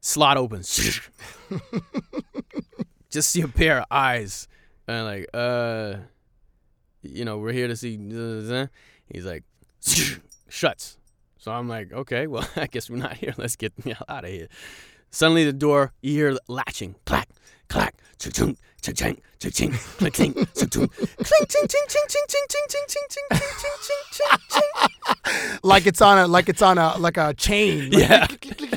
Slot 0.00 0.36
opens. 0.36 1.00
Just 3.10 3.30
see 3.30 3.42
a 3.42 3.48
pair 3.48 3.78
of 3.80 3.84
eyes, 3.90 4.48
and 4.88 5.04
like, 5.04 5.28
uh, 5.34 5.96
you 7.02 7.24
know, 7.24 7.38
we're 7.38 7.52
here 7.52 7.68
to 7.68 7.76
see. 7.76 7.96
He's 9.12 9.26
like, 9.26 9.44
shuts. 10.48 10.96
So 11.38 11.52
I'm 11.52 11.68
like, 11.68 11.92
okay, 11.92 12.26
well, 12.26 12.48
I 12.56 12.66
guess 12.66 12.88
we're 12.88 12.96
not 12.96 13.14
here. 13.14 13.34
Let's 13.36 13.56
get 13.56 13.76
the 13.76 13.94
hell 13.94 14.06
out 14.08 14.24
of 14.24 14.30
here. 14.30 14.48
Suddenly, 15.10 15.44
the 15.44 15.52
door, 15.52 15.92
you 16.00 16.12
hear 16.12 16.36
latching, 16.48 16.94
clack, 17.04 17.28
clack, 17.68 17.96
cha-chung, 18.18 18.56
cha-ching, 18.80 19.20
cha-ching, 19.38 19.72
click-ting, 19.72 20.32
cha-chung, 20.32 20.88
clink, 20.88 21.48
ting, 21.48 21.66
ting, 21.68 21.86
ting, 21.88 22.06
ting, 22.08 22.26
ting, 22.28 22.46
ting, 22.48 22.66
ting, 22.68 22.86
ting, 22.88 23.06
ting, 23.10 23.26
ting, 23.28 23.50
ting, 23.60 23.76
ting, 23.82 24.38
ting, 24.48 24.62
ting. 25.28 25.58
like 25.62 25.86
it's 25.86 26.00
on 26.00 26.18
a 26.18 26.26
like 26.26 26.48
it's 26.48 26.62
on 26.62 26.78
a 26.78 26.96
like 26.96 27.18
a 27.18 27.34
chain. 27.34 27.90
Like, 27.90 28.00
Yeah. 28.00 28.26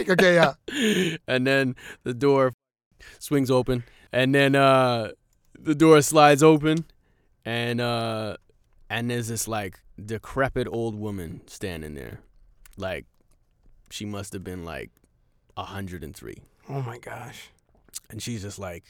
Okay, 0.09 0.35
yeah. 0.35 1.17
and 1.27 1.47
then 1.47 1.75
the 2.03 2.13
door 2.13 2.53
swings 3.19 3.49
open, 3.49 3.83
and 4.11 4.35
then 4.35 4.55
uh, 4.55 5.11
the 5.57 5.73
door 5.73 6.01
slides 6.01 6.43
open, 6.43 6.85
and 7.45 7.79
uh, 7.79 8.35
and 8.89 9.09
there's 9.09 9.29
this 9.29 9.47
like 9.47 9.79
decrepit 10.03 10.67
old 10.69 10.95
woman 10.95 11.41
standing 11.47 11.95
there, 11.95 12.19
like 12.77 13.05
she 13.89 14.05
must 14.05 14.33
have 14.33 14.43
been 14.43 14.65
like 14.65 14.91
a 15.57 15.65
Oh 16.69 16.81
my 16.81 16.97
gosh. 16.97 17.49
and 18.09 18.21
she's 18.21 18.41
just 18.41 18.59
like, 18.59 18.83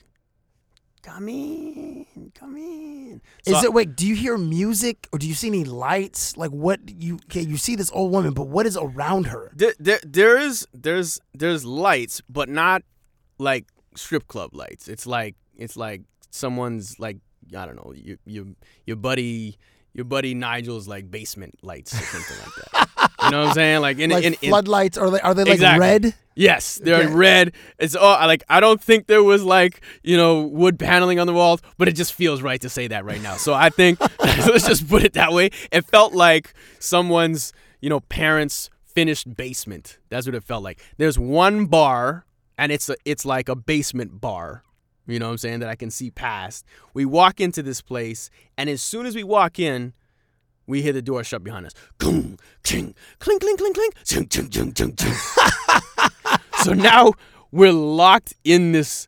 "Come 1.03 1.29
in, 1.29 2.31
come 2.33 2.55
in." 2.57 3.21
Is 3.45 3.59
So 3.59 3.65
it 3.65 3.73
wait? 3.73 3.95
Do 3.95 4.07
you 4.07 4.15
hear 4.15 4.37
music 4.37 5.07
or 5.13 5.19
do 5.19 5.27
you 5.27 5.33
see 5.35 5.47
any 5.47 5.63
lights? 5.63 6.35
Like 6.37 6.51
what 6.51 6.79
you 6.87 7.15
okay? 7.25 7.41
You 7.41 7.57
see 7.57 7.75
this 7.75 7.91
old 7.93 8.11
woman, 8.11 8.33
but 8.33 8.47
what 8.47 8.65
is 8.65 8.77
around 8.77 9.27
her? 9.27 9.51
there, 9.55 9.73
there, 9.79 9.99
there 10.05 10.37
is 10.37 10.67
there's 10.73 11.19
there's 11.33 11.65
lights, 11.65 12.21
but 12.29 12.49
not 12.49 12.81
like 13.37 13.65
strip 13.95 14.27
club 14.27 14.55
lights. 14.55 14.87
It's 14.87 15.05
like 15.05 15.35
it's 15.57 15.77
like 15.77 16.01
someone's 16.31 16.99
like 16.99 17.17
I 17.55 17.65
don't 17.65 17.75
know 17.75 17.93
your 17.95 18.17
your 18.25 18.45
your 18.85 18.95
buddy 18.95 19.57
your 19.95 20.05
buddy 20.05 20.35
Nigel's 20.35 20.87
like 20.87 21.09
basement 21.09 21.55
lights 21.63 21.93
or 21.93 22.03
something 22.03 22.37
like 22.37 22.55
that. 22.71 23.09
You 23.23 23.31
know 23.31 23.39
what 23.39 23.47
I'm 23.47 23.53
saying? 23.55 23.81
Like 23.81 23.97
in 23.97 24.09
Like 24.17 24.23
in, 24.25 24.33
in 24.41 24.49
floodlights? 24.49 24.97
Are 24.99 25.09
they 25.09 25.19
are 25.21 25.33
they 25.33 25.43
like 25.45 25.53
Exactly. 25.53 25.79
red? 25.79 26.13
Yes, 26.35 26.75
they're 26.83 27.05
Okay. 27.05 27.13
red. 27.15 27.53
It's 27.79 27.95
all 27.95 28.17
like 28.27 28.43
I 28.49 28.59
don't 28.59 28.81
think 28.81 29.07
there 29.07 29.23
was 29.23 29.41
like 29.43 29.81
you 30.03 30.17
know 30.17 30.41
wood 30.41 30.77
paneling 30.77 31.17
on 31.19 31.25
the 31.27 31.33
walls, 31.33 31.61
but 31.77 31.87
it 31.87 31.93
just 31.93 32.13
feels 32.13 32.41
right 32.43 32.59
to 32.61 32.69
say 32.69 32.87
that 32.89 33.05
right 33.05 33.21
now. 33.21 33.37
So 33.37 33.53
I 33.53 33.69
think 33.69 33.99
let's 34.19 34.67
just 34.67 34.87
put 34.87 35.03
it 35.03 35.13
that 35.13 35.31
way. 35.31 35.49
It 35.71 35.85
felt 35.85 36.13
like 36.13 36.53
someone's 36.79 37.53
you 37.81 37.89
know 37.89 38.01
parents' 38.01 38.69
finished 38.83 39.35
basement. 39.35 39.97
That's 40.09 40.25
what 40.27 40.35
it 40.35 40.43
felt 40.43 40.63
like. 40.63 40.81
There's 40.97 41.17
one 41.17 41.67
bar, 41.67 42.25
and 42.57 42.71
it's 42.71 42.89
a, 42.89 42.95
it's 43.05 43.25
like 43.25 43.47
a 43.49 43.55
basement 43.55 44.19
bar. 44.19 44.63
You 45.07 45.19
know 45.19 45.27
what 45.27 45.31
I'm 45.33 45.37
saying 45.37 45.59
that 45.59 45.69
I 45.69 45.75
can 45.75 45.91
see 45.91 46.09
past. 46.11 46.65
We 46.93 47.05
walk 47.05 47.39
into 47.39 47.61
this 47.61 47.81
place, 47.81 48.29
and 48.57 48.69
as 48.69 48.81
soon 48.81 49.05
as 49.05 49.15
we 49.15 49.23
walk 49.23 49.59
in, 49.59 49.93
we 50.67 50.81
hear 50.81 50.93
the 50.93 51.01
door 51.01 51.23
shut 51.23 51.43
behind 51.43 51.65
us. 51.67 51.73
Boom, 51.99 52.37
ching, 52.63 52.95
clink, 53.19 53.41
clink, 53.41 53.59
clink, 53.59 53.75
clink, 53.75 53.93
ching, 54.03 54.27
ching, 54.27 54.49
ching, 54.49 54.73
ching, 54.73 54.95
ching. 54.95 55.13
so 56.63 56.73
now 56.73 57.13
we're 57.51 57.71
locked 57.71 58.33
in 58.43 58.71
this 58.71 59.07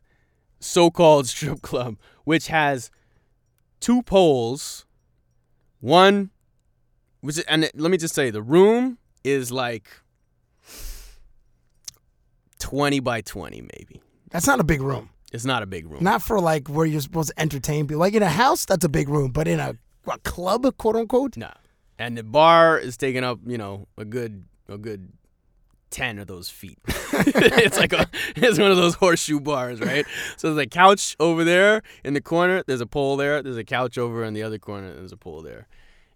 so-called 0.60 1.26
strip 1.26 1.62
club, 1.62 1.96
which 2.24 2.46
has 2.46 2.90
two 3.80 4.02
poles. 4.02 4.86
One, 5.80 6.30
which 7.22 7.42
and 7.48 7.64
it- 7.64 7.78
let 7.78 7.90
me 7.90 7.96
just 7.98 8.14
say, 8.14 8.30
the 8.30 8.42
room 8.42 8.98
is 9.24 9.50
like 9.50 9.88
twenty 12.60 13.00
by 13.00 13.20
twenty, 13.20 13.60
maybe. 13.62 14.00
That's 14.30 14.46
not 14.46 14.60
a 14.60 14.64
big 14.64 14.80
room. 14.80 15.10
It's 15.32 15.44
not 15.44 15.62
a 15.62 15.66
big 15.66 15.86
room. 15.90 16.02
Not 16.02 16.22
for 16.22 16.40
like 16.40 16.68
where 16.68 16.86
you're 16.86 17.00
supposed 17.00 17.30
to 17.30 17.40
entertain 17.40 17.86
people. 17.86 18.00
Like 18.00 18.14
in 18.14 18.22
a 18.22 18.28
house, 18.30 18.64
that's 18.64 18.84
a 18.84 18.88
big 18.88 19.08
room, 19.08 19.30
but 19.30 19.46
in 19.46 19.60
a, 19.60 19.74
a 20.10 20.18
club, 20.20 20.66
quote 20.78 20.96
unquote. 20.96 21.36
No. 21.36 21.50
And 21.98 22.16
the 22.16 22.22
bar 22.22 22.78
is 22.78 22.96
taking 22.96 23.24
up, 23.24 23.38
you 23.46 23.58
know, 23.58 23.88
a 23.98 24.04
good 24.04 24.44
a 24.68 24.78
good 24.78 25.12
ten 25.90 26.18
of 26.18 26.26
those 26.28 26.48
feet. 26.48 26.78
it's 26.86 27.78
like 27.78 27.92
a 27.92 28.06
it's 28.36 28.58
one 28.58 28.70
of 28.70 28.76
those 28.76 28.94
horseshoe 28.94 29.40
bars, 29.40 29.80
right? 29.80 30.06
So 30.36 30.54
there's 30.54 30.66
a 30.66 30.68
couch 30.68 31.16
over 31.18 31.44
there 31.44 31.82
in 32.04 32.14
the 32.14 32.20
corner, 32.20 32.62
there's 32.66 32.80
a 32.80 32.86
pole 32.86 33.16
there, 33.16 33.42
there's 33.42 33.56
a 33.56 33.64
couch 33.64 33.98
over 33.98 34.24
in 34.24 34.32
the 34.34 34.42
other 34.42 34.58
corner, 34.58 34.94
there's 34.94 35.12
a 35.12 35.16
pole 35.16 35.42
there. 35.42 35.66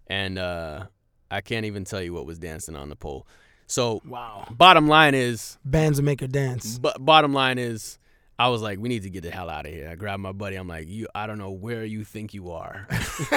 And 0.07 0.39
uh 0.39 0.87
I 1.31 1.41
can't 1.41 1.65
even 1.67 1.85
tell 1.85 2.03
you 2.03 2.13
what 2.13 2.27
was 2.27 2.39
dancing 2.39 2.77
on 2.77 2.89
the 2.91 2.97
pole. 2.97 3.27
So 3.67 4.03
Wow. 4.07 4.47
bottom 4.51 4.87
line 4.87 5.15
is, 5.15 5.59
Bands 5.65 6.01
make 6.03 6.21
her 6.21 6.27
dance. 6.27 6.79
but 6.79 7.03
bottom 7.05 7.33
line 7.33 7.59
is, 7.59 7.99
I 8.39 8.49
was 8.49 8.63
like, 8.63 8.79
we 8.79 8.89
need 8.89 9.03
to 9.03 9.11
get 9.11 9.23
the 9.23 9.31
hell 9.31 9.49
out 9.49 9.67
of 9.67 9.73
here. 9.73 9.89
I 9.89 9.95
grabbed 9.95 10.23
my 10.23 10.33
buddy. 10.33 10.57
I'm 10.57 10.69
like, 10.69 10.89
you, 10.89 11.07
I 11.15 11.27
don't 11.27 11.39
know 11.39 11.51
where 11.51 11.85
you 11.85 12.05
think 12.05 12.35
you 12.35 12.51
are, 12.51 12.87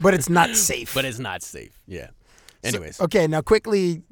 But 0.00 0.14
it's 0.14 0.28
not 0.28 0.54
safe. 0.54 0.94
but 0.94 1.04
it's 1.04 1.18
not 1.18 1.42
safe. 1.42 1.80
Yeah. 1.86 2.08
Anyways. 2.64 3.00
Okay, 3.00 3.26
now 3.26 3.42
quickly, 3.42 4.02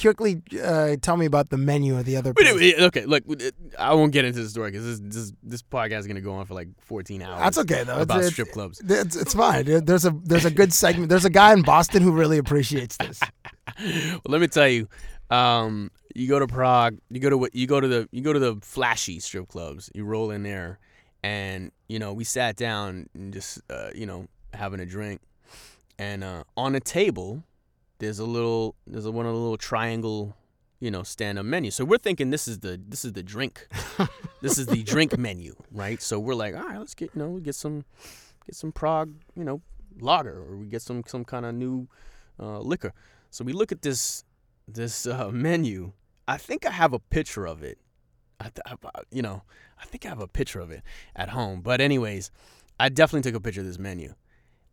quickly 0.00 0.42
uh, 0.62 0.96
tell 1.02 1.16
me 1.16 1.26
about 1.26 1.50
the 1.50 1.58
menu 1.58 1.98
of 1.98 2.06
the 2.06 2.16
other. 2.16 2.32
Anyway, 2.40 2.74
okay, 2.78 3.04
look, 3.04 3.22
I 3.78 3.92
won't 3.94 4.12
get 4.12 4.24
into 4.24 4.42
the 4.42 4.48
story 4.48 4.70
because 4.70 4.98
this, 4.98 5.14
this 5.14 5.32
this 5.42 5.62
podcast 5.62 6.00
is 6.00 6.06
gonna 6.06 6.22
go 6.22 6.32
on 6.32 6.46
for 6.46 6.54
like 6.54 6.68
14 6.80 7.20
hours. 7.20 7.40
That's 7.40 7.58
okay 7.58 7.84
though. 7.84 8.00
About 8.00 8.20
it's, 8.20 8.32
strip 8.32 8.50
clubs. 8.52 8.80
It's, 8.80 9.14
it's 9.14 9.34
fine. 9.34 9.66
There's 9.84 10.06
a 10.06 10.10
there's 10.24 10.46
a 10.46 10.50
good 10.50 10.72
segment. 10.72 11.10
There's 11.10 11.26
a 11.26 11.30
guy 11.30 11.52
in 11.52 11.62
Boston 11.62 12.02
who 12.02 12.12
really 12.12 12.38
appreciates 12.38 12.96
this. 12.96 13.20
well, 13.78 14.20
let 14.26 14.40
me 14.40 14.46
tell 14.46 14.68
you, 14.68 14.88
um, 15.30 15.90
you 16.14 16.28
go 16.28 16.38
to 16.38 16.46
Prague, 16.46 16.98
you 17.10 17.20
go 17.20 17.30
to 17.30 17.38
what 17.38 17.54
you 17.54 17.66
go 17.66 17.80
to 17.80 17.88
the 17.88 18.08
you 18.12 18.22
go 18.22 18.32
to 18.32 18.38
the 18.38 18.56
flashy 18.62 19.20
strip 19.20 19.48
clubs. 19.48 19.90
You 19.94 20.04
roll 20.04 20.30
in 20.30 20.42
there, 20.42 20.78
and 21.22 21.72
you 21.88 21.98
know 21.98 22.12
we 22.12 22.24
sat 22.24 22.56
down 22.56 23.08
and 23.14 23.32
just 23.32 23.60
uh, 23.70 23.90
you 23.94 24.06
know 24.06 24.28
having 24.54 24.80
a 24.80 24.86
drink, 24.86 25.20
and 25.98 26.24
uh, 26.24 26.44
on 26.56 26.74
a 26.74 26.80
table 26.80 27.42
there's 27.98 28.18
a 28.18 28.24
little 28.24 28.74
there's 28.86 29.06
a, 29.06 29.10
one 29.10 29.26
of 29.26 29.32
the 29.32 29.38
little 29.38 29.56
triangle 29.56 30.36
you 30.80 30.90
know 30.90 31.02
stand 31.02 31.38
up 31.38 31.44
menu. 31.44 31.70
So 31.70 31.84
we're 31.84 31.98
thinking 31.98 32.30
this 32.30 32.48
is 32.48 32.60
the 32.60 32.80
this 32.88 33.04
is 33.04 33.12
the 33.12 33.22
drink, 33.22 33.66
this 34.40 34.58
is 34.58 34.66
the 34.66 34.82
drink 34.82 35.18
menu, 35.18 35.56
right? 35.72 36.00
So 36.00 36.18
we're 36.18 36.34
like, 36.34 36.54
all 36.54 36.62
right, 36.62 36.78
let's 36.78 36.94
get 36.94 37.10
you 37.14 37.22
know 37.22 37.30
we 37.30 37.40
get 37.40 37.54
some 37.54 37.84
get 38.46 38.54
some 38.54 38.72
Prague 38.72 39.12
you 39.34 39.44
know 39.44 39.60
lager 40.00 40.38
or 40.38 40.56
we 40.56 40.66
get 40.66 40.82
some 40.82 41.02
some 41.06 41.24
kind 41.24 41.44
of 41.44 41.54
new 41.54 41.88
uh, 42.40 42.60
liquor. 42.60 42.92
So 43.30 43.44
we 43.44 43.52
look 43.52 43.72
at 43.72 43.82
this 43.82 44.24
this 44.68 45.06
uh, 45.06 45.30
menu. 45.30 45.92
I 46.26 46.36
think 46.36 46.66
I 46.66 46.70
have 46.70 46.92
a 46.92 46.98
picture 46.98 47.46
of 47.46 47.62
it. 47.62 47.78
I 48.40 48.44
th- 48.44 48.60
I- 48.84 49.00
you 49.10 49.22
know, 49.22 49.42
I 49.80 49.84
think 49.86 50.04
I 50.06 50.08
have 50.10 50.20
a 50.20 50.28
picture 50.28 50.60
of 50.60 50.70
it 50.70 50.82
at 51.16 51.30
home. 51.30 51.60
But 51.62 51.80
anyways, 51.80 52.30
I 52.78 52.88
definitely 52.88 53.28
took 53.30 53.36
a 53.38 53.42
picture 53.42 53.60
of 53.62 53.66
this 53.66 53.78
menu. 53.78 54.14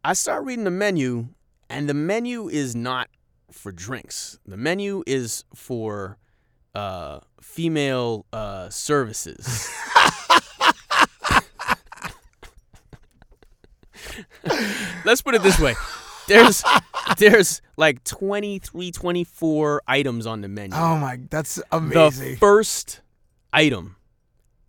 I 0.04 0.14
start 0.14 0.44
reading 0.44 0.66
the 0.66 0.72
menu, 0.72 1.30
and 1.70 1.90
the 1.90 1.94
menu 1.94 2.48
is 2.48 2.76
not 2.76 3.10
for 3.52 3.72
drinks. 3.72 4.38
The 4.46 4.58
menu 4.58 5.02
is 5.08 5.46
for 5.56 6.18
uh, 6.76 7.22
female 7.42 8.26
uh, 8.34 8.70
services. 8.70 9.68
Let's 15.06 15.22
put 15.22 15.36
it 15.36 15.44
this 15.44 15.60
way. 15.60 15.76
There's 16.28 16.64
there's 17.18 17.62
like 17.78 18.04
23, 18.04 18.92
24 18.92 19.82
items 19.88 20.26
on 20.26 20.42
the 20.42 20.48
menu. 20.48 20.76
Oh 20.76 20.98
my, 20.98 21.20
that's 21.30 21.62
amazing. 21.72 22.32
the 22.32 22.38
first 22.38 23.02
item 23.54 23.96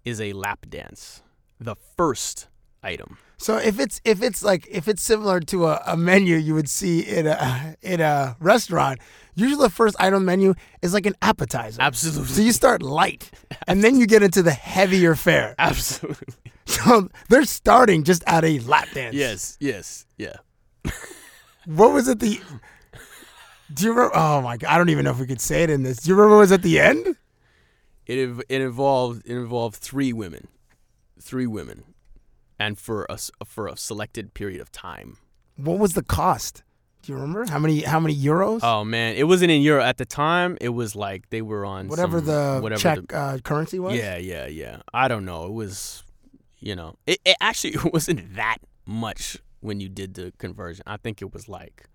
is 0.04 0.20
a 0.20 0.32
lap 0.32 0.66
dance. 0.68 1.22
The 1.58 1.76
first 1.96 2.48
item. 2.82 3.18
So 3.38 3.58
if 3.58 3.78
it's 3.78 4.00
if 4.04 4.22
it's 4.22 4.42
like 4.42 4.66
if 4.70 4.88
it's 4.88 5.02
similar 5.02 5.40
to 5.40 5.66
a, 5.66 5.82
a 5.86 5.96
menu 5.96 6.36
you 6.36 6.54
would 6.54 6.70
see 6.70 7.00
in 7.00 7.26
a 7.26 7.76
in 7.82 8.00
a 8.00 8.36
restaurant, 8.40 8.98
usually 9.34 9.62
the 9.62 9.70
first 9.70 9.96
item 9.98 10.24
menu 10.24 10.54
is 10.80 10.94
like 10.94 11.04
an 11.04 11.14
appetizer. 11.20 11.80
Absolutely. 11.80 12.32
So 12.32 12.40
you 12.42 12.52
start 12.52 12.82
light, 12.82 13.30
and 13.66 13.84
then 13.84 13.96
you 13.96 14.06
get 14.06 14.22
into 14.22 14.42
the 14.42 14.52
heavier 14.52 15.14
fare. 15.14 15.54
Absolutely. 15.58 16.34
So 16.64 17.08
they're 17.28 17.44
starting 17.44 18.04
just 18.04 18.24
at 18.26 18.44
a 18.44 18.58
lap 18.60 18.88
dance. 18.94 19.14
Yes, 19.14 19.56
yes, 19.60 20.06
yeah. 20.16 20.36
What 21.66 21.92
was 21.92 22.08
it? 22.08 22.18
The 22.20 22.40
do 23.74 23.84
you 23.84 23.90
remember? 23.92 24.12
Oh 24.16 24.40
my 24.40 24.56
god, 24.56 24.70
I 24.70 24.78
don't 24.78 24.88
even 24.88 25.04
know 25.04 25.10
if 25.10 25.18
we 25.18 25.26
could 25.26 25.40
say 25.40 25.62
it 25.64 25.70
in 25.70 25.82
this. 25.82 25.98
Do 25.98 26.08
you 26.10 26.14
remember 26.16 26.36
what 26.36 26.40
was 26.40 26.52
at 26.52 26.62
the 26.62 26.78
end? 26.80 27.16
It 28.06 28.18
it 28.48 28.60
involved 28.60 29.22
it 29.26 29.34
involved 29.36 29.76
three 29.76 30.12
women, 30.12 30.46
three 31.20 31.46
women, 31.46 31.82
and 32.58 32.78
for 32.78 33.04
a 33.10 33.14
s- 33.14 33.32
for 33.44 33.66
a 33.66 33.76
selected 33.76 34.32
period 34.34 34.60
of 34.60 34.70
time. 34.70 35.18
What 35.56 35.78
was 35.78 35.94
the 35.94 36.04
cost? 36.04 36.62
Do 37.02 37.12
you 37.12 37.18
remember 37.18 37.46
how 37.50 37.58
many 37.58 37.80
how 37.82 37.98
many 37.98 38.14
euros? 38.16 38.60
Oh 38.62 38.84
man, 38.84 39.16
it 39.16 39.24
wasn't 39.24 39.50
in 39.50 39.60
euro 39.62 39.82
at 39.82 39.96
the 39.96 40.06
time. 40.06 40.56
It 40.60 40.68
was 40.68 40.94
like 40.94 41.30
they 41.30 41.42
were 41.42 41.64
on 41.64 41.88
whatever 41.88 42.18
some- 42.18 42.26
the 42.26 42.58
whatever 42.60 42.80
Czech 42.80 43.08
the- 43.08 43.16
uh, 43.16 43.38
currency 43.38 43.80
was. 43.80 43.96
Yeah, 43.96 44.16
yeah, 44.16 44.46
yeah. 44.46 44.82
I 44.94 45.08
don't 45.08 45.24
know. 45.24 45.46
It 45.46 45.52
was, 45.52 46.04
you 46.60 46.76
know, 46.76 46.94
it, 47.08 47.18
it 47.24 47.36
actually 47.40 47.74
it 47.84 47.92
wasn't 47.92 48.36
that 48.36 48.58
much 48.86 49.38
when 49.60 49.80
you 49.80 49.88
did 49.88 50.14
the 50.14 50.32
conversion. 50.38 50.82
I 50.86 50.96
think 50.96 51.22
it 51.22 51.32
was 51.32 51.48
like 51.48 51.88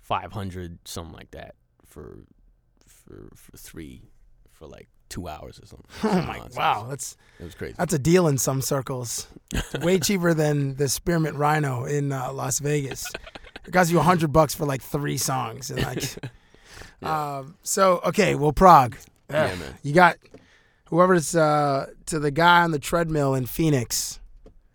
five 0.00 0.32
hundred, 0.32 0.78
something 0.84 1.14
like 1.14 1.30
that, 1.32 1.54
for 1.84 2.20
for 2.86 3.30
for 3.34 3.56
three, 3.56 4.02
for 4.50 4.66
like 4.66 4.88
two 5.08 5.28
hours 5.28 5.60
or 5.62 5.66
something. 5.66 5.86
Oh 6.04 6.26
my 6.26 6.40
wow, 6.56 6.86
that's 6.88 7.16
It 7.38 7.44
was 7.44 7.54
crazy. 7.54 7.74
that's 7.78 7.92
a 7.94 7.98
deal 7.98 8.26
in 8.26 8.38
some 8.38 8.60
circles. 8.62 9.28
Way 9.80 9.98
cheaper 10.00 10.34
than 10.34 10.76
the 10.76 10.88
Spearmint 10.88 11.36
Rhino 11.36 11.84
in 11.84 12.12
uh, 12.12 12.32
Las 12.32 12.58
Vegas. 12.58 13.06
It 13.66 13.72
costs 13.72 13.92
you 13.92 13.98
a 13.98 14.02
hundred 14.02 14.32
bucks 14.32 14.54
for 14.54 14.66
like 14.66 14.82
three 14.82 15.16
songs 15.18 15.70
and 15.70 15.82
like. 15.82 16.04
um, 17.02 17.56
so 17.62 18.00
okay, 18.06 18.34
well 18.34 18.52
Prague. 18.52 18.96
Yeah, 19.30 19.54
man. 19.54 19.74
You 19.82 19.94
got 19.94 20.16
whoever's 20.88 21.34
uh, 21.34 21.86
to 22.06 22.18
the 22.18 22.30
guy 22.30 22.62
on 22.62 22.72
the 22.72 22.78
treadmill 22.78 23.34
in 23.34 23.46
Phoenix. 23.46 24.20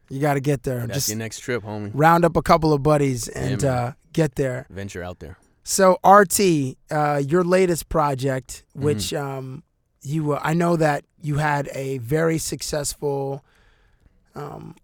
You 0.09 0.19
got 0.19 0.33
to 0.35 0.39
get 0.39 0.63
there. 0.63 0.79
That's 0.87 0.93
Just 0.93 1.09
your 1.09 1.17
next 1.17 1.39
trip, 1.39 1.63
homie. 1.63 1.91
round 1.93 2.25
up 2.25 2.35
a 2.35 2.41
couple 2.41 2.73
of 2.73 2.81
buddies 2.83 3.27
and 3.27 3.61
man. 3.61 3.71
uh, 3.71 3.93
get 4.13 4.35
there. 4.35 4.65
Venture 4.69 5.03
out 5.03 5.19
there. 5.19 5.37
So 5.63 5.97
RT, 6.03 6.77
uh, 6.89 7.21
your 7.25 7.43
latest 7.43 7.89
project, 7.89 8.63
Mm-hmm. 8.75 8.85
which 8.85 9.13
um, 9.13 9.63
you, 10.01 10.31
uh, 10.33 10.39
I 10.43 10.53
know 10.53 10.75
that 10.77 11.03
you 11.21 11.35
had 11.37 11.69
a 11.73 11.97
very 11.99 12.37
successful 12.39 13.43
um, 14.35 14.75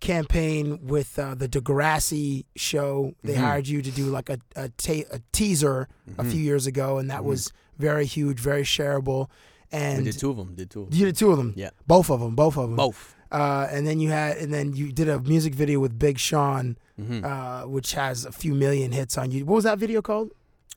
campaign 0.00 0.80
with 0.86 1.18
uh, 1.18 1.34
the 1.34 1.48
Degrassi 1.48 2.44
show. 2.56 3.14
They 3.22 3.34
Mhm. 3.34 3.38
hired 3.40 3.68
you 3.68 3.82
to 3.82 3.90
do 3.90 4.06
like 4.06 4.28
a 4.30 4.38
a, 4.56 4.68
ta- 4.70 5.08
a 5.12 5.20
teaser 5.32 5.88
a 6.18 6.24
Mhm. 6.24 6.30
few 6.32 6.40
years 6.40 6.66
ago, 6.66 6.98
and 6.98 7.08
that 7.10 7.20
Mhm. 7.20 7.24
was 7.24 7.52
very 7.78 8.06
huge, 8.06 8.40
very 8.40 8.64
shareable. 8.64 9.28
And 9.70 9.98
we 9.98 10.04
did 10.10 10.18
two 10.18 10.30
of 10.30 10.36
them. 10.36 10.54
Did 10.54 10.70
two 10.70 10.82
of 10.82 10.90
them. 10.90 10.98
you 10.98 11.06
did 11.06 11.16
two 11.16 11.30
of 11.30 11.36
them. 11.38 11.52
Yeah. 11.56 11.70
both 11.86 12.10
of 12.10 12.20
them, 12.20 12.34
both 12.34 12.56
of 12.56 12.68
them. 12.68 12.76
Both. 12.76 13.14
Uh, 13.32 13.66
and 13.70 13.86
then 13.86 13.98
you 13.98 14.10
had, 14.10 14.36
and 14.36 14.52
then 14.52 14.74
you 14.76 14.92
did 14.92 15.08
a 15.08 15.18
music 15.20 15.54
video 15.54 15.80
with 15.80 15.98
Big 15.98 16.18
Sean, 16.18 16.76
Mhm. 17.00 17.24
uh, 17.24 17.66
which 17.66 17.94
has 17.94 18.26
a 18.26 18.32
few 18.32 18.54
million 18.54 18.92
hits 18.92 19.16
on 19.16 19.30
you. 19.32 19.46
What 19.46 19.54
was 19.56 19.64
that 19.64 19.78
video 19.78 20.02
called? 20.02 20.30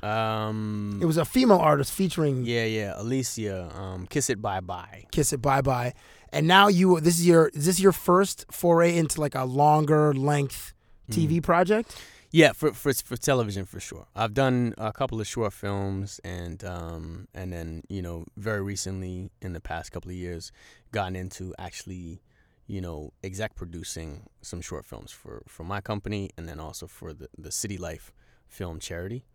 Um. 0.04 1.00
It 1.02 1.06
was 1.06 1.18
a 1.18 1.26
female 1.26 1.58
artist 1.58 1.92
featuring 1.92 2.46
Yeah, 2.46 2.66
yeah. 2.66 2.94
Alicia. 2.96 3.72
Um. 3.76 4.08
Kiss 4.08 4.30
it 4.30 4.42
bye 4.42 4.60
bye. 4.62 5.06
Kiss 5.12 5.34
It 5.34 5.42
Bye 5.42 5.62
Bye. 5.62 5.94
And 6.32 6.48
now 6.48 6.68
you 6.68 7.00
this 7.00 7.18
is 7.20 7.26
your 7.28 7.48
is 7.50 7.66
this 7.66 7.80
your 7.80 7.92
first 7.94 8.46
foray 8.52 8.96
into 8.98 9.20
like 9.22 9.36
a 9.36 9.46
longer 9.46 10.14
length 10.14 10.74
TV 11.12 11.42
project? 11.42 11.96
Yeah, 12.32 12.52
for 12.52 12.74
for 12.74 12.94
for 12.94 13.16
television 13.16 13.66
for 13.66 13.80
sure. 13.80 14.08
I've 14.16 14.34
done 14.34 14.74
a 14.78 14.92
couple 14.92 15.22
of 15.22 15.28
short 15.28 15.54
films 15.54 16.20
and 16.26 16.64
um 16.64 17.28
and 17.34 17.54
then 17.54 17.84
you 17.88 18.02
know 18.02 18.26
very 18.38 18.62
recently 18.62 19.30
in 19.42 19.54
the 19.54 19.62
past 19.62 19.92
couple 19.94 20.12
of 20.12 20.18
years 20.18 20.52
gotten 20.92 21.16
into 21.16 21.54
actually 21.58 22.20
you 22.68 22.82
know 22.82 23.12
exec 23.24 23.56
producing 23.56 24.28
some 24.42 24.62
short 24.62 24.86
films 24.86 25.12
for 25.12 25.44
for 25.48 25.64
my 25.64 25.82
company 25.82 26.30
and 26.38 26.48
then 26.48 26.60
also 26.60 26.88
for 26.88 27.14
the 27.14 27.30
the 27.38 27.52
City 27.52 27.78
Life 27.78 28.12
Film 28.48 28.80
Charity, 28.80 29.26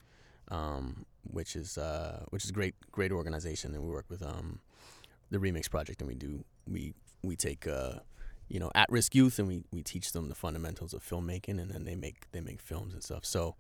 um 0.48 1.04
which 1.22 1.54
is 1.56 1.78
uh 1.78 2.24
which 2.30 2.44
is 2.44 2.50
a 2.50 2.52
great 2.52 2.74
great 2.90 3.12
organization 3.12 3.74
and 3.74 3.84
we 3.84 3.90
work 3.90 4.06
with 4.08 4.22
um 4.22 4.60
the 5.30 5.38
Remix 5.38 5.70
Project. 5.70 6.00
And 6.00 6.08
we 6.08 6.14
do 6.14 6.44
we 6.66 6.94
we 7.22 7.36
take 7.36 7.66
uh 7.66 8.00
you 8.48 8.58
know 8.58 8.70
at-risk 8.74 9.14
youth 9.14 9.38
and 9.38 9.46
we, 9.46 9.62
we 9.70 9.82
teach 9.82 10.12
them 10.12 10.28
the 10.28 10.34
fundamentals 10.34 10.92
of 10.92 11.02
filmmaking 11.02 11.60
and 11.60 11.70
then 11.70 11.84
they 11.84 11.94
make 11.94 12.30
they 12.32 12.40
make 12.40 12.60
films 12.60 12.94
and 12.94 13.02
stuff. 13.02 13.24
So 13.24 13.54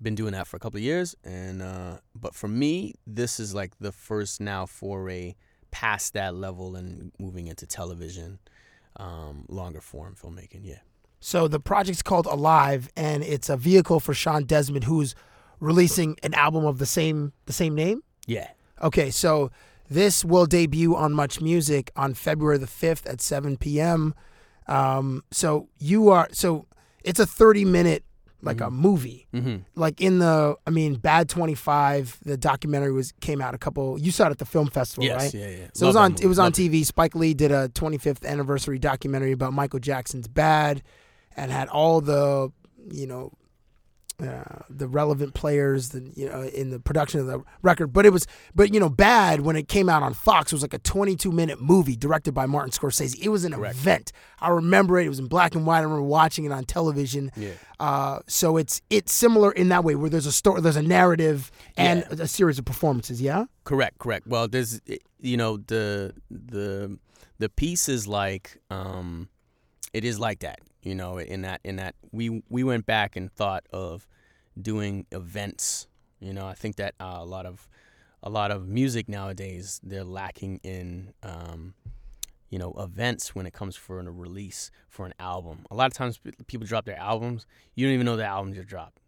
been 0.00 0.14
doing 0.14 0.32
that 0.32 0.46
for 0.46 0.56
a 0.56 0.60
couple 0.60 0.78
of 0.78 0.82
years 0.82 1.14
and 1.24 1.62
uh, 1.62 1.98
but 2.14 2.34
for 2.34 2.48
me 2.48 2.94
this 3.06 3.38
is 3.38 3.54
like 3.54 3.78
the 3.78 3.92
first 3.92 4.40
now 4.40 4.66
foray 4.66 5.36
past 5.70 6.12
that 6.14 6.34
level 6.34 6.74
and 6.74 7.12
moving 7.18 7.46
into 7.46 7.66
television 7.66 8.38
um, 9.02 9.44
longer 9.48 9.80
form 9.80 10.14
filmmaking 10.20 10.62
yeah 10.62 10.80
So 11.20 11.48
the 11.48 11.60
project's 11.60 12.02
called 12.02 12.26
Alive 12.26 12.82
and 12.96 13.22
it's 13.34 13.48
a 13.48 13.56
vehicle 13.56 14.00
for 14.00 14.14
Shawn 14.14 14.44
Desman 14.44 14.84
who's 14.84 15.14
releasing 15.60 16.16
an 16.22 16.34
album 16.34 16.64
of 16.64 16.78
the 16.78 16.86
same 16.86 17.32
the 17.46 17.52
same 17.52 17.74
name? 17.74 17.98
yeah 18.26 18.48
Okay, 18.88 19.10
so 19.10 19.50
this 19.88 20.24
will 20.24 20.46
debut 20.46 20.96
on 20.96 21.12
Much 21.12 21.40
Music 21.40 21.90
on 21.94 22.14
February 22.14 22.58
the 22.58 22.66
5th 22.66 23.04
at 23.12 23.20
7 23.20 23.56
p.m. 23.56 24.14
Um, 24.66 25.22
so 25.30 25.68
you 25.78 26.08
are 26.08 26.28
so 26.32 26.66
it's 27.04 27.20
a 27.20 27.26
30 27.26 27.64
minute 27.64 28.02
like 28.44 28.60
a 28.60 28.70
movie. 28.70 29.28
mm-hmm. 29.32 29.56
Like 29.76 30.00
in 30.00 30.18
the 30.18 30.56
I 30.66 30.70
mean 30.70 30.96
Bad 30.96 31.28
25 31.28 32.18
the 32.24 32.36
documentary 32.36 32.92
was 32.92 33.12
came 33.20 33.40
out 33.40 33.54
a 33.54 33.58
couple 33.58 33.98
you 34.00 34.10
saw 34.10 34.26
it 34.26 34.30
at 34.30 34.38
the 34.38 34.44
film 34.44 34.68
festival, 34.68 35.04
yes 35.04 35.22
right? 35.22 35.34
yeah 35.34 35.48
yeah 35.48 35.66
So 35.74 35.86
it 35.86 35.88
was 35.88 35.96
on 35.96 36.12
it 36.12 36.26
was 36.26 36.38
movie. 36.38 36.40
on 36.40 36.44
Love 36.46 36.52
TV. 36.80 36.84
Spike 36.84 37.14
Lee 37.14 37.34
did 37.34 37.52
a 37.52 37.68
25th 37.70 38.24
anniversary 38.26 38.78
documentary 38.78 39.32
about 39.32 39.52
Michael 39.52 39.78
Jackson's 39.80 40.26
Bad 40.28 40.82
and 41.36 41.50
had 41.50 41.68
all 41.68 42.00
the, 42.00 42.50
you 42.90 43.06
know, 43.06 43.32
uh, 44.20 44.62
the 44.68 44.86
relevant 44.88 45.34
players, 45.34 45.90
the 45.90 46.10
you 46.14 46.28
know, 46.28 46.42
in 46.42 46.70
the 46.70 46.78
production 46.78 47.20
of 47.20 47.26
the 47.26 47.42
record. 47.62 47.92
But 47.92 48.06
it 48.06 48.12
was, 48.12 48.26
but 48.54 48.72
you 48.72 48.80
know, 48.80 48.88
bad 48.88 49.40
when 49.40 49.56
it 49.56 49.68
came 49.68 49.88
out 49.88 50.02
on 50.02 50.14
Fox. 50.14 50.52
It 50.52 50.56
was 50.56 50.62
like 50.62 50.74
a 50.74 50.78
22 50.78 51.30
minute 51.32 51.60
movie 51.60 51.96
directed 51.96 52.32
by 52.32 52.46
Martin 52.46 52.70
Scorsese. 52.70 53.18
It 53.20 53.28
was 53.28 53.44
an 53.44 53.52
event. 53.52 54.12
I 54.40 54.48
remember 54.48 54.98
it. 54.98 55.06
It 55.06 55.08
was 55.08 55.18
in 55.18 55.26
black 55.26 55.54
and 55.54 55.66
white. 55.66 55.78
I 55.78 55.82
remember 55.82 56.02
watching 56.02 56.44
it 56.44 56.52
on 56.52 56.64
television. 56.64 57.30
Yeah. 57.36 57.52
Uh, 57.80 58.20
so 58.26 58.56
it's 58.56 58.80
it's 58.90 59.12
similar 59.12 59.52
in 59.52 59.68
that 59.70 59.84
way, 59.84 59.94
where 59.94 60.10
there's 60.10 60.26
a 60.26 60.32
story, 60.32 60.60
there's 60.60 60.76
a 60.76 60.82
narrative, 60.82 61.50
and 61.76 62.04
a 62.10 62.28
series 62.28 62.58
of 62.58 62.64
performances. 62.64 63.20
Yeah. 63.20 63.46
Correct, 63.64 63.98
correct. 63.98 64.26
Well, 64.26 64.48
there's 64.48 64.80
you 65.20 65.36
know 65.36 65.56
the 65.56 66.14
the 66.30 66.98
the 67.38 67.48
piece 67.48 67.88
is 67.88 68.06
like 68.06 68.56
um, 68.70 69.28
it 69.92 70.04
is 70.04 70.20
like 70.20 70.40
that. 70.40 70.60
You 70.82 70.94
know, 70.94 71.18
in 71.18 71.42
that 71.42 71.60
in 71.64 71.76
that 71.76 71.94
we 72.10 72.42
we 72.48 72.64
went 72.64 72.86
back 72.86 73.16
and 73.16 73.32
thought 73.32 73.64
of 73.72 74.06
doing 74.60 75.06
events. 75.12 75.86
You 76.20 76.32
know, 76.32 76.46
I 76.46 76.54
think 76.54 76.76
that 76.76 76.94
uh, 77.00 77.18
a 77.20 77.24
lot 77.24 77.46
of 77.46 77.68
a 78.22 78.30
lot 78.30 78.50
of 78.50 78.68
music 78.68 79.08
nowadays 79.08 79.80
they're 79.82 80.04
lacking 80.04 80.60
in 80.62 81.12
um, 81.22 81.74
you 82.50 82.58
know 82.58 82.74
events 82.78 83.34
when 83.34 83.46
it 83.46 83.52
comes 83.52 83.76
for 83.76 83.98
a 83.98 84.10
release 84.10 84.70
for 84.88 85.06
an 85.06 85.14
album. 85.18 85.66
A 85.70 85.74
lot 85.74 85.86
of 85.86 85.94
times 85.94 86.20
people 86.46 86.66
drop 86.66 86.84
their 86.84 86.98
albums, 86.98 87.46
you 87.74 87.86
don't 87.86 87.94
even 87.94 88.06
know 88.06 88.16
the 88.16 88.24
album 88.24 88.52
just 88.52 88.68
dropped. 88.68 88.98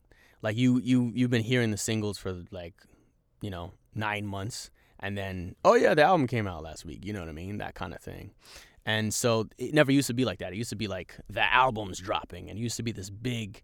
Like 0.43 0.57
you 0.57 0.81
you 0.81 1.13
you've 1.15 1.31
been 1.31 1.43
hearing 1.43 1.71
the 1.71 1.77
singles 1.77 2.19
for 2.19 2.43
like 2.51 2.75
you 3.41 3.51
know 3.51 3.73
nine 3.95 4.27
months, 4.27 4.71
and 5.01 5.17
then 5.17 5.55
oh 5.65 5.75
yeah, 5.75 5.95
the 5.95 6.03
album 6.03 6.27
came 6.27 6.47
out 6.47 6.63
last 6.63 6.85
week. 6.85 7.05
You 7.05 7.13
know 7.13 7.21
what 7.21 7.29
I 7.29 7.33
mean? 7.33 7.59
That 7.59 7.75
kind 7.75 7.95
of 7.95 8.01
thing. 8.01 8.33
And 8.87 9.15
so 9.15 9.49
it 9.59 9.75
never 9.75 9.93
used 9.93 10.09
to 10.09 10.15
be 10.15 10.25
like 10.25 10.39
that. 10.39 10.53
It 10.53 10.57
used 10.57 10.71
to 10.71 10.77
be 10.77 10.89
like 10.89 11.17
the 11.29 11.53
album's 11.53 11.99
dropping, 11.99 12.51
and 12.51 12.59
it 12.59 12.63
used 12.63 12.77
to 12.77 12.83
be 12.83 12.93
this 12.93 13.11
big 13.11 13.63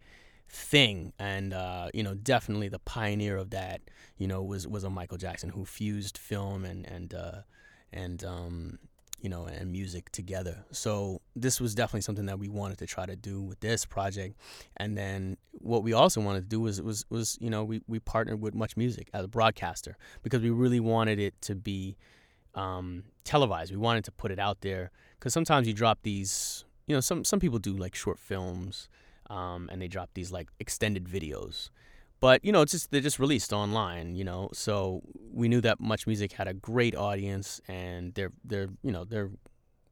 thing. 0.49 1.13
And 1.19 1.53
uh, 1.53 1.89
you 1.93 2.03
know, 2.03 2.15
definitely 2.15 2.69
the 2.69 2.79
pioneer 2.81 3.37
of 3.37 3.51
that, 3.51 3.83
you 4.17 4.27
know, 4.27 4.43
was 4.43 4.67
was 4.67 4.85
a 4.85 4.91
Michael 4.91 5.19
Jackson 5.19 5.51
who 5.51 5.65
fused 5.65 6.17
film 6.17 6.65
and 6.65 6.87
and 6.87 7.15
uh, 7.15 7.43
and 7.93 8.25
um, 8.25 8.79
you 9.21 9.29
know 9.29 9.45
and 9.45 9.71
music 9.71 10.11
together. 10.11 10.65
So 10.73 11.21
this 11.37 11.61
was 11.61 11.75
definitely 11.75 12.03
something 12.03 12.27
that 12.27 12.39
we 12.39 12.49
wanted 12.49 12.79
to 12.79 12.87
try 12.87 13.07
to 13.07 13.17
do 13.17 13.43
with 13.43 13.61
this 13.61 13.85
project. 13.85 14.37
And 14.77 14.97
then 14.97 15.37
what 15.53 15.83
we 15.83 15.93
also 15.93 16.21
wanted 16.21 16.43
to 16.43 16.49
do 16.49 16.61
was 16.61 16.81
was 16.81 17.05
was 17.11 17.39
you 17.41 17.51
know 17.51 17.65
we 17.65 17.83
we 17.87 17.99
partnered 17.99 18.41
with 18.41 18.55
Much 18.55 18.77
Music 18.77 19.09
as 19.13 19.25
a 19.25 19.29
broadcaster 19.29 19.97
because 20.23 20.41
we 20.41 20.51
really 20.51 20.81
wanted 20.81 21.19
it 21.19 21.41
to 21.43 21.55
be 21.55 21.97
um, 22.55 23.05
televised. 23.25 23.71
We 23.71 23.77
wanted 23.77 24.05
to 24.05 24.13
put 24.13 24.31
it 24.31 24.39
out 24.39 24.63
there 24.63 24.91
because 25.21 25.35
sometimes 25.35 25.69
you 25.69 25.75
drop 25.75 26.01
these. 26.03 26.65
You 26.87 26.97
know, 26.97 27.01
some 27.01 27.25
some 27.25 27.39
people 27.39 27.59
do 27.59 27.77
like 27.77 27.95
short 27.95 28.19
films, 28.19 28.89
um, 29.29 29.69
and 29.71 29.81
they 29.81 29.87
drop 29.87 30.11
these 30.15 30.33
like 30.33 30.49
extended 30.59 31.05
videos. 31.05 31.71
But 32.21 32.45
you 32.45 32.51
know, 32.53 32.63
it's 32.63 32.73
just 32.73 32.91
they're 32.91 33.01
just 33.01 33.19
released 33.21 33.53
online. 33.53 34.17
You 34.17 34.25
know, 34.25 34.49
so 34.53 35.03
we 35.33 35.49
knew 35.49 35.61
that 35.61 35.79
Much 35.79 36.07
Music 36.07 36.33
had 36.33 36.49
a 36.49 36.55
great 36.55 36.97
audience, 36.97 37.61
and 37.69 38.15
they're 38.15 38.33
they're 38.45 38.69
you 38.83 38.91
know 38.91 39.05
they're 39.05 39.31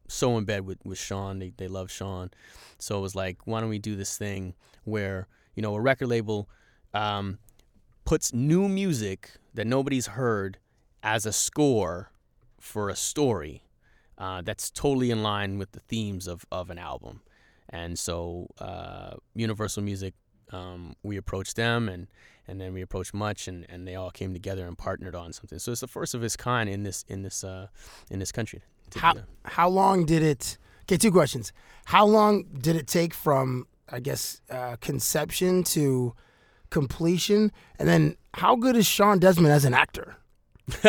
so 0.08 0.36
in 0.38 0.44
bed 0.44 0.66
with 0.66 0.78
with 0.84 0.98
Shawn. 0.98 1.38
They 1.38 1.52
they 1.56 1.68
love 1.68 1.90
Shawn, 1.90 2.30
so 2.78 2.98
it 2.98 3.02
was 3.02 3.14
like, 3.14 3.46
why 3.46 3.60
don't 3.60 3.68
we 3.68 3.78
do 3.78 3.94
this 3.94 4.16
thing 4.16 4.54
where 4.84 5.28
you 5.54 5.62
know 5.62 5.74
a 5.74 5.80
record 5.80 6.08
label 6.08 6.48
um, 6.94 7.38
puts 8.04 8.32
new 8.32 8.68
music 8.68 9.32
that 9.54 9.66
nobody's 9.66 10.08
heard 10.08 10.58
as 11.02 11.26
a 11.26 11.32
score 11.32 12.10
for 12.58 12.88
a 12.88 12.96
story 12.96 13.62
uh, 14.18 14.42
that's 14.42 14.70
totally 14.70 15.10
in 15.10 15.22
line 15.22 15.58
with 15.58 15.72
the 15.72 15.80
themes 15.80 16.26
of, 16.26 16.44
of 16.50 16.70
an 16.70 16.78
album. 16.78 17.22
And 17.68 17.98
so 17.98 18.48
uh, 18.58 19.14
Universal 19.34 19.82
Music, 19.82 20.14
um, 20.50 20.94
we 21.02 21.16
approached 21.16 21.56
them 21.56 21.88
and, 21.88 22.08
and 22.46 22.60
then 22.60 22.72
we 22.72 22.82
approached 22.82 23.14
Much 23.14 23.46
and, 23.46 23.66
and 23.68 23.86
they 23.86 23.94
all 23.94 24.10
came 24.10 24.32
together 24.32 24.66
and 24.66 24.76
partnered 24.76 25.14
on 25.14 25.32
something. 25.32 25.58
So 25.58 25.72
it's 25.72 25.82
the 25.82 25.86
first 25.86 26.14
of 26.14 26.24
its 26.24 26.36
kind 26.36 26.68
in 26.68 26.82
this 26.82 27.04
in 27.08 27.22
this 27.22 27.44
uh, 27.44 27.68
in 28.10 28.18
this 28.18 28.32
country. 28.32 28.62
How 28.96 29.14
how 29.44 29.68
long 29.68 30.06
did 30.06 30.22
it? 30.22 30.56
Okay, 30.84 30.96
two 30.96 31.12
questions. 31.12 31.52
How 31.84 32.06
long 32.06 32.44
did 32.44 32.74
it 32.74 32.86
take 32.86 33.12
from 33.12 33.66
I 33.90 34.00
guess 34.00 34.40
uh, 34.50 34.76
conception 34.80 35.62
to 35.64 36.14
completion, 36.70 37.52
and 37.78 37.86
then 37.86 38.16
how 38.34 38.56
good 38.56 38.76
is 38.76 38.86
Shawn 38.86 39.20
Desman 39.20 39.50
as 39.50 39.66
an 39.66 39.74
actor? 39.74 40.16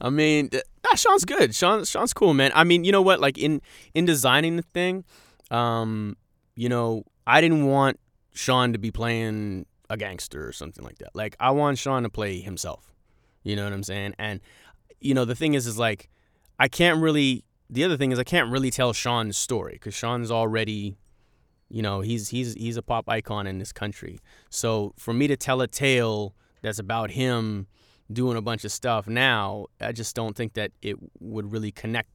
I 0.00 0.10
mean, 0.10 0.50
th- 0.50 0.64
ah, 0.86 0.94
Shawn's 0.96 1.24
good. 1.24 1.54
Shawn 1.54 1.84
Shawn's 1.84 2.12
cool, 2.12 2.34
man. 2.34 2.50
I 2.54 2.64
mean, 2.64 2.84
you 2.84 2.92
know 2.92 3.02
what? 3.02 3.20
Like 3.20 3.38
in 3.38 3.60
in 3.94 4.04
designing 4.04 4.56
the 4.56 4.62
thing, 4.62 5.04
um, 5.50 6.16
you 6.54 6.68
know, 6.68 7.04
I 7.26 7.40
didn't 7.40 7.66
want 7.66 7.98
Shawn 8.34 8.72
to 8.72 8.78
be 8.78 8.90
playing 8.90 9.66
a 9.88 9.96
gangster 9.96 10.46
or 10.46 10.52
something 10.52 10.84
like 10.84 10.98
that. 10.98 11.14
Like 11.14 11.36
I 11.40 11.50
want 11.50 11.78
Shawn 11.78 12.02
to 12.02 12.10
play 12.10 12.40
himself. 12.40 12.92
You 13.42 13.56
know 13.56 13.64
what 13.64 13.72
I'm 13.72 13.82
saying? 13.82 14.14
And 14.18 14.40
you 15.00 15.14
know, 15.14 15.24
the 15.24 15.34
thing 15.34 15.54
is, 15.54 15.66
is 15.66 15.78
like 15.78 16.10
I 16.58 16.68
can't 16.68 17.00
really. 17.00 17.44
The 17.70 17.82
other 17.82 17.96
thing 17.96 18.12
is 18.12 18.18
I 18.18 18.24
can't 18.24 18.50
really 18.50 18.70
tell 18.70 18.92
Shawn's 18.92 19.38
story 19.38 19.72
because 19.72 19.94
Shawn's 19.94 20.30
already, 20.30 20.98
you 21.70 21.80
know, 21.80 22.02
he's 22.02 22.28
he's 22.28 22.52
he's 22.54 22.76
a 22.76 22.82
pop 22.82 23.08
icon 23.08 23.46
in 23.46 23.58
this 23.58 23.72
country. 23.72 24.20
So 24.50 24.92
for 24.98 25.14
me 25.14 25.26
to 25.28 25.36
tell 25.36 25.62
a 25.62 25.66
tale 25.66 26.34
that's 26.60 26.78
about 26.78 27.12
him 27.12 27.66
doing 28.14 28.36
a 28.36 28.42
bunch 28.42 28.64
of 28.64 28.72
stuff 28.72 29.06
now, 29.06 29.66
I 29.80 29.92
just 29.92 30.16
don't 30.16 30.36
think 30.36 30.54
that 30.54 30.72
it 30.82 30.96
would 31.20 31.52
really 31.52 31.72
connect 31.72 32.08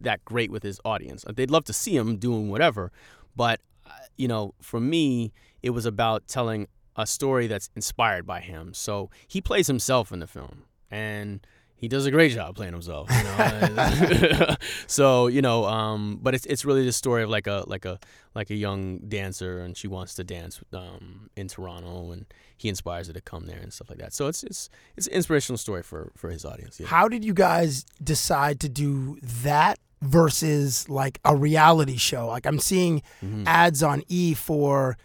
that 0.00 0.24
great 0.24 0.50
with 0.50 0.62
his 0.62 0.80
audience. 0.84 1.24
They'd 1.34 1.50
love 1.50 1.64
to 1.64 1.72
see 1.72 1.96
him 1.96 2.16
doing 2.16 2.50
whatever, 2.50 2.92
but 3.36 3.60
uh, 3.86 3.90
you 4.16 4.28
know, 4.28 4.54
for 4.60 4.80
me, 4.80 5.32
it 5.62 5.70
was 5.70 5.86
about 5.86 6.26
telling 6.28 6.68
a 6.96 7.06
story 7.06 7.46
that's 7.46 7.70
inspired 7.74 8.26
by 8.26 8.40
him. 8.40 8.74
So 8.74 9.10
he 9.26 9.40
plays 9.40 9.66
himself 9.66 10.12
in 10.12 10.20
the 10.20 10.26
film, 10.26 10.64
and 10.90 11.46
he 11.80 11.88
does 11.88 12.04
a 12.06 12.10
great 12.10 12.32
job 12.32 12.54
playing 12.56 12.72
himself. 12.74 13.08
You 13.10 13.24
know? 13.24 14.54
so 14.86 15.26
you 15.28 15.42
know, 15.42 15.64
um, 15.64 16.18
but 16.22 16.34
it's 16.34 16.46
it's 16.46 16.64
really 16.64 16.84
the 16.84 16.92
story 16.92 17.22
of 17.22 17.30
like 17.30 17.46
a 17.46 17.64
like 17.66 17.84
a 17.84 17.98
like 18.34 18.50
a 18.50 18.54
young 18.54 18.98
dancer, 19.08 19.60
and 19.60 19.76
she 19.76 19.88
wants 19.88 20.14
to 20.16 20.24
dance 20.24 20.60
um, 20.72 21.30
in 21.36 21.48
Toronto, 21.48 22.12
and 22.12 22.26
he 22.56 22.68
inspires 22.68 23.06
her 23.08 23.12
to 23.14 23.20
come 23.20 23.46
there 23.46 23.58
and 23.58 23.72
stuff 23.72 23.88
like 23.90 23.98
that. 23.98 24.12
So 24.12 24.28
it's 24.28 24.42
it's 24.44 24.68
it's 24.96 25.06
an 25.06 25.14
inspirational 25.14 25.58
story 25.58 25.82
for 25.82 26.12
for 26.16 26.30
his 26.30 26.44
audience. 26.44 26.78
Yeah. 26.78 26.86
How 26.88 27.08
did 27.08 27.24
you 27.24 27.34
guys 27.34 27.84
decide 28.02 28.60
to 28.60 28.68
do 28.68 29.18
that 29.22 29.78
versus 30.02 30.88
like 30.88 31.18
a 31.24 31.34
reality 31.34 31.96
show? 31.96 32.26
Like 32.28 32.46
I'm 32.46 32.58
seeing 32.58 33.02
Mm-hmm. 33.24 33.44
ads 33.46 33.82
on 33.82 34.02
E 34.08 34.34
for 34.34 34.96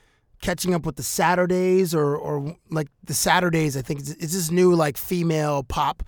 catching 0.45 0.73
up 0.73 0.85
with 0.85 0.95
the 0.95 1.03
Saturdays 1.03 1.95
or 1.95 2.15
or 2.15 2.55
like 2.69 2.87
the 3.03 3.13
Saturdays. 3.13 3.75
I 3.75 3.81
think 3.81 4.01
it's, 4.01 4.11
it's 4.11 4.33
this 4.33 4.51
new 4.51 4.75
like 4.75 4.97
female 4.97 5.63
pop 5.63 6.03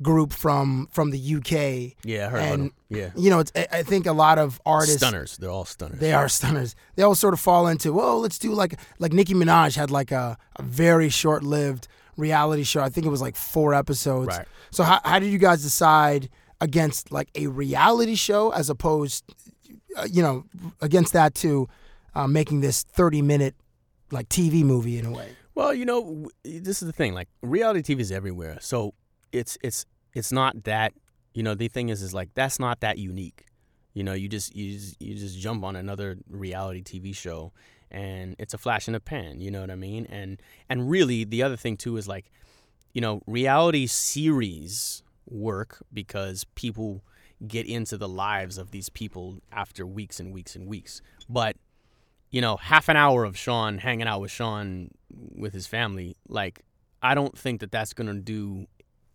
group 0.00 0.32
from 0.32 0.88
from 0.92 1.10
the 1.10 1.18
UK. 1.36 1.42
Mm-hmm. 1.44 2.08
Yeah, 2.08 2.26
I 2.26 2.30
heard 2.30 2.38
about 2.42 2.54
and. 2.54 2.70
Yeah. 2.88 3.10
you 3.16 3.30
know, 3.30 3.38
it's, 3.38 3.50
I 3.56 3.82
think 3.82 4.04
a 4.04 4.12
lot 4.12 4.38
of 4.38 4.60
artists 4.66 4.98
Stunners. 4.98 5.38
They're 5.38 5.48
all 5.48 5.64
stunners. 5.64 5.98
They 5.98 6.12
are 6.12 6.28
stunners. 6.28 6.76
They 6.94 7.02
all 7.02 7.14
sort 7.14 7.32
of 7.32 7.40
fall 7.40 7.66
into, 7.66 7.90
well, 7.90 8.20
let's 8.20 8.38
do 8.38 8.52
like 8.52 8.78
like 8.98 9.14
Nicki 9.14 9.32
Minaj 9.32 9.76
had 9.76 9.90
like 9.90 10.12
a, 10.12 10.36
a 10.56 10.62
very 10.62 11.08
short 11.08 11.42
lived 11.42 11.88
reality 12.18 12.64
show. 12.64 12.82
I 12.82 12.90
think 12.90 13.06
it 13.06 13.08
was 13.10 13.22
like 13.22 13.34
four 13.36 13.72
episodes. 13.72 14.28
Right. 14.28 14.46
So 14.70 14.84
how 14.84 15.00
how 15.04 15.18
did 15.18 15.32
you 15.32 15.38
guys 15.38 15.62
decide 15.62 16.28
against 16.60 17.10
like 17.10 17.30
a 17.34 17.46
reality 17.46 18.14
show 18.14 18.50
as 18.52 18.68
opposed, 18.68 19.24
uh, 19.96 20.06
you 20.10 20.22
know, 20.22 20.44
against 20.82 21.14
that 21.14 21.34
to 21.36 21.68
uh, 22.14 22.26
making 22.26 22.60
this 22.60 22.82
thirty 22.82 23.22
minute 23.22 23.54
like 24.12 24.28
TV 24.28 24.62
movie 24.62 24.98
in 24.98 25.06
a 25.06 25.10
way? 25.10 25.36
Well, 25.54 25.74
you 25.74 25.84
know, 25.84 26.28
this 26.44 26.82
is 26.82 26.86
the 26.86 26.92
thing. 26.92 27.14
Like 27.14 27.28
reality 27.42 27.94
TV 27.94 28.00
is 28.00 28.12
everywhere, 28.12 28.58
so 28.60 28.94
it's 29.32 29.58
it's 29.62 29.86
it's 30.14 30.32
not 30.32 30.64
that. 30.64 30.92
You 31.34 31.42
know, 31.42 31.54
the 31.54 31.68
thing 31.68 31.88
is, 31.88 32.02
is 32.02 32.12
like 32.12 32.28
that's 32.34 32.58
not 32.58 32.80
that 32.80 32.98
unique. 32.98 33.46
You 33.94 34.04
know, 34.04 34.12
you 34.12 34.28
just 34.28 34.54
you 34.54 34.78
just, 34.78 35.00
you 35.00 35.14
just 35.14 35.38
jump 35.38 35.64
on 35.64 35.76
another 35.76 36.18
reality 36.28 36.82
TV 36.82 37.14
show, 37.14 37.52
and 37.90 38.36
it's 38.38 38.54
a 38.54 38.58
flash 38.58 38.86
in 38.86 38.92
the 38.92 39.00
pan. 39.00 39.40
You 39.40 39.50
know 39.50 39.60
what 39.60 39.70
I 39.70 39.76
mean? 39.76 40.06
And 40.10 40.40
and 40.68 40.90
really, 40.90 41.24
the 41.24 41.42
other 41.42 41.56
thing 41.56 41.76
too 41.76 41.96
is 41.96 42.08
like, 42.08 42.30
you 42.92 43.00
know, 43.00 43.22
reality 43.26 43.86
series 43.86 45.02
work 45.28 45.82
because 45.92 46.44
people 46.54 47.02
get 47.46 47.66
into 47.66 47.96
the 47.96 48.08
lives 48.08 48.58
of 48.58 48.70
these 48.70 48.88
people 48.88 49.38
after 49.50 49.86
weeks 49.86 50.20
and 50.20 50.32
weeks 50.32 50.54
and 50.54 50.66
weeks. 50.66 51.02
But 51.28 51.56
you 52.32 52.40
know, 52.40 52.56
half 52.56 52.88
an 52.88 52.96
hour 52.96 53.24
of 53.24 53.36
Shawn 53.38 53.78
hanging 53.78 54.08
out 54.08 54.20
with 54.20 54.32
Shawn 54.32 54.90
with 55.36 55.52
his 55.52 55.68
family, 55.68 56.16
like 56.28 56.62
I 57.02 57.14
don't 57.14 57.38
think 57.38 57.60
that 57.60 57.70
that's 57.70 57.92
gonna 57.92 58.14
do 58.14 58.66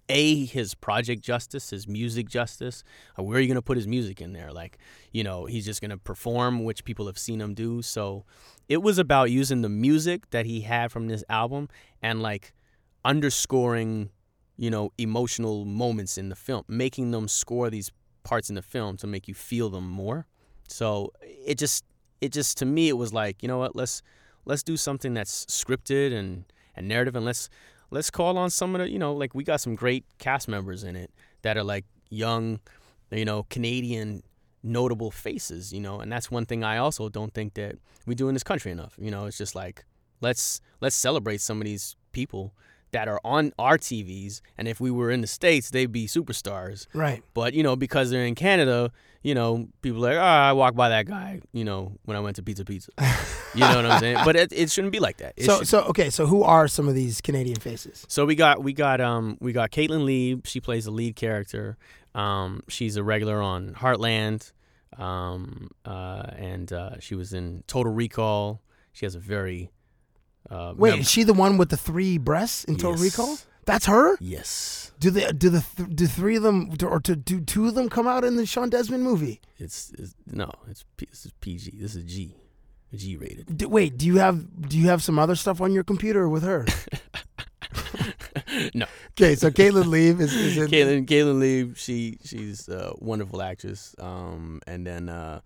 a 0.07 0.45
his 0.45 0.73
project 0.75 1.21
justice, 1.21 1.71
his 1.71 1.87
music 1.87 2.29
justice. 2.29 2.83
Where 3.15 3.39
are 3.39 3.41
you 3.41 3.47
gonna 3.47 3.61
put 3.61 3.75
his 3.75 3.87
music 3.87 4.21
in 4.21 4.33
there? 4.33 4.53
Like, 4.53 4.77
you 5.11 5.23
know, 5.23 5.45
he's 5.45 5.65
just 5.65 5.81
gonna 5.81 5.97
perform, 5.97 6.63
which 6.63 6.85
people 6.85 7.07
have 7.07 7.17
seen 7.17 7.41
him 7.41 7.55
do. 7.55 7.81
So, 7.81 8.23
it 8.69 8.81
was 8.83 8.99
about 8.99 9.31
using 9.31 9.63
the 9.63 9.69
music 9.69 10.29
that 10.29 10.45
he 10.45 10.61
had 10.61 10.91
from 10.91 11.07
this 11.07 11.23
album 11.27 11.69
and 12.01 12.21
like 12.21 12.53
underscoring, 13.03 14.11
you 14.57 14.69
know, 14.69 14.91
emotional 14.99 15.65
moments 15.65 16.19
in 16.19 16.29
the 16.29 16.35
film, 16.35 16.63
making 16.67 17.11
them 17.11 17.27
score 17.27 17.71
these 17.71 17.91
parts 18.23 18.49
in 18.49 18.55
the 18.55 18.61
film 18.61 18.95
to 18.97 19.07
make 19.07 19.27
you 19.27 19.33
feel 19.33 19.69
them 19.69 19.89
more. 19.89 20.27
So 20.67 21.13
it 21.23 21.57
just 21.57 21.83
it 22.21 22.31
just 22.31 22.57
to 22.57 22.65
me 22.65 22.89
it 22.89 22.97
was 22.97 23.13
like 23.13 23.41
you 23.41 23.47
know 23.47 23.57
what 23.59 23.75
let's 23.75 24.01
let's 24.45 24.63
do 24.63 24.77
something 24.77 25.13
that's 25.13 25.45
scripted 25.45 26.13
and 26.13 26.45
and 26.75 26.87
narrative, 26.87 27.15
and 27.15 27.25
let's 27.25 27.49
let's 27.91 28.09
call 28.09 28.37
on 28.37 28.49
some 28.49 28.75
of 28.75 28.81
the 28.81 28.89
you 28.89 28.99
know 28.99 29.13
like 29.13 29.35
we 29.35 29.43
got 29.43 29.59
some 29.59 29.75
great 29.75 30.05
cast 30.19 30.47
members 30.47 30.83
in 30.83 30.95
it 30.95 31.11
that 31.41 31.57
are 31.57 31.63
like 31.63 31.85
young, 32.09 32.59
you 33.11 33.25
know, 33.25 33.45
Canadian 33.49 34.23
notable 34.63 35.11
faces, 35.11 35.73
you 35.73 35.79
know, 35.79 35.99
and 35.99 36.11
that's 36.11 36.31
one 36.31 36.45
thing 36.45 36.63
I 36.63 36.77
also 36.77 37.09
don't 37.09 37.33
think 37.33 37.53
that 37.55 37.75
we 38.05 38.15
do 38.15 38.27
in 38.27 38.35
this 38.35 38.43
country 38.43 38.71
enough. 38.71 38.95
You 38.99 39.11
know, 39.11 39.25
it's 39.25 39.37
just 39.37 39.55
like 39.55 39.85
let's 40.21 40.61
let's 40.81 40.95
celebrate 40.95 41.41
some 41.41 41.59
of 41.59 41.65
these 41.65 41.95
people 42.11 42.53
that 42.91 43.07
are 43.07 43.19
on 43.25 43.51
our 43.59 43.77
TVs, 43.77 44.41
and 44.57 44.67
if 44.67 44.79
we 44.79 44.89
were 44.91 45.11
in 45.11 45.21
the 45.21 45.27
states, 45.27 45.69
they'd 45.69 45.91
be 45.91 46.07
superstars. 46.07 46.87
Right. 46.93 47.21
But 47.33 47.53
you 47.53 47.63
know, 47.63 47.75
because 47.75 48.09
they're 48.09 48.25
in 48.25 48.35
Canada, 48.35 48.91
you 49.23 49.35
know, 49.35 49.67
people 49.81 50.05
are 50.05 50.09
like, 50.11 50.17
oh, 50.17 50.21
I 50.21 50.53
walked 50.53 50.77
by 50.77 50.89
that 50.89 51.05
guy, 51.05 51.41
you 51.51 51.65
know, 51.65 51.93
when 52.05 52.15
I 52.15 52.21
went 52.21 52.37
to 52.37 52.43
Pizza 52.43 52.63
Pizza. 52.63 52.91
you 53.53 53.59
know 53.61 53.75
what 53.75 53.85
I'm 53.85 53.99
saying? 53.99 54.17
But 54.23 54.35
it, 54.37 54.53
it 54.53 54.71
shouldn't 54.71 54.93
be 54.93 54.99
like 54.99 55.17
that. 55.17 55.33
It 55.35 55.45
So 55.45 55.57
should- 55.59 55.67
so 55.67 55.81
okay. 55.85 56.09
So 56.09 56.25
who 56.27 56.43
are 56.43 56.67
some 56.67 56.87
of 56.87 56.95
these 56.95 57.19
Canadian 57.21 57.57
faces? 57.59 58.05
so 58.07 58.25
we 58.25 58.35
got 58.35 58.63
we 58.63 58.71
got 58.73 59.01
um 59.01 59.37
we 59.41 59.51
got 59.51 59.71
Kaitlyn 59.71 60.05
Leeb. 60.05 60.45
She 60.47 60.61
plays 60.61 60.85
the 60.85 60.91
lead 60.91 61.15
character. 61.15 61.77
Um, 62.15 62.63
she's 62.69 62.95
a 62.95 63.03
regular 63.03 63.41
on 63.41 63.73
Heartland, 63.75 64.51
um, 64.97 65.69
uh, 65.85 66.23
and 66.37 66.71
uh, 66.73 66.99
she 66.99 67.13
was 67.15 67.33
in 67.33 67.63
Total 67.67 67.91
Recall. 67.93 68.61
She 68.93 69.05
has 69.05 69.13
a 69.13 69.19
very 69.19 69.69
uh, 70.49 70.73
Wait, 70.77 70.91
mem- 70.91 70.99
is 71.01 71.09
she 71.09 71.23
the 71.23 71.33
one 71.33 71.57
with 71.57 71.69
the 71.69 71.77
three 71.77 72.17
breasts 72.17 72.63
in 72.63 72.75
Total 72.77 73.03
Yes. 73.03 73.17
Recall? 73.17 73.37
That's 73.65 73.85
her. 73.87 74.15
yes, 74.21 74.93
Do 74.99 75.09
they 75.11 75.29
do 75.33 75.49
the 75.49 75.61
th- 75.75 75.89
do 75.93 76.07
three 76.07 76.37
of 76.37 76.43
them 76.43 76.71
or 76.81 77.01
to 77.01 77.15
do 77.17 77.41
two 77.41 77.67
of 77.67 77.75
them 77.75 77.89
come 77.89 78.07
out 78.07 78.23
in 78.23 78.37
the 78.37 78.45
Shawn 78.45 78.69
Desman 78.71 79.01
movie? 79.01 79.41
it's, 79.57 79.91
it's 79.99 80.15
no, 80.25 80.49
it's 80.69 80.85
P, 80.95 81.05
this 81.09 81.25
is 81.25 81.33
PG. 81.41 81.71
This 81.77 81.95
is 81.95 82.03
G, 82.05 82.33
G 82.95 83.17
rated. 83.17 83.57
Do, 83.57 83.67
wait, 83.67 83.97
do 83.97 84.05
you 84.05 84.17
have 84.19 84.69
do 84.69 84.77
you 84.77 84.87
have 84.87 85.03
some 85.03 85.19
other 85.19 85.35
stuff 85.35 85.59
on 85.59 85.73
your 85.73 85.83
computer 85.83 86.29
with 86.29 86.43
her? 86.43 86.65
no, 88.73 88.85
Okay, 89.11 89.35
so 89.35 89.49
Kaitlyn 89.51 89.85
Leeb 89.85 90.19
is, 90.21 90.33
is 90.33 90.57
in, 90.57 90.67
Caitlin 90.67 91.05
Kaitlyn 91.05 91.39
Leeb. 91.39 91.77
She 91.77 92.17
she's 92.23 92.67
a 92.69 92.93
wonderful 92.99 93.41
actress. 93.41 93.95
Um, 93.99 94.61
and 94.67 94.85
then 94.87 95.09
uh, 95.09 95.41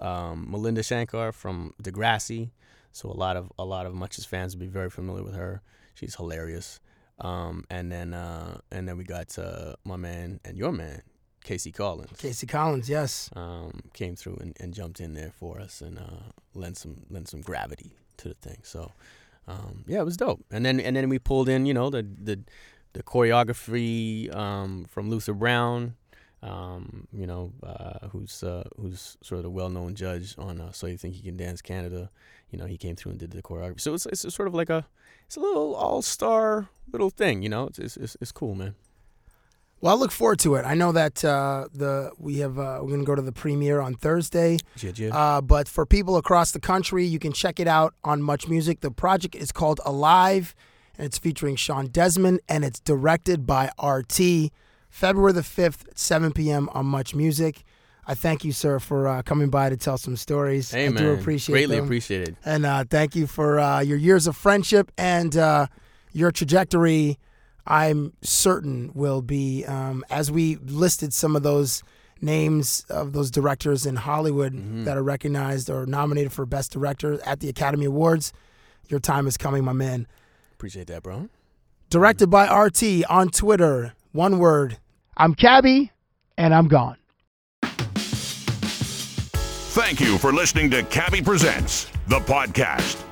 um, 0.00 0.50
Melinda 0.50 0.82
Shankar 0.82 1.32
from 1.32 1.74
Degrassi. 1.82 2.50
So 2.92 3.10
a 3.10 3.12
lot 3.12 3.36
of 3.36 3.50
a 3.58 3.64
lot 3.64 3.86
of 3.86 3.94
Much's 3.94 4.24
fans 4.24 4.54
will 4.54 4.60
be 4.60 4.66
very 4.66 4.90
familiar 4.90 5.22
with 5.22 5.34
her. 5.34 5.62
She's 5.94 6.14
hilarious. 6.14 6.80
Um, 7.20 7.64
and 7.68 7.90
then 7.90 8.14
uh, 8.14 8.60
and 8.70 8.88
then 8.88 8.96
we 8.96 9.04
got 9.04 9.36
uh, 9.38 9.74
my 9.84 9.96
man 9.96 10.40
and 10.44 10.56
your 10.56 10.72
man 10.72 11.02
Casey 11.44 11.72
Collins. 11.72 12.18
Casey 12.18 12.46
Collins. 12.46 12.88
Yes. 12.88 13.30
um, 13.34 13.80
came 13.94 14.14
through 14.16 14.36
and, 14.40 14.56
and 14.60 14.74
jumped 14.74 15.00
in 15.00 15.14
there 15.14 15.32
for 15.32 15.60
us 15.60 15.80
and 15.80 15.98
uh, 15.98 16.30
lent 16.54 16.76
some 16.76 17.06
lent 17.10 17.28
some 17.28 17.40
gravity 17.40 17.96
to 18.18 18.28
the 18.28 18.34
thing. 18.34 18.58
So 18.62 18.92
um, 19.46 19.84
yeah, 19.86 20.00
it 20.00 20.04
was 20.04 20.16
dope. 20.16 20.44
And 20.50 20.64
then 20.64 20.78
and 20.80 20.94
then 20.94 21.08
we 21.08 21.18
pulled 21.18 21.48
in, 21.48 21.66
you 21.66 21.74
know, 21.74 21.90
the 21.90 22.02
the 22.02 22.40
the 22.92 23.02
choreography 23.02 24.34
um, 24.34 24.86
from 24.88 25.10
Luther 25.10 25.34
Brown, 25.34 25.94
um, 26.42 27.06
you 27.12 27.26
know, 27.26 27.52
uh, 27.62 28.08
who's 28.08 28.42
uh, 28.42 28.64
who's 28.78 29.16
sort 29.22 29.40
of 29.40 29.46
a 29.46 29.50
well 29.50 29.70
known 29.70 29.94
judge 29.94 30.34
on 30.38 30.60
uh, 30.60 30.72
So 30.72 30.86
You 30.86 30.98
Think 30.98 31.16
You 31.16 31.22
Can 31.22 31.36
Dance 31.36 31.62
Canada. 31.62 32.10
You 32.50 32.58
know, 32.58 32.66
he 32.66 32.76
came 32.76 32.96
through 32.96 33.10
and 33.10 33.20
did 33.20 33.30
the 33.30 33.42
choreography. 33.42 33.80
So 33.80 33.94
it's 33.94 34.06
it's 34.06 34.34
sort 34.34 34.48
of 34.48 34.54
like 34.54 34.70
a 34.70 34.86
it's 35.26 35.36
a 35.36 35.40
little 35.40 35.74
all 35.74 36.02
star 36.02 36.68
little 36.90 37.10
thing. 37.10 37.42
You 37.42 37.48
know, 37.48 37.66
it's 37.66 37.78
it's 37.78 37.96
it's, 37.96 38.16
it's 38.20 38.32
cool, 38.32 38.54
man. 38.54 38.74
Well, 39.80 39.94
I 39.94 39.98
look 39.98 40.10
forward 40.10 40.40
to 40.40 40.56
it. 40.56 40.64
I 40.64 40.74
know 40.74 40.90
that 40.90 41.24
uh, 41.24 41.68
the 41.72 42.10
we 42.18 42.38
have 42.38 42.58
uh, 42.58 42.80
we're 42.82 42.90
gonna 42.90 43.04
go 43.04 43.14
to 43.14 43.22
the 43.22 43.32
premiere 43.32 43.80
on 43.80 43.94
Thursday. 43.94 44.58
Yeah, 44.80 44.92
yeah. 44.96 45.16
Uh, 45.16 45.40
but 45.40 45.68
for 45.68 45.86
people 45.86 46.16
across 46.16 46.50
the 46.50 46.60
country, 46.60 47.04
you 47.04 47.20
can 47.20 47.32
check 47.32 47.60
it 47.60 47.68
out 47.68 47.94
on 48.02 48.20
Much 48.22 48.48
Music. 48.48 48.80
The 48.80 48.90
project 48.90 49.36
is 49.36 49.52
called 49.52 49.80
Alive, 49.84 50.54
and 50.96 51.06
it's 51.06 51.18
featuring 51.18 51.54
Shawn 51.54 51.88
Desman, 51.88 52.38
and 52.48 52.64
it's 52.64 52.80
directed 52.80 53.46
by 53.46 53.70
RT. 53.80 54.50
February 54.90 55.32
the 55.32 55.42
5th 55.42 55.86
at 55.88 55.98
7 55.98 56.32
p.m. 56.32 56.68
on 56.72 56.86
Much 56.86 57.14
Music. 57.14 57.62
I 58.10 58.14
thank 58.14 58.42
you, 58.42 58.52
sir, 58.52 58.78
for 58.78 59.06
uh, 59.06 59.20
coming 59.22 59.50
by 59.50 59.68
to 59.68 59.76
tell 59.76 59.98
some 59.98 60.16
stories. 60.16 60.70
Hey 60.70 60.86
I 60.86 60.88
man, 60.88 61.02
do 61.02 61.10
appreciate 61.12 61.52
it. 61.54 61.58
greatly 61.58 61.76
them. 61.76 61.84
appreciated. 61.84 62.36
And 62.44 62.64
uh, 62.64 62.84
thank 62.88 63.14
you 63.14 63.26
for 63.26 63.60
uh, 63.60 63.80
your 63.80 63.98
years 63.98 64.26
of 64.26 64.34
friendship 64.34 64.90
and 64.96 65.36
uh, 65.36 65.66
your 66.12 66.32
trajectory. 66.32 67.18
I'm 67.66 68.14
certain 68.22 68.92
will 68.94 69.20
be, 69.20 69.66
um, 69.66 70.02
as 70.08 70.30
we 70.32 70.56
listed 70.56 71.12
some 71.12 71.36
of 71.36 71.42
those 71.42 71.82
names 72.22 72.84
of 72.88 73.12
those 73.12 73.30
directors 73.30 73.84
in 73.84 73.96
Hollywood 73.96 74.54
Mm-hmm. 74.54 74.84
that 74.84 74.96
are 74.96 75.02
recognized 75.02 75.68
or 75.68 75.84
nominated 75.84 76.32
for 76.32 76.46
Best 76.46 76.72
Director 76.72 77.20
at 77.26 77.40
the 77.40 77.50
Academy 77.50 77.84
Awards. 77.84 78.32
Your 78.88 79.00
time 79.00 79.26
is 79.26 79.36
coming, 79.36 79.64
my 79.64 79.74
man. 79.74 80.06
Appreciate 80.54 80.86
that, 80.86 81.02
bro. 81.02 81.28
Directed 81.90 82.28
by 82.28 82.46
RT 82.50 83.04
on 83.10 83.28
Twitter. 83.28 83.92
One 84.12 84.38
word. 84.38 84.78
I'm 85.16 85.34
Cabbie, 85.34 85.92
and 86.38 86.54
I'm 86.54 86.68
gone. 86.68 86.96
Thank 89.78 90.00
you 90.00 90.18
for 90.18 90.32
listening 90.32 90.72
to 90.72 90.82
Cabbie 90.82 91.22
Presents, 91.22 91.86
the 92.08 92.18
podcast. 92.18 93.07